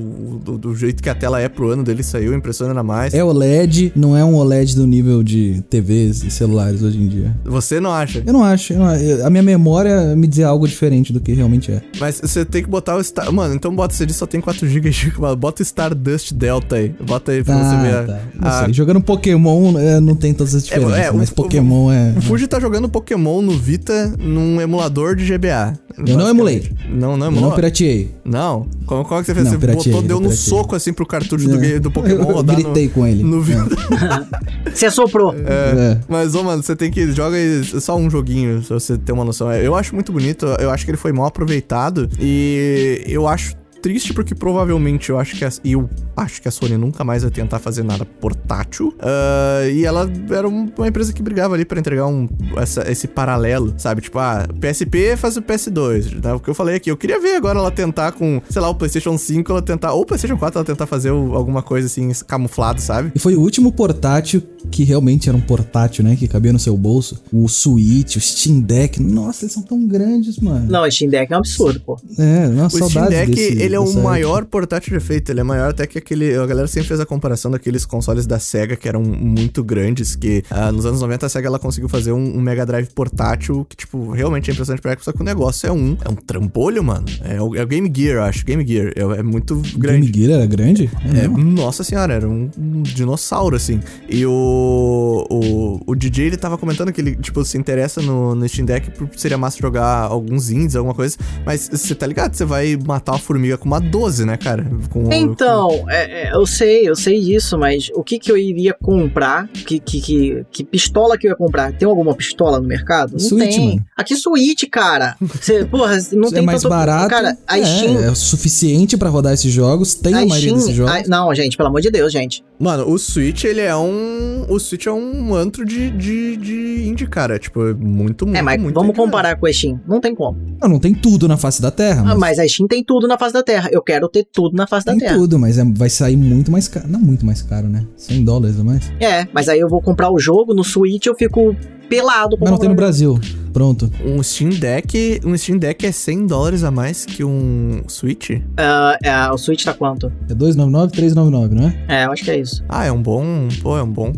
do, 0.44 0.58
do, 0.58 0.76
jeito 0.76 1.02
que 1.02 1.10
a 1.10 1.16
tela 1.16 1.40
é 1.40 1.50
pro 1.50 1.70
ano 1.70 1.84
dele 1.84 2.04
saiu, 2.04 2.34
impressiona 2.34 2.72
ainda 2.72 2.84
mais. 2.84 3.14
É 3.14 3.24
OLED, 3.24 3.92
não 3.96 4.16
é 4.16 4.24
um 4.24 4.36
OLED 4.36 4.76
do 4.76 4.88
nível 4.88 5.24
de 5.24 5.64
TVs 5.70 6.24
e 6.24 6.32
celulares 6.32 6.82
hoje 6.82 6.98
em 6.98 7.08
dia. 7.08 7.36
Você 7.46 7.80
não 7.80 7.92
acha? 7.92 8.24
Eu 8.26 8.34
não 8.34 8.44
acho. 8.44 8.74
Eu 8.74 8.80
não, 8.80 9.26
a 9.26 9.30
minha 9.30 9.44
memória 9.44 10.16
me 10.16 10.28
diz 10.28 10.44
algo 10.44 10.68
diferente 10.68 11.14
do 11.14 11.20
que 11.20 11.34
realmente 11.34 11.72
é. 11.72 11.82
Mas 12.00 12.20
você 12.20 12.46
tem 12.46 12.64
que 12.64 12.70
botar 12.70 12.96
o 12.96 13.04
Star. 13.04 13.32
Mano, 13.32 13.54
então 13.54 13.74
bota, 13.76 13.94
você 13.94 14.08
só 14.10 14.26
tem 14.26 14.42
4 14.42 14.68
GB, 14.68 14.92
bota 15.38 15.62
o 15.62 15.64
Stardust 15.64 16.34
Delta 16.34 16.76
aí. 16.76 16.90
Bota 17.06 17.32
aí 17.32 17.44
pra 17.44 17.56
ah, 17.56 17.64
você 17.64 17.82
ver. 17.82 18.08
Tá. 18.08 18.20
A... 18.42 18.66
Sei. 18.66 18.74
Jogando 18.74 19.02
Pokémon 19.02 19.78
é, 19.78 20.00
não 20.00 20.16
tem 20.16 20.34
todas 20.34 20.56
as 20.56 20.64
diferenças, 20.64 20.98
é, 20.98 21.08
é, 21.08 21.12
mas 21.12 21.30
o, 21.30 21.34
Pokémon 21.34 21.86
o, 21.88 21.92
é. 21.92 22.14
O 22.18 22.22
Fuji 22.22 22.48
tá 22.48 22.60
jogando 22.60 22.90
Pokémon 22.90 23.42
no 23.42 23.58
Vita 23.58 24.14
num 24.20 24.62
emulador 24.62 25.16
de 25.16 25.26
GBA. 25.26 25.74
Eu 25.98 26.18
não 26.18 26.30
emulei. 26.30 26.72
Não, 26.90 27.18
não 27.18 27.28
emulou. 27.28 27.46
Eu 27.46 27.50
não 27.50 27.56
pirateei. 27.56 28.12
Não? 28.24 28.68
Como, 28.86 29.04
como 29.04 29.20
é 29.20 29.24
que 29.24 29.28
você 29.28 29.34
fez? 29.34 29.52
Não, 29.52 29.60
você 29.60 29.90
botou, 29.90 30.02
deu 30.02 30.20
no 30.20 30.32
soco 30.32 30.76
assim 30.76 30.94
pro 30.94 31.06
cartucho 31.06 31.48
do, 31.48 31.64
é. 31.64 31.80
do 31.80 31.90
Pokémon 31.92 32.24
eu 32.24 32.36
rodar 32.36 32.56
gritei 32.56 32.88
no, 32.88 32.92
com 32.92 33.08
ele. 33.08 33.24
No. 33.24 33.42
É. 33.42 34.70
você 34.70 34.86
assoprou. 34.86 35.34
É, 35.34 35.38
é. 35.38 36.00
Mas, 36.08 36.36
ô, 36.36 36.44
mano, 36.44 36.62
você 36.62 36.76
tem 36.76 36.92
que... 36.92 37.12
Joga 37.12 37.38
só 37.80 37.98
um 37.98 38.10
joguinho, 38.10 38.62
pra 38.62 38.80
você 38.80 38.98
ter 38.98 39.12
uma 39.12 39.26
noção. 39.26 39.52
Eu 39.52 39.76
acho 39.76 39.96
muito 39.96 40.12
bonito. 40.12 40.46
Eu 40.60 40.70
acho 40.70 40.86
que 40.86 40.92
ele 40.92 40.98
foi 40.98 41.12
mal 41.12 41.26
aproveitado. 41.26 42.10
E 42.20 43.04
eu 43.08 43.28
acho 43.28 43.56
triste 43.82 44.14
porque 44.14 44.36
provavelmente 44.36 45.10
eu 45.10 45.20
acho 45.20 45.36
que 45.36 45.44
a, 45.44 45.50
eu 45.66 45.90
acho 46.16 46.42
que 46.42 46.48
a 46.48 46.52
Sony 46.52 46.78
nunca 46.78 47.04
mais 47.04 47.24
vai 47.24 47.32
tentar 47.32 47.60
fazer 47.60 47.84
nada 47.84 48.06
portátil. 48.06 48.90
Uh, 49.00 49.70
e 49.72 49.86
ela 49.86 50.10
era 50.30 50.48
uma 50.48 50.88
empresa 50.88 51.12
que 51.14 51.22
brigava 51.22 51.56
ali 51.56 51.66
para 51.66 51.80
entregar 51.80 52.08
um, 52.08 52.28
essa, 52.58 52.90
esse 52.90 53.08
paralelo, 53.08 53.74
sabe? 53.78 54.02
Tipo, 54.02 54.20
ah, 54.20 54.48
PSP 54.60 55.16
faz 55.18 55.38
o 55.38 55.42
PS2. 55.42 56.24
Né? 56.24 56.34
O 56.34 56.40
que 56.40 56.50
eu 56.50 56.54
falei 56.54 56.76
aqui, 56.76 56.92
eu 56.92 56.98
queria 56.98 57.20
ver 57.20 57.36
agora 57.36 57.60
ela 57.60 57.72
tentar 57.72 58.12
com, 58.12 58.42
sei 58.50 58.62
lá, 58.62 58.70
o 58.70 58.76
PlayStation 58.76 59.18
5, 59.18 59.52
ela 59.52 59.62
tentar, 59.62 59.94
ou 59.94 60.02
o 60.02 60.06
PlayStation 60.06 60.38
4, 60.38 60.60
ela 60.60 60.66
tentar 60.66 60.86
fazer 60.86 61.12
o, 61.12 61.36
alguma 61.36 61.62
coisa 61.62 61.88
assim, 61.88 62.12
camuflado, 62.28 62.82
sabe? 62.82 63.12
E 63.16 63.20
foi 63.20 63.36
o 63.36 63.42
último 63.42 63.72
portátil 63.72 64.44
que 64.70 64.84
realmente 64.84 65.28
era 65.28 65.38
um 65.38 65.42
portátil, 65.42 66.04
né? 66.04 66.16
Que 66.16 66.28
cabia 66.28 66.54
no 66.54 66.60
seu 66.60 66.78
bolso. 66.78 67.22
O 67.32 67.48
Switch, 67.48 68.16
o 68.16 68.22
Steam 68.22 68.60
Deck. 68.60 69.02
Nossa, 69.02 69.46
eles 69.46 69.54
são 69.54 69.64
tão 69.64 69.86
grandes, 69.86 70.38
mano. 70.38 70.68
Não, 70.70 70.84
o 70.84 70.92
Steam 70.92 71.10
Deck 71.10 71.32
é 71.32 71.36
um 71.36 71.40
absurdo, 71.40 71.80
pô. 71.82 72.00
É, 72.18 72.48
nossa, 72.48 72.84
o 72.84 72.90
Steam 72.90 73.08
Deck, 73.08 73.32
desse, 73.32 73.62
ele 73.62 73.71
é 73.76 73.80
o 73.80 73.94
maior 74.02 74.46
portátil 74.46 74.94
já 74.94 75.00
feito. 75.00 75.32
Ele 75.32 75.40
é 75.40 75.44
maior 75.44 75.70
até 75.70 75.88
que 75.88 75.98
aquele. 75.98 76.36
A 76.36 76.46
galera 76.46 76.68
sempre 76.68 76.88
fez 76.88 77.00
a 77.00 77.06
comparação 77.06 77.52
daqueles 77.52 77.86
consoles 77.86 78.26
da 78.26 78.40
Sega 78.40 78.76
que 78.76 78.88
eram 78.88 79.02
muito 79.02 79.64
grandes. 79.64 80.16
Que 80.16 80.44
ah, 80.50 80.72
nos 80.72 80.86
anos 80.86 81.02
90 81.02 81.26
a 81.26 81.30
Sega 81.30 81.48
ela 81.48 81.60
conseguiu 81.60 81.90
fazer 81.90 82.12
um, 82.12 82.38
um 82.38 82.42
Mega 82.42 82.66
Drive 82.66 82.90
portátil 82.94 83.66
que, 83.70 83.76
tipo, 83.76 84.12
realmente 84.12 84.50
é 84.50 84.54
impressionante 84.54 84.82
pra 84.82 84.92
época. 84.92 85.06
Só 85.06 85.12
que 85.12 85.22
o 85.22 85.26
negócio 85.26 85.68
é 85.68 85.72
um. 85.72 85.98
É 86.04 86.10
um 86.10 86.16
trambolho, 86.16 86.84
mano. 86.84 87.06
É 87.24 87.42
o, 87.42 87.56
é 87.56 87.64
o 87.64 87.68
Game 87.68 87.92
Gear, 87.96 88.18
eu 88.18 88.24
acho. 88.24 88.46
Game 88.46 88.66
Gear. 88.66 88.94
É, 88.96 89.02
é 89.20 89.24
muito 89.24 89.62
grande. 89.78 90.12
Game 90.12 90.28
Gear 90.28 90.40
era 90.40 90.46
grande? 90.46 90.90
É, 91.16 91.28
nossa 91.28 91.84
senhora, 91.84 92.14
era 92.14 92.28
um, 92.28 92.50
um, 92.58 92.82
dinossauro, 92.82 93.56
assim. 93.56 93.80
E 94.10 94.26
o, 94.26 95.28
o. 95.30 95.82
O 95.86 95.96
DJ 95.96 96.28
ele 96.28 96.38
tava 96.38 96.58
comentando 96.58 96.92
que 96.92 97.02
ele, 97.02 97.16
tipo, 97.16 97.44
se 97.44 97.58
interessa 97.58 98.02
no, 98.02 98.36
no 98.36 98.48
Steam 98.48 98.66
Deck 98.66 98.92
por 98.92 99.10
seria 99.16 99.38
massa 99.38 99.58
jogar 99.60 100.04
alguns 100.04 100.50
indies, 100.50 100.76
alguma 100.76 100.94
coisa. 100.94 101.18
Mas 101.46 101.70
você 101.70 101.96
tá 101.96 102.08
ligado? 102.08 102.34
Você 102.34 102.46
vai 102.46 102.78
matar 102.86 103.14
uma 103.14 103.20
formiga 103.20 103.58
com 103.62 103.68
uma 103.68 103.80
12, 103.80 104.26
né, 104.26 104.38
cara? 104.38 104.66
Com, 104.90 105.14
então, 105.14 105.70
com... 105.70 105.90
É, 105.90 106.30
é, 106.30 106.34
eu 106.34 106.48
sei, 106.48 106.90
eu 106.90 106.96
sei 106.96 107.22
disso, 107.22 107.60
mas 107.60 107.92
o 107.94 108.04
que 108.04 108.18
que 108.18 108.32
eu 108.32 108.36
iria 108.36 108.74
comprar? 108.74 109.48
Que, 109.50 109.80
que, 109.80 110.02
que, 110.02 110.46
que, 110.52 110.64
pistola 110.64 111.16
que 111.16 111.28
eu 111.28 111.30
ia 111.30 111.38
comprar? 111.38 111.72
Tem 111.72 111.88
alguma 111.88 112.16
pistola 112.16 112.60
no 112.60 112.68
mercado? 112.68 113.12
Não 113.12 113.20
Switch, 113.20 113.56
tem. 113.56 113.70
Mano. 113.70 113.86
Aqui 113.96 114.16
Switch, 114.16 114.64
cara. 114.72 115.16
Você, 115.22 115.64
porra, 115.64 115.96
não 116.14 116.32
tem 116.32 116.40
é 116.40 116.42
mais 116.42 116.64
tanto... 116.64 116.72
barato. 116.72 117.10
Cara, 117.10 117.38
a 117.48 117.60
é, 117.60 117.64
Steam... 117.64 118.04
é 118.04 118.16
suficiente 118.16 118.98
para 118.98 119.10
rodar 119.10 119.34
esses 119.34 119.54
jogos. 119.54 119.94
Tem 119.94 120.16
a, 120.16 120.18
a 120.18 120.26
maioria 120.26 120.50
Steam, 120.50 120.56
desses 120.56 120.76
jogos. 120.76 120.94
A... 120.94 121.04
Não, 121.08 121.34
gente, 121.36 121.56
pelo 121.56 121.70
amor 121.70 121.82
de 121.82 121.92
Deus, 121.92 122.12
gente. 122.12 122.44
Mano, 122.62 122.88
o 122.88 122.98
Switch, 123.00 123.44
ele 123.44 123.62
é 123.62 123.76
um... 123.76 124.46
O 124.48 124.60
Switch 124.60 124.86
é 124.86 124.92
um 124.92 125.34
antro 125.34 125.66
de, 125.66 125.90
de, 125.90 126.38
de 126.38 126.88
indie, 126.88 127.08
cara. 127.08 127.40
Tipo, 127.40 127.68
é 127.70 127.74
muito, 127.74 128.26
muito, 128.26 128.38
É, 128.38 128.42
mas 128.42 128.62
muito 128.62 128.76
vamos 128.76 128.96
comparar 128.96 129.36
com 129.38 129.48
a 129.48 129.52
Steam. 129.54 129.80
Não 129.88 130.00
tem 130.00 130.14
como. 130.14 130.38
Não, 130.62 130.70
não 130.70 130.80
tem 130.80 130.94
tudo 130.94 131.28
na 131.28 131.38
face 131.38 131.62
da 131.62 131.72
Terra. 131.72 132.02
Ah, 132.02 132.06
mas... 132.06 132.14
Ah, 132.14 132.18
mas 132.20 132.40
a 132.40 132.48
Steam 132.48 132.68
tem 132.68 132.84
tudo 132.84 133.08
na 133.08 133.18
face 133.18 133.34
da 133.34 133.42
Terra. 133.42 133.70
Eu 133.72 133.82
quero 133.82 134.08
ter 134.08 134.28
tudo 134.32 134.56
na 134.56 134.68
face 134.68 134.86
da 134.86 134.92
Tem 134.92 135.00
Terra. 135.02 135.16
tudo, 135.18 135.40
mas 135.40 135.58
é- 135.58 135.66
vai 135.66 135.90
sair 135.90 136.16
muito 136.16 136.52
mais 136.52 136.68
caro. 136.68 136.88
Não 136.88 137.00
muito 137.00 137.26
mais 137.26 137.42
caro, 137.42 137.68
né? 137.68 137.86
100 137.98 138.24
dólares 138.24 138.60
a 138.60 138.64
mais. 138.64 138.92
É, 139.00 139.28
mas 139.34 139.50
aí 139.50 139.60
eu 139.60 139.68
vou 139.68 139.82
comprar 139.82 140.12
o 140.12 140.20
jogo 140.20 140.54
no 140.54 140.64
Switch 140.64 141.08
eu 141.08 141.16
fico 141.16 141.56
pelado. 141.92 142.38
Mas 142.40 142.50
não 142.50 142.58
tem 142.58 142.70
no. 142.70 142.76
Brasil. 142.76 143.20
Pronto. 143.52 143.92
Um 144.06 144.24
Steam 144.24 144.52
Deck, 144.52 145.20
um 145.26 145.38
Steam 145.38 145.58
Deck 145.58 145.86
é 145.86 145.92
100 145.92 146.26
dólares 146.26 146.64
a 146.64 146.72
mais 146.72 147.06
que 147.06 147.22
um 147.22 147.84
Switch? 147.86 148.30
Ah, 148.56 148.98
é, 149.04 149.30
o 149.30 149.38
Switch 149.38 149.66
tá 149.66 149.74
quanto? 149.74 150.08
É 150.30 150.34
299, 150.34 150.94
399, 150.94 151.56
não 151.56 151.68
é? 151.68 152.02
É, 152.02 152.06
eu 152.06 152.12
acho 152.14 152.24
que 152.24 152.32
é 152.32 152.40
isso. 152.40 152.64
Ah, 152.70 152.86
é 152.86 152.92
um 152.92 153.02
bom, 153.02 153.50
pô, 153.62 153.78
é 153.78 153.84
um 153.84 153.92
bom, 153.92 154.14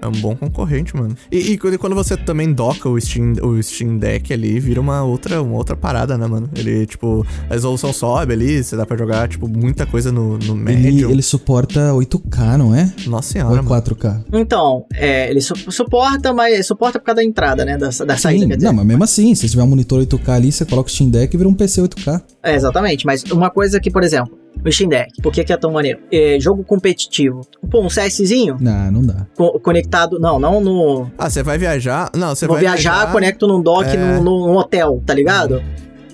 é 0.00 0.06
um 0.06 0.12
bom 0.12 0.34
concorrente, 0.36 0.94
mano. 0.96 1.16
E, 1.30 1.52
e 1.52 1.58
quando 1.78 1.94
você 1.94 2.16
também 2.16 2.52
doca 2.52 2.88
o 2.88 3.00
Steam, 3.00 3.32
o 3.42 3.62
Steam 3.62 3.98
Deck 3.98 4.32
ali, 4.32 4.58
vira 4.60 4.80
uma 4.80 5.02
outra, 5.02 5.42
uma 5.42 5.56
outra 5.56 5.76
parada, 5.76 6.16
né, 6.18 6.26
mano? 6.26 6.48
Ele, 6.56 6.86
tipo, 6.86 7.26
a 7.48 7.54
resolução 7.54 7.92
sobe 7.92 8.32
ali, 8.32 8.62
você 8.62 8.76
dá 8.76 8.84
pra 8.86 8.96
jogar, 8.96 9.28
tipo, 9.28 9.48
muita 9.48 9.86
coisa 9.86 10.10
no, 10.12 10.38
no 10.38 10.54
Ele, 10.70 10.82
médio. 10.82 11.10
ele 11.10 11.22
suporta 11.22 11.92
8K, 11.92 12.56
não 12.56 12.74
é? 12.74 12.92
Nossa 13.06 13.16
Ou 13.16 13.22
senhora, 13.22 13.58
é 13.58 13.62
mano. 13.62 13.82
4K? 13.82 14.24
Então, 14.32 14.84
é, 14.94 15.30
ele 15.30 15.40
su- 15.40 15.54
suporta, 15.70 16.32
mas 16.32 16.66
suporta 16.66 16.98
por 16.98 17.06
causa 17.06 17.16
da 17.16 17.24
entrada, 17.24 17.64
né? 17.64 17.76
Da, 17.76 17.88
da 17.88 18.16
saída, 18.16 18.42
Sim, 18.42 18.48
quer 18.48 18.56
dizer. 18.56 18.66
não, 18.66 18.74
mas 18.74 18.86
mesmo 18.86 19.04
assim, 19.04 19.34
se 19.34 19.48
tiver 19.48 19.62
um 19.62 19.66
monitor 19.66 20.00
8K 20.04 20.28
ali, 20.30 20.52
você 20.52 20.64
coloca 20.64 20.88
o 20.88 20.92
Steam 20.92 21.10
Deck 21.10 21.34
e 21.34 21.36
vira 21.38 21.48
um 21.48 21.54
PC 21.54 21.82
8K. 21.82 22.22
É, 22.42 22.54
exatamente. 22.54 23.04
Mas 23.06 23.22
uma 23.24 23.50
coisa 23.50 23.80
que, 23.80 23.90
por 23.90 24.02
exemplo, 24.02 24.36
o 24.68 24.72
Steam 24.72 24.88
Deck, 24.88 25.20
por 25.22 25.32
que, 25.32 25.44
que 25.44 25.52
é 25.52 25.56
tão 25.56 25.72
maneiro? 25.72 26.00
É, 26.12 26.38
jogo 26.40 26.64
competitivo. 26.64 27.40
Pô, 27.70 27.80
um 27.82 27.88
CSzinho 27.88 28.56
Não, 28.60 28.90
não 28.92 29.02
dá. 29.02 29.26
co- 29.36 29.58
conectado. 29.60 30.18
Não, 30.18 30.38
não 30.38 30.60
no. 30.60 31.10
Ah, 31.18 31.28
você 31.30 31.42
vai 31.42 31.58
viajar? 31.58 32.10
Não, 32.14 32.34
você 32.34 32.46
vou 32.46 32.54
vai 32.56 32.64
viajar, 32.64 33.10
conecto 33.12 33.46
num 33.46 33.60
dock 33.62 33.84
é. 33.88 33.96
num, 33.96 34.22
num 34.22 34.56
hotel, 34.56 35.02
tá 35.04 35.12
ligado? 35.14 35.62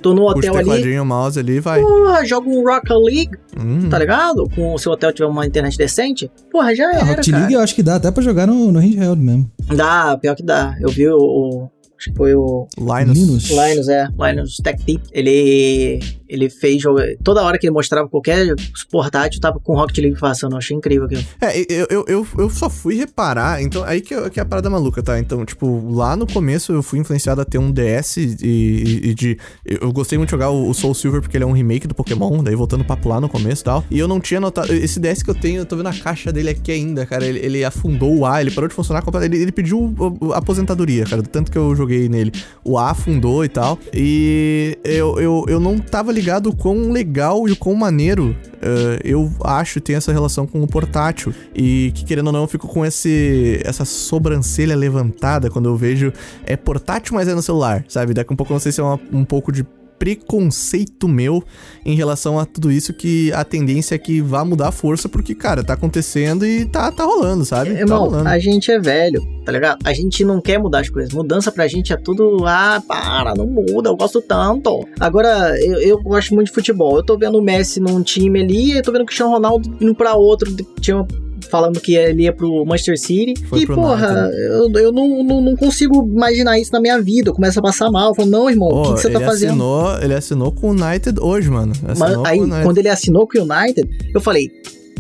Tô 0.00 0.12
no 0.14 0.24
hotel 0.24 0.56
ali. 0.56 0.98
o 0.98 1.04
mouse 1.04 1.38
ali, 1.38 1.60
vai. 1.60 1.80
Porra, 1.80 2.24
joga 2.26 2.48
um 2.48 2.64
Rocket 2.64 2.90
League, 2.90 3.30
Hum. 3.56 3.88
tá 3.88 3.96
ligado? 4.00 4.48
Com, 4.52 4.76
se 4.76 4.88
o 4.88 4.92
hotel 4.92 5.12
tiver 5.12 5.28
uma 5.28 5.46
internet 5.46 5.78
decente. 5.78 6.28
Porra, 6.50 6.74
já 6.74 6.88
A 6.88 6.92
era, 6.94 7.04
Rocket. 7.04 7.28
League 7.28 7.52
eu 7.54 7.60
acho 7.60 7.72
que 7.72 7.84
dá 7.84 7.94
até 7.96 8.10
pra 8.10 8.20
jogar 8.20 8.46
no, 8.48 8.72
no 8.72 8.80
handheld 8.80 9.22
mesmo. 9.22 9.48
Dá, 9.68 10.18
pior 10.20 10.34
que 10.34 10.42
dá. 10.42 10.74
Eu 10.80 10.88
vi 10.88 11.08
o. 11.08 11.16
o- 11.16 11.70
acho 12.02 12.10
que 12.10 12.16
foi 12.16 12.34
o 12.34 12.66
Linus. 12.76 13.18
Linus. 13.18 13.50
Linus, 13.50 13.88
é. 13.88 14.08
Linus 14.18 14.56
Tech 14.62 14.84
Tip. 14.84 15.02
Ele. 15.12 16.00
Ele 16.28 16.48
fez 16.48 16.80
jogo. 16.80 16.98
Toda 17.22 17.42
hora 17.42 17.58
que 17.58 17.66
ele 17.66 17.74
mostrava 17.74 18.08
qualquer 18.08 18.54
portátil, 18.90 19.38
tava 19.38 19.60
com 19.60 19.74
Rocket 19.76 19.98
League 19.98 20.18
passando. 20.18 20.52
Eu 20.52 20.58
achei 20.58 20.74
incrível 20.74 21.04
aquilo. 21.04 21.22
É, 21.42 21.60
eu, 21.70 21.86
eu, 21.90 22.04
eu, 22.08 22.26
eu 22.38 22.48
só 22.50 22.70
fui 22.70 22.94
reparar, 22.96 23.62
então, 23.62 23.84
aí 23.84 24.00
que, 24.00 24.30
que 24.30 24.40
é 24.40 24.42
a 24.42 24.46
parada 24.46 24.70
maluca, 24.70 25.02
tá? 25.02 25.18
Então, 25.18 25.44
tipo, 25.44 25.92
lá 25.92 26.16
no 26.16 26.26
começo 26.26 26.72
eu 26.72 26.82
fui 26.82 26.98
influenciado 26.98 27.42
a 27.42 27.44
ter 27.44 27.58
um 27.58 27.70
DS 27.70 28.16
e, 28.16 28.36
e- 28.42 29.10
e 29.10 29.14
de... 29.14 29.36
Eu 29.66 29.92
gostei 29.92 30.16
muito 30.16 30.28
de 30.28 30.32
jogar 30.32 30.48
o, 30.48 30.70
o 30.70 30.72
Soul 30.72 30.94
Silver 30.94 31.20
porque 31.20 31.36
ele 31.36 31.44
é 31.44 31.46
um 31.46 31.52
remake 31.52 31.86
do 31.86 31.94
Pokémon, 31.94 32.42
daí 32.42 32.54
voltando 32.54 32.82
papo 32.82 33.10
lá 33.10 33.20
no 33.20 33.28
começo 33.28 33.60
e 33.60 33.64
tal. 33.64 33.84
E 33.90 33.98
eu 33.98 34.08
não 34.08 34.18
tinha 34.18 34.40
notado... 34.40 34.72
Esse 34.72 34.98
DS 34.98 35.22
que 35.22 35.28
eu 35.28 35.34
tenho, 35.34 35.60
eu 35.60 35.66
tô 35.66 35.76
vendo 35.76 35.88
a 35.88 35.92
caixa 35.94 36.32
dele 36.32 36.48
aqui 36.48 36.72
ainda, 36.72 37.04
cara, 37.04 37.26
ele, 37.26 37.40
ele 37.40 37.62
afundou 37.62 38.16
o 38.20 38.24
A, 38.24 38.40
ele 38.40 38.50
parou 38.50 38.68
de 38.68 38.74
funcionar 38.74 39.02
completamente, 39.02 39.34
ele, 39.36 39.42
ele 39.44 39.52
pediu 39.52 39.94
aposentadoria, 40.34 41.04
cara, 41.04 41.20
do 41.20 41.28
tanto 41.28 41.52
que 41.52 41.58
eu 41.58 41.76
joguei 41.76 41.91
nele. 42.08 42.32
O 42.64 42.78
A 42.78 42.90
afundou 42.90 43.44
e 43.44 43.48
tal, 43.48 43.78
e 43.92 44.78
eu, 44.84 45.18
eu, 45.20 45.44
eu 45.48 45.60
não 45.60 45.78
tava 45.78 46.12
ligado 46.12 46.48
o 46.50 46.56
quão 46.56 46.90
legal 46.92 47.48
e 47.48 47.52
o 47.52 47.56
quão 47.56 47.74
maneiro 47.74 48.36
eh, 48.60 49.00
eu 49.04 49.30
acho 49.44 49.80
tem 49.80 49.96
essa 49.96 50.12
relação 50.12 50.46
com 50.46 50.62
o 50.62 50.66
portátil. 50.66 51.34
E 51.54 51.90
que, 51.94 52.04
querendo 52.04 52.28
ou 52.28 52.32
não, 52.32 52.42
eu 52.42 52.48
fico 52.48 52.68
com 52.68 52.84
esse, 52.86 53.60
essa 53.64 53.84
sobrancelha 53.84 54.76
levantada 54.76 55.50
quando 55.50 55.68
eu 55.68 55.76
vejo. 55.76 56.12
É 56.44 56.56
portátil, 56.56 57.14
mas 57.14 57.26
é 57.28 57.34
no 57.34 57.42
celular, 57.42 57.84
sabe? 57.88 58.14
Daqui 58.14 58.32
um 58.32 58.36
pouco 58.36 58.52
não 58.52 58.60
sei 58.60 58.70
se 58.72 58.80
é 58.80 58.84
uma- 58.84 59.00
um 59.12 59.24
pouco 59.24 59.50
de 59.50 59.64
preconceito 60.02 61.06
meu 61.06 61.44
em 61.86 61.94
relação 61.94 62.36
a 62.36 62.44
tudo 62.44 62.72
isso 62.72 62.92
que 62.92 63.32
a 63.32 63.44
tendência 63.44 63.94
é 63.94 63.98
que 63.98 64.20
vá 64.20 64.44
mudar 64.44 64.66
a 64.68 64.72
força 64.72 65.08
porque, 65.08 65.32
cara, 65.32 65.62
tá 65.62 65.74
acontecendo 65.74 66.44
e 66.44 66.64
tá, 66.64 66.90
tá 66.90 67.04
rolando, 67.04 67.44
sabe? 67.44 67.72
tá 67.72 67.78
Irmão, 67.78 68.06
rolando. 68.06 68.28
a 68.28 68.36
gente 68.36 68.72
é 68.72 68.80
velho, 68.80 69.22
tá 69.44 69.52
ligado? 69.52 69.78
A 69.84 69.92
gente 69.92 70.24
não 70.24 70.40
quer 70.40 70.58
mudar 70.58 70.80
as 70.80 70.88
coisas. 70.88 71.12
Mudança 71.12 71.52
pra 71.52 71.68
gente 71.68 71.92
é 71.92 71.96
tudo. 71.96 72.44
Ah, 72.44 72.82
para, 72.84 73.32
não 73.36 73.46
muda, 73.46 73.90
eu 73.90 73.96
gosto 73.96 74.20
tanto. 74.20 74.84
Agora, 74.98 75.56
eu, 75.62 75.78
eu 75.80 76.02
gosto 76.02 76.34
muito 76.34 76.48
de 76.48 76.54
futebol. 76.54 76.96
Eu 76.96 77.04
tô 77.04 77.16
vendo 77.16 77.38
o 77.38 77.42
Messi 77.42 77.78
num 77.78 78.02
time 78.02 78.40
ali, 78.40 78.72
eu 78.72 78.82
tô 78.82 78.90
vendo 78.90 79.02
o 79.02 79.06
Cristiano 79.06 79.30
Ronaldo 79.30 79.72
indo 79.80 79.94
pra 79.94 80.14
outro. 80.14 80.52
Tinha 80.80 81.06
falando 81.42 81.80
que 81.80 81.94
ele 81.94 82.24
ia 82.24 82.32
pro 82.32 82.64
Manchester 82.64 82.98
City. 82.98 83.34
Foi 83.46 83.60
e, 83.60 83.66
porra, 83.66 84.08
United. 84.08 84.36
eu, 84.36 84.82
eu 84.84 84.92
não, 84.92 85.22
não, 85.22 85.40
não 85.40 85.56
consigo 85.56 86.06
imaginar 86.06 86.58
isso 86.58 86.72
na 86.72 86.80
minha 86.80 87.00
vida. 87.00 87.30
Eu 87.30 87.34
começo 87.34 87.58
a 87.58 87.62
passar 87.62 87.90
mal. 87.90 88.10
Eu 88.10 88.14
falo, 88.14 88.30
não, 88.30 88.50
irmão, 88.50 88.68
o 88.68 88.80
Ô, 88.80 88.82
que, 88.82 88.94
que 88.94 89.00
você 89.00 89.10
tá 89.10 89.20
fazendo? 89.20 89.50
Assinou, 89.50 89.98
ele 90.02 90.14
assinou 90.14 90.52
com 90.52 90.68
o 90.68 90.70
United 90.70 91.20
hoje, 91.20 91.50
mano. 91.50 91.72
Mas 91.98 92.16
aí, 92.24 92.38
quando 92.62 92.78
ele 92.78 92.88
assinou 92.88 93.26
com 93.26 93.38
o 93.38 93.42
United, 93.42 93.88
eu 94.14 94.20
falei. 94.20 94.50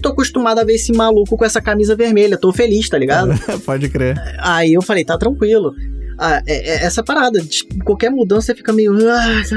Tô 0.00 0.08
acostumado 0.08 0.58
a 0.58 0.64
ver 0.64 0.74
esse 0.74 0.92
maluco 0.92 1.36
com 1.36 1.44
essa 1.44 1.60
camisa 1.60 1.94
vermelha, 1.94 2.36
tô 2.36 2.52
feliz, 2.52 2.88
tá 2.88 2.98
ligado? 2.98 3.30
Pode 3.64 3.88
crer. 3.88 4.20
Aí 4.40 4.72
eu 4.72 4.82
falei, 4.82 5.04
tá 5.04 5.16
tranquilo. 5.16 5.72
Ah, 6.24 6.40
é- 6.46 6.82
é 6.82 6.84
essa 6.84 7.02
parada, 7.02 7.40
tipo, 7.42 7.84
qualquer 7.84 8.10
mudança 8.10 8.46
você 8.46 8.54
fica 8.54 8.72
meio. 8.72 8.92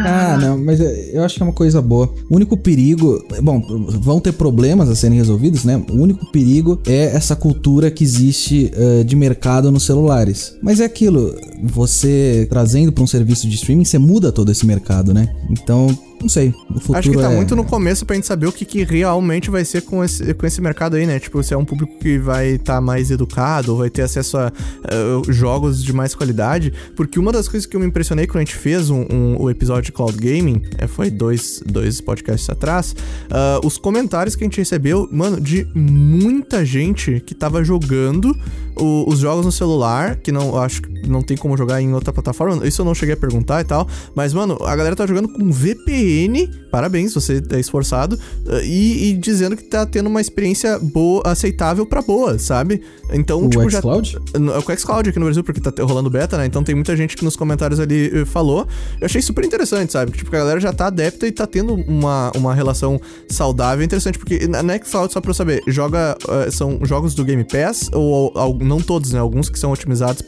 Ah, 0.03 0.37
não, 0.41 0.57
mas 0.57 0.81
é- 0.81 1.11
eu 1.13 1.23
acho 1.23 1.35
que 1.35 1.43
é 1.43 1.45
uma 1.45 1.53
coisa 1.53 1.79
boa. 1.81 2.11
O 2.29 2.35
único 2.35 2.57
perigo. 2.57 3.23
Bom, 3.41 3.61
vão 4.01 4.19
ter 4.19 4.33
problemas 4.33 4.89
a 4.89 4.95
serem 4.95 5.17
resolvidos, 5.17 5.63
né? 5.63 5.81
O 5.91 5.95
único 5.95 6.31
perigo 6.31 6.81
é 6.87 7.15
essa 7.15 7.35
cultura 7.35 7.91
que 7.91 8.03
existe 8.03 8.71
eh, 8.75 9.03
de 9.03 9.15
mercado 9.15 9.71
nos 9.71 9.83
celulares. 9.83 10.55
Mas 10.61 10.79
é 10.79 10.85
aquilo, 10.85 11.35
você 11.63 12.47
trazendo 12.49 12.91
pra 12.91 13.03
um 13.03 13.07
serviço 13.07 13.47
de 13.47 13.55
streaming, 13.55 13.85
você 13.85 13.97
muda 13.99 14.31
todo 14.31 14.51
esse 14.51 14.65
mercado, 14.65 15.13
né? 15.13 15.27
Então, 15.51 15.87
não 16.21 16.29
sei. 16.29 16.53
O 16.69 16.79
futuro 16.79 16.97
Acho 16.99 17.11
que 17.11 17.17
tá 17.17 17.31
é... 17.31 17.35
muito 17.35 17.55
no 17.55 17.63
começo 17.63 18.05
pra 18.05 18.15
gente 18.15 18.25
saber 18.27 18.47
o 18.47 18.51
que, 18.51 18.65
que 18.65 18.83
realmente 18.83 19.49
vai 19.49 19.63
ser 19.65 19.81
com 19.81 20.03
esse, 20.03 20.33
com 20.33 20.45
esse 20.45 20.61
mercado 20.61 20.95
aí, 20.95 21.05
né? 21.05 21.19
Tipo, 21.19 21.41
se 21.43 21.53
é 21.53 21.57
um 21.57 21.65
público 21.65 21.97
que 21.99 22.17
vai 22.17 22.49
estar 22.55 22.81
mais 22.81 23.11
educado, 23.11 23.75
vai 23.77 23.89
ter 23.89 24.01
acesso 24.03 24.37
a 24.37 24.51
eh, 24.85 25.31
jogos 25.31 25.83
de 25.83 25.93
mais 25.93 26.15
qualidade. 26.15 26.73
Porque 26.95 27.19
uma 27.19 27.31
das 27.31 27.47
coisas 27.47 27.65
que 27.67 27.75
eu 27.75 27.79
me 27.79 27.85
impressionei 27.85 28.25
quando 28.27 28.37
a 28.37 28.45
gente 28.45 28.55
fez 28.55 28.89
um, 28.89 29.01
um- 29.11 29.35
o 29.39 29.49
episódio 29.49 29.83
de 29.83 29.91
Cloud 29.91 30.17
Gaming, 30.17 30.61
eh, 30.77 30.87
foi 30.87 31.09
dois, 31.11 31.61
dois 31.65 32.01
podcasts 32.01 32.49
atrás, 32.49 32.95
ah, 33.29 33.59
os 33.63 33.77
comentários 33.77 34.35
que 34.35 34.43
a 34.43 34.45
gente 34.47 34.57
recebeu, 34.57 35.07
mano, 35.11 35.39
de 35.39 35.67
muita 35.75 36.65
gente 36.65 37.19
que 37.25 37.35
tava 37.35 37.63
jogando 37.63 38.35
o- 38.77 39.05
os 39.07 39.19
jogos 39.19 39.45
no 39.45 39.51
celular, 39.51 40.15
que 40.17 40.31
não 40.31 40.57
acho 40.57 40.81
que 40.81 41.07
não 41.07 41.21
tem 41.21 41.35
como 41.37 41.55
jogar 41.57 41.81
em 41.81 41.93
outra 41.93 42.11
plataforma. 42.13 42.65
Isso 42.67 42.81
eu 42.81 42.85
não 42.85 42.95
cheguei 42.95 43.13
a 43.13 43.17
perguntar 43.17 43.61
e 43.61 43.63
tal. 43.63 43.87
Mas, 44.15 44.33
mano, 44.33 44.57
a 44.63 44.75
galera 44.75 44.95
tá 44.95 45.05
jogando 45.05 45.29
com 45.29 45.51
VPN. 45.51 46.49
Parabéns, 46.71 47.13
você 47.13 47.41
é 47.51 47.59
esforçado. 47.59 48.17
E, 48.63 49.09
e 49.09 49.13
dizendo 49.13 49.55
que 49.55 49.63
tá 49.63 49.85
tendo 49.85 50.07
uma 50.07 50.19
experiência 50.21 50.77
boa, 50.79 51.21
aceitável 51.25 51.85
pra 51.85 52.01
boa, 52.01 52.37
sabe? 52.39 52.81
Então, 53.13 53.45
O 53.45 53.49
tipo, 53.49 53.69
já. 53.69 53.79
xCloud? 53.79 54.17
No- 54.39 54.53
É 54.53 54.57
o 54.57 54.77
xCloud 54.77 55.09
aqui 55.09 55.19
no 55.19 55.25
Brasil, 55.25 55.43
porque 55.43 55.61
tá 55.61 55.71
rolando 55.83 56.09
beta, 56.09 56.37
né? 56.37 56.45
Então 56.45 56.63
tem 56.63 56.75
muita 56.75 56.95
gente 56.97 57.15
que 57.15 57.23
nos 57.23 57.35
comentários 57.35 57.79
ali 57.79 58.11
eh, 58.21 58.25
falou. 58.25 58.67
Eu 58.99 59.05
achei 59.05 59.21
super 59.21 59.45
interessante, 59.45 59.91
sabe? 59.93 60.11
Tipo, 60.11 60.29
que 60.29 60.35
a 60.35 60.39
galera 60.39 60.59
já 60.59 60.73
tá 60.73 60.87
adepta 60.87 61.25
e 61.27 61.31
tá 61.31 61.45
tendo 61.47 61.75
uma, 61.75 62.31
uma 62.35 62.53
relação 62.53 62.99
saudável 63.29 63.83
interessante. 63.85 64.17
Porque 64.17 64.47
na 64.47 64.77
xCloud, 64.77 65.13
só 65.13 65.21
pra 65.21 65.29
eu 65.31 65.35
saber, 65.35 65.61
joga. 65.67 66.17
eh, 66.27 66.51
são 66.51 66.79
jogos 66.83 67.13
do 67.15 67.23
Game 67.23 67.43
Pass? 67.43 67.89
Ou, 67.93 68.31
al- 68.37 68.57
não 68.65 68.81
todos, 68.81 69.11
né? 69.11 69.19
Alguns 69.19 69.49
que 69.49 69.59
são 69.59 69.71
otimizados 69.71 70.21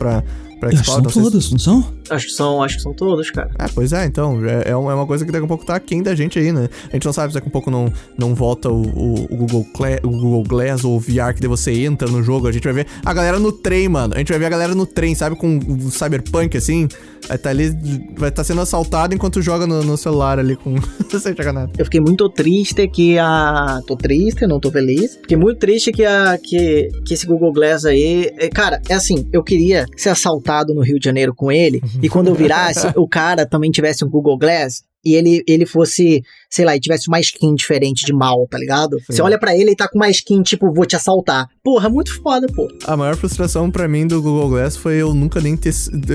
pra, 0.59 0.69
pra 0.69 0.79
Acho 0.79 0.83
que 0.83 0.85
são 0.91 1.09
sei 1.09 1.23
todos, 1.23 1.51
não 1.51 1.59
são? 1.59 1.93
Acho 2.09 2.25
que 2.27 2.31
são, 2.33 2.63
acho 2.63 2.75
que 2.77 2.81
são 2.83 2.93
todos, 2.93 3.29
cara. 3.31 3.49
é, 3.59 3.65
pois 3.73 3.91
é, 3.93 4.05
então, 4.05 4.39
é, 4.45 4.69
é 4.71 4.75
uma 4.75 4.91
é 4.91 4.95
uma 4.95 5.05
coisa 5.05 5.25
que 5.25 5.31
daqui 5.31 5.45
a 5.45 5.47
pouco 5.47 5.65
tá 5.65 5.75
aquém 5.75 6.01
da 6.01 6.15
gente 6.15 6.39
aí, 6.39 6.51
né? 6.51 6.69
A 6.89 6.93
gente 6.95 7.05
não 7.05 7.13
sabe 7.13 7.31
se 7.31 7.35
daqui 7.35 7.47
a 7.47 7.51
pouco 7.51 7.69
não, 7.69 7.91
não 8.17 8.33
volta 8.33 8.69
o, 8.69 8.81
o- 8.81 9.23
o 9.29 9.35
Google 9.37 9.65
Cla- 9.73 9.99
o 10.03 10.09
Google 10.09 10.43
Glass 10.43 10.83
ou 10.83 10.95
o 10.95 10.99
VR, 10.99 11.33
que 11.33 11.41
daí 11.41 11.49
você 11.49 11.71
entra 11.83 12.07
no 12.09 12.23
jogo, 12.23 12.47
a 12.47 12.51
gente 12.51 12.63
vai 12.63 12.73
ver 12.73 12.87
a 13.05 13.13
galera 13.13 13.39
no 13.39 13.51
trem, 13.51 13.87
mano. 13.89 14.13
A 14.15 14.19
gente 14.19 14.29
vai 14.29 14.39
ver 14.39 14.45
a 14.45 14.49
galera 14.49 14.73
no 14.75 14.85
trem, 14.85 15.13
sabe? 15.15 15.35
Com 15.35 15.57
o 15.57 15.91
Cyberpunk, 15.91 16.55
assim. 16.57 16.87
Vai 17.27 17.37
tá 17.37 17.49
ali, 17.49 17.75
vai 18.15 18.29
estar 18.29 18.43
sendo 18.43 18.61
assaltado 18.61 19.13
enquanto 19.13 19.41
joga 19.41 19.67
no, 19.67 19.83
no 19.83 19.97
celular 19.97 20.39
ali 20.39 20.55
com... 20.55 20.75
sem 21.19 21.35
jogar 21.35 21.51
nada. 21.51 21.71
Eu 21.77 21.83
fiquei 21.83 21.99
muito 21.99 22.29
triste 22.29 22.87
que 22.87 23.17
a. 23.19 23.81
Tô 23.85 23.97
triste, 23.97 24.47
não 24.47 24.59
tô 24.59 24.71
feliz. 24.71 25.15
Fiquei 25.15 25.35
muito 25.35 25.57
triste 25.59 25.91
que 25.91 26.05
a. 26.05 26.37
que, 26.41 26.87
que 27.05 27.13
esse 27.13 27.25
Google 27.25 27.51
Glass 27.51 27.83
aí. 27.85 28.31
é, 28.37 28.47
Cara, 28.49 28.81
é 28.87 28.93
assim, 28.93 29.27
eu 29.33 29.43
queria 29.43 29.85
ser 29.97 30.09
assaltado 30.09 30.46
no 30.73 30.81
Rio 30.81 30.99
de 30.99 31.05
Janeiro 31.05 31.33
com 31.33 31.51
ele. 31.51 31.81
e 32.01 32.09
quando 32.09 32.27
eu 32.27 32.35
virasse, 32.35 32.87
o 32.95 33.07
cara 33.07 33.45
também 33.45 33.71
tivesse 33.71 34.03
um 34.03 34.09
Google 34.09 34.37
Glass. 34.37 34.83
E 35.05 35.13
ele, 35.15 35.43
ele 35.47 35.65
fosse, 35.65 36.23
sei 36.49 36.65
lá, 36.65 36.75
e 36.75 36.79
tivesse 36.79 37.07
uma 37.07 37.19
skin 37.19 37.55
diferente 37.55 38.05
de 38.05 38.13
mal, 38.13 38.47
tá 38.49 38.57
ligado? 38.57 38.97
Você 39.07 39.21
olha 39.21 39.37
pra 39.37 39.55
ele 39.55 39.71
e 39.71 39.75
tá 39.75 39.87
com 39.87 39.97
uma 39.97 40.09
skin 40.09 40.41
tipo, 40.41 40.71
vou 40.71 40.85
te 40.85 40.95
assaltar. 40.95 41.47
Porra, 41.63 41.89
muito 41.89 42.15
foda, 42.21 42.47
pô. 42.47 42.67
A 42.85 42.95
maior 42.95 43.15
frustração 43.15 43.69
pra 43.69 43.87
mim 43.87 44.07
do 44.07 44.21
Google 44.21 44.49
Glass 44.49 44.77
foi 44.77 44.95
eu 44.95 45.13
nunca 45.13 45.41
nem 45.41 45.57
ter. 45.57 45.73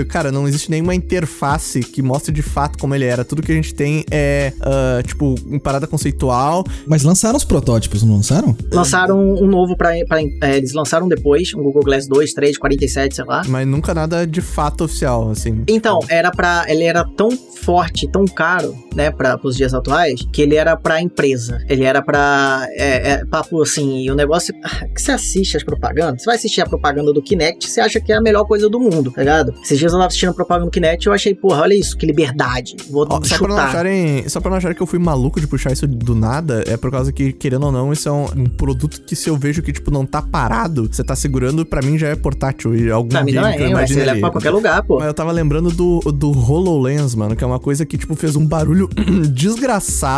Cara, 0.09 0.33
não 0.33 0.49
existe 0.49 0.71
nenhuma 0.71 0.95
interface 0.95 1.81
que 1.81 2.03
mostre 2.03 2.33
de 2.33 2.43
fato 2.43 2.79
como 2.79 2.95
ele 2.95 3.05
era. 3.05 3.25
Tudo 3.25 3.43
que 3.43 3.53
a 3.53 3.55
gente 3.55 3.75
tem 3.75 4.05
é, 4.11 4.53
ah, 4.61 5.03
tipo, 5.07 5.35
uma 5.47 5.61
parada 5.61 5.87
conceitual. 5.87 6.65
Mas 6.87 7.03
lançaram 7.03 7.37
os 7.37 7.45
protótipos, 7.45 8.03
não 8.03 8.17
lançaram? 8.17 8.57
Lançaram 8.73 9.19
um 9.19 9.47
novo 9.47 9.77
pra. 9.77 9.93
pra 10.07 10.23
é, 10.23 10.57
eles 10.57 10.73
lançaram 10.73 11.07
depois, 11.09 11.53
um 11.55 11.63
Google 11.63 11.83
Glass 11.83 12.07
2, 12.07 12.33
3, 12.33 12.59
47, 12.59 13.17
sei 13.17 13.25
lá. 13.25 13.43
Mas 13.47 13.67
nunca 13.67 13.93
nada 13.93 14.27
de 14.27 14.41
fato 14.41 14.85
oficial, 14.85 15.31
assim. 15.31 15.63
Então, 15.69 16.01
era 16.09 16.31
para 16.31 16.65
ele 16.69 16.85
era 16.85 17.05
tão 17.05 17.31
forte, 17.31 18.09
tão 18.11 18.25
caro, 18.25 18.75
né, 18.95 19.11
para 19.11 19.39
os 19.43 19.57
dias 19.57 19.73
atuais, 19.73 20.22
que 20.33 20.43
ele 20.43 20.55
era 20.57 20.77
pra 20.77 21.01
empresa. 21.01 21.63
Ele 21.69 21.85
era 21.85 22.03
pra. 22.03 22.67
É, 22.73 23.13
é, 23.13 23.25
papo 23.25 23.63
assim, 23.63 24.03
e 24.03 24.11
o 24.11 24.15
negócio. 24.15 24.55
ah, 24.65 24.87
Que 24.95 25.01
você 25.01 25.13
assiste 25.13 25.57
as 25.57 25.63
propagandas, 25.65 26.23
você 26.23 26.27
vai 26.27 26.37
assistir 26.37 26.61
a 26.61 26.67
propaganda 26.67 27.13
do 27.13 27.23
Kinect, 27.23 27.69
você 27.71 27.81
acha 27.81 28.01
que 28.01 28.13
é 28.13 28.17
a 28.17 28.21
melhor 28.21 28.45
coisa 28.45 28.69
do 28.69 28.79
mundo, 28.81 29.11
tá 29.11 29.21
ligado? 29.23 29.53
Esses 29.63 29.79
dias 29.79 29.93
eu 29.93 29.99
tava 29.99 30.07
assistindo 30.09 30.31
a 30.31 30.35
propaganda 30.35 30.67
do 30.67 30.71
Kinect 30.71 31.07
eu 31.07 31.13
achei, 31.13 31.35
porra, 31.35 31.63
olha 31.63 31.75
isso, 31.75 31.97
que 31.97 32.07
liberdade. 32.07 32.77
Vou 32.91 33.07
Ó, 33.09 33.21
só, 33.23 33.39
pra 33.39 33.49
não 33.49 33.57
chutar. 33.57 33.69
acharem, 33.69 34.29
só 34.29 34.41
pra 34.41 34.51
não 34.51 34.59
acharem 34.59 34.77
que 34.77 34.83
eu 34.83 34.87
fui 34.87 34.99
maluco 34.99 35.41
de 35.41 35.47
puxar 35.47 35.73
isso 35.73 35.87
do 35.87 36.15
nada, 36.15 36.63
é 36.67 36.77
por 36.77 36.91
causa 36.91 37.13
que, 37.13 37.33
querendo 37.33 37.65
ou 37.67 37.73
não, 37.73 37.93
isso 37.93 38.09
é 38.09 38.13
um, 38.13 38.25
um 38.37 38.45
produto 38.47 39.01
que 39.03 39.15
se 39.17 39.29
eu 39.29 39.37
vejo 39.37 39.63
que, 39.63 39.73
tipo, 39.73 39.91
não 39.91 40.05
tá 40.07 40.21
parado, 40.23 40.89
você 40.91 41.03
tá 41.05 41.15
segurando, 41.17 41.65
pra 41.65 41.83
mim 41.83 41.99
já 41.99 42.09
é 42.09 42.17
portátil. 42.17 42.75
E 42.75 42.91
algum 42.91 43.09
Pra 43.09 43.23
mim 43.25 43.33
game 43.33 43.43
também, 43.45 43.59
que 43.59 43.65
eu 43.73 43.77
ué, 43.77 43.87
você 43.87 43.95
leva 43.97 44.11
ali. 44.13 44.21
pra 44.21 44.31
qualquer 44.31 44.51
lugar, 44.51 44.83
pô. 44.83 44.99
Mas 44.99 45.07
eu 45.07 45.15
tava 45.15 45.33
lembrando 45.33 45.71
do, 45.71 46.01
do 46.13 46.31
HoloLens, 46.31 47.15
mano, 47.15 47.35
que 47.37 47.43
é 47.45 47.47
uma 47.47 47.59
coisa 47.61 47.85
que, 47.85 47.97
tipo, 47.99 48.15
fez 48.15 48.37
um 48.37 48.47
barulho 48.47 48.89
desgraçado. 49.33 50.12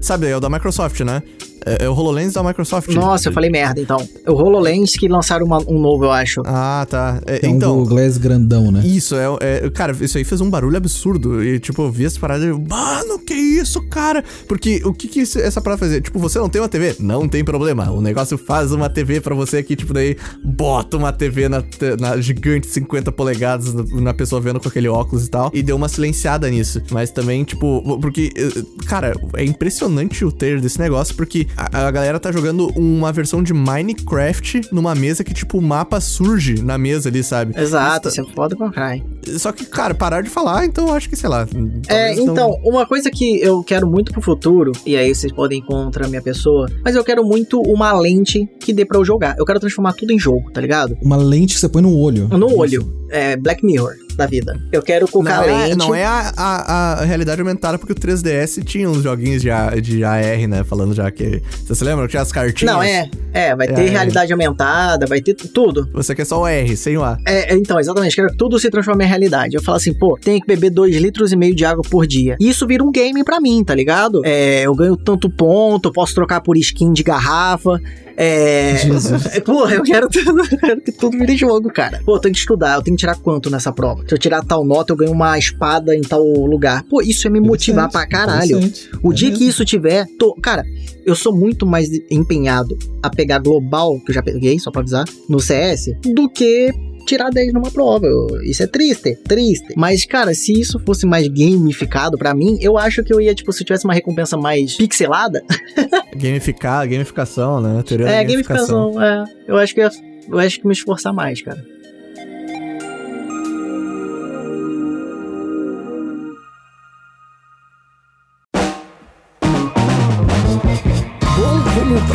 Sabe, 0.00 0.26
é 0.28 0.36
o 0.36 0.40
da 0.40 0.48
Microsoft, 0.48 1.00
né? 1.00 1.22
É, 1.64 1.84
é 1.84 1.88
o 1.88 1.92
HoloLens 1.92 2.32
da 2.34 2.42
Microsoft. 2.42 2.88
Nossa, 2.94 3.28
eu 3.28 3.32
falei 3.32 3.50
merda, 3.50 3.80
então. 3.80 3.96
O 4.26 4.32
HoloLens 4.32 4.92
que 4.96 5.08
lançaram 5.08 5.44
uma- 5.46 5.62
um 5.68 5.78
novo, 5.80 6.04
eu 6.04 6.10
acho. 6.12 6.42
Ah, 6.44 6.86
tá. 6.88 7.20
É, 7.26 7.44
É 7.46 7.48
um 7.48 7.56
então, 7.56 7.82
do 7.82 7.88
Glass 7.88 8.16
grandão, 8.18 8.70
né? 8.70 8.82
Isso, 8.86 9.14
é, 9.16 9.26
é- 9.40 9.70
Cara, 9.70 9.94
isso 10.00 10.16
aí 10.18 10.24
fez 10.24 10.40
um 10.40 10.48
barulho 10.50 10.76
absurdo. 10.76 11.42
E, 11.44 11.58
tipo, 11.58 11.82
eu 11.82 11.90
vi 11.90 12.04
essa 12.06 12.18
parada 12.18 12.44
e 12.44 12.52
mano, 12.52 13.18
que 13.24 13.34
isso, 13.34 13.80
cara? 13.88 14.24
Porque 14.46 14.80
o 14.84 14.92
que 14.92 15.08
que 15.08 15.20
esse- 15.20 15.40
essa 15.40 15.60
parada 15.60 15.78
fazer? 15.78 16.00
Tipo, 16.00 16.18
você 16.18 16.38
não 16.38 16.48
tem 16.48 16.60
uma 16.60 16.68
TV? 16.68 16.96
Não 16.98 17.28
tem 17.28 17.44
problema. 17.44 17.90
O 17.90 18.00
negócio 18.00 18.38
faz 18.38 18.72
uma 18.72 18.88
TV 18.88 19.20
pra 19.20 19.34
você 19.34 19.58
aqui, 19.58 19.76
tipo, 19.76 19.92
daí 19.92 20.16
bota 20.42 20.96
uma 20.96 21.12
TV 21.12 21.48
na, 21.48 21.62
na 22.00 22.20
gigante 22.20 22.66
50 22.68 23.10
polegadas 23.12 23.74
na, 23.74 23.84
na 24.00 24.14
pessoa 24.14 24.40
vendo 24.40 24.60
com 24.60 24.68
aquele 24.68 24.88
óculos 24.88 25.26
e 25.26 25.30
tal. 25.30 25.50
E 25.52 25.62
deu 25.62 25.76
uma 25.76 25.88
silenciada 25.88 26.48
nisso. 26.48 26.80
Mas 26.90 27.10
também, 27.10 27.44
tipo, 27.44 27.98
porque, 28.00 28.30
eh, 28.36 28.62
cara, 28.86 29.12
é 29.34 29.44
impressionante 29.44 30.24
o 30.24 30.30
ter 30.32 30.60
desse 30.60 30.78
negócio, 30.78 31.14
porque 31.14 31.46
a, 31.56 31.86
a 31.86 31.90
galera 31.90 32.18
tá 32.18 32.30
jogando 32.32 32.68
uma 32.76 33.12
versão 33.12 33.42
de 33.42 33.52
Minecraft 33.54 34.60
numa 34.72 34.94
mesa 34.94 35.24
que, 35.24 35.32
tipo, 35.34 35.58
o 35.58 35.62
mapa 35.62 36.00
surge 36.00 36.62
na 36.62 36.76
mesa 36.78 37.08
ali, 37.08 37.22
sabe? 37.22 37.58
Exato, 37.60 38.08
Isso 38.08 38.20
isso 38.20 38.30
é 38.30 38.34
foda 38.34 38.56
pra 38.56 38.70
caralho. 38.70 39.02
só 39.38 39.52
que, 39.52 39.64
cara, 39.64 39.94
parar 39.94 40.22
de 40.22 40.30
falar, 40.30 40.64
então 40.66 40.88
eu 40.88 40.94
acho 40.94 41.08
que, 41.08 41.16
sei 41.16 41.28
lá. 41.28 41.46
É, 41.88 42.14
não- 42.14 42.22
então, 42.32 42.50
uma 42.64 42.86
coisa 42.86 43.10
que 43.10 43.40
eu 43.40 43.62
quero 43.62 43.88
muito 43.88 44.12
pro 44.12 44.20
futuro, 44.22 44.72
e 44.86 44.96
aí 44.96 45.14
vocês 45.14 45.32
podem 45.32 45.58
encontrar 45.60 46.06
a 46.06 46.08
minha 46.08 46.22
pessoa, 46.22 46.68
mas 46.84 46.94
eu 46.94 47.04
quero 47.04 47.24
muito 47.24 47.60
uma 47.62 47.92
lente 47.92 48.46
que 48.60 48.72
dê 48.72 48.84
pra 48.84 48.98
eu 48.98 49.04
jogar. 49.04 49.36
Eu 49.38 49.44
quero 49.44 49.60
transformar 49.60 49.92
tudo 49.94 50.12
em 50.12 50.18
jogo, 50.18 50.50
tá 50.52 50.60
ligado? 50.60 50.96
Uma 51.02 51.16
lente 51.16 51.54
que 51.54 51.60
você 51.60 51.68
põe 51.68 51.82
no 51.82 51.96
olho. 51.96 52.28
No 52.28 52.56
olho. 52.56 52.92
É 53.10 53.36
Black 53.36 53.64
Mirror 53.64 53.94
da 54.18 54.26
vida. 54.26 54.60
Eu 54.72 54.82
quero 54.82 55.06
Não 55.06 55.12
colocar 55.12 55.48
é, 55.48 55.74
não 55.76 55.94
é 55.94 56.04
a, 56.04 56.32
a- 56.36 56.92
a 57.00 57.04
realidade 57.04 57.40
aumentada, 57.40 57.78
porque 57.78 57.92
o 57.92 57.96
3DS 57.96 58.62
tinha 58.64 58.90
uns 58.90 59.02
joguinhos 59.02 59.40
de, 59.40 59.50
A- 59.50 59.70
de 59.80 60.02
AR, 60.04 60.46
né? 60.48 60.64
Falando 60.64 60.92
já 60.94 61.10
que. 61.10 61.40
Você 61.64 61.74
se 61.74 61.84
lembra 61.84 62.04
que 62.04 62.10
tinha 62.10 62.22
as 62.22 62.32
cartinhas? 62.32 62.74
Não, 62.74 62.82
é. 62.82 63.08
É, 63.32 63.54
vai 63.54 63.68
É, 63.68 63.72
ter 63.72 63.86
é. 63.86 63.88
realidade 63.90 64.32
aumentada, 64.32 65.06
vai 65.06 65.20
ter 65.20 65.34
tudo. 65.34 65.88
Você 65.92 66.14
quer 66.14 66.24
só 66.26 66.40
o 66.42 66.46
R, 66.46 66.76
sem 66.76 66.96
o 66.98 67.04
A. 67.04 67.16
É, 67.24 67.54
é, 67.54 67.56
então, 67.56 67.78
exatamente, 67.78 68.16
quero 68.16 68.28
que 68.28 68.36
tudo 68.36 68.58
se 68.58 68.68
transforme 68.70 69.04
em 69.04 69.08
realidade. 69.08 69.54
Eu 69.54 69.62
falo 69.62 69.76
assim, 69.76 69.94
pô, 69.94 70.18
tenho 70.20 70.40
que 70.40 70.46
beber 70.46 70.70
2 70.70 70.96
litros 70.96 71.32
e 71.32 71.36
meio 71.36 71.54
de 71.54 71.64
água 71.64 71.84
por 71.88 72.06
dia. 72.06 72.36
E 72.40 72.48
isso 72.48 72.66
vira 72.66 72.82
um 72.82 72.90
game 72.90 73.22
pra 73.22 73.40
mim, 73.40 73.62
tá 73.62 73.74
ligado? 73.74 74.20
É, 74.24 74.62
eu 74.66 74.74
ganho 74.74 74.96
tanto 74.96 75.30
ponto, 75.30 75.92
posso 75.92 76.14
trocar 76.14 76.40
por 76.40 76.56
skin 76.56 76.92
de 76.92 77.02
garrafa. 77.04 77.80
É. 78.20 78.76
Jesus. 78.78 79.38
Porra, 79.46 79.74
eu 79.76 79.82
quero, 79.84 80.08
eu 80.52 80.58
quero 80.58 80.80
que 80.80 80.90
tudo 80.90 81.16
vire 81.16 81.36
jogo, 81.36 81.72
cara. 81.72 82.00
Pô, 82.04 82.16
eu 82.16 82.20
tenho 82.20 82.34
que 82.34 82.40
estudar, 82.40 82.74
eu 82.76 82.82
tenho 82.82 82.96
que 82.96 83.00
tirar 83.00 83.14
quanto 83.16 83.48
nessa 83.48 83.72
prova? 83.72 84.02
Se 84.08 84.12
eu 84.12 84.18
tirar 84.18 84.44
tal 84.44 84.64
nota, 84.64 84.92
eu 84.92 84.96
ganho 84.96 85.12
uma 85.12 85.38
espada 85.38 85.94
em 85.94 86.00
tal 86.00 86.22
lugar. 86.24 86.82
Pô, 86.84 87.00
isso 87.00 87.26
é 87.28 87.30
me 87.30 87.38
motivar 87.40 87.88
pra 87.90 88.06
caralho. 88.06 88.58
O 89.02 89.12
É 89.12 89.14
dia 89.14 89.28
mesmo. 89.28 89.38
que 89.44 89.48
isso 89.48 89.64
tiver, 89.64 90.06
tô, 90.18 90.34
cara, 90.34 90.64
eu 91.06 91.14
sou 91.14 91.32
muito 91.34 91.64
mais 91.64 91.88
empenhado 92.10 92.76
a 93.02 93.08
pegar 93.08 93.38
global, 93.38 94.00
que 94.00 94.10
eu 94.10 94.14
já 94.14 94.22
peguei, 94.22 94.58
só 94.58 94.70
pra 94.72 94.80
avisar, 94.80 95.04
no 95.28 95.38
CS, 95.38 95.92
do 96.04 96.28
que 96.28 96.70
tirar 97.08 97.30
10 97.30 97.52
numa 97.52 97.70
prova. 97.70 98.06
Isso 98.44 98.62
é 98.62 98.66
triste, 98.66 99.16
triste. 99.16 99.74
Mas, 99.76 100.04
cara, 100.04 100.32
se 100.34 100.52
isso 100.52 100.78
fosse 100.86 101.06
mais 101.06 101.26
gamificado 101.28 102.16
pra 102.18 102.34
mim, 102.34 102.58
eu 102.60 102.76
acho 102.78 103.02
que 103.02 103.12
eu 103.12 103.20
ia, 103.20 103.34
tipo, 103.34 103.52
se 103.52 103.64
tivesse 103.64 103.84
uma 103.84 103.94
recompensa 103.94 104.36
mais 104.36 104.74
pixelada, 104.76 105.42
Gamificar, 106.16 106.88
gamificação, 106.88 107.60
né? 107.60 107.82
Teoria 107.86 108.08
é, 108.08 108.24
gamificação, 108.24 109.02
é, 109.02 109.24
eu 109.46 109.56
acho 109.56 109.74
que 109.74 109.80
eu, 109.80 109.84
ia- 109.84 109.92
eu 110.30 110.38
acho 110.38 110.60
que 110.60 110.66
me 110.66 110.72
esforçar 110.72 111.12
mais, 111.12 111.40
cara. 111.40 111.64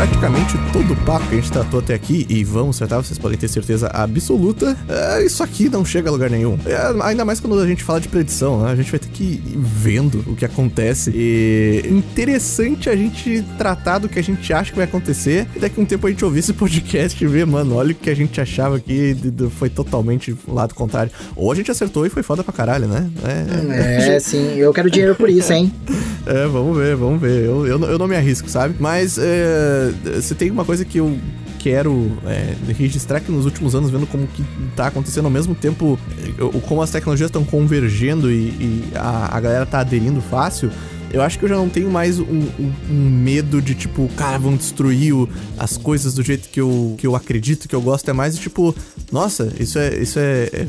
Praticamente 0.08 0.58
todo 0.74 0.92
o 0.92 0.96
papo 1.06 1.26
que 1.28 1.36
a 1.36 1.38
gente 1.38 1.50
tratou 1.50 1.80
até 1.80 1.94
aqui, 1.94 2.26
e 2.30 2.44
vamos 2.44 2.78
tratar, 2.78 2.98
vocês 2.98 3.18
podem 3.18 3.38
ter 3.38 3.48
certeza 3.48 3.88
absoluta, 3.88 4.76
é, 4.90 5.24
isso 5.26 5.42
aqui 5.42 5.70
não 5.70 5.86
chega 5.86 6.10
a 6.10 6.12
lugar 6.12 6.30
nenhum. 6.30 6.60
É, 6.66 6.94
ainda 7.08 7.24
mais 7.24 7.40
quando 7.40 7.58
a 7.58 7.66
gente 7.66 7.82
fala 7.86 8.02
de 8.02 8.10
predição, 8.10 8.62
né? 8.64 8.72
A 8.72 8.76
gente 8.76 8.92
vai 8.92 9.00
ter 9.00 9.08
que 9.08 9.24
ir 9.24 9.54
vendo 9.56 10.22
o 10.28 10.36
que 10.36 10.44
acontece. 10.44 11.10
E 11.16 11.84
interessante 11.90 12.90
a 12.90 12.96
gente 12.98 13.46
tratar 13.58 14.00
do 14.00 14.10
que 14.10 14.20
a 14.20 14.24
gente 14.24 14.52
acha 14.52 14.72
que 14.72 14.76
vai 14.76 14.86
acontecer, 14.86 15.48
e 15.56 15.60
daqui 15.60 15.80
a 15.80 15.84
um 15.84 15.86
tempo 15.86 16.06
a 16.06 16.10
gente 16.10 16.26
ouvir 16.26 16.40
esse 16.40 16.52
podcast 16.52 17.24
e 17.24 17.28
ver, 17.28 17.46
mano, 17.46 17.76
olha 17.76 17.94
o 17.94 17.96
que 17.96 18.10
a 18.10 18.16
gente 18.16 18.42
achava 18.42 18.76
aqui, 18.76 19.12
e 19.12 19.14
d- 19.14 19.50
foi 19.52 19.70
totalmente 19.70 20.36
o 20.46 20.54
lado 20.54 20.76
contrário. 20.76 21.14
Ou 21.34 21.50
a 21.50 21.56
gente 21.56 21.72
acertou 21.72 22.06
e 22.06 22.10
foi 22.10 22.24
foda 22.24 22.44
pra 22.44 22.52
caralho, 22.52 22.88
né? 22.90 23.10
É, 23.24 24.20
sim, 24.20 24.54
eu 24.58 24.74
quero 24.74 24.92
dinheiro 24.92 25.16
por 25.16 25.30
isso, 25.30 25.54
hein? 25.54 25.72
É, 26.26 26.48
vamos 26.48 26.78
ver, 26.78 26.96
vamos 26.96 27.20
ver. 27.20 27.44
Eu, 27.46 27.68
eu, 27.68 27.78
não- 27.78 27.88
eu 27.90 27.98
não 28.00 28.08
me 28.08 28.16
arrisco, 28.16 28.50
sabe? 28.50 28.76
Mas 28.80 29.18
é, 29.18 29.92
se 30.22 30.34
tem 30.36 30.50
uma 30.50 30.64
coisa 30.64 30.86
que 30.86 30.98
eu 30.98 31.18
quero 31.60 32.12
é, 32.26 32.54
registrar 32.74 33.20
que 33.22 33.32
nos 33.32 33.46
últimos 33.46 33.74
anos, 33.76 33.90
vendo 33.90 34.06
como 34.08 34.28
que 34.28 34.44
tá 34.76 34.88
acontecendo 34.88 35.26
ao 35.26 35.32
mesmo 35.32 35.54
tempo, 35.56 35.98
é, 36.18 36.60
como 36.68 36.82
as 36.82 36.92
tecnologias 36.92 37.28
estão 37.30 37.44
convergendo 37.44 38.32
e, 38.32 38.36
e 38.50 38.92
a, 38.96 39.36
a 39.36 39.40
galera 39.40 39.66
tá 39.66 39.80
aderindo 39.80 40.22
fácil. 40.22 40.70
Eu 41.14 41.22
acho 41.22 41.38
que 41.38 41.46
eu 41.46 41.50
já 41.50 41.56
não 41.56 41.70
tenho 41.70 41.90
mais 41.92 42.20
um, 42.20 42.24
um- 42.26 42.72
um 42.90 43.10
medo 43.10 43.62
de, 43.62 43.76
tipo, 43.76 44.10
cara, 44.18 44.38
vão 44.40 44.56
destruir 44.56 45.14
o- 45.14 45.30
as 45.60 45.78
coisas 45.78 46.14
do 46.16 46.24
jeito 46.24 46.50
que 46.50 46.60
eu, 46.60 46.96
que 46.98 47.06
eu 47.06 47.16
acredito, 47.16 47.70
que 47.70 47.76
eu 47.76 47.82
gosto. 47.82 48.10
É 48.10 48.14
mais 48.14 48.36
de, 48.36 48.42
tipo, 48.42 48.76
nossa, 49.12 49.54
isso 49.60 49.78
é, 49.78 49.96
isso 49.96 50.18
é, 50.18 50.50
é 50.52 50.66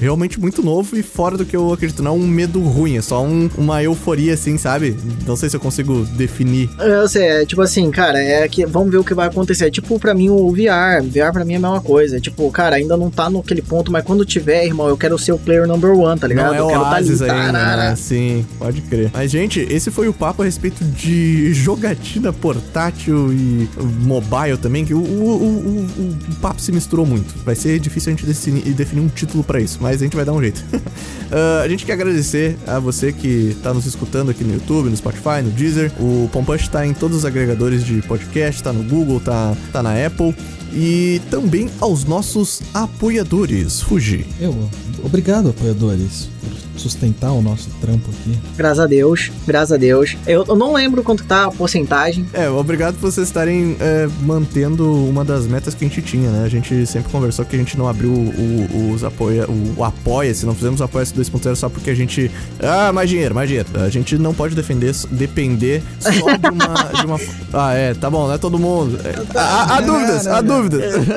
realmente 0.00 0.40
muito 0.40 0.62
novo 0.62 0.96
e 0.96 1.02
fora 1.02 1.36
do 1.36 1.44
que 1.44 1.54
eu 1.54 1.72
acredito. 1.72 2.02
Não 2.02 2.12
é 2.12 2.14
um 2.14 2.26
medo 2.26 2.58
ruim, 2.62 2.96
é 2.96 3.02
só 3.02 3.22
um- 3.22 3.50
uma 3.58 3.82
euforia, 3.82 4.32
assim, 4.34 4.56
sabe? 4.56 4.96
Não 5.26 5.36
sei 5.36 5.50
se 5.50 5.56
eu 5.56 5.60
consigo 5.60 6.04
definir. 6.16 6.70
Eu 6.78 7.06
sei, 7.06 7.24
é 7.24 7.44
tipo 7.46 7.60
assim, 7.60 7.90
cara, 7.90 8.18
é 8.18 8.48
que 8.48 8.64
vamos 8.64 8.90
ver 8.90 8.96
o 8.98 9.04
que 9.04 9.12
vai 9.12 9.28
acontecer. 9.28 9.66
É 9.66 9.70
tipo, 9.70 9.98
pra 10.00 10.14
mim, 10.14 10.30
o 10.30 10.50
VR. 10.52 11.02
VR 11.02 11.32
pra 11.32 11.44
mim 11.44 11.52
é 11.52 11.56
a 11.56 11.60
mesma 11.60 11.80
coisa. 11.82 12.16
É 12.16 12.20
tipo, 12.20 12.50
cara, 12.50 12.76
ainda 12.76 12.96
não 12.96 13.10
tá 13.10 13.28
naquele 13.28 13.60
ponto, 13.60 13.92
mas 13.92 14.02
quando 14.04 14.24
tiver, 14.24 14.64
irmão, 14.64 14.88
eu 14.88 14.96
quero 14.96 15.18
ser 15.18 15.32
o 15.32 15.38
player 15.38 15.66
number 15.66 15.90
one, 15.92 16.18
tá 16.18 16.26
ligado? 16.26 16.46
Não 16.46 16.54
é 16.54 16.60
eu 16.60 16.66
quero 16.68 16.80
Oasis 16.80 17.18
tá 17.18 17.24
ali. 17.26 17.52
tarará. 17.52 17.90
né? 17.90 17.96
Sim, 17.96 18.46
pode 18.58 18.80
crer. 18.82 19.10
Mas, 19.12 19.30
gente, 19.30 19.60
esse 19.60 19.81
foi 19.90 20.08
o 20.08 20.12
papo 20.12 20.42
a 20.42 20.44
respeito 20.44 20.84
de 20.84 21.52
jogatina 21.54 22.32
portátil 22.32 23.32
e 23.32 23.68
mobile 24.04 24.56
também, 24.60 24.84
que 24.84 24.94
o, 24.94 24.98
o, 24.98 25.02
o, 25.02 25.86
o- 26.02 26.34
papo 26.40 26.60
se 26.60 26.72
misturou 26.72 27.04
muito. 27.06 27.34
Vai 27.44 27.54
ser 27.54 27.78
difícil 27.78 28.12
a 28.12 28.16
gente 28.16 28.26
definir, 28.26 28.62
definir 28.74 29.00
um 29.00 29.08
título 29.08 29.42
pra 29.44 29.60
isso, 29.60 29.78
mas 29.80 30.00
a 30.00 30.04
gente 30.04 30.16
vai 30.16 30.24
dar 30.24 30.32
um 30.32 30.40
jeito. 30.40 30.62
Ah, 31.34 31.62
a 31.64 31.68
gente 31.68 31.86
quer 31.86 31.94
agradecer 31.94 32.58
a 32.66 32.78
você 32.78 33.10
que 33.10 33.56
tá 33.62 33.72
nos 33.72 33.86
escutando 33.86 34.30
aqui 34.30 34.44
no 34.44 34.52
YouTube, 34.52 34.90
no 34.90 34.96
Spotify, 34.98 35.40
no 35.42 35.50
Deezer. 35.50 35.90
O 35.98 36.28
Pompush 36.30 36.68
tá 36.68 36.86
em 36.86 36.92
todos 36.92 37.16
os 37.16 37.24
agregadores 37.24 37.86
de 37.86 38.02
podcast, 38.02 38.62
tá 38.62 38.70
no 38.70 38.82
Google, 38.82 39.18
tá, 39.18 39.56
tá 39.72 39.82
na 39.82 39.92
Apple. 40.06 40.34
E 40.74 41.20
também 41.30 41.68
aos 41.80 42.04
nossos 42.04 42.62
apoiadores. 42.72 43.80
Fuji. 43.82 44.26
Eu, 44.40 44.54
obrigado, 45.04 45.50
apoiadores, 45.50 46.28
por 46.40 46.80
sustentar 46.80 47.32
o 47.32 47.42
nosso 47.42 47.68
trampo 47.80 48.08
aqui. 48.10 48.38
Graças 48.56 48.80
a 48.80 48.86
Deus, 48.86 49.30
graças 49.46 49.72
a 49.72 49.76
Deus. 49.76 50.16
Eu, 50.26 50.44
eu 50.48 50.56
não 50.56 50.72
lembro 50.72 51.02
quanto 51.02 51.24
tá 51.24 51.44
a 51.46 51.50
porcentagem. 51.50 52.24
É, 52.32 52.48
obrigado 52.48 52.94
por 52.94 53.10
vocês 53.10 53.26
estarem 53.26 53.76
é, 53.80 54.08
mantendo 54.22 54.90
uma 55.06 55.24
das 55.24 55.46
metas 55.46 55.74
que 55.74 55.84
a 55.84 55.88
gente 55.88 56.00
tinha, 56.00 56.30
né? 56.30 56.44
A 56.44 56.48
gente 56.48 56.86
sempre 56.86 57.12
conversou 57.12 57.44
que 57.44 57.54
a 57.54 57.58
gente 57.58 57.76
não 57.76 57.86
abriu 57.86 58.10
o- 58.10 58.68
o- 58.72 58.92
os 58.94 59.04
apoia, 59.04 59.46
o, 59.48 59.74
o 59.80 59.84
apoia-se, 59.84 60.46
não 60.46 60.54
fizemos 60.54 60.80
o 60.80 60.84
apoia-se 60.84 61.12
2.0 61.14 61.54
só 61.56 61.68
porque 61.68 61.90
a 61.90 61.94
gente. 61.94 62.30
Ah, 62.60 62.92
mais 62.92 63.10
dinheiro, 63.10 63.34
mais 63.34 63.48
dinheiro. 63.48 63.68
A 63.74 63.90
gente 63.90 64.16
não 64.16 64.32
pode 64.32 64.54
defender, 64.54 64.94
depender 65.10 65.82
só 66.00 66.10
de 66.10 66.48
uma. 66.48 67.00
de 67.00 67.06
uma 67.06 67.20
ah, 67.52 67.74
é, 67.74 67.92
tá 67.94 68.08
bom, 68.08 68.26
não 68.26 68.34
é 68.34 68.38
todo 68.38 68.58
mundo. 68.58 68.98
É, 69.04 69.38
há, 69.38 69.76
há 69.76 69.80
dúvidas, 69.82 70.26
há 70.26 70.40
dúvidas. 70.40 70.61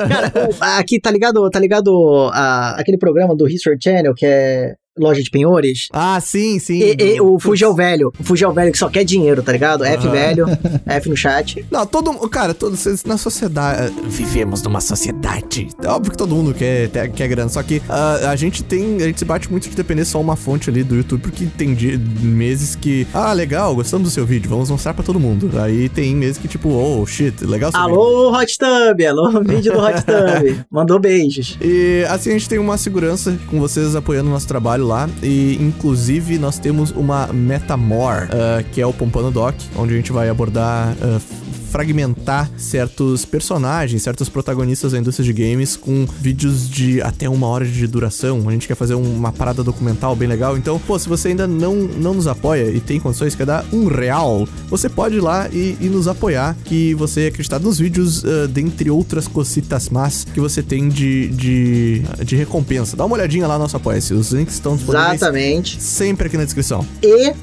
Cara, 0.08 0.32
o- 0.48 0.64
aqui, 0.78 1.00
tá 1.00 1.10
ligado, 1.10 1.48
tá 1.50 1.58
ligado 1.58 2.30
a, 2.32 2.78
aquele 2.80 2.98
programa 2.98 3.34
do 3.36 3.48
History 3.48 3.76
Channel 3.82 4.14
que 4.14 4.26
é 4.26 4.74
loja 4.98 5.22
de 5.22 5.30
penhores. 5.30 5.88
Ah, 5.92 6.18
sim, 6.20 6.58
sim. 6.58 6.78
E, 6.78 7.16
e, 7.16 7.20
o 7.20 7.38
é 7.60 7.68
o 7.68 7.74
velho. 7.74 8.12
O 8.18 8.34
é 8.44 8.48
o 8.48 8.52
velho 8.52 8.72
que 8.72 8.78
só 8.78 8.88
quer 8.88 9.04
dinheiro, 9.04 9.42
tá 9.42 9.52
ligado? 9.52 9.84
F 9.84 10.06
Aham. 10.06 10.10
velho, 10.12 10.46
F 10.86 11.08
no 11.08 11.16
chat. 11.16 11.64
Não, 11.70 11.86
todo 11.86 12.12
Cara, 12.28 12.54
todos 12.54 13.04
na 13.04 13.16
sociedade. 13.16 13.92
Vivemos 14.08 14.62
numa 14.62 14.80
sociedade. 14.80 15.68
É 15.82 15.88
óbvio 15.88 16.12
que 16.12 16.18
todo 16.18 16.34
mundo 16.34 16.54
quer, 16.54 16.88
quer, 16.88 17.28
grana. 17.28 17.48
Só 17.48 17.62
que 17.62 17.82
ah, 17.88 18.30
a 18.30 18.36
gente 18.36 18.62
tem. 18.62 18.96
A 18.96 19.06
gente 19.06 19.18
se 19.18 19.24
bate 19.24 19.50
muito 19.50 19.68
de 19.68 19.76
depender 19.76 20.04
só 20.04 20.20
uma 20.20 20.36
fonte 20.36 20.70
ali 20.70 20.82
do 20.82 20.94
YouTube, 20.96 21.20
porque 21.20 21.46
tem 21.46 21.74
di- 21.74 21.98
meses 21.98 22.74
que. 22.74 23.06
Ah, 23.12 23.32
legal, 23.32 23.74
gostamos 23.74 24.08
do 24.08 24.12
seu 24.12 24.24
vídeo, 24.26 24.48
vamos 24.48 24.70
mostrar 24.70 24.94
pra 24.94 25.04
todo 25.04 25.20
mundo. 25.20 25.50
Aí 25.60 25.88
tem 25.88 26.14
meses 26.14 26.38
que, 26.38 26.48
tipo, 26.48 26.68
oh 26.70 27.04
shit, 27.06 27.44
legal 27.44 27.70
seu 27.70 27.80
vídeo. 27.80 27.94
Alô, 27.94 28.32
Hot 28.38 28.58
Tub, 28.58 29.00
alô, 29.06 29.42
vídeo 29.44 29.72
do 29.72 29.78
Hot 29.78 30.02
Tub. 30.04 30.64
Mandou 30.70 30.98
beijos. 30.98 31.58
E 31.60 32.04
assim 32.08 32.30
a 32.30 32.32
gente 32.32 32.48
tem 32.48 32.58
uma 32.58 32.76
segurança 32.78 33.38
com 33.48 33.58
vocês 33.60 33.94
apoiando 33.94 34.28
o 34.28 34.32
nosso 34.32 34.46
trabalho 34.46 34.85
lá. 34.86 35.08
E 35.22 35.58
inclusive 35.60 36.38
nós 36.38 36.58
temos 36.58 36.90
uma 36.92 37.26
Metamore, 37.32 38.28
ah, 38.30 38.62
que 38.72 38.80
é 38.80 38.86
o 38.86 38.92
Pompano 38.92 39.30
Doc, 39.30 39.54
onde 39.76 39.92
a 39.92 39.96
gente 39.96 40.12
vai 40.12 40.28
abordar. 40.28 40.96
f- 41.16 41.45
fragmentar 41.76 42.50
certos 42.56 43.26
personagens, 43.26 44.02
certos 44.02 44.30
protagonistas 44.30 44.92
da 44.92 44.98
indústria 44.98 45.30
de 45.30 45.32
games 45.34 45.76
com 45.76 46.06
vídeos 46.06 46.70
de 46.70 47.02
até 47.02 47.28
uma 47.28 47.46
hora 47.48 47.66
de 47.66 47.86
duração. 47.86 48.48
A 48.48 48.52
gente 48.52 48.66
quer 48.66 48.74
fazer 48.74 48.94
uma 48.94 49.30
parada 49.30 49.62
documental 49.62 50.16
bem 50.16 50.26
legal. 50.26 50.56
Então, 50.56 50.78
pô, 50.78 50.98
se 50.98 51.06
você 51.06 51.28
ainda 51.28 51.46
não, 51.46 51.74
não 51.74 52.14
nos 52.14 52.26
apoia 52.26 52.70
e 52.70 52.80
tem 52.80 52.98
condições, 52.98 53.34
quer 53.34 53.44
dar 53.44 53.62
um 53.74 53.88
real, 53.88 54.48
você 54.70 54.88
pode 54.88 55.16
ir 55.16 55.20
lá 55.20 55.50
e, 55.52 55.76
e 55.78 55.90
nos 55.90 56.08
apoiar, 56.08 56.56
que 56.64 56.94
você 56.94 57.24
é 57.24 57.26
acreditado 57.26 57.64
nos 57.64 57.78
vídeos, 57.78 58.24
ah, 58.24 58.46
dentre 58.48 58.90
outras 58.90 59.28
cositas 59.28 59.90
más 59.90 60.26
que 60.32 60.40
você 60.40 60.62
tem 60.62 60.88
de, 60.88 61.28
de, 61.28 62.02
de 62.24 62.36
recompensa. 62.36 62.96
Dá 62.96 63.04
uma 63.04 63.16
olhadinha 63.16 63.46
lá 63.46 63.56
no 63.56 63.64
nosso 63.64 63.76
apoia-se. 63.76 64.14
Os 64.14 64.32
links 64.32 64.54
estão 64.54 64.76
disponíveis 64.76 65.16
Exatamente. 65.16 65.82
sempre 65.82 66.28
aqui 66.28 66.38
na 66.38 66.44
descrição. 66.44 66.86
E, 67.02 67.34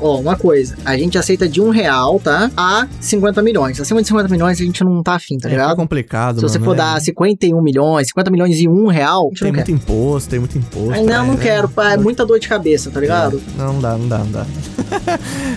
ó, 0.00 0.18
uma 0.20 0.36
coisa. 0.36 0.76
A 0.84 0.96
gente 0.96 1.16
aceita 1.18 1.48
de 1.48 1.60
um 1.60 1.70
real, 1.70 2.20
tá? 2.20 2.50
A 2.56 2.86
50 3.00 3.42
milhões. 3.42 3.80
Acima 3.80 4.00
de 4.00 4.08
50 4.08 4.28
milhões 4.28 4.60
a 4.60 4.64
gente 4.64 4.82
não 4.84 5.02
tá 5.02 5.14
afim, 5.14 5.38
tá 5.38 5.48
É, 5.48 5.52
ligado? 5.52 5.76
complicado, 5.76 6.36
Se 6.36 6.42
você 6.42 6.58
mano, 6.58 6.70
for 6.70 6.74
é- 6.74 6.78
dar 6.78 7.00
51 7.00 7.60
milhões, 7.62 8.08
50 8.08 8.30
milhões 8.30 8.58
e 8.60 8.68
um 8.68 8.86
real, 8.86 9.30
Tem 9.38 9.52
muito 9.52 9.66
quer. 9.66 9.72
imposto, 9.72 10.30
tem 10.30 10.38
muito 10.38 10.56
imposto. 10.58 10.92
Ai, 10.92 11.02
não, 11.02 11.24
é, 11.24 11.26
não 11.26 11.36
quero, 11.36 11.68
pá, 11.68 11.92
é 11.92 11.96
muita 11.96 12.24
dor 12.24 12.38
de 12.38 12.48
cabeça, 12.48 12.90
tá 12.90 13.00
ligado? 13.00 13.40
Não, 13.56 13.74
não 13.74 13.80
dá, 13.80 13.96
não 13.98 14.08
dá, 14.08 14.18
não 14.18 14.30
dá. 14.32 14.46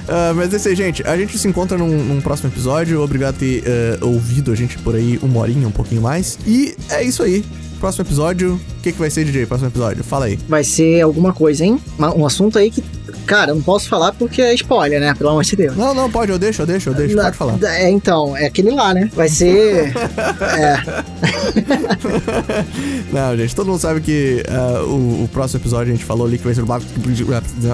Ah, 0.09 0.33
mas 0.35 0.53
é 0.53 0.57
isso 0.57 0.67
aí, 0.69 0.75
gente. 0.75 1.03
A 1.07 1.17
gente 1.17 1.37
se 1.37 1.47
encontra 1.47 1.77
num, 1.77 1.87
num 2.03 2.21
próximo 2.21 2.49
episódio. 2.49 3.01
Obrigado 3.01 3.33
por 3.35 3.39
ter 3.39 3.63
eh, 3.65 3.97
ouvido 4.01 4.51
a 4.51 4.55
gente 4.55 4.77
por 4.79 4.95
aí 4.95 5.19
uma 5.21 5.39
horinha, 5.41 5.67
um 5.67 5.71
pouquinho 5.71 6.01
mais. 6.01 6.37
E 6.47 6.75
é 6.89 7.03
isso 7.03 7.21
aí. 7.23 7.43
Próximo 7.79 8.05
episódio. 8.05 8.53
O 8.55 8.81
que, 8.81 8.91
que 8.91 8.99
vai 8.99 9.09
ser, 9.09 9.23
DJ? 9.25 9.45
Próximo 9.45 9.69
episódio? 9.69 10.03
Fala 10.03 10.25
aí. 10.25 10.37
Vai 10.47 10.63
ser 10.63 11.01
alguma 11.01 11.33
coisa, 11.33 11.63
hein? 11.65 11.79
Um 12.15 12.25
assunto 12.25 12.57
aí 12.57 12.71
que, 12.71 12.83
cara, 13.25 13.51
eu 13.51 13.55
não 13.55 13.61
posso 13.61 13.87
falar 13.87 14.13
porque 14.13 14.41
é 14.41 14.53
spoiler, 14.53 14.99
né? 14.99 15.13
Pelo 15.13 15.29
amor 15.29 15.43
de 15.43 15.55
Deus. 15.55 15.75
Não, 15.75 15.93
não, 15.93 16.09
pode, 16.09 16.31
eu 16.31 16.39
deixo, 16.39 16.61
eu 16.61 16.65
deixo, 16.65 16.89
eu 16.89 16.93
deixo. 16.93 17.15
Na- 17.15 17.23
Pode 17.25 17.37
falar. 17.37 17.57
É, 17.63 17.89
então, 17.89 18.35
é 18.35 18.45
aquele 18.45 18.71
lá, 18.71 18.93
né? 18.93 19.09
Vai 19.13 19.29
ser. 19.29 19.93
é, 20.57 21.03
Não, 23.11 23.37
gente, 23.37 23.55
todo 23.55 23.67
mundo 23.67 23.79
sabe 23.79 24.01
que 24.01 24.43
ah, 24.49 24.83
o, 24.83 25.23
o 25.23 25.29
próximo 25.31 25.59
episódio 25.61 25.93
a 25.93 25.95
gente 25.95 26.05
falou 26.05 26.25
ali 26.27 26.37
que 26.37 26.43
vai 26.43 26.53
ser 26.53 26.61
o 26.61 26.65
barco. 26.65 26.85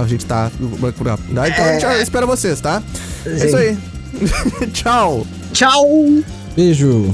A 0.01 0.07
gente 0.07 0.25
tá. 0.25 0.51
Então 1.29 1.43
a 1.43 1.93
gente 1.93 2.03
espera 2.03 2.25
vocês, 2.25 2.59
tá? 2.59 2.81
É 3.25 3.45
isso 3.45 3.55
aí. 3.57 3.77
Tchau. 4.73 5.25
Tchau! 5.51 5.87
Beijo. 6.55 7.13